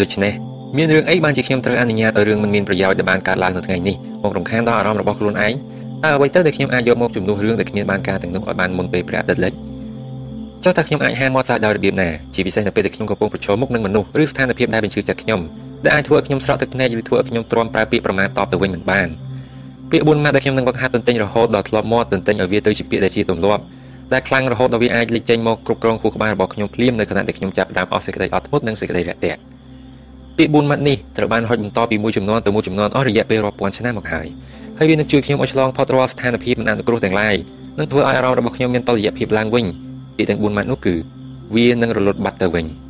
[0.00, 0.32] ដូច្នេះ
[0.76, 5.54] មានរឿងអីបានជាខ្ញុំត្រូវអនុញ្ញាតឲ្យរឿងមិនមានប្រយោជន៍ដែលបានកើតឡើងនៅថ្ងៃនេះមករំខានដល់អារម្មណ៍របស់ខ្លួនឯង
[6.04, 9.52] តើអ្វីទៅដែលខ្ញុំអាចយកមកជំនួសរឿងដែលគ្មានបានការទាំងនោះឲ្យបានមុនពេលព្រះអាទិត្យលិច
[10.64, 15.40] ចុះតើខ្ញុំអាចហាមាត់សាច់ដោយរបៀបណាជាពិសេសនៅពេលដែលខ្ញុំកំពុងប្រឈមមុខនឹងមនុស្សឬស្ថានភាពដែលបញ្ជឿចិត្តខ្ញុំ
[15.84, 19.08] ដែលអាចធ្វើឲ្យខ្ញុំស្រក់ទឹកភ្នែកឬធ្វើឲ្យខ្ញុំទ្រាំប្រើពាក្យប្រមាថតបទៅវិញមិនបាន
[19.90, 23.62] ពាក្យ4ម៉ាត់ដែលខ្ញុំនឹងបង្ហាត់ទន្ទិញរហូតដល់ធ្លាប់មាត់ទន្ទិញឲ្យវាទៅជាពាក្យដែលជាទម្លាប់
[24.12, 29.40] ដែលខ្លាំងរហូតដល់វាអាចលេចចេញមកគ្រប់គ្រងខួរក្បាលរបស់ខ្ញុំភ្លាមនៅខណៈដែលខ្ញុំចាប់ផ្ដើមអស់សេចក្តីអត់ធ្មត់និងសេចក្តីរាក់ទាក់
[30.38, 34.26] ពាក្យ4ម៉ាត់នេះត្រូវបានហុចបន្តពីមួយចំនួនទៅមួយចំនួនអស់រយៈពេលរាប់ពាន់ឆ្នាំមកហើយ
[34.78, 37.34] ហើយវានឹងជួយខ្ញុំឲ្យឆ្លងផុតរាល់ស្ថានភាពមិនអនុគ្រោះទាំងឡាយ
[37.78, 39.66] និងធ្វើឲ្យអារម្មណ៍របស់ខ្ញុំមានតុល្យភាពឡើងវិញ
[40.16, 40.94] ពាក្យទាំង4ម៉ាត់នោះគឺ
[41.56, 42.83] វានឹងរលត់បាត់ទៅវិញ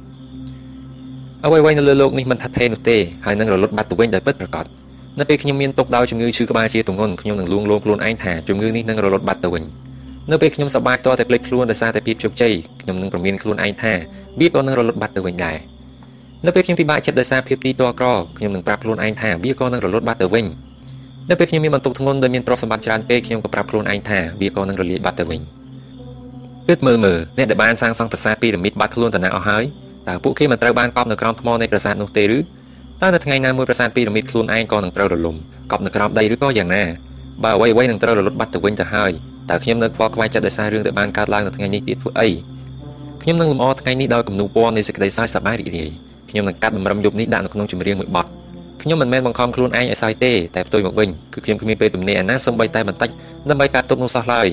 [1.46, 4.66] អ្វីៗនៅលើโลกនេះមិនថាថេរនោះទេហើយនឹងរលត់បាត់ទៅវិញដោយពិតប្រាកដ
[5.20, 9.64] នៅពេលខ្ញុំមានទុកដោយជំងឺឈឺក្បាលជាទម្ងន់ខ្ញុំនឹងលួងលោមខ្លួនឯងថាជំងឺនេះនឹងរលត់បាត់ទៅវិញ
[10.32, 13.94] នៅពេលខ្ញុំសប្បាយតតែភ្លេចខ្លួនដោយសារតែភាពជោគជ័យខ្ញុំនឹងប្រមានខ្លួនឯងថា
[14.40, 15.58] វាក៏នឹងរលត់បាត់ទៅវិញដែរ
[16.46, 18.08] នៅពេលខ្ញុំពិបាកចិត្តដោយសារភាពទីតក្រ
[18.38, 20.46] ខ្ញុំនឹងប្រាប់ខ្លួនឯងថាវាក៏នឹងរលត់បាត់ទៅវិញ
[21.30, 25.42] នៅពេលខ្ញុំមានបន្ទុកធ្ងន់ដោយមានទ្រព្យសម្បត្តិច្រើនពេកខ្ញុំក៏ប្រាប់ខ្លួនឯងថាវាក៏នឹងរលាយបាត់ទៅវិញ
[26.68, 29.64] គិតមើលមើលអ្នកដែលបានសាងសង់ប្រាសាទពីរ៉ាមីតបាត់ខ្លួនទៅណាអស់ហើយ
[30.09, 32.39] តើពួកគេមិនត្រូវបានកប់នៅក្រោមថ្មនៃប្រាសាទនោះទេឬ
[33.03, 35.37] តើនៅថ្ងៃណាមួយប្រាសាទពីរ៉ាមីតខ្លួនឯងក៏នឹងត្រូវរលំ
[35.73, 36.83] កប់នៅក្រោមដីឬក៏យ៉ាងណា
[37.45, 39.11] បើអ្វីអ្វីនឹងត្រូវរលត់បាត់ទៅវិញទៅហើយ
[39.51, 42.29] តើខ្ញុំនៅខ្វល់ខ្វាយចិត្តដោយសាររឿងដែលបានកើតឡើងនៅថ្ងៃនេះទៀតធ្វើអី
[43.23, 45.91] ខ្ញុំនឹងលំអថ្ងៃនេះដោយគំនូពណ៌នៃសេចក្តីសើចសប្បាយរីករាយ
[46.31, 48.27] ខ្ញុំនឹងកាត់បំរុំយប់នេះដាក់នៅក្នុងចម្រៀងមួយបទ
[48.83, 53.11] ខ្ញុំមិនមែនបង្ខំខ្លួនឯងឲ្យសើចទេតែផ្ទុយមកវិញគឺខ្ញុំគ្មានពេលទំនេរអាណាសូម្បីតែបន្តិច
[53.51, 54.49] ដើម្បីកាត់ទុកនោះសោះឡើយ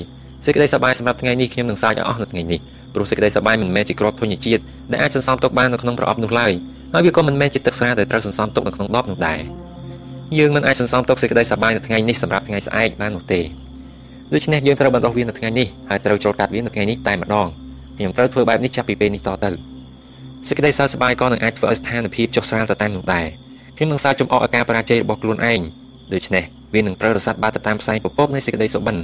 [0.46, 2.60] សេចក្តីសប្បាយសម្រាប់ថ្ងៃនេះខ្ញុំនឹងសើចឲ្យអស់នៅថ្ងៃនេះ
[2.94, 4.62] ព្រោះសេចក្តីសប្បាយមិនមែនជាក្របធញ្ញជាតិ
[4.92, 6.52] ដែលអាចសន្សំទុកបាននៅក្នុងប្រអប់នោះឡើយ
[6.94, 9.40] ហើយវាក៏មិនមែនជាទឹកស្រាដែលត្រូវសន្សំទុកនៅក្នុងដបនោះដែរ
[10.38, 13.42] យើងមិនអាចសន្សំទុកសេចក្តីសប្បាយនៅថ្ងៃនេះសម្រាប់ថ្ងៃស្អែកបាននោះទេ
[14.34, 17.48] ដូច្នេះយើងត្រូវបន្តវានៅថ្ងៃនេះហើយត្រូវចូលកាត់វានៅថ្ងៃនេះតែម្ដង
[17.98, 19.50] ខ្ញុំត្រូវធ្វើបែបនេះចាប់ពីពេលនេះតទៅ
[20.48, 23.26] សេចក្តីសើចសប្បាយក៏នឹងអាចធ្វើឲ្យស្ថានភាពចុះស្រាលទៅតាមនោះដែរ
[23.78, 25.60] ខ្ញុំនឹងសើចចំអកអាការបរាជ័យរបស់ខ្លួនឯង
[26.14, 26.44] ដូច្នេះ
[26.74, 28.98] វានឹងត្រូវរសាត់បាត់ទៅតាមផ្សែងពពកនៃសេចក្តីសុបិន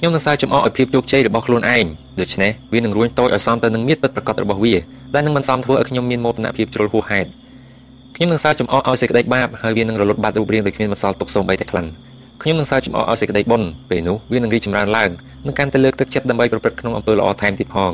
[0.00, 1.86] ខ្ញុំនឹងសើចចំអកឲ្យភាពជោគជ័យរបស់ខ្លួនឯង
[2.20, 4.74] ដូច្នេះវានឹងរួញតូចឲ្យសមទៅនឹងមាឌពិតប្រកបរបស់វា
[5.14, 7.28] ដែលនឹងមិនសមធ្វើឲ្យខ្ញុំមានមោទនភាពជ្រុលហួសហេតុ
[8.16, 11.86] ខ្ញុំនឹងសើចចំអកឲ្យសេចក្តីបាបហើយវានឹងរលត់បាត់រូបរាងដោយគ្មានបន្សល់ទុកសូម្បីតែក្លិន
[12.42, 15.10] ខ្ញុំនឹងសើចចំអកឲ្យសេចក្តីបុណ្យពេលនោះវានឹងរីកចម្រើនឡើង
[15.46, 17.92] និងកាន់តែលើកទឹកចិត្តដើម្បីប្រព្រឹត្តក្នុងអំពើល្អថែមទៀតផង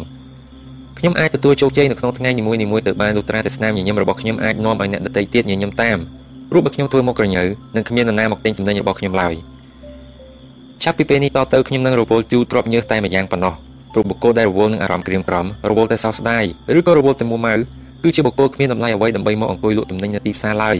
[0.99, 5.99] ខ្ញុំអាចទទួលជោគជ័យនៅក្នុងថ្ងៃនីមួយៗទៅបានលុត្រាតែស្នាមញញឹមរបស់ខ្ញុំអាចនាំឲ្យអ្នកដទៃទៀតញញឹមតាម
[6.51, 7.45] ព្រោះបើខ្ញុំធ្វើមុខក្រញើ
[7.77, 9.35] នឹងគ្មាននរណាមកទិញចំណេញរបស់ខ្ញុំឡើយ
[10.85, 13.55] ចាប់ពីពេលនេះតទៅខ្ញុំនឹងរវល់ជូរទ្របញើសតែម្យ៉ាងប៉ុណ្ណោះ
[13.93, 16.44] ព្រោះបុគ្គលដែលរវល់នឹងអារម្មណ៍ក្រៀមក្រំរវល់តែសោកស្ដាយ
[16.78, 17.55] ឬក៏រវល់តែមួម៉ៅ
[18.03, 20.77] គឺជាបុគ្គលគ្មានតម្លៃអ្វីដើម្បីមកអង្គុយលក់ទំនិញនៅទីផ្សារឡើយ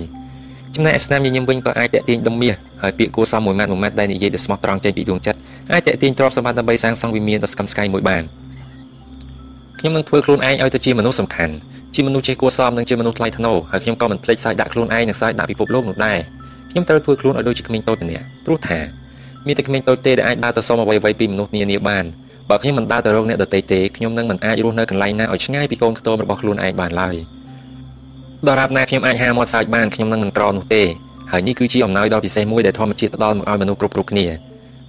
[0.75, 5.39] ចំណែកស្នាមញញឹមវិញក៏អាចតេទៀងដុំមាសហើយពាក្យគួរសមមួយម៉ាត់មួយម៉ាត់ដែលនិយាយដោយស្មោះត្រង់ចេញពីដួងចិត្ត
[5.73, 8.23] អាចតេទៀងទ្រព្យសម្បត្តិដើម្បីសាងសង់វិមានដ៏ស្កឹមស្កៃមួយបាន
[9.79, 11.55] ខ្ញុំនឹងធ្វើខ្លួនឯងឲ្យទៅជាមនុស្សសំខាន់
[11.95, 16.19] ជាមនុស្សចេះគួរសមនិងជាមនុស្សថ្លៃថ្នូរហើយខ្ញុំក៏មិនភ្លេចសាយដាក់ខ្លួនឯងនិងសាយដាក់ពិភពលោកនោះដែរ
[16.71, 18.79] ខ្ញុំត្រូវធ្វើខ្លួនឲ្យដូចជាក្មេងតូចម្នាក់ព្រោះថា
[19.47, 22.05] មានតែក្មេងតូចទេដែលអាចដើរទៅសុំអ្វីៗពីមនុស្សនានាបាន
[22.51, 27.17] បើខ្ញុំមិនដើរទៅរកអ្នកដទៃទេខ្ញុំនឹងមិនអាចរស់នៅកន្លែងណាឲ្យឆ្ងាយពីកូនខ្ទមរបស់ខ្លួនឯងបានឡើយ
[28.49, 30.83] ដរាបណាខ្ញុំអាចហាមាត់សើចបានខ្ញុំនឹងមិនក្រនោះទេ
[31.33, 34.27] ហើយនេះគឺជាអំណោយដ៏ពិសេសមួយដែលធម្មជាតិផ្ដល់មកឲ្យមនុស្សគ្រប់គ្រប់គ្នា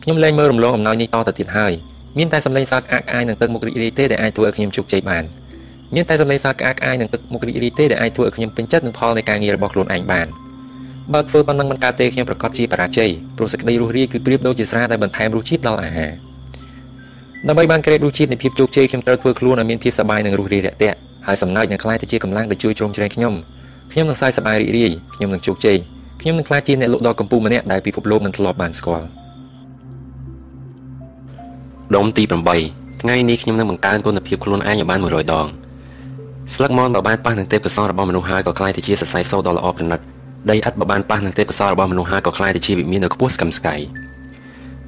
[0.03, 1.73] ខ្ញុំលែងមើលរំលងអំណោយនេះតទៅទៀតហើយ
[2.17, 5.23] មានតែសម្លេងសើចអាក់អាយនិងទឹកមុខរីករាយទេដែលអាចធ្វើឲ្យខ្ញុំជោគជ័យបាន
[5.95, 10.27] មានតែសម្លេងសើចអាក់អាយនិងទឹកមុខរីករាយទេដែលអាចធ្វើឲ្យខ្ញុំពេញចិត្តនឹងផលនៃការងាររបស់ខ្លួនឯងបាន
[11.13, 16.11] បើធ្វើប៉ុណ្ណឹងមិនកើតទេខ្ញុំប្រកាសជាបរាជ័យព្រោះសេចក្តីរស់រាយគឺប្រៀបដូចជាស្រាដែលបន្ថែមរសជាតិដល់អាហារ
[17.47, 20.97] ដើម្បីបានក្រេបរសជាតិនៃភាពជោគជ័យខ្ញុំត្រូវធ្វើខ្លួនឲ្យមានភាពសប្បាយនិងរស់រាយរាក់ទាក់
[21.27, 23.33] ហើយសំណើចនឹងក្លាយទៅជាកម្លាំងដែលជួយជ្រោមជ្រែងខ្ញុំ
[23.91, 25.77] ខ្ញុំនឹងសើចសប្បាយរីករាយខ្ញុំនឹងជោគជ័យ
[26.21, 29.07] ខ្ញុំនឹងក្លាយជាអ្នកលក់ដ៏កំពូលម្នាក់ដែលពិភពលោកនឹងធ្លាប់បានស្គាល់
[31.95, 35.47] ដុំទី8ថ្ងៃនេះខ្ញុំនឹងបង្កើនគុណភាពខ្លួនឯងឲ្យបាន100ដង
[36.55, 39.99] ស្លឹកមនបើបានប៉ះនឹងទេពកោសលរបស់មនុស្សហើយក៏ក្លាយទៅជាសរសៃសូត្រដ៏ល្អប្រណិត
[40.49, 43.75] ដីឥដ្ឋបើបានប៉ះនឹងទេពកោសលរបស់មនុស្សហើយក៏ក្លាយទៅជាវិមានដ៏ខ្ពស់ស្កឹមស្កៃ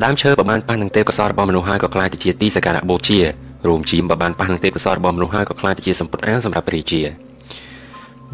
[0.03, 3.19] ដើមឈើបើបានប៉ះនឹងទេពកោសលរបស់មនុស្សហើយក៏ក្លាយទៅជាទីសក្ការៈបូជា
[3.68, 7.02] រួមជីមបើបានប៉ះនឹងទេពកោសលរបស់មនុស្សហើយក៏ក្លាយទៅជាសម្ពុតអាវសម្រាប់ព្រះរាជា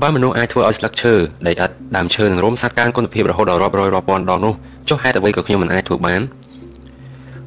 [0.01, 1.13] បើមនុស្សអាចធ្វើឲ្យស្លឹកឈើ
[1.47, 4.53] ដីឥដ្ឋដើមឈើនិងរោមសត្វកើនគុណភាពរហូតដល់រាប់រយរាប់ពាន់ដងនោះ
[4.89, 6.21] ចុះហេតុអ្វីក៏ខ្ញុំមិនអាចធ្វើបាន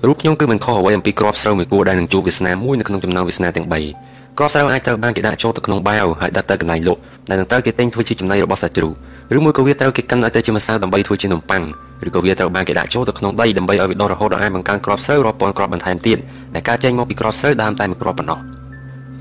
[0.06, 8.92] រូបខ្ញុំគឺមិនខុសអ្វីអំពីក្របស្រូវមួយគួរដែលនឹងជួបវាសនាមួយនៅក្នុងចំណោមវាសនាទាំង3ក្របស្រូវអាចត្រូវបានគេដាក់ចូលទៅក្នុងបាវហើយដាក់ទៅកន្លែងលក់ដែលនឹងត្រូវគេទិញធ្វើជាចំណីរបស់សត្វជ្រូក
[9.36, 11.62] ឬមួយក៏វាត្រូវគេកិនឲ្យទៅជាម្សៅដើម្បីធ្វើជានំប៉័ង
[12.06, 16.18] ឬក៏វាត្រូវបានគេដាក់ចូលទៅក្នុងដីដើម្បីឲ្យវាដុះរហូតដល់អាចបង្កើនក្របស្រូវរាប់ពាន់គ្រាប់បន្ថែមទៀត
[16.54, 18.38] ដែលការចេញមកពីគ្រាប់ស្រូវដើមតែមួយគ្រាប់ប៉ុណ្ណោះ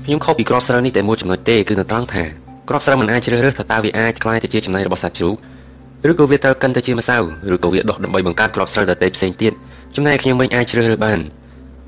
[0.04, 2.24] ខ្ញុំខុសពីគ្រាប់ស្រូវនេះតែមួយចំណុចទេគឺនៅត្រង់ថា
[2.68, 5.34] គ្រាប់ស្រូវមិនអាចជ្រើសរើសថាតើវាអាចក្លាយទៅជាចំណីរបស់សត្វជ្រូក
[6.10, 7.16] ឬក៏វាត្រូវកិនទៅជាម្សៅ
[7.54, 9.52] ឬក៏វាដុះដើម្បីបង្កើតគ្រាប់ស្រូវដតេផ្សេងទៀត
[9.96, 11.18] ចំណែកខ្ញុំវិញអាចជ្រើសរើសបាន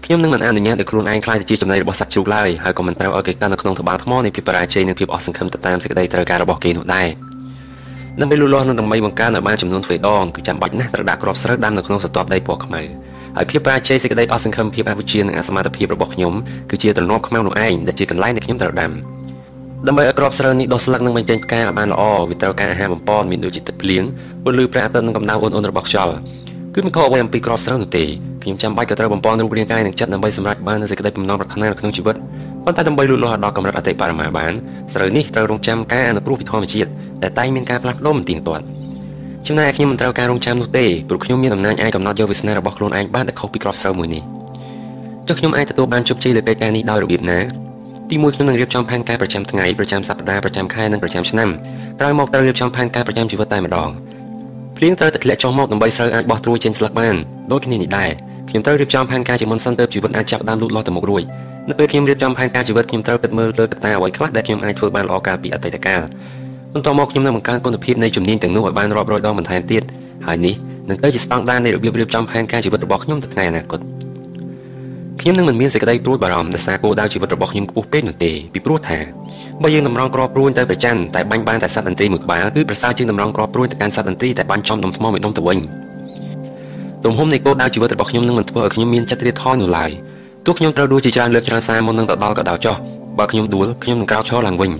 [0.04, 7.08] ខ្ញុំនឹងមិនអនុញ្ញាតឲ្យខ្លួនឯងខ្លាចទៅជាចំណីរបស់សត្វជ្រូកឡើយហើយក៏មិនត្រូវឲ្យគេកាន់នៅក្នុងត្បាល់ថ្មនៃភាពបរាជ័យនិងភាពអស់សង្ឃឹមទៅតាមសេចក្តីត្រូវការរបស់គេនោះដែរ
[8.18, 12.82] ដើម្បីលូតលាស់និងដើម្បីបង្កើនឲ្យបានចំនួនទ្វេដងគឺចាំបាច់ណាស់ត្រូវដាក់គ្រាប់ស្រូវដាំនៅក្នុងស្រទាប់ដីពណ៌ខ្មៅ
[13.36, 16.32] ហើយភាពបរាជ័យសេចក្តីអស់សង្ឃឹមភាពអវិជ្ជានិងអសមត្ថភាពរបស់ខ្ញុំ
[16.70, 18.92] គឺជាទ្រនាប់ខ្មៅនោះឯងដែលជាកន្លែងដែលខ្ញុំត្រូវដាំ
[19.86, 24.02] ដើម្បីឲ្យក្របស្រូវនេះដុះស្លឹកនិងបញ្ចេញផ្កាឲ្យបានល្អវាត្រូវការអាហារបំពន់មានដូចជាទឹកភ្លៀង
[24.44, 26.14] ពន្លឺព្រះអាទិត្យនិងកម្ដៅអ៊ុនៗរបស់ខ្យល់
[26.74, 28.04] គឺមិនខុសអ្វីអំពីក្របស្រូវនោះទេ
[28.42, 32.16] ខ្ញុំចាំបាច់ក៏ត្រូវបំពន់រូបរាងកាយនិងចិត្តដើម្បីសម្រេចបាននូវសេចក្តីបំណងប្រាថ្នានៅក្នុងជីវិត
[32.64, 34.52] ប៉ុន្តែដើម្បីលូតលាស់ដល់កម្រិតអតិបរមាបាន
[34.94, 36.88] ស្រូវនេះត្រូវរងចាំការអនុគ្រោះពីធម្មជាតិ
[37.22, 38.64] តែតែងមានការផ្លាស់ប្ដូរមិនទៀងទាត់
[39.46, 44.22] ចំណែកខ្ញុំមិនត្រូវការរងចាំនោះទេព្រោះខ្ញុំមានអំណាចអាចកំណត់យកវាសនារបស់ខ្លួនឯងបានតែខុសពីក្របស្រូវមួយនេះ
[45.28, 47.38] ចុះខ្ញុំអាចទទួលបានជោគជ័យលើកិច្ចការនេះដោយរបៀបណា
[48.10, 51.48] ទីមួយខ្ញុំនឹងរៀបចំផែនការប្រចាំថ្ងៃប្រចាំសប្តាហ៍ប្រចាំខែនិងប្រចាំឆ្នាំ
[52.00, 53.88] ក្រោយមកត្រូវរៀបចំផែនការប្រចាំជីវិតតែម្ដង
[54.76, 57.14] ភ្លៀងត្រូវតែធ្លាក់ចុះមកដើម្បីស្រូវអាចបោះត្រួយចេញស្លឹកបាន
[57.52, 58.10] ដូចគ្នានេះដែរ
[58.48, 61.22] ខ្ញុំត្រូវរៀបចំផែនការជាមុនសិនទើបជីវិតអាចចាប់ដើមលូតលាស់ទៅមុខរួច
[61.70, 66.00] នៅពេលខ្ញុំរៀបចំផែនការជីវិតខ្ញុំត្រូវគិតមើលលើកត្តាអ្វីខ្លះដែលខ្ញុំអាចធ្វើបានល្អកាលពីអតីតកាល
[66.74, 69.82] បន្ទាប់មកខ្ញុំនឹងបង្កើនគុណភាពនៃជំនាញទាំងនោះឲ្យបានរាប់រយដងបន្ថែមទៀត
[70.26, 70.54] ហើយនេះ
[70.88, 73.80] នឹងទៅជាស្តង់ដារនៃរបៀបរៀបចំផែនការជីវិតរបស់ខ្ញុំទៅថ្ងៃអនាគត
[75.20, 78.98] ខ្ញុំនឹងមិនមានសេចក្តីព្រួយបារម្ភដោយសារគោលដៅជីវិតរបស់ខ្ញុំខ្ពស់ពេកនោះទេពីព្រោះថា
[79.62, 85.58] បើយើងតម្រង់ក្របព្រួយទៅប្រច័ណ្ឌតែបាញ់បានតែសត្វតន្ត្រីមួយក្បាលគឺប្រសើរជាងតម្រង់ក្របព្រួយទៅកាន់សត្វតន្ត្រីតែបាញ់ចំដុំថ្មមួយដុំទៅវិញ
[87.04, 89.90] ទំហំនៃគោលដៅជីវិតរបស់ខ្ញុំនឹងមិនធ្វើឲ្យខ្ញុំមានចិត្តរៀតថយនោះឡើយ
[90.44, 92.76] ទោះខ្ញុំត្រូវដួលជាច្រើនលើកច្រើនសារមុននឹងទៅដល់ក៏ដោយចុះ
[93.18, 94.72] បើខ្ញុំដួលខ្ញុំនឹងក្រោកឈរឡើងវិញ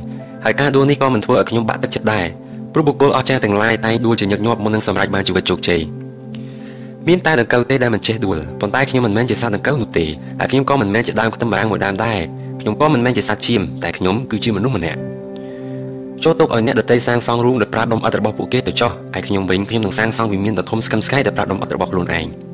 [0.45, 2.27] ហើយការដួលនេះក៏មិនធ្វើឲ្យខ្ញុំបាក់ទឹកចិត្តដែរ
[2.73, 5.81] ព្រោះបុគ្គលអស្ចារ្យទាំងឡាយតែងដួលជាញឹកញាប់មុននឹងសម្រេចបានជីវិតជោគជ័យ
[7.09, 10.05] មានតែដង្កូវទេដែលមិនចេះដួលប៉ុន្តែខ្ញុំមិនមែនជាសត្វដង្កូវនោះទេ
[10.41, 12.19] ហើយខ្ញុំក៏មិនមែនជាដើមខ្ទឹមបារាំងមួយដើមដែរ
[12.61, 14.99] ខ្ញុំក៏មិនមែនជាសត្វឈាមតែខ្ញុំគឺជាមនុស្សម្នាក់
[16.23, 22.50] ចូលទុកឲ្យអ្នកដតីសាងសង់រូងដោយប្រើដុំឥដ្ឋរបស់ពួកគេទៅចោះហើយខ្ញុំវិញខ្ញុំនឹងសាងសង់វិមានដ៏ធំស្កឹមស្កៃដោយប្រើដុំឥដ្ឋរបស់ខ្លួនឯង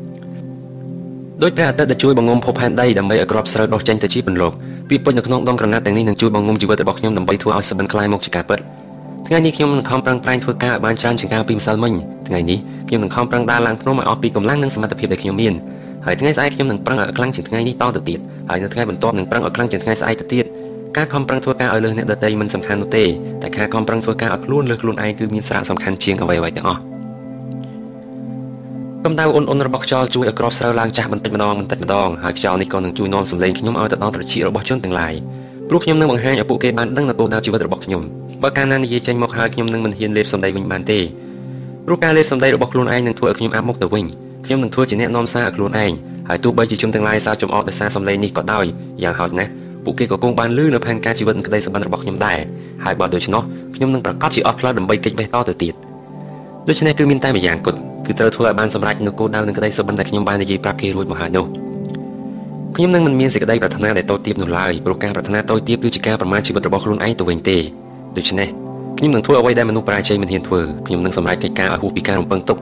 [1.42, 4.52] ដោយព្រះអាទិត្យដែលជួយបង្ងំភពផែនដីដើម្បីឲ្យក្របស្រូវដុះចេញទៅជាពន្លក
[4.88, 8.58] ពីពេញនៅក្នុងដងក្រណាត់ទាំងនេះនឹងជួយបង្ងំជីវិតរបស់ខ្ញុំដើម្បីធ្វើឲ្យសិមិនខ្លាយមកជាការពិត
[9.26, 11.92] ថ្ងៃនេះខ្ញុំនឹងខំប្រឹងប្រែងធ្វើការឲ្យបានច្រើនជាងការពីម្សិលមិញ
[12.28, 12.58] ថ្ងៃនេះ
[12.88, 15.54] ខ្ញុំនឹងខំប្រឹងដើរឡើងភ្នំឲ្យអស់ពីកម្លាំងនិងសមត្ថភាពដែលខ្ញុំមាន
[16.06, 18.18] ហើយថ្ងៃស្អែកខ្ញុំនឹងប្រឹងឲ្យខ្លាំងជាងថ្ងៃនេះតទៅទៀត
[18.48, 20.44] ហើយនៅថ្ងៃបន្ទាប់នឹងប្រឹងឲ្យខ្លាំងជាងថ្ងៃស្អែកទៅទៀត
[20.96, 23.04] ការខំប្រឹងធ្វើការឲ្យលើសអ្នកដទៃមិនសំខាន់នោះទេ
[23.42, 26.95] តែការខំប្រឹងធ្វើការឲ្យខ្លួនលើខ្លួនឯងគឺមានសារៈសំខាន់ជាងអ្វីៗទាំងអស់
[29.06, 35.14] កម្ដៅអ៊ុនអ៊ុនរបស់ខ្យល់ជួយឲ្យក្របស្រូវឡើងចាស់បន្តិចម្ដងបន្តិចម្ដងហើយខ្យល់នេះក៏នឹងជួយនាំសម្លេងខ្ញុំឲ្យទៅដល់ត្រចៀករបស់ជនទាំងឡាយ
[35.68, 38.02] ព្រោះខ្ញុំនឹងបង្ហាញឲ្យពួកគេបានដឹងនូវគោលដៅជីវិតរបស់ខ្ញុំ
[38.42, 40.98] បើកាលណានិយាយចេញមកហើយខ្ញុំនឹងមិនហ៊ានលេបសម្ដីវិញបានទេ
[41.86, 44.04] ព្រោះការលេបសម្ដីរបស់ខ្លួនឯងនឹងធ្វើឲ្យខ្ញុំអាប់មុខទៅវិញ
[44.46, 45.92] ខ្ញុំនឹងធ្វើជាអ្នកនាំសារឲ្យខ្លួនឯង
[46.28, 48.64] ហើយទោះបីជាជនទាំងឡាយសារចំអកដោយសារសម្លេងនេះក៏ដោយ
[49.02, 49.50] យ៉ាងហោចណាស់
[49.84, 52.38] ពួកគេក៏គង់បានលឺនៅផែនការជីវិតនិងក្តីសុបិនរបស់ខ្ញុំដែរ
[52.84, 53.42] ហើយបើដូច្នោះ
[53.76, 55.74] ខ្ញុំនឹងប្រកាសជាអត់ផ្លូវដើម្បីកិច្ចបេះតទៅទៀត
[56.68, 61.46] ដូច្នេះគឺមានតែម្យ៉ាងគត់គឺត្រូវធ្វើឲ្យបានសម្រេចនូវគោលដៅនិងក្តីសុបិនដែលខ្ញុំបាននិយាយប្រាប់គេរួចមកហើយនោះ
[62.76, 67.58] ខ្ញុំនឹងមិនមានសេចក្តីប្រាថ្នាដែលតូចទាបនោះឡើយព្រោះការប្រាថ្នាតូចទាបគឺជាការប្រមាថជីវិតរបស់ខ្លួនឯងទៅវិញទេ
[68.16, 68.48] ដូច្នេះ
[68.98, 72.58] ខ្ញុំនឹងធ្វើអ្វីដែលមនុស្សប្រាជ្ញមិនហ៊ានធ្វើខ្ញុំនឹងសម្រេចកិច្ចការឲ្យហួសពីការរំពឹងទុក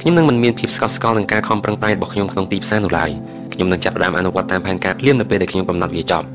[0.00, 3.10] ខ្ញុំនឹងមិនមានភាពស្កប់ស្កល់នឹងការខំប្រឹងប្រែងរបស់ខ្ញុំក្នុងទីផ្សារនោះឡើយ
[3.52, 6.26] ខ្ញុំនឹងចាប់ផ្ដើមអនុវត្តតាមផែនការភ្លាមនៅពេលដែលខ្ញុំកំណត់វាចប់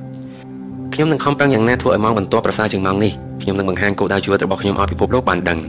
[0.93, 3.11] ខ្ញុំនឹងខំប្រឹងយ៉ាងណាធ្វើឲ្យម៉ោងបន្ទាប់ប្រសើរជាងម៉ោងនេះ
[3.41, 5.59] ខ្ញុំនឹងបង្ហាញគោលដៅជីវិតរបស់ខ្ញុំឲ្យពិភពលោកបានដឹង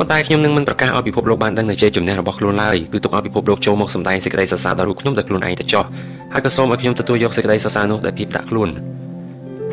[0.00, 5.84] ប៉ុន្តែខ្ញុំនឹងមិនប្រកាសឲ្យពិភពលោកបានដឹងនៅជ័យជំនះរបស់ខ្លួនឡើយគឺទុកឲ្យពិភពលោកចូលមកសម្ដែងសេចក្តីសរសើរដល់រូបខ្ញុំតែខ្លួនឯងទៅចោះ
[6.32, 8.68] ហើយក៏សូមឲ្យខ្ញុំទទួលយកសេចក្តីសរសើរនោះដោយភាពដាក់ខ្លួន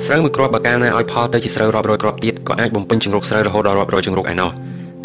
[0.05, 4.49] ស្រូវមួយគ្រាប់បើកាលណាឲ្យផលទៅជាស្រូវរាប់រយគ្រាប់ទៀតក៏អាចបំពេញជង្រុកស្រូវរហូតដល់រាប់រយជង្រុកឯណោះ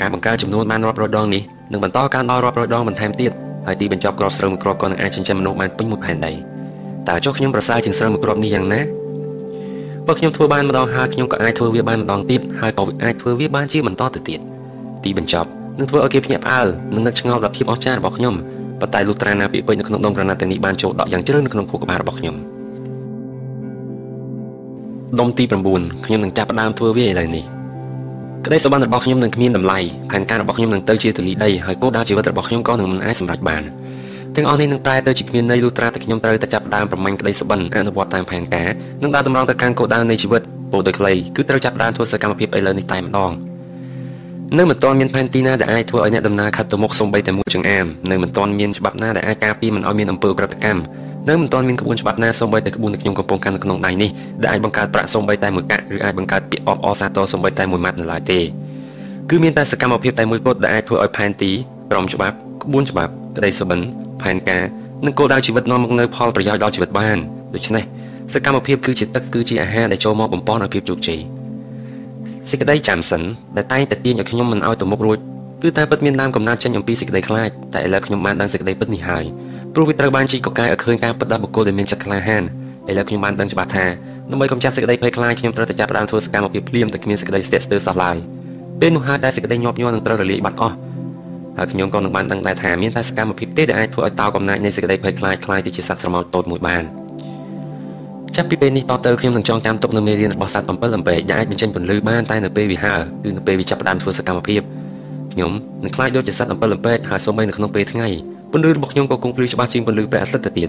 [0.00, 1.42] ការបង្កើនចំនួនបានរាប់រយដងនេះ
[1.72, 3.32] នឹងបន្តការដល់រាប់រយដងបន្ថែមទៀត
[3.66, 6.32] ហើយទីបញ្ចប់គ្រាប់ស្រូវមួយគ្រាប់ក៏នឹងអាចចិញ្ចឹមមនុស្សបានពេញមួយផែនដី
[7.08, 8.80] តើចុះខ្ញុំប្រសើរជាងស្រូវមួយគ្រាប់នេះយ៉ាងណា
[10.06, 14.51] បើខ្ញុំធ្វើបានម្ដងហើយខ្ញុំក៏អាចធ្វើវាបានម្ដងទៀតហើយក៏អាចធ្វើវាបានជាបន្តទៅទៀត
[15.04, 15.48] ទីបញ្ចប់
[15.78, 18.34] នឹងធ្វើឲ្យគេភ្ញាក់ផ្អើលនិងនឹកឆ្ងល់ដល់ភាពអស្ចារ្យរបស់ខ្ញុំ
[18.80, 22.36] ប៉ុន្តែលុះត្រាណាពាក្យពេចន៍នៅក្នុងដុំក្រណាត់ទាំងនេះបានចូលដកយ៉ាងជ្រៅនៅក្នុងខួរក្បាលរបស់ខ្ញុំ
[25.20, 27.44] ដុំទី9ខ្ញុំនឹងចាប់ផ្ដើមធ្វើវាឥឡូវនេះ
[28.46, 29.78] ក្តីសុបិនរបស់ខ្ញុំនឹងគ្មានតម្លៃ
[30.10, 33.62] ផែនការរបស់ខ្ញុំនឹងទៅជាទលីដីហើយគោលដៅជីវិតរបស់ខ្ញុំក៏នឹងមិនអាចសម្រេចបាន
[34.36, 38.68] ទាំងអស់នេះនឹងប្រែទៅជាគ្មានន័យលុះត្រាតែខ្ញុំត្រូវតែចាប់ផ្ដើមប្រមាញ់ក្តីសុបិនអនុវត្តតាមផែនការ
[39.02, 40.42] និងដើរតម្រង់ទៅកាន់គោលដៅនៃជីវិត
[40.72, 43.32] ពោលដោយខ្លីគឺត្រូវចាប់ផ្ដើមធ្វើសកម្មភាពឥឡូវនេះតែម្ដង
[44.58, 50.80] នៅមិនទាន់មានផែនទីណាដែលអាចធ្វើឲ្យអ្នកដំណើរខាត់ទៅមុខសំបីតែមួយចង្អាមនៅមិនទាន់មានច្បាប់ណាដែលអាចការពារមិនឲ្យមានអំពើក្រិតកម្ម
[51.28, 54.10] នៅមិនទាន់មានក្បួនច្បាប់ណាសំបីតែក្បួនដែលខ្ញុំកំពុងកាន់នៅក្នុងដៃនេះ
[54.42, 58.40] ដែលអាចបង្កើតប្រាក់សំបីតែមួយកាក់ឬអាចបង្កើតពាក្យអបអរសាទរសំបីតែមួយម៉ាត់នៅឡើយទេ
[59.30, 61.50] គឺមានតែសកម្មភាពតែមួយគត់ដែលអាចធ្វើឲ្យផែនទី
[61.90, 63.80] ក្រមច្បាប់ក្បួនច្បាប់ក្តីសុបិន
[64.22, 64.62] ផែនការ
[65.06, 67.18] និងគោលដៅជីវិតនាំមកនៅផលប្រយោជន៍ដល់ជីវិតបាន
[67.54, 67.84] ដូច្នេះ
[68.34, 71.20] សកម្មភាពគឺជាទឹកគឺជាអាហារដែលចូលមកបំពន់ឲ្យភាពជោគជ័យ
[72.50, 73.22] សេចក្តីចាំសិន
[73.56, 75.18] ដែលតែងតែទាញឲ្យខ្ញុំមិនឲ្យទៅមុខរួច
[75.62, 79.24] គឺតែពិតមានដើមកំណត់ចេញអំពីសេចក្តីខ្លាចតែឥឡូវខ្ញុំបានដឹងសេចក្តីពិតនេះហើយ
[79.74, 82.42] ព្រោះវាត្រូវបានជីកកកាយឲ្យឃើញការពិតដល់បុគ្គលដែលមានចិត្តក្លាហាន
[82.90, 83.84] ឥឡូវខ្ញុំបានដឹងច្បាស់ថា
[84.30, 88.16] ដើម្បីកម្ចាត់សេចក្តីភ័យខ្លាចខ្ញុំត្រូវតែចាប់ផ្ដើមធ្វើសកម្មភាពភ្លាមតែគ្មានសេចក្តីស្ទាក់ស្ទើរសោះឡើយ
[88.80, 90.76] ពេលនោះហើយតែសេចក្តីញាប់ញ័រនឹងត្រូវរលាយបាត់អស់
[91.58, 96.82] ហើយខ្ញុំក៏នឹងបានដឹងដែរថាមានតែសកម្មភាពទេដែលអាចធ្វើឲ្យតោកំណាចនៃសេចក្តីភ័យខ្លាចខ្លាយទៅជាសត្វស្រមោលតូចមួយបាន
[98.36, 102.94] ចាប់ពីពេលនេះតទៅខ្ញុំនឹងចងចាំទុកនៅមេរៀនរបស់សត្វអំពិលអំពែកដែលអាចបញ្ចេញពន្លឺបានតែនៅពេលវាហើ
[103.24, 104.62] គឺនៅពេលវាចាប់ផ្ដើមធ្វើសកម្មភាព
[105.32, 105.52] ខ្ញុំ
[105.84, 108.08] នឹងខ្លាចដូចជាសត្វអំពិលអំពែកហើយសូម្បីនៅក្នុងពេលថ្ងៃ
[108.52, 110.68] ពន្លឺរបស់ខ្ញុំក៏គង់ភ្លឺច្បាស់ជាងពន្លឺព្រះអាទិត្យទៅទៀត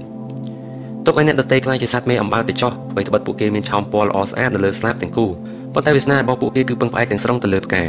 [1.06, 5.26] ទុកឲ្យអ្នកដតីខ្លាចជាសត្វមេអំបៅទៅចោះអ្វីត្បិតពួកគេមានឆោមពណ៌ល្អស្អាតនៅលើស្លាបទាំងគូ
[5.73, 7.84] ប៉ុន្តែវាសនារបស់ពួកគេគឺពឹងផ្អែកទាំងស្រុងទៅលើផ្កា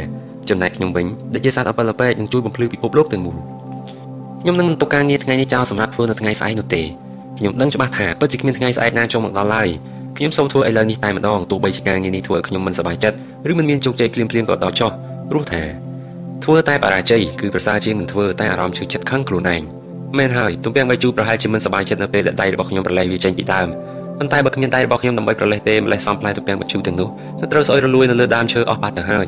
[0.49, 3.37] ចំណែកខ្ញុំវិញដែលជាសត្វអំពិលអំពែកនឹងជួយបំភ្លឺពិភពលោកទាំងមូល
[4.41, 6.81] ខ្ញុំនឹងមិនទុកការងារថ្ងៃនេះចោលសម្រាប់ធ្វើនៅថ្ងៃស្អែកនោះទេ
[7.37, 9.67] ខ្ញុំដឹងច្បាស់ថាពិតជាគ្មានថ្ងៃស្អែកណាចូលមកដល់ឡើយ
[10.17, 13.17] ខ្ញុំសូមធ្វើឥឡូវនេះតែម្ដងទោះបីជាការងារនេះធ្វើឲ្យខ្ញុំមិនសប្បាយចិត្ត
[13.51, 14.91] ឬមិនមានជោគជ័យភ្លាមៗក៏ដោយចោះ
[15.29, 15.63] ព្រោះថា
[16.43, 19.61] ធ្វើតែបរាជ័យគឺប្រសើរជាងមិនធ្វើតែអារម្មណ៍ឈឺចិត្តខឹងខ្លួនឯង
[20.17, 23.67] មែនហើយទំពាំងបាយជូរប្រហែលជាមិនសប្បាយចិត្តនៅពេលដែលដៃរបស់ខ្ញុំប្រឡែងវាចេញពីដើម
[24.19, 27.09] ប៉ុន្តែបើគ្មានដៃរបស់ខ្ញុំដើម្បីប្រឡេះទេម្លេះសំផ្លែទំពាំងបាយជូរទាំងនោះ
[27.39, 29.27] នឹងត្រូវស្អុយរលួយនៅលើដើមឈើអស់បាត់ទៅហើយ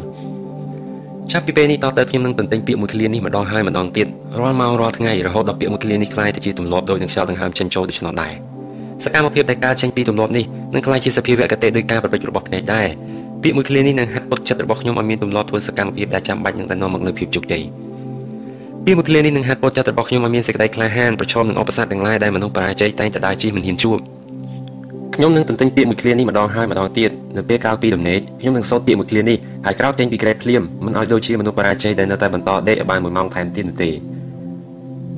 [1.32, 4.08] ចាប់ពីពេលនេះតទៅខ្ញុំនឹងទន្ទឹងពាក្យមួយឃ្លានេះម្ដងហើយម្ដងទៀត
[4.40, 8.34] រាល់ម៉ោងរាល់ថ្ងៃរហូតដល់ពាក្យមួយឃ្លានេះក្លាយទៅជាទម្លាប់ដោយនឹងខ្យល់ដង្ហើមចេញចូលដូច្នោះដែរ
[9.04, 12.88] សកម្មភាពដែលកើតចេញពីទម្លាប់នេះនឹងក្លាយជាសភាវៈគតិដោយការប្រព្រឹត្តរបស់ភ្នែកដែរ
[13.44, 17.64] ពាក្យមួយឃ្លានេះនឹងហាត់ពឹកចិត្តរបស់ខ្ញុំឲ្យមានទម្លាប់ធ្វើសកម្មភាពដែលចាំបាច់នឹងតែនាំមកនូវភាពជោគជ័យ
[18.86, 23.99] ពាក្យមួយឃ្លានេះនឹងហាត់ពឹកចិត្តរបស់ខ្ញុំឲ្យមានសេចក្តីក្លាហានប្រឈមនឹងឧបសគ្គទាំងឡាយដែលមនុស្សបរាជ័យតែងតែដើរជិះមិនហ៊ានជួប។
[25.19, 33.91] ខ្ញុំនឹងទន្ទឹងពាក្យមួយឃ្លានេះម្ដងហើយម្ដងទៀតនៅពេលក្រោយពីដំណេកខ្ញុំនឹងសូត្រពាក្យមួយឃ្លានេះហើយក្រោកចេញពីក្រែភ្លាមមិនឲ្យដូចជាមនុស្សបរាជ័យដែលនៅតែបន្តដេកឲ្យបាន1ម៉ោងថែមទៀតនោះទេ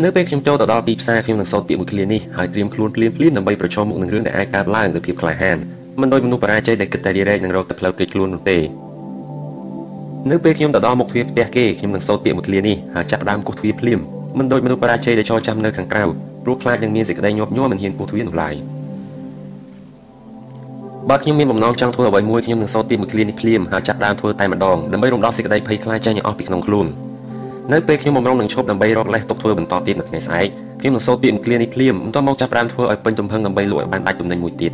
[0.03, 5.57] នៅពេលខ្ញុំចូលទៅដល់ទីផ្សារខ្ញុំនឹងសូត្រពាក្យមួយឃ្លានេះហើយត្រៀមខ្លួនភ្លាមភ្លាមដើម្បីប្រឈមមុខនឹងរឿងដែលអាចកើតឡើងដោយភាពក្លាហាន
[6.01, 8.57] មិនដូចមនុស្សបរាជ័យដែលគិតតែរីរែកនឹងរកតែផ្លូវគេចខ្លួននោះទេ
[10.31, 13.99] នៅពេលខ្ញុំទៅដល់មុខទ្វារផ្ទះគេខ្ញុំនឹងសូត្រពាក្យមួយឃ្លានេះហើយចាប់ផ្ដើមគោះទ្វារភ្លាម
[14.37, 16.03] មិនដូចមនុស្សបរាជ័យដែលចូលចាំនៅខាងក្រៅ
[16.43, 18.55] ព្រោះខ្លាចនឹងមានសេចក្តីញាប់ញ័រមិនហ៊ានគោះទ្វារនោះឡើយ
[21.09, 26.87] បើខ្ញុំមានបំណងចង់ធ្វើអ្វីមួយខ្ញុំនឹងសូត្រពាក្យមួយឃ្លានេះភ្លាមហើយចាប់ដើមធ្វើតែម្ដងដើម្បីរំដោះសេចក្តីភ័យខ្លាចចេញឲ្យអស់ពីក្នុងខ្លួន
[27.73, 30.47] នៅពេលខ្ញុំបំរុងនឹងឈប់ដើម្បីរកលេសទុកធ្វើបន្តទៀតនៅថ្ងៃស្អែក
[30.81, 34.71] ខ្ញុំនឹងសូត្រពាក្យមួយឃ្លានេះភ្លាមបន្ទាប់មកចាប់ផ្ដើមធ្វើឲ្យពេញទំហឹងដើម្បីលក់ឲ្យបានដាច់ទំនិញមួយទៀត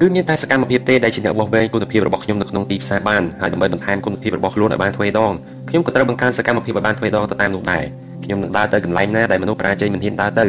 [0.00, 5.32] គឺមានតែសកម្មភាពទេដែលជាអ្នកបោះវែងគុណភាពរបស់ខ្ញុំនៅក្នុងទីផ្សារបានហើយដើម្បីបន្ថែមគុណភាពរបស់ខ្លួនឲ្យបានទ្វេដង
[5.68, 7.84] ខ្ញុំក៏ត្រូវបង្កើនសកម្មភាពឲ្យបានទ្វេដងទៅតាមនោះដែរ
[8.24, 10.46] ខ្ញុំនឹងដើរទៅកន្លែងណាដែលមនុស្សបរាជ័យមិនហ៊ានដើរទៅ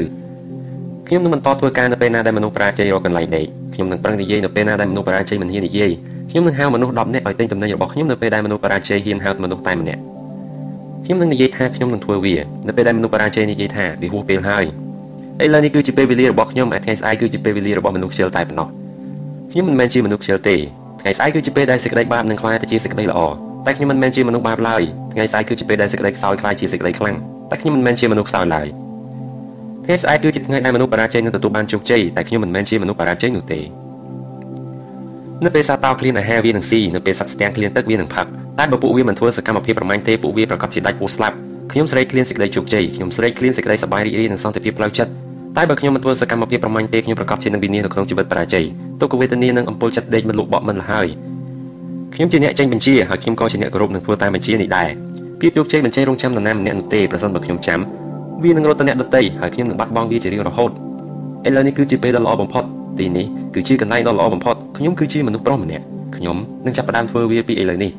[1.07, 5.91] ខ្ញុំនឹងបន្តធ្វើការនៅពេលណាដែលមនុស្សបរាជ័យរកកន្លែងដេកខ្ញុំនឹងប្រឹងនិយាយនៅពេលណាដែលមនុស្សបរាជ័យមិនហ៊ាននិយាយ
[6.30, 10.02] ខ្ញុំនឹងហៅមនុស្ស10នាក់ឲ្យទិញទំនិញរបស់ខ្ញុំនៅពេលដែលមនុស្សបរាជ័យហ៊ានហៅមនុស្សតែម្នាក់
[11.06, 12.36] ខ្ញុំនឹងនិយាយថាខ្ញុំនឹងធ្វើវា
[12.68, 14.65] នៅពេលដែលមនុស្សបរាជ័យនិយាយថាវាហួសពេលហើយ
[15.44, 18.68] ឥឡូវនេះគឺជាពេលវេលារបស់ខ្ញុំឯថ្ងៃស្អែកគឺជាពេលវេលារបស់មនុស្សខ្ជិលតែប៉ុណ្ណោះ
[19.52, 20.56] ខ្ញុំមិនមែនជាមនុស្សខ្ជិលទេ
[21.02, 23.19] ថ្ងៃស្អែកគឺជាពេលដែលសេចក្តីបាបនឹងក្លាយទៅជាសេចក្តីល្អ
[23.65, 24.82] តែខ្ញុំមិនមែនជាមនុស្សបាបឡើយ
[25.14, 27.15] ថ្ងៃស្អែកគឺជាពេលដែលសេចក្តីខ្សោយក្លាយជាសេចក្តីខ្លាំង
[27.49, 28.68] តែខ្ញុំមិនមែនជាមនុស្សខ្សោយឡើយ
[29.86, 33.60] ថ្ងៃស្អែកគឺជាថ្ងៃដែលមនុស្សបរាជ័យនឹងទទួលបានជោគជ័យតែខ្ញុំមិនមែនជាមនុស្សបរាជ័យនោះទេ
[35.45, 38.26] នៅពេលសាតោឃ្លានអាហារវានឹងស៊ីនៅពេលសត្វស្ទាំងឃ្លានទឹកវានឹងផឹក
[38.60, 41.36] តែបើពួកវាមិនធ្វើសកម្មភាពប្រមាញ់ទេពួកវាប្រកាសជាដាច់ពោះស្លាប់
[41.72, 45.12] ខ្ញុំស្រែកឃ្លានសេចក្តីជោគជ័យខ្ញុំស្រែកឃ្លានសេចក្តីសប្បាយរីករាយនិងសន្តិភាពផ្លូវចិត្ត
[45.58, 48.66] តែបើខ្ញុំមិនធ្វើសកម្មភាពប្រមាញ់ទេខ្ញុំប្រកាសជានឹងវិនាសនៅក្នុងជីវិតបរាជ័យ
[49.02, 51.08] ទុក្ខវេទនានិងអំពើចិត្តដេកមិនលុបបក់មិនលហើយ
[52.16, 54.90] ខ្ញុំជាអ្នកចេញបញ្ជាហើយខ្ញុំក៏ជាអ្នកគោរពនឹងធ្វើតាមបញ្ជានេះដែរ
[55.40, 57.80] ភាពជោគជ័យមិនចេះរងចាំនរណាម្នាក់នោះទេប្រសិនបើខ្ញុំចាំ
[58.44, 60.72] វានឹងរត់ទៅអ្នកដតីហើយខ្ញុំនឹងបាត់បង់វាជារៀងរហូត
[61.48, 62.64] ឥឡូវនេះគឺជាពេលដ៏ល្អបំផុត
[63.00, 65.84] ទីនេះគឺជាកន្លែងដ៏ល្អបំផុតខ្ញុំគឺជាមនុស្សប្រុសម្នាក់
[66.16, 67.92] ខ្ញុំនឹងចាប់ផ្ដើមធ្វើវាពីឥឡូវនេះ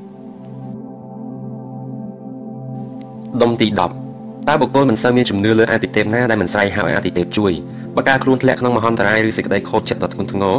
[3.43, 3.69] ដុំទី
[4.09, 7.53] 10តើបុគ្គលមិនសូវមានជំនឿលើអាទិទេពណាដែលមិនស្រែកហៅអាទិទេពជួយ
[7.97, 10.57] បើការខ្លួនធ្លាក់ក្នុងមហន្តរាយឬសេចក្តីខូចចិត្តដ៏ធ្ងន់ធ្ងរ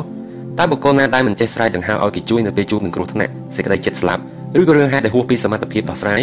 [0.59, 4.21] តើបុគ្គលណាដែលមិនចេះស្រែកដង្ហៅឲ្យគេជួយនៅពេលជួបនឹងគ្រោះថ្នាក់សេចក្តីចិត្តស្លាប់
[4.59, 6.21] ឬក៏រឿងហេតុដែលហួសពីសមត្ថភាពដោះស្រាយ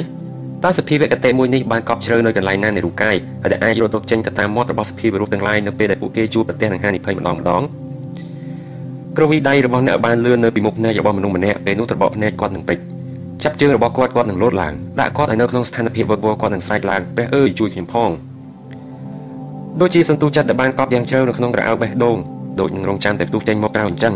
[0.65, 7.63] តើសភាវគតិមួយនេះបានកប់ជ្រៅនៅកន្លែងណានៃរូបកាយហើយដែលអាចរត់ទៅចេញទៅតាមមាត់របស់សភាវរូបទាំងឡាយនៅពេលដែលពួកគេជួបប្រទះនឹងហានិភ័យម្ដងម្ដង
[9.17, 12.79] ក្រវីដៃរបស់អ្នកបានលឿននៅពីមុខភ្នែករបស់មនុស្សម្នាក់ពេលនោះត្របកភ្នែកគាត់នឹងពេច
[13.45, 18.11] ចាប់ជើងរបស់គាត់គាត់នឹងលោតឡើងដាក់គាត់ឲ្យនៅក្នុងស្ថានភាពវឹកវរគាត់នឹងស្រែកឡើងព្រះអើយជួយខ្ញុំផង
[19.81, 22.17] ដូចជាសន្ទុះចិត្តដែលបានកប់យ៉ាងជ្រៅនៅក្នុងក្រអៅបេះដូង
[22.61, 24.15] ដូចនឹងរងចាំតែផ្ទុះចេញមកក្រៅអញ្ចឹង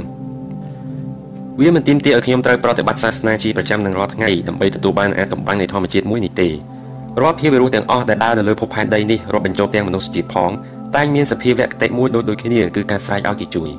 [1.59, 6.49] វាមិនទាមទារឲ្យខ្ញុំត្រូវប្រតិបត្តិសាសនាជាប្រចាំនឹងរាល់ថ្ងៃដើម្បីទទួលបានអាកំបាំងនៃធម្មជាតិមួយនេះទេ
[7.21, 10.51] រាល់ភាវៈរស់ទាំងអស់ដែលដើរនៅលើភពផែនដីនេះរាប់បញ្ចូលទាំងមនុស្សជាតិផង
[10.95, 13.69] តែងមានសភាវៈគតិមួយដូចដូចគ្នាគឺការស្រែកឲ្យគេជួយ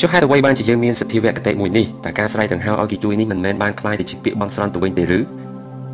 [0.00, 5.20] ចុះហេតុអ្វីបានជាយើងមានសភាវៈគតិមួយនេះតែការស្រែកដង្ហៅឲ្យគេជួយនេះមិនមែនបានคล้ายទៅជាពាក្យបន់ស្រន់ទៅវិញទេឬ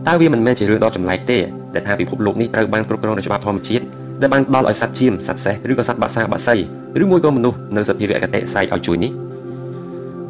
[0.09, 1.39] តើវាមិនមែនជារឿងដ៏ចម្លែកទេ
[1.75, 3.85] ដែលថាពិភពលោកនេះត្រូវបានគ្រប់គ្រងដោយច្បាប់ធម្មជាតិ
[4.21, 6.57] ដែលបានផ្ដល់ឲ្យសត្វជៀមសត្វសេះឬក៏សត្វបាសាបាសី
[7.03, 9.13] ឬមួយក៏មនុស្សនៅសភាវៈគតិស្រែកឲ្យជួយនេះ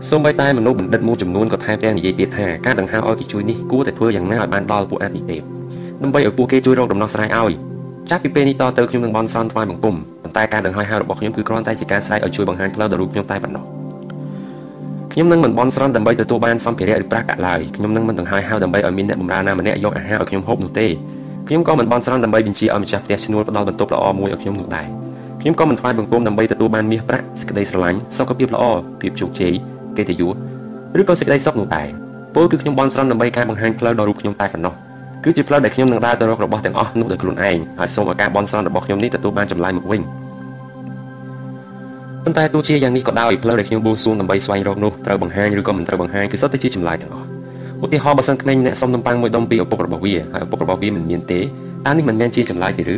[0.09, 5.41] សូម្បីតែមនុស្សបណ្ឌិតមួយចំនួនក៏ថែមទាំងនិយាយទៀតថាការដង្ហៅឲ្យគេជួយនេះគួរតែធ្វើយ៉ាងណាឲ្យបានដល់ពួកអាទិទេព
[6.03, 7.53] ដើម្បីឲ្យពួកគេជួយរកដំណោះស្រាយឲ្យ
[8.09, 13.63] ចាប់ពីពេលនេះតទៅខ្ញុំនឹងបន់ស្រន់ថ្វាយបង្គំប៉ុន្តែការដង្ហែហៅរបស់ខ្ញុំគឺគ្រាន់តែជាការស្រែកឲ្យជួយបង្ហាញផ្លូវដល់រូបខ្ញុំតែប៉ុណ្ណោះ
[15.13, 20.87] ខ្ញុំនឹងមិនបន់ស្រន់ដើម្បីទទួលបានសម្ភារៈឬប្រាក់កាក់ឡើយខ្ញុំនឹងមិនដង្ហែហៅដើម្បីឲ្យមានអ្នកបម្រើណាម្នាក់យកអាហារឲ្យខ្ញុំហូបនោះទេ
[21.47, 24.87] ខ្ញុំក៏មិនបន់ស្រន់ដើម្បីបញ្ជាឲ្យម្ចាស់ផ្ទះឈ្នួលផ្ដល់បន្ទប់ល្អមួយឲ្យខ្ញុំនោះដែរ
[25.41, 28.63] ខ្ញុំក៏មិនថ្វាយបង្គំដើម្បីទទួលបានមាសប្រាក់សេចក្តីស្រឡាញ់សុខភាពល្អ
[29.01, 29.55] ភាពជោគជ័យ
[29.97, 30.35] កិត្តិយស
[30.99, 31.87] ឬក៏សេចក្តីសុខនោះដែរ
[32.35, 34.73] ពលគឺខ្ញុំបន់ស្រន់ដើម្បីការបង្ហាញផ្លូវដល់រូបខ្ញុំតែប៉ុណ្ណោះ
[35.23, 40.01] គឺជាផ្លូវដែលខ្ញុំនឹងដើរទៅរករបស់ទាំងអស់នោះដោយខ្លួនឯងហើយសូមឲ្យការបន់ស្រន់របស់ខ្ញុំនេះទទួលបានចម្លើយមកវិញ
[42.23, 47.27] ប៉ុន្តែទោះជាយ៉ាងនេះក៏ដោយផ្លូវដែលខ្ញុំបួងសួងដើម្បីស្វែងរកនោះត្រូវបង្ហាញឬក៏មិនត្រូវបង្ហាញគឺសុទ្ធតែជាចម្លើយទាំងអស់
[47.83, 51.39] ឧទាហរណ៍បើសិនក្មេងម្នាក់សុំនំប៉័ងមួយដុំពីឪពុករបស់វាហើយឪពុករបស់វាមិនមានទេ
[51.85, 52.95] តើនេះមិនមែនជាចម្លើយទេឬ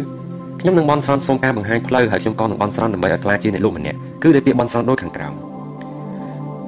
[0.59, 5.33] ខ្ញុំនឹងបន់ស្រន់សូមការបង្ហាញផ្លូវហើយខ្ញុំក៏នឹងបន់ស្រន់ដើម្បីឲ្យក្លាយជាអ្នកលោកម្នាក់គឺដោយពាក្យបន់ស្រន់ដូចខាងក្រោម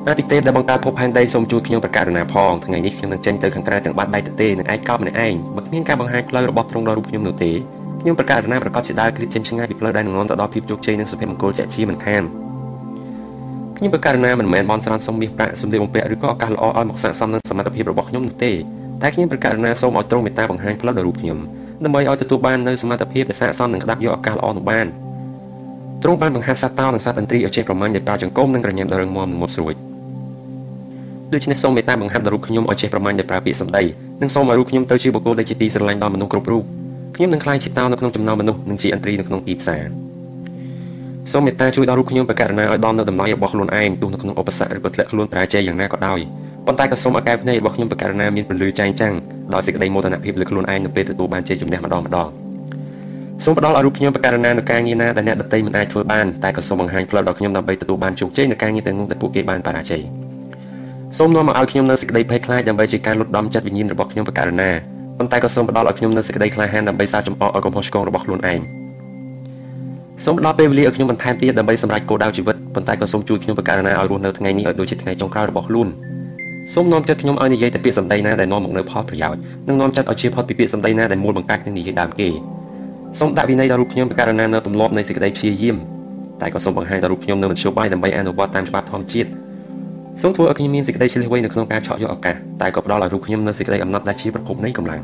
[0.09, 7.51] អាទិទេពដែលបង្កើតភពផែនដីសូមជួយខ្ញុំប្រកាសណាផងថ្ងៃនេះខ្ញុំនឹងចេញទៅខាងក្រៅទាំងបាត់ដៃទទេនឹងឯកកោបម្នាក់ឯងបើគ្មានការបង្ហាញផ្លូវរបស់ទ្រង់ដល់រូបខ្ញុំនោះទេ
[8.01, 12.23] ខ្ញុំប្រកាសណាប្រកាសជាដើរគ្រីចេញឆ្ងាយពីផ្លូវដែលនឹងនាំទៅដល់ភាពជោគជ័យនិងសុភមង្គលជាក់ជាមិនខាន
[13.77, 18.51] ខ្ញុំប្រកាសណាមិនមែនបនស្រានសុំមាសប្រាក់សម្លៀកបំពាក់ឬក៏ឱកាសល្អឲ្យមកស័ក្តិសមនឹងសមត្ថភាពរបស់ខ្ញុំនោះទេ
[19.01, 21.38] តែខ្ញុំប្រកាសណាសូមឲ្យទ្រង់មេត្តាបង្ហាញផ្លូវដល់រូបខ្ញុំ
[21.84, 24.88] ដើម្បីឲ្យទទួលបាននូវសមត្ថភាពដែលស័ក្តិសមនឹងក្តាប់យកឱកាសល្អនោះបាន
[26.03, 29.86] ទ្រង់បានបង្ហាញសត្វតោនិងសត្វឥន្ទ្រីឲ្យចេះប្រមាញ់ដោយប្រើចង្កូមនិងក្រញាំដ៏រឹងមាំនិងមុតស្រួយ
[31.34, 33.84] ដូច្នេះសូមមេត្តាបង្ហាត់ដល់រូបខ្ញុំឲ្យចេះប្រមាញ់ដោយប្រើពាក្យសម្ដី
[34.22, 36.64] និងសូមឲ្យរូបខ្ញុំទៅជាបុគ្គលដែលជាទីស្រឡាញ់ដល់មនុស្សគ្រប់រូប
[37.16, 39.86] ខ្ញុំនឹងក្លាយជាតោនៅក្នុងចំណោមមនុស្សនិងជាឥន្ទ្រីនៅក្នុងទីផ្សារ
[41.32, 46.20] សូមមេត្តាជួយដល់រូបខ្ញុំបកករណាឲ្យដល់នៅដំណើររបស់ខ្លួនឯងទោះនៅក្នុងឧបសគ្គឬក៏ធ្លាក់ខ្លួនបរាជ័យយ៉ាងណាក៏ដោយ
[46.66, 49.14] ប៉ុន្តែក៏សូមឲ្យកែភ្នែករបស់ខ្ញុំបកករណាមានពលឺចែងចាំង
[49.54, 52.30] ដោយសេចក្តីមោទនភាពលើខ្លួនឯងនៅពេលទទួលបានជ័យជំនះម្ដងម្ដង
[53.44, 60.04] សូមផ្ដល់ឲ្យរូបខ្ញុំបកករណានៅការងារណាដែលអ្នកដទៃមិនអាចធ្វើបានតែក៏សូមបង្ហាញផ្លូវដល់ខ្ញុំដើម្បីទទួលបានជោគជ័យនៅការងារទាំងនោះដែលពួកគេបានបរាជ័យ
[61.15, 64.69] សូមនាំមកឲ្យខ្ញុំនៅសេចក្តីភ័យខ្លាចដើម្បីជាការលុតដំចិត្តវិញ្ញាណរបស់ខ្ញុំបកករណា
[65.17, 68.59] ប៉ុន្តែក៏សូមផ្ដល់ឲ្យខ្ញុំនៅសេចក្តីក្លាហានដើម្បីសារចំអកឲ្យកំហុសឆ្គងរបស់ខ្លួនឯង
[70.25, 75.88] សូមផ្ដល់ពេលវេលាឲ្យខ្ញុំបន្ថែមទៀតដើម្បីសម្រេចគោលដៅជីវិតប៉ុន្តែក៏សូមជួយខ្ញុំបកករណាឲ្យរស់នៅថ្ងៃនេះឲ្យដូចជាថ្ងៃចុងក្រោយរបស់ខ្លួន
[76.73, 82.29] សូមនាំចិត្តខ្ញុំឲ្យនិយាយតែពាក្យសម្ដីណាដែលនាំមកនូវផលប្រយោជន៍និងនាំចិត្តឲ្យជៀសផុតពីពាក្យសម្ដីណាដែលមូលបង្កាច់នឹងនិយាយដើមគេ
[83.19, 85.77] សូមដាក់វិន័យដល់រូបខ្ញុំបកករណានៅទម្លាប់នៃសេចក្តីព្យាយាម
[86.41, 89.29] តែក៏សូមបង្ហាញដល់រូបខ្ញុំនៅមធ្យោបាយដើម្បីអនុវត្តតាមច្បាប់ធម្មជាតិ
[90.22, 95.02] សូមធ្វើឲ្យខ្ញុំមានសេចក្តីឆ្លៀសវៃនៅក្នុងការឆក់យកឱកាសតែក៏ផ្ដល់ឲ្យរូបខ្ញុំនៅសេចក្តីអំណត់ដែលជាប្រភពនៃកម្លាំង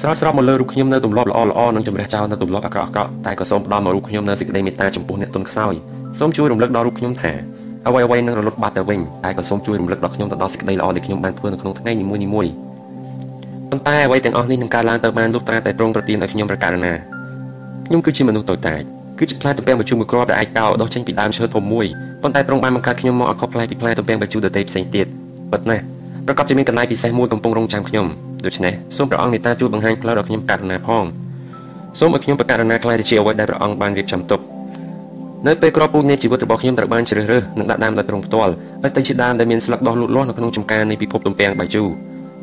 [0.00, 5.74] ស្រោចស្រពមកលើរូបខ្ញុំនៅទម្លាប់ល្អល្អនិងជំរះចោលនៅទម្លាប់អាក្រក់អាក្រក់តែក៏សូមផ្ដល់មករូបខ្ញុំនៅសេចក្តីមេត្តាចំពោះអ្នកទុនខ្សោយ
[6.18, 7.32] សូមជួយរំលឹកដល់រូបខ្ញុំថា
[7.86, 12.52] អ្វីអ្វីនឹងរលត់បាត់ទៅវិញតែក៏សូមជួយរំលឹកដល់ខ្ញុំទៅដល់សេចក្តីល្អដែលខ្ញុំបានធ្វើនៅក្នុងថ្ងៃនីមួយៗ
[13.70, 16.92] ប៉ុន្តែអ្វីទាំងអស់នេះនឹងកើតឡើងទៅបានលុះត្រាតែទ្រង់ប្រទានឲ្យខ្ញុំប្រកាសណា
[17.86, 18.82] ខ្ញុំគឺជាមនុស្សតូចតាច
[19.22, 21.86] គឺជាផ្លែទំពាំងបញ្ជូមួយគ្រាប់ដែលអាចកោដុះចេញពីដើមឈើធំមួយ
[22.22, 25.06] ប៉ុន្តែទ្រង់បានបង្កើតខ្ញុំមកឲ្យខុសប្លែកពីផ្លែទំពាំងបញ្ជូដទៃផ្សេងទៀត
[25.52, 25.82] ពិតណាស់
[26.26, 28.06] ប្រកបជាមានកណ្ដាលពិសេសមួយកំពុងរងចាំខ្ញុំ
[28.44, 31.04] ដូច្នេះសូមព្រះអង្គមេត្តាជួយបង្ហាញផ្លូវដល់ខ្ញុំករណាផង
[31.98, 34.40] សូមឲ្យខ្ញុំប្រកាសណាខ្លាយទៅជាអ្វីដែលព្រះអង្គបានរៀបចំទុក
[35.46, 41.84] នៅពេលក្របពូជនៃជីវិតរបស់ខ្ញុំត្រូវបានជ្រើសរើសនិងដាក់ដើមដោយទ្រង់ផ្ទាល់ឲ្យទៅជាដើមដែលមានស្លឹកដុះលូតលាស់នៅក្នុងចំការនៃពិភពទំពាំងបាយជូ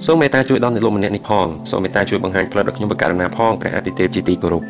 [0.06, 4.64] សូមមេត្តាជួយដល់អ្នកលោកម្នាក់នេះផងសូមមេត្តាជួយបង្ហាញផ្លូវដល់ខ្ញុំប្រកាសណាផងព្រះអតិទេពជាទីគោរព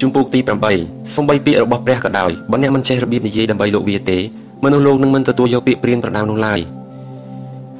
[0.00, 0.40] ជំពូកទី
[0.76, 4.18] 8សំបីពាក្យរបស់ព្រះក៏ដោយបើអ្នកមិនចេះរបៀបនិយាយដើម្បីលោកវាទេ
[4.64, 6.60] មនុស្សលោកនឹងមិនទទួលយកពាក្យព្រានប្រដៅនោះឡើយ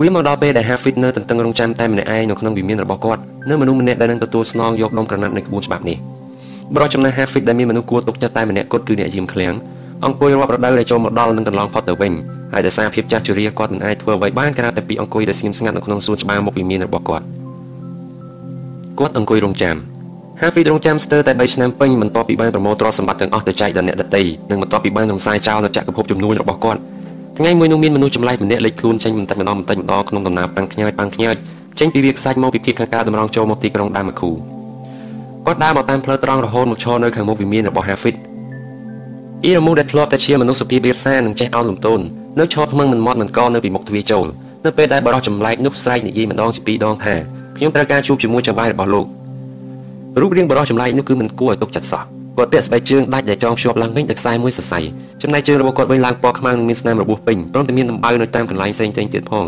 [0.01, 3.21] វាមកដល់ពេលដែល Hafid នៅទន្ទឹងរង់ចាំតែម្នាក់ឯងនៅក្នុងវិមានរបស់គាត់
[3.51, 5.97] នៅមនុស្សម្នាក់ដែលនឹងទទួលស្នងយកដុំក្រណាត់នៃក្បួនច្បាប់នេះ
[6.75, 9.55] បរិះចំណែក Hafid ដែលមានមនុស្សគួរទុកចិត្តតែម្នាក់គត់គឺអ្នកយាមឃ្លាំង
[10.05, 12.13] អង្គុយរាប់រដូវដែលចូលមកដល់នឹងកន្លងផុតទៅវិញ
[12.53, 17.25] ហើយដោយសារភាពចាស់ជរាគាត់មិនអាចធ្វើអ្វីបានក្រៅតែពីអង្គុយដែលស្ងៀមស្ងាត់នៅក្នុងសួនច្បារមុខវិមានរបស់គាត់
[18.99, 19.77] គាត់អង្គុយរង់ចាំ
[20.41, 26.81] Hafid រង់ចាំស្ទើរតែ3ឆ្នាំពេញបន្ទាប់ពីបានប្រមូលទ្រព្យសម្បត្តិទាំងអស់ទៅចែកដល់អ្នកដទៃនិងបន្ទាប់ពីបានរំសាយចោលនៅចក្រភពជំនួយរបស់គាត់
[27.39, 31.37] ថ្ងៃមួយនោះមានមនុស្សចម្លែកម្នាក់លេចខ្លួនចេញបន្តិចម្ដងបន្តិចម្ដងក្នុងដំណើរប៉ាំងខ្ញើចប៉ាំងខ្ញើច
[31.79, 34.31] ចេញពីវាខ្សាច់មកពីភៀកខាងកើតតម្រង់ចូលមកទីក្រុងដាម៉ាគូ
[35.47, 38.15] គាត់ដើរមកតាមផ្លូវត្រង់រហូតមកឈរនៅខាងមុខវិមានរបស់ Hafid
[39.45, 42.01] អ៊ីរ៉ាមូដែលធ្លាប់តែជាមនុស្សសុភាពរាបសារនិងចេះអោនលំទោន
[42.41, 44.27] នៅឈរថ្មឹងមិនមាត់មិនកនៅពីមុខទ្វារចូល
[44.65, 47.15] នៅពេលដែលបរិះចម្លែកនោះស្រែកនិយាយម្ដងជាពីរដងថា
[47.57, 49.07] ខ្ញុំត្រូវការជួបជាមួយចៅបាយរបស់លោក
[50.21, 52.03] រូបរាងបរិះចម្លែកនោះគឺមិនគួរឲ្យទុកចិត្តសោះ
[52.37, 54.81] គាត់ពាក់ស្បែកជើងដាច់ដែលចងភ្ជាប់ឡើងវិញដោយខ្សែមួយសរសៃ
[55.23, 59.45] ចំណែកជើងរបស់គាត់វិញឡើងពណ៌ខ្មៅនិងមានស្នាមរបួសពេញព្រមទាំងមានដំបៅនៅតាមកន្លែងផ្សេងៗទៀតផង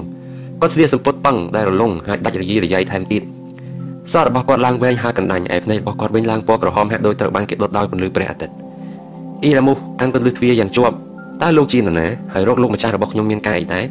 [0.61, 3.23] គាត់ស្លៀកសំពត់ប៉ឹងដែលរលុងហើយដាច់រយីរយាយថែមទៀត
[4.13, 8.55] សក់របស់គាត់ឡើងវែងហើយកណ្ដាញឯភ្នែករបស់គាត់វិញឡើងពណ៌ក្រហមហាក់ដូចត្រូវបានគេដុតដោយពន្លឺព្រះអាទិត្យ
[9.43, 10.95] អ៊ីរ៉ាមូសកាន់ពន្លឺទ្វារយ៉ាងជាប់
[11.43, 13.85] តើលោកជានរណាហើយរកលោកម្ចាស់របស់ខ្ញុំមានការអីដែរ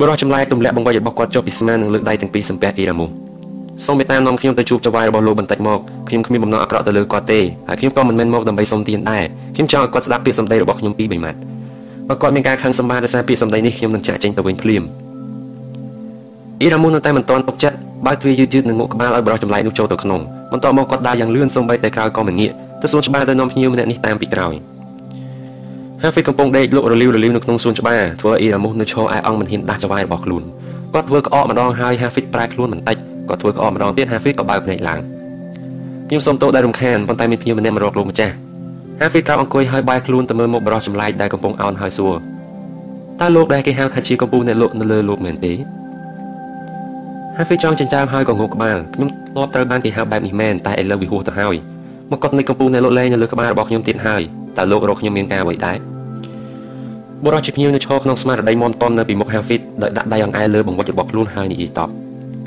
[0.00, 3.29] បរិះចម្លែកទម្លាក់បង្វិចរបស់គាត់ចុះពីស្មានិងលើកដៃទាំងពីរសំពះអ៊ីរ៉ាមូស
[3.86, 9.24] សូមមេត្តានាំខ្ញុំទៅជួបចៅហ្វាយរបស់លោកបន្តិចមកខ្ញុំគ្មានបំណងអាក្រក់ទៅលើគាត់ទេហើយខ្ញុំក៏មិនមែនមកដើម្បីសុំទានដែរ
[9.54, 11.38] ខ្ញុំចង់ឲ្យគាត់ស្ដាប់ពាក្យសម្ដីរបស់ខ្ញុំពីរបីម៉ាត់
[12.08, 14.82] បើគាត់មានការខឹងសម្បាដោយសារពាក្យសម្ដីនេះខ្ញុំនឹងចាក់ចេញទៅវិញភ្លាម
[16.60, 17.76] អ៊ីរ៉ាមូននៅតែមិនទាន់ទុកចិត្ត
[18.06, 20.20] បើកទ្វារយឺតយឺតនឹងមុខក្បាលឲ្យបរិះចម្លែកនោះចូលទៅក្នុង
[20.52, 22.52] បន្ទាប់មកគាត់ដើរយ៉ាងលឿនសូម្បីតែក្រោយក៏មិនងាក
[22.82, 24.54] ទៅសួនច្បារទៅនាំភ្ញៀវម្នាក់នេះតាមពីក្រោយ
[26.02, 30.42] ហាហ្វីកំពុងដេកលក់រលីវរលីវនៅក្នុងសួនច្បារធ្វើអ៊ីរ៉ាមូសនៅឈរឯអង្គមិនហ៊ានដាស់ចវាយរបស់ខ្លួន
[30.94, 35.00] គាត់ធ្វើក្អកម្ដងហើយហាហ្វីប្រែខ្លួនបន្តិច គាត់ធ្វើក្អកម្ដងទៀតហាហ្វីក៏បើកភ្នែកឡើង
[36.08, 38.34] ខ្ញុំសូមទោសដែលរំខានប៉ុន្តែមានភ្ញៀវម្នាក់មករកលោកម្ចាស់
[39.00, 42.14] ហាហ្វីក្រោកអង្គុយហើយបែរខ្លួនទៅមើលមុខបរិះចម្លែកដែលកំពុងអោនហើយសួរ
[43.20, 45.52] តើលោកដែលគេហៅថាជាកំពូលអ្នកលក់នៅលើលោកមែនទេ
[47.36, 51.56] ហាហ្វីចង់ចិញ្ចើមហើយក៏ងក់ក្បាលខ្ញុំធ្លាប់ត្រូវបានគេហៅបែបនេះមែនតែឥឡូវវាហួសទៅហើយ
[52.10, 54.22] មកកត់នៃកំពូលអ្នកលក់លែងនៅលើក្បាលរបស់ខ្ញុំទៀតហើយ
[54.56, 55.76] តើលោករកខ្ញុំមានការអ្វីដែរ
[57.24, 61.88] បុរសជាភ្ញៀវនៅឈរក្នុងស្មារតីមន់តន់នៅពីមុខហាហ្វីតដោយដាក់ដៃអង្អែលលើបង្វិចរបស់ខ្លួនហើយនិយាយតប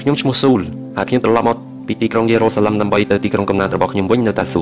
[0.01, 0.59] ខ្ញុំឈ្មោះស៊ូល
[0.97, 1.57] ហើយខ្ញុំត្រឡប់មក
[1.87, 4.61] ពីទីក្រុងយេរូសាឡឹមដើម្បីទៅទីក្រុងកំណើតរបស់ខ្ញុំវិញនៅតាស៊ូ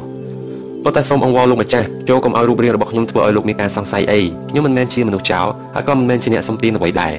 [0.83, 7.13] ប៉ុន្តែសូមអង្វរលោកម្ចាស់ចូលកុំឲ្យរូបរាងរបស់ខ្ញុំធ្វើឲ្យលោកមានការសង្ស័យអីខ្ញុំមិនមែនជាមនុស្សចោរហើយក៏មិនមែនជាអ្នកសំទានអ្វីដែរ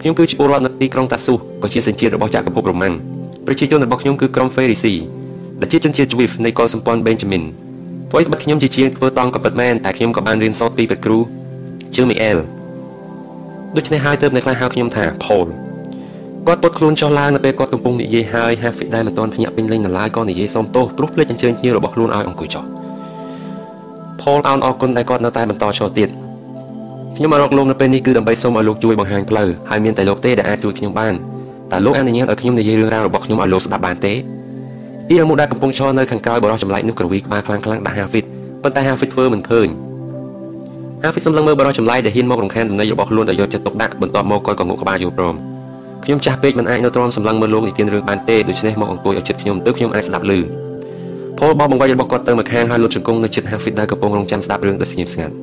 [0.00, 2.94] ខ្ញុំគឺជាពលរដ្ឋនៅទីក្រុងតាស៊ូក៏ជាសញ្ជាតិរបស់ចក្រភពរ៉ូម៉ាំង
[3.46, 4.94] ប្រជាជនរបស់ខ្ញុំគឺក្រុមហ្វេរីស៊ី
[5.60, 7.42] ដែលជាជនជាតិជ្វីហ្វនៃកុលសម្ព័ន្ធបេនចាមីន
[8.10, 11.18] អ្វីត្បិតខ្ញុំជាជាងធ្វើតង់ក៏ពិតមែនតែខ្ញុំក៏បានរៀនសូត្រពីព្រះគ្រូ
[11.96, 12.38] ជើមីអែល
[13.76, 15.46] ដូច្នេះហើយទើបអ្នកខ្លះហៅខ្ញុំថាផូល
[16.48, 22.64] គាត់ពុតខ្លួនចុះឡើងនៅពេលគាត់កំពុងនិយាយហើយ Happy ដែលមិនទាន់ភ្ញាក់ពេញលេញនៅឡើយក៏និយាយសុំទោសព្រោះភ្លេចអញ្ជើញភ្ញៀវរបស់ខ្លួនឲ្យអង្គុយចុះ
[24.20, 26.08] Paul អោនអរគុណដែលគាត់នៅតែបន្តឈរទៀត
[27.16, 31.14] ខ្ញុំមករកលោកនៅពេលនេះគឺដើម្បីសូមឲ្យលោកជួយបង្ហាញផ្លូវហើយមានតែលោកទេដែលអាចជួយខ្ញុំបាន
[31.72, 34.12] តើលោកអនុញ្ញាតឲ្យខ្ញុំនិយាយរឿងរ៉ាវរបស់ខ្ញុំឲ្យលោកស្ដាប់បានទេ
[35.08, 38.24] អ៊ីរ៉ាមូដែលកំពុងឈរនៅខាងក្រោយបរិះចម្លែកនោះក្រវីក្បាលខ្លាំងខ្លាំងដាក់ Hafid
[38.62, 39.68] ប៉ុន្តែ Hafid ធ្វើមិនឃើញ
[41.02, 45.55] Hafid សម្លឹងមើលបរិះចម្លែកដែលហ៊ានមករំខានដំណេករបស់ខ្លួនដោយយកចិត្តទុកដាក់បន្ទាប់មកគាត់ក៏ងក់ក្បាលយល់ព្រម
[46.06, 50.32] ខ្ញុំចាស់ពេកមិនអាចនៅទ្រាំសម្លឹងមើលលោកនិទានរឿងបានទេដូច្នេះមកអង្គុយឲ្យចិត្តខ្ញុំទៅខ្ញុំអាចស្ដាប់ឮ
[51.38, 55.34] ផលបោះបង្វិចរបស់គាត់ទៅម្ខាងហើយលុតជង្គង់នៅចិត្ត Hafid ដែលកំពុងរងចាំស្ដាប់រឿងដ៏ស្ងៀមស្ងាត់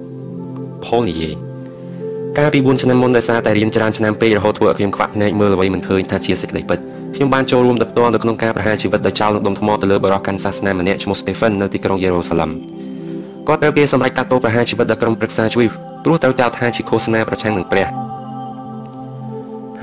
[0.86, 1.34] ផលនិយាយ
[2.38, 6.80] កាលពី4ឆ្នាំមុនដោយសារតែរៀនច្រើនឆ្នាំពេករហូតធ្វើឲ្យខ្ញុំខ្វាក់ភ្នែកមើលអ្វីមិនឃើញថាជាសេចក្តីពិត
[7.16, 12.52] ខ្ញុំបានចូលរួមទៅផ្ទាល់នៅក្នុងការប្រហារជីវិតដោយចោលនឹងដុំថ្មទៅលើបរិះកាន់សាសនាម្នាក់ឈ្មោះ Stephen នៅទីក្រុងយេរូសាឡឹម
[13.48, 15.66] គាត់ត្រូវគេសម្រេចកាត់ទោសប្រហារជីវិតដល់ក្រុមប្រឹក្សាជួយ
[16.04, 18.03] ព្រោះត្រូវចោទថាជាឃោសនាប្រឆាំងនឹងព្រះ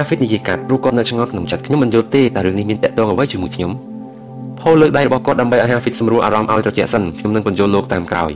[0.01, 3.73] ហាហ្វីតនិយាយកាត់ព្រោះគាត់នៅឆ្ងល់ក្នុងចិត្តខ្ញុំមិនយល់ទេតែរឿងនេះមានតកតងអ្វីជាមួយខ្ញុំ
[4.61, 8.31] ផូលលើកដៃរបស់គាត់ដើម្បីឲ្យហាហ្វីតសម្រួលអារម្មណ៍ឲ្យត្រជាក់សិនខ្ញុំនឹងបញ្យល់លោកតាមក្រោយ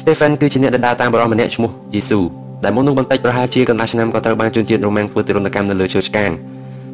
[0.00, 2.20] Stephen គឺជាអ្នកដែលដើរតាមបរិះម្នាក់ឈ្មោះយេស៊ូ
[2.64, 6.30] ដែលមុននឹងបន្តិចប្រហែលជាកន្លះឆ្នាំក៏ត្រូវបានជនជាតិរ៉ូម៉ាំងធ្វើទរណកម្មនៅលើជើឆ្កាង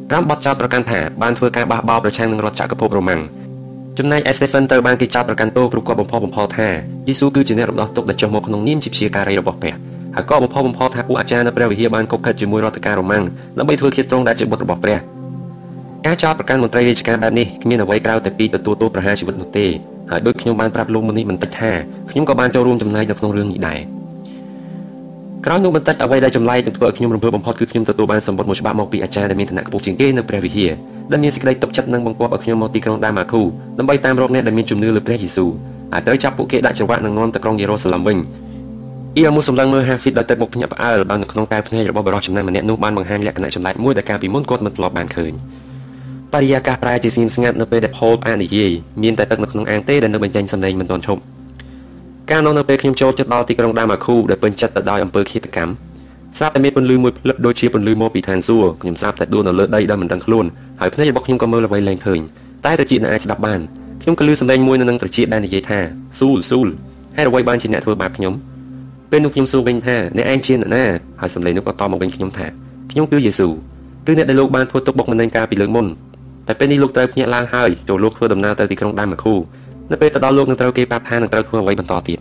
[0.09, 3.21] ក្រោមបទចោទប្រកាន់ថាបានធ្វើការបះបោរប្រឆាំងនឹងរដ្ឋចក្រភពរ៉ូម៉ាំង
[3.97, 6.69] ចំណែក Stephen ត្រូវបានគេចោទប្រកាន់ទោសព្រោះគាត់បំផុសបំផុលថា
[7.07, 13.23] យេស៊ូគឺជាអ្នករំដោះទុក្ខដែលចុះមកក្នុងនាមជាព្យាការីរបស់ព្រះ ហើយក៏បំផុសបំផុលថាពួកអាចារ្យនៅព្រះវិហារបានកុកកិតជាមួយរដ្ឋការរ៉ូម៉ាំង
[13.57, 14.97] ដើម្បីធ្វើឃាតទ្រង់ដែលជាបុត្ររបស់ព្រះ
[16.05, 19.65] ការចោទប្រកាន់មន្ត្រីរាជការបែបនេះគ្មានអ្វីក្រៅតែពីទទួលទោសប្រហារជីវិតនោះទេ
[20.11, 21.71] ហើយដូចខ្ញុំបានប្រាប់លោកមុននេះបន្តិចថា
[22.11, 23.79] ខ្ញុំក៏បានចូលរួមចំណែកនៅក្នុងរឿងនេះដែរ
[25.45, 30.71] ក្រោយនោះបន្តិចអ្វីដែលចម្លែកនឹងធ្វើឲ្យខ្ញុំរំភើបបំផុតគឺខ្ញុំទទួលបានសម្បត្តិមួយច្បាប់មកពីអាចារ្យដែលមានឋានៈខ្ពស់ជាងគេនៅព្រះវិហារ
[31.11, 33.41] ដែលមានសេចក្តីទុកចិត្តនិងបង្គាប់ឲ្យខ្ញុំមកទីក្រុងដាម៉ាគូ
[33.77, 35.49] ដើម្បីតាមរកអ្នកដែលមានជំនឿលើព្រះយេស៊ូវ
[35.93, 38.17] ហើយត្រូវចាប់ពួកគេដាក់ច្រវាក់និងនាំទៅក្រុងយេរូសាឡឹមវិញ
[39.15, 45.31] អ៊ីអាមូសម្លឹងមើលហាហ្វីតដោយទឹកមុខភ្ញាក់ផ្អើលបាននៅក្នុងកែវភ្នែករបស់បរិសុទ្ធចំណាស់ម្នាក់នោះបានបង្ហាញលក្ខណៈចម្លែកមួយដែលកាលពីមុនគាត់មិនធ្លាប់បានឃើញ
[46.33, 48.71] បរិយាកាសប្រែជាស្ងៀមស្ងាត់នៅពេលដែល Paul អាននិយាយ
[49.03, 51.21] មានតែទឹកនៅក្នុងអាងទេដែលនៅបញ្ចេញសំឡេងមិនទាន់ឈប់
[52.31, 55.71] កាលនោះនៅពេលខ្ញុំចូលចិត្តដល់ទីក្រុងដាម៉ាគូដែលពេញចិត្តទៅដោយអំពើឃាតកម្ម
[56.37, 60.45] ស្រាប់តែមានពន្លឺមួយភ្លឹបដូចជាពន្លឺមកពីឋានសួគ៌ខ្ញុំស្រាប់តែដួលនៅលើដីដោយមិនដឹងខ្លួន
[60.81, 62.19] ហើយភ្នែករបស់ខ្ញុំក៏មើលអ្វីលែងឃើញ
[62.65, 63.59] តែត្រចៀកនៅអាចស្ដាប់បាន
[64.01, 65.79] ខ្ញុំក៏ឮសំឡេងមួយនៅនឹងត្រចៀកដែលនិយាយថា
[66.19, 66.67] ស៊ូលស៊ូល
[67.17, 68.33] ហេតុអ្វីបានជាអ្នកធ្វើបាបខ្ញុំ
[69.15, 70.85] ពេលនោះខ្ញុំសួរវិញថាអ្នកឯងជាអ្នកណា
[71.21, 72.47] ហើយសំឡេងនោះក៏តបមកវិញខ្ញុំថា
[72.91, 73.47] ខ្ញុំគឺយេស៊ូ
[74.05, 75.85] គឺអ្នកដែលលោកបានធ្វើទុកបុកម្នេញកាលពីលើកមុន
[76.47, 79.33] តែពេលនេះលោកត្រូវភ្ញាក់ឡើងហើយចូលលោកធ្វើដំណើរទៅទីក្រុងដាម៉ាគូ
[79.91, 82.19] នៅពេលទៅដល់លោកនឹងត្រូវគេប្រាប់ថានឹងត្រូវធ្វើអ្វីបន្តទៀត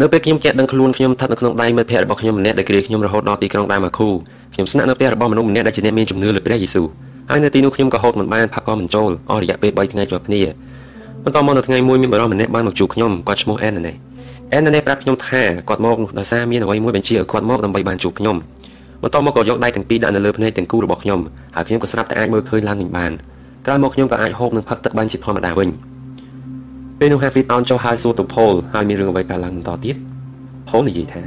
[0.00, 4.08] នៅពេលខ្ញុំចេះដឹងខ្លួនខ្ញុំស្ថិតនៅក្នុងដៃមិត្តភក្តិរបស់ខ្ញុំម្នាក់ដែលគ្រាខ្ញុំរហូតដល់ទីក្រុងដាម៉ាគូ
[4.54, 6.86] ខ្ញុំស្នាក់នៅផ្ទះរបស់មនុស្សម្នាក់ដែលជាអ្នកមានជំនឿលើព្រះយេស៊ូវ
[7.30, 10.40] ហើយនៅទីនោះខ្ញុំក៏ហូតមិនបានផាក់ក៏មិនចូលអស់រយៈពេល3ថ្ងៃជាប់គ្នា
[11.24, 14.05] បន្តមកនៅថ្ងៃមួយមានបរិសម្នាក់បានមកជួបខ្ញុំគាត់ឈ្មោះអែនណេ
[14.52, 18.36] អែនណេប្រាប់ខ្ញុំថាគាត់មកនោះដោយសារមានអ្វីមួយបញ្ជាឲ្យគាត់មកដើម្បីបានជួបខ្ញុំ
[19.02, 21.20] បន្ទាប់មកក៏យកដៃទាំងពីរដាក់នៅលើភ្នែកទាំងគូរបស់ខ្ញុំ
[21.56, 23.12] ហើយខ្ញុំក៏ស្រាប់តែអាចមើលឃើញឡើងវិញបាន
[23.66, 25.68] ក្រោយមកខ្ញុំក៏អាចហូបនិងផឹកទឹកបានជាធម្មតាវិញ
[26.98, 29.96] ពេលនោះ Hafid អោនចុះហើយសួរទៅ Paul ហើយមានរឿងអ្វីកើតឡើងបន្តទៀត
[30.68, 31.22] Paul និយាយថា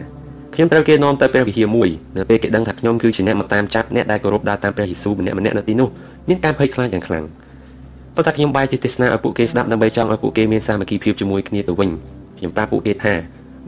[0.53, 5.89] ខ្ញុំត្រូវគេនាំទៅព្រះវិហារមួយនៅពេលគេដឹងថាខ្ញុំគឺជាអ្នកមកតាមចាប់អ្នកដែលគោរពដើរតាមព្រះយេស៊ូវម្នាក់ម្នាក់នៅទីនោះ
[6.29, 7.25] មានការភ័យខ្លាចយ៉ាងខ្លាំង
[8.15, 11.89] ប៉ុន្តែខ្ញុំបែរជាទេសនាឲ្យពួកគេស្ដាប់ដើម្បីចង់ឲ្យពួកគេមានសាមគ្គីភាពជាមួយគ្នាទៅវិញ
[12.39, 13.13] ខ្ញុំប្រាប់ពួកគេថា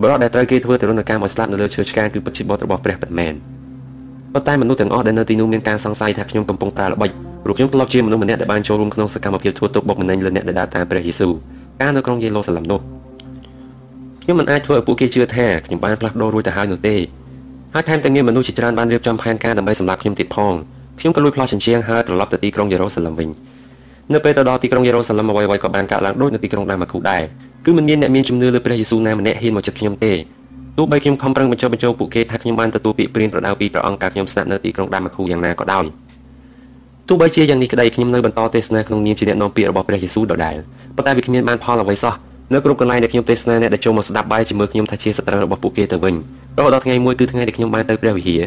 [0.02, 3.34] បរិបទដែលត្រូវគេធ្វើទរណកម្មឲ្យស្លាប់នៅលើឈើឆ្កាងគឺពិតជាបុត្ររបស់ព្រះពិតមែន
[4.34, 7.10] ប៉ុន្តែមនុស្សទាំងអស់ដែលនៅទីនោះមានការសង្ស័យថាខ្ញុំកំពុងប្រើល្បិច
[7.44, 11.34] ព្រោះខ្ញុំធ្លាប់ជាមនុស្សម្នាក់ដែលបានចូលរួមក្នុងសកម្មភាពធ្វើទុកបុកម្នេញលើអ្នកដែលដើរតាមព្រះយេស៊ូវ
[11.82, 12.80] កាលនៅក្រុងយេរូសាឡឹមនោះ
[14.24, 16.96] ខ្ញុំមិនអាចធ្វើឲ្យពួកគេជឿថាខ្ញុំបានផ្លាស់ប្ដូររួចទៅហើយនោះទេ
[17.74, 20.54] ហើយថែមទាំងមានមនុស្សជាច្រើនបានរៀបចំផែនការដើម្បីសម្លាប់ខ្ញុំទៀតផង
[21.00, 23.30] ខ្ញុំក៏លួចផ្លោះចិញ្ចៀងហើយត្រឡប់ទៅទីក្រុងយេរូសាឡឹមវិញ
[24.14, 27.24] នៅពេលទៅដល់ទីក្រុងយេរូសាឡឹមអ្វីៗក៏បានកើតឡើងដូចនៅទីក្រុងដាម៉ាគូដែរ
[27.66, 30.14] គឺមិនមានអ្នកមានជំនឿលើព្រះយេស៊ូវណាម្នាក់ហ៊ានមកចិត្តខ្ញុំទេ
[30.78, 35.86] ទោះបីខ្ញុំខំប្រឹងបញ្ចុះបញ្ចូលពួកគេថាខ្ញុំបានទទួលពាក្យព្រានប្រដៅពីព្រះអង្គកាលខ្ញុំស្នាក់នៅទីក្រុងដាម៉ាគូយ៉ាងណាក៏ដោយ
[37.08, 40.56] ទោះបីជាយ៉ាងនេះក្តីខ្ញុំនៅបន្តទេសនាក្នុងនាមជាអ្នកនាំពាក្យរបស់ព្រះយេស៊ូវដដែល
[40.96, 42.14] ប៉ុន្តែវាគ្មានបានផលអ្វីសោះ
[42.54, 46.16] នៅគ្រប់កន្លែងដែលខ្ញុំទេសនាអ្នកដែលចូលមកស្ដាប់បែរជាមួយខ្ញុំថាជាសត្រូវរបស់ពួកគេទៅវិញ
[46.58, 48.42] រហូតដល់ថ្ងៃមួយគឺថ្ងៃដែលខ្ញុំបានទៅព្រះវិហារ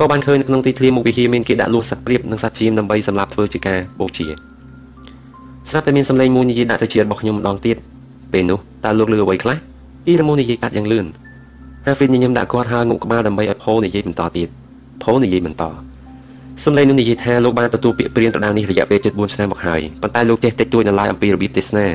[0.00, 4.26] ក៏បានឃើញក្នុងទីធ្លាមុខវិហារមានគេដាក់លួសសត្វព្រាបនិងសត្វជៀមដើម្បីសម្រាប់ធ្វើជាការបូជា
[5.70, 7.76] ស្រាប់តែមានសម្លេងមួយនិយាយដាក់ទៅជារបស់ខ្ញុំម្ដងទៀត
[8.34, 9.56] ពេលនោះតើលោកលឺអ្វីខ្លះ
[10.06, 11.06] អ៊ីរ៉ាមូនិយាយកាត់យ៉ាងលឿន
[11.86, 14.48] ហាហ្វីនញញឹមដាក់គាត់ហើយងក់ក្បាលដើម្បីឲ្យផូលនិយាយបន្តទៀត
[15.02, 15.62] ផូលនិយាយបន្ត
[16.64, 21.86] សម្លេងនោះនិយាយថាលោកបានទទួលពាក្យព្រានត្រដាងនេះរយៈពេល74ឆ្នាំមកហើយប៉ុន្តែលោកចេះតិចតួចនៅឡើយអំពីរបៀបទេសនា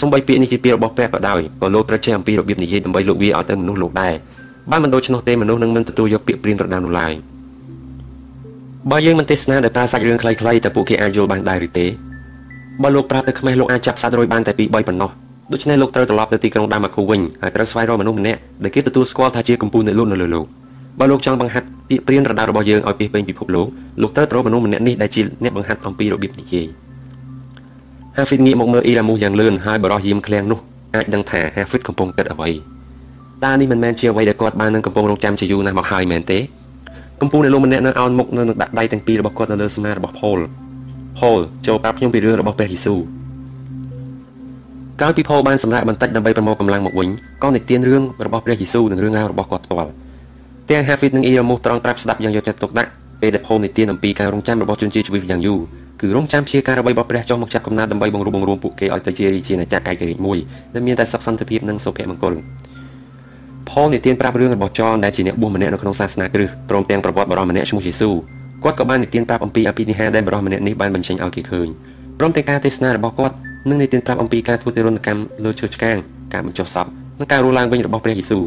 [0.00, 4.14] សំបីពាក្យនេះជាពាក្យរបស់ព្រះក៏ដោយក៏លោកត្រូវចេះអំពីរបៀបនិយាយដើម្បីលោកវាឲ្យទៅមនុស្សលោកដែរ
[4.70, 7.12] បើមិនដូច្នោះទេមនុស្សនឹងមិនទទួលយកពាក្យព្រានត្រដាងនោះឡើយ
[8.90, 11.86] បើយើងមិនទេសនាដោយប្រើសាច់រឿងខ្លីៗតែពួកគេអាចយល់បានដែរឬទេ
[12.82, 15.10] បើលោកប្រាប់ទៅខ្មែរលោកអាចចាប់សត្វរួយបានតែពី3ប៉ុណ្ណោះ
[15.52, 20.46] ដូច្នេះលោកត្រូវត្រឡប់ទៅទីក្រុងដាម៉ាគូវិញហើយត្រូវស្វែងរកមនុស្សម្នាក់ដែលគេទទួលស្គាល់ថាជាកម្ពុជាអ្នកលក់នៅលើលោក
[20.98, 23.66] បើលោកចង់បង្ហាត់ពាក្យព្រានរដារបស់យើងឲ្យពីពេញពិភពលោក
[24.02, 26.66] លោកត្រូវប្រមមនុស្សម្នាក់នេះដែលជាអ្នកបង្ហាត់អំពីរបៀបនិយាយ
[28.16, 30.60] ហាហ្វីតងាកមកមើលអ៊ីរ៉ាមូយ៉ាងលឿនហើយបរោះយាមឃ្លាំងនោះ
[30.94, 32.50] អាចដឹងថាហាហ្វីតកំពុងគិតអ្វី
[33.44, 36.38] តើនេះមិនមែនជាអ្វីដែលគាត់បាននឹងកំពុងរងចាំជាយូរណាស់មកហើយមែនទេ
[37.20, 40.38] កំពុងនៅលោកម្នាក់នៅអោនមុខនៅនឹងដាក់ដៃទាំងពីររបស់គាត់នៅលើស្មារបស់ផូល
[41.18, 43.00] ផូលចូលប្រាប់ខ្ញុំពីរឿងរបស់ព្រះយេស៊ូវ
[45.02, 47.08] កាលពីផូលបានសម្រាប់បន្តិចដើម្បីប្រមូលកម្លាំងមកវិញ
[47.42, 49.92] ក៏និទានរឿងរបស់ព្រះយេស៊ូវនិងរឿងរ៉ាវរបស់គាត់ផ្ទាល់
[50.70, 52.90] ទាំង Hafid និង Iramus ត្រង់ប្រាប់ស្ដាប់យ៉ាងយកចិត្តទុកដាក់
[53.20, 55.60] ពេលដែលផូលនិទានអំពីការរងចាំរបស់ជនជាតិជីវិតយ៉ាងយូរ
[56.00, 60.38] គឺរងចាំជាការរបស់ព្រះចុះមកចាប់កំណើតដើម្បីបង្រួបបង្រួមពួកគេឲ្យទៅជារាជាណាចក្រឯករាជ្យមួយ
[60.74, 62.34] ដែលមានតែសុខសន្តិភាពនិងសុភមង្គល
[63.70, 68.10] ផលនិទានប្រាប់រឿងរបស់ចនដែលជាអ្នកបួសម្នាក់នៅក្នុងសាសនាគ្រិស្តព្រមទាំងប្រវត្តិបរិសម្នាក់ឈ្មោះយេស៊ូ
[68.64, 71.68] គាត់ក៏បាននិទានប្រាប់អំពីអភិនិហាដែលបរិសម្នាក់នេះបានបញ្ចេញឲ្យគេឃើញ
[72.18, 73.34] ព្រមទាំងការទេសនារបស់គាត់
[73.68, 75.96] និងនិទានប្រាប់អំពីការធ្វើទរណកម្មលើឈើឆ្កាង
[76.32, 76.86] ការបញ្ចុះសព
[77.20, 78.40] និងការរស់ឡើងវិញរបស់ព្រះយេស៊ូ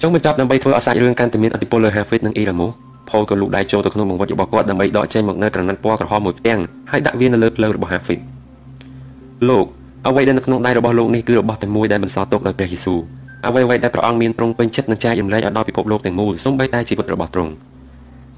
[0.00, 2.68] ចុងបញ្ចប់ដើម្បីធ្វើឲ្យសាច់រឿងកាន់តែមានអធិពលលើ Hafid និង Iramu
[3.10, 6.60] ផលក៏លូកដៃចូលទៅក្នុងបង្វឹករបស់គាត់ដើម្បីដកចេញមកនៅក្រណាត់ពណ៌ក្រហមមួយផ្ទាំង
[6.90, 8.18] ហើយដាក់វានៅលើភ្លើងរបស់ Hafid
[9.48, 9.66] លោក
[10.06, 13.00] អ្វីដែលនៅក្នុងដៃរបស់លោកនេះគឺរបស់តែមួយដែលបន្សល់ទុកដោយព្រះយេស៊ូវ
[13.46, 17.52] អ្វីៗដែលព្រះអង្គមានទ្រង់ពេញចិត្តនឹងចែករំលែកឲ្យដល់ពិភពលោកទាំងមូលសូម្បីតែជីវិតរបស់ទ្រង់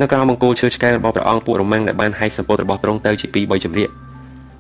[0.00, 3.88] នៅក្រោមបង្គោលឈើឆ្កែរបស់ព្រះអង្គពួករ៉ូម៉ាំងដែលបានហែកសម្ពុតរបស់ទ្រង់ទៅជាពីរបីជំរាក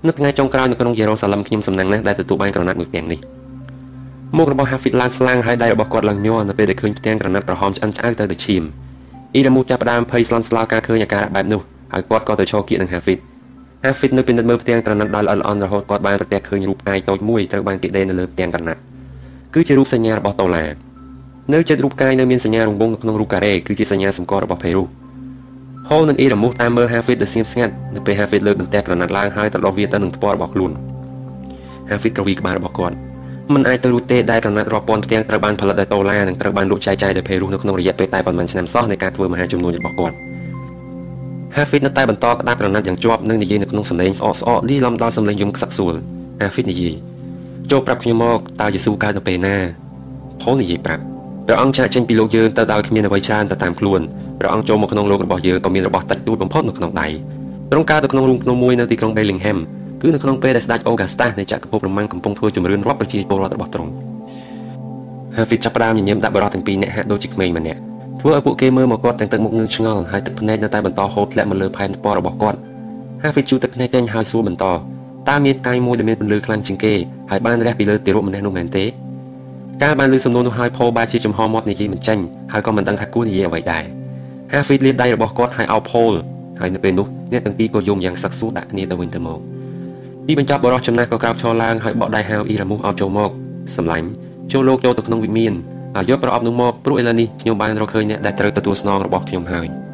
[0.06, 3.20] នៅថ្ងៃចុងក្រោយនៅក្នុងយេរូសាឡឹមខ្ញុំសំណាងណាស់ដែលទទួលបានក្រណាត់មួយទាំងនេះ
[4.36, 8.62] មុខរបស់ Hafid ឡើងស្លាំងហើយដៃរបស់គាត់ឡើងញ័រនៅពេលដែលឃើញផ្ទាំងក្រណាត់ក្រហមឆ្អិនឆ្អៅទៅដូចឈាម
[9.34, 11.60] អ៊ីរ៉ាមូចាប់ផ្ដើមភ័យស្លន់ស្លោការឃើញអាការៈបែបនោះ
[11.92, 13.18] ហើយគាត់ក៏ទៅឈរគៀកនឹង Hafid
[13.84, 18.80] Hafid នៅពិនិត្យមើលផ្ទាំងក្រណាត់ដោយល្អិតល្អន់រហូតគាត់បានប្រទះឃើញរូបកាយតូចមួយត្រូវបានគេដេរនៅលើផ្ទាំងក្រណាត់
[19.54, 20.64] គឺជារូបសញ្ញារបស់តូឡា
[21.52, 24.82] នៅចិត្តរូបកាយនៅមានសញ្ញារង្វង់នៅក្នុងរូបការ៉េគឺជាសញ្ញាសម្គាល់របស់ផេរូ
[25.92, 30.72] ហូលនិងអ៊ីរ៉ាមូសតាមមើល Hafid ដែលស្ងៀមស្ងាត់នៅពេល Hafid លើកបន្ទះក្រណាត់ឡើងហើយទៅដុសវាទៅនឹងថ្ពាល់របស់ខ្លួន
[31.90, 32.96] Hafid ក្រវីក្បាលរបស់គាត់
[33.54, 40.16] មិនអាចទៅរួចទេដែលក្រណាត់រាប់ពាន់ផ្ទាំងត្រូវបានផលិតដោយដុល្លារនិងត្រូវបានលក់ចែកចាយដោយផេរូនៅក្នុងរយៈពេលតែប៉ុន្មានឆ្នាំសោះនៃការធ្វើមហាជំនួញរបស់គាត់
[41.56, 45.94] Hafid នៅតែបន្តក្តាប់ក្រណាត់យ៉ាងជាប់និងនិយាយនៅក្នុងសំឡេងស្អកស្អកលីឡំដល់សំឡេងយំខ្សឹកសួល
[46.40, 46.94] Hafid និយាយ
[47.70, 49.56] ចូលប្រាប់ខ្ញុំមកតើយេស៊ូកើតនៅពេលណា
[50.42, 51.02] ផលនិយាយប្រាប់
[51.46, 54.00] ព្រះអង្គចាក់ចេញពីលោកយើងទៅដោយគ្មានអ្វីច្រើនទៅតាមខ្លួន
[54.40, 57.08] ព្រះអង្គចូលមកក្នុងលោករបស់យើងក៏មានរបស់តិចតួចបំផុតនៅក្នុងដៃ
[57.70, 59.58] ទ្រង់កើតទៅក្នុងរូងភ្នំមួយនៅទីក្រុង Bellingham
[60.00, 63.92] គឺនៅក្នុងពេលដែលស្ដេចអូហ្គាស្តាសនៃចក្រភពរ៉ូម៉ាំងកំពុងធ្វើជំរឿនរាប់ប្រជាពលរដ្ឋរបស់ទ្រង់
[65.36, 67.78] Hafid ចាប់ផ្ដើមញញឹមដាក់បរិសុទ្ធទាំងពីរនាក់ហាក់ដូចជាក្មេងម្នាក់
[68.20, 72.58] ធ្វើឲ្យពួកគេមើលមកគាត់ទាំងទឹកមុខងឿងឆ្ងល់ហើយទឹកភ្នែកនៅតែបន្តហូរធ្លាក់មកលើផែនថ្ពាល់របស់គាត់
[73.22, 74.64] Hafid ជូតទឹកភ្នែកចេញហើយសួរបន្ត
[75.28, 76.94] តើមានកាយមួយដែលមានពន្លឺខ្លាំងជាងគេ
[77.30, 78.84] ហើយបានរះពីលើទារកម្នាក់នោះមែនទេ
[79.82, 82.18] កាលបានលើសំណួរនោះហើយផូបាជាចំហមាត់និយាយមិនចេញ
[82.52, 83.99] ហើយក៏មិនដឹងថាគួរនិយាយអ្វីដែរ
[84.52, 86.12] Hafid លាបដៃរបស់គាត់ហើយអោបផូល
[86.60, 89.38] ហើយនៅពេលនោះអ្នកទាំងពីរក៏យំយ៉ាងសឹកសួរដាក់គ្នាទៅវិញទៅមក
[90.26, 93.30] ទីបញ្ចប់បរោះចំណាស់ក៏ក្រោកឈរឡើងហើយបកដៃហៅអ៊ីរ៉ាមូសឲ្យចូលមក
[93.76, 94.08] សម្លាញ់
[94.52, 95.52] ចូលលោកចូលទៅក្នុងវិមាន
[95.96, 99.68] ឲ្យយកប្រអប់នោះមកព្រោះឥឡូវនេះខ្ញុំបានរកឃើញអ្នកដែលត្រូវទទួលស្នងរបស់ខ្ញុំហើយ។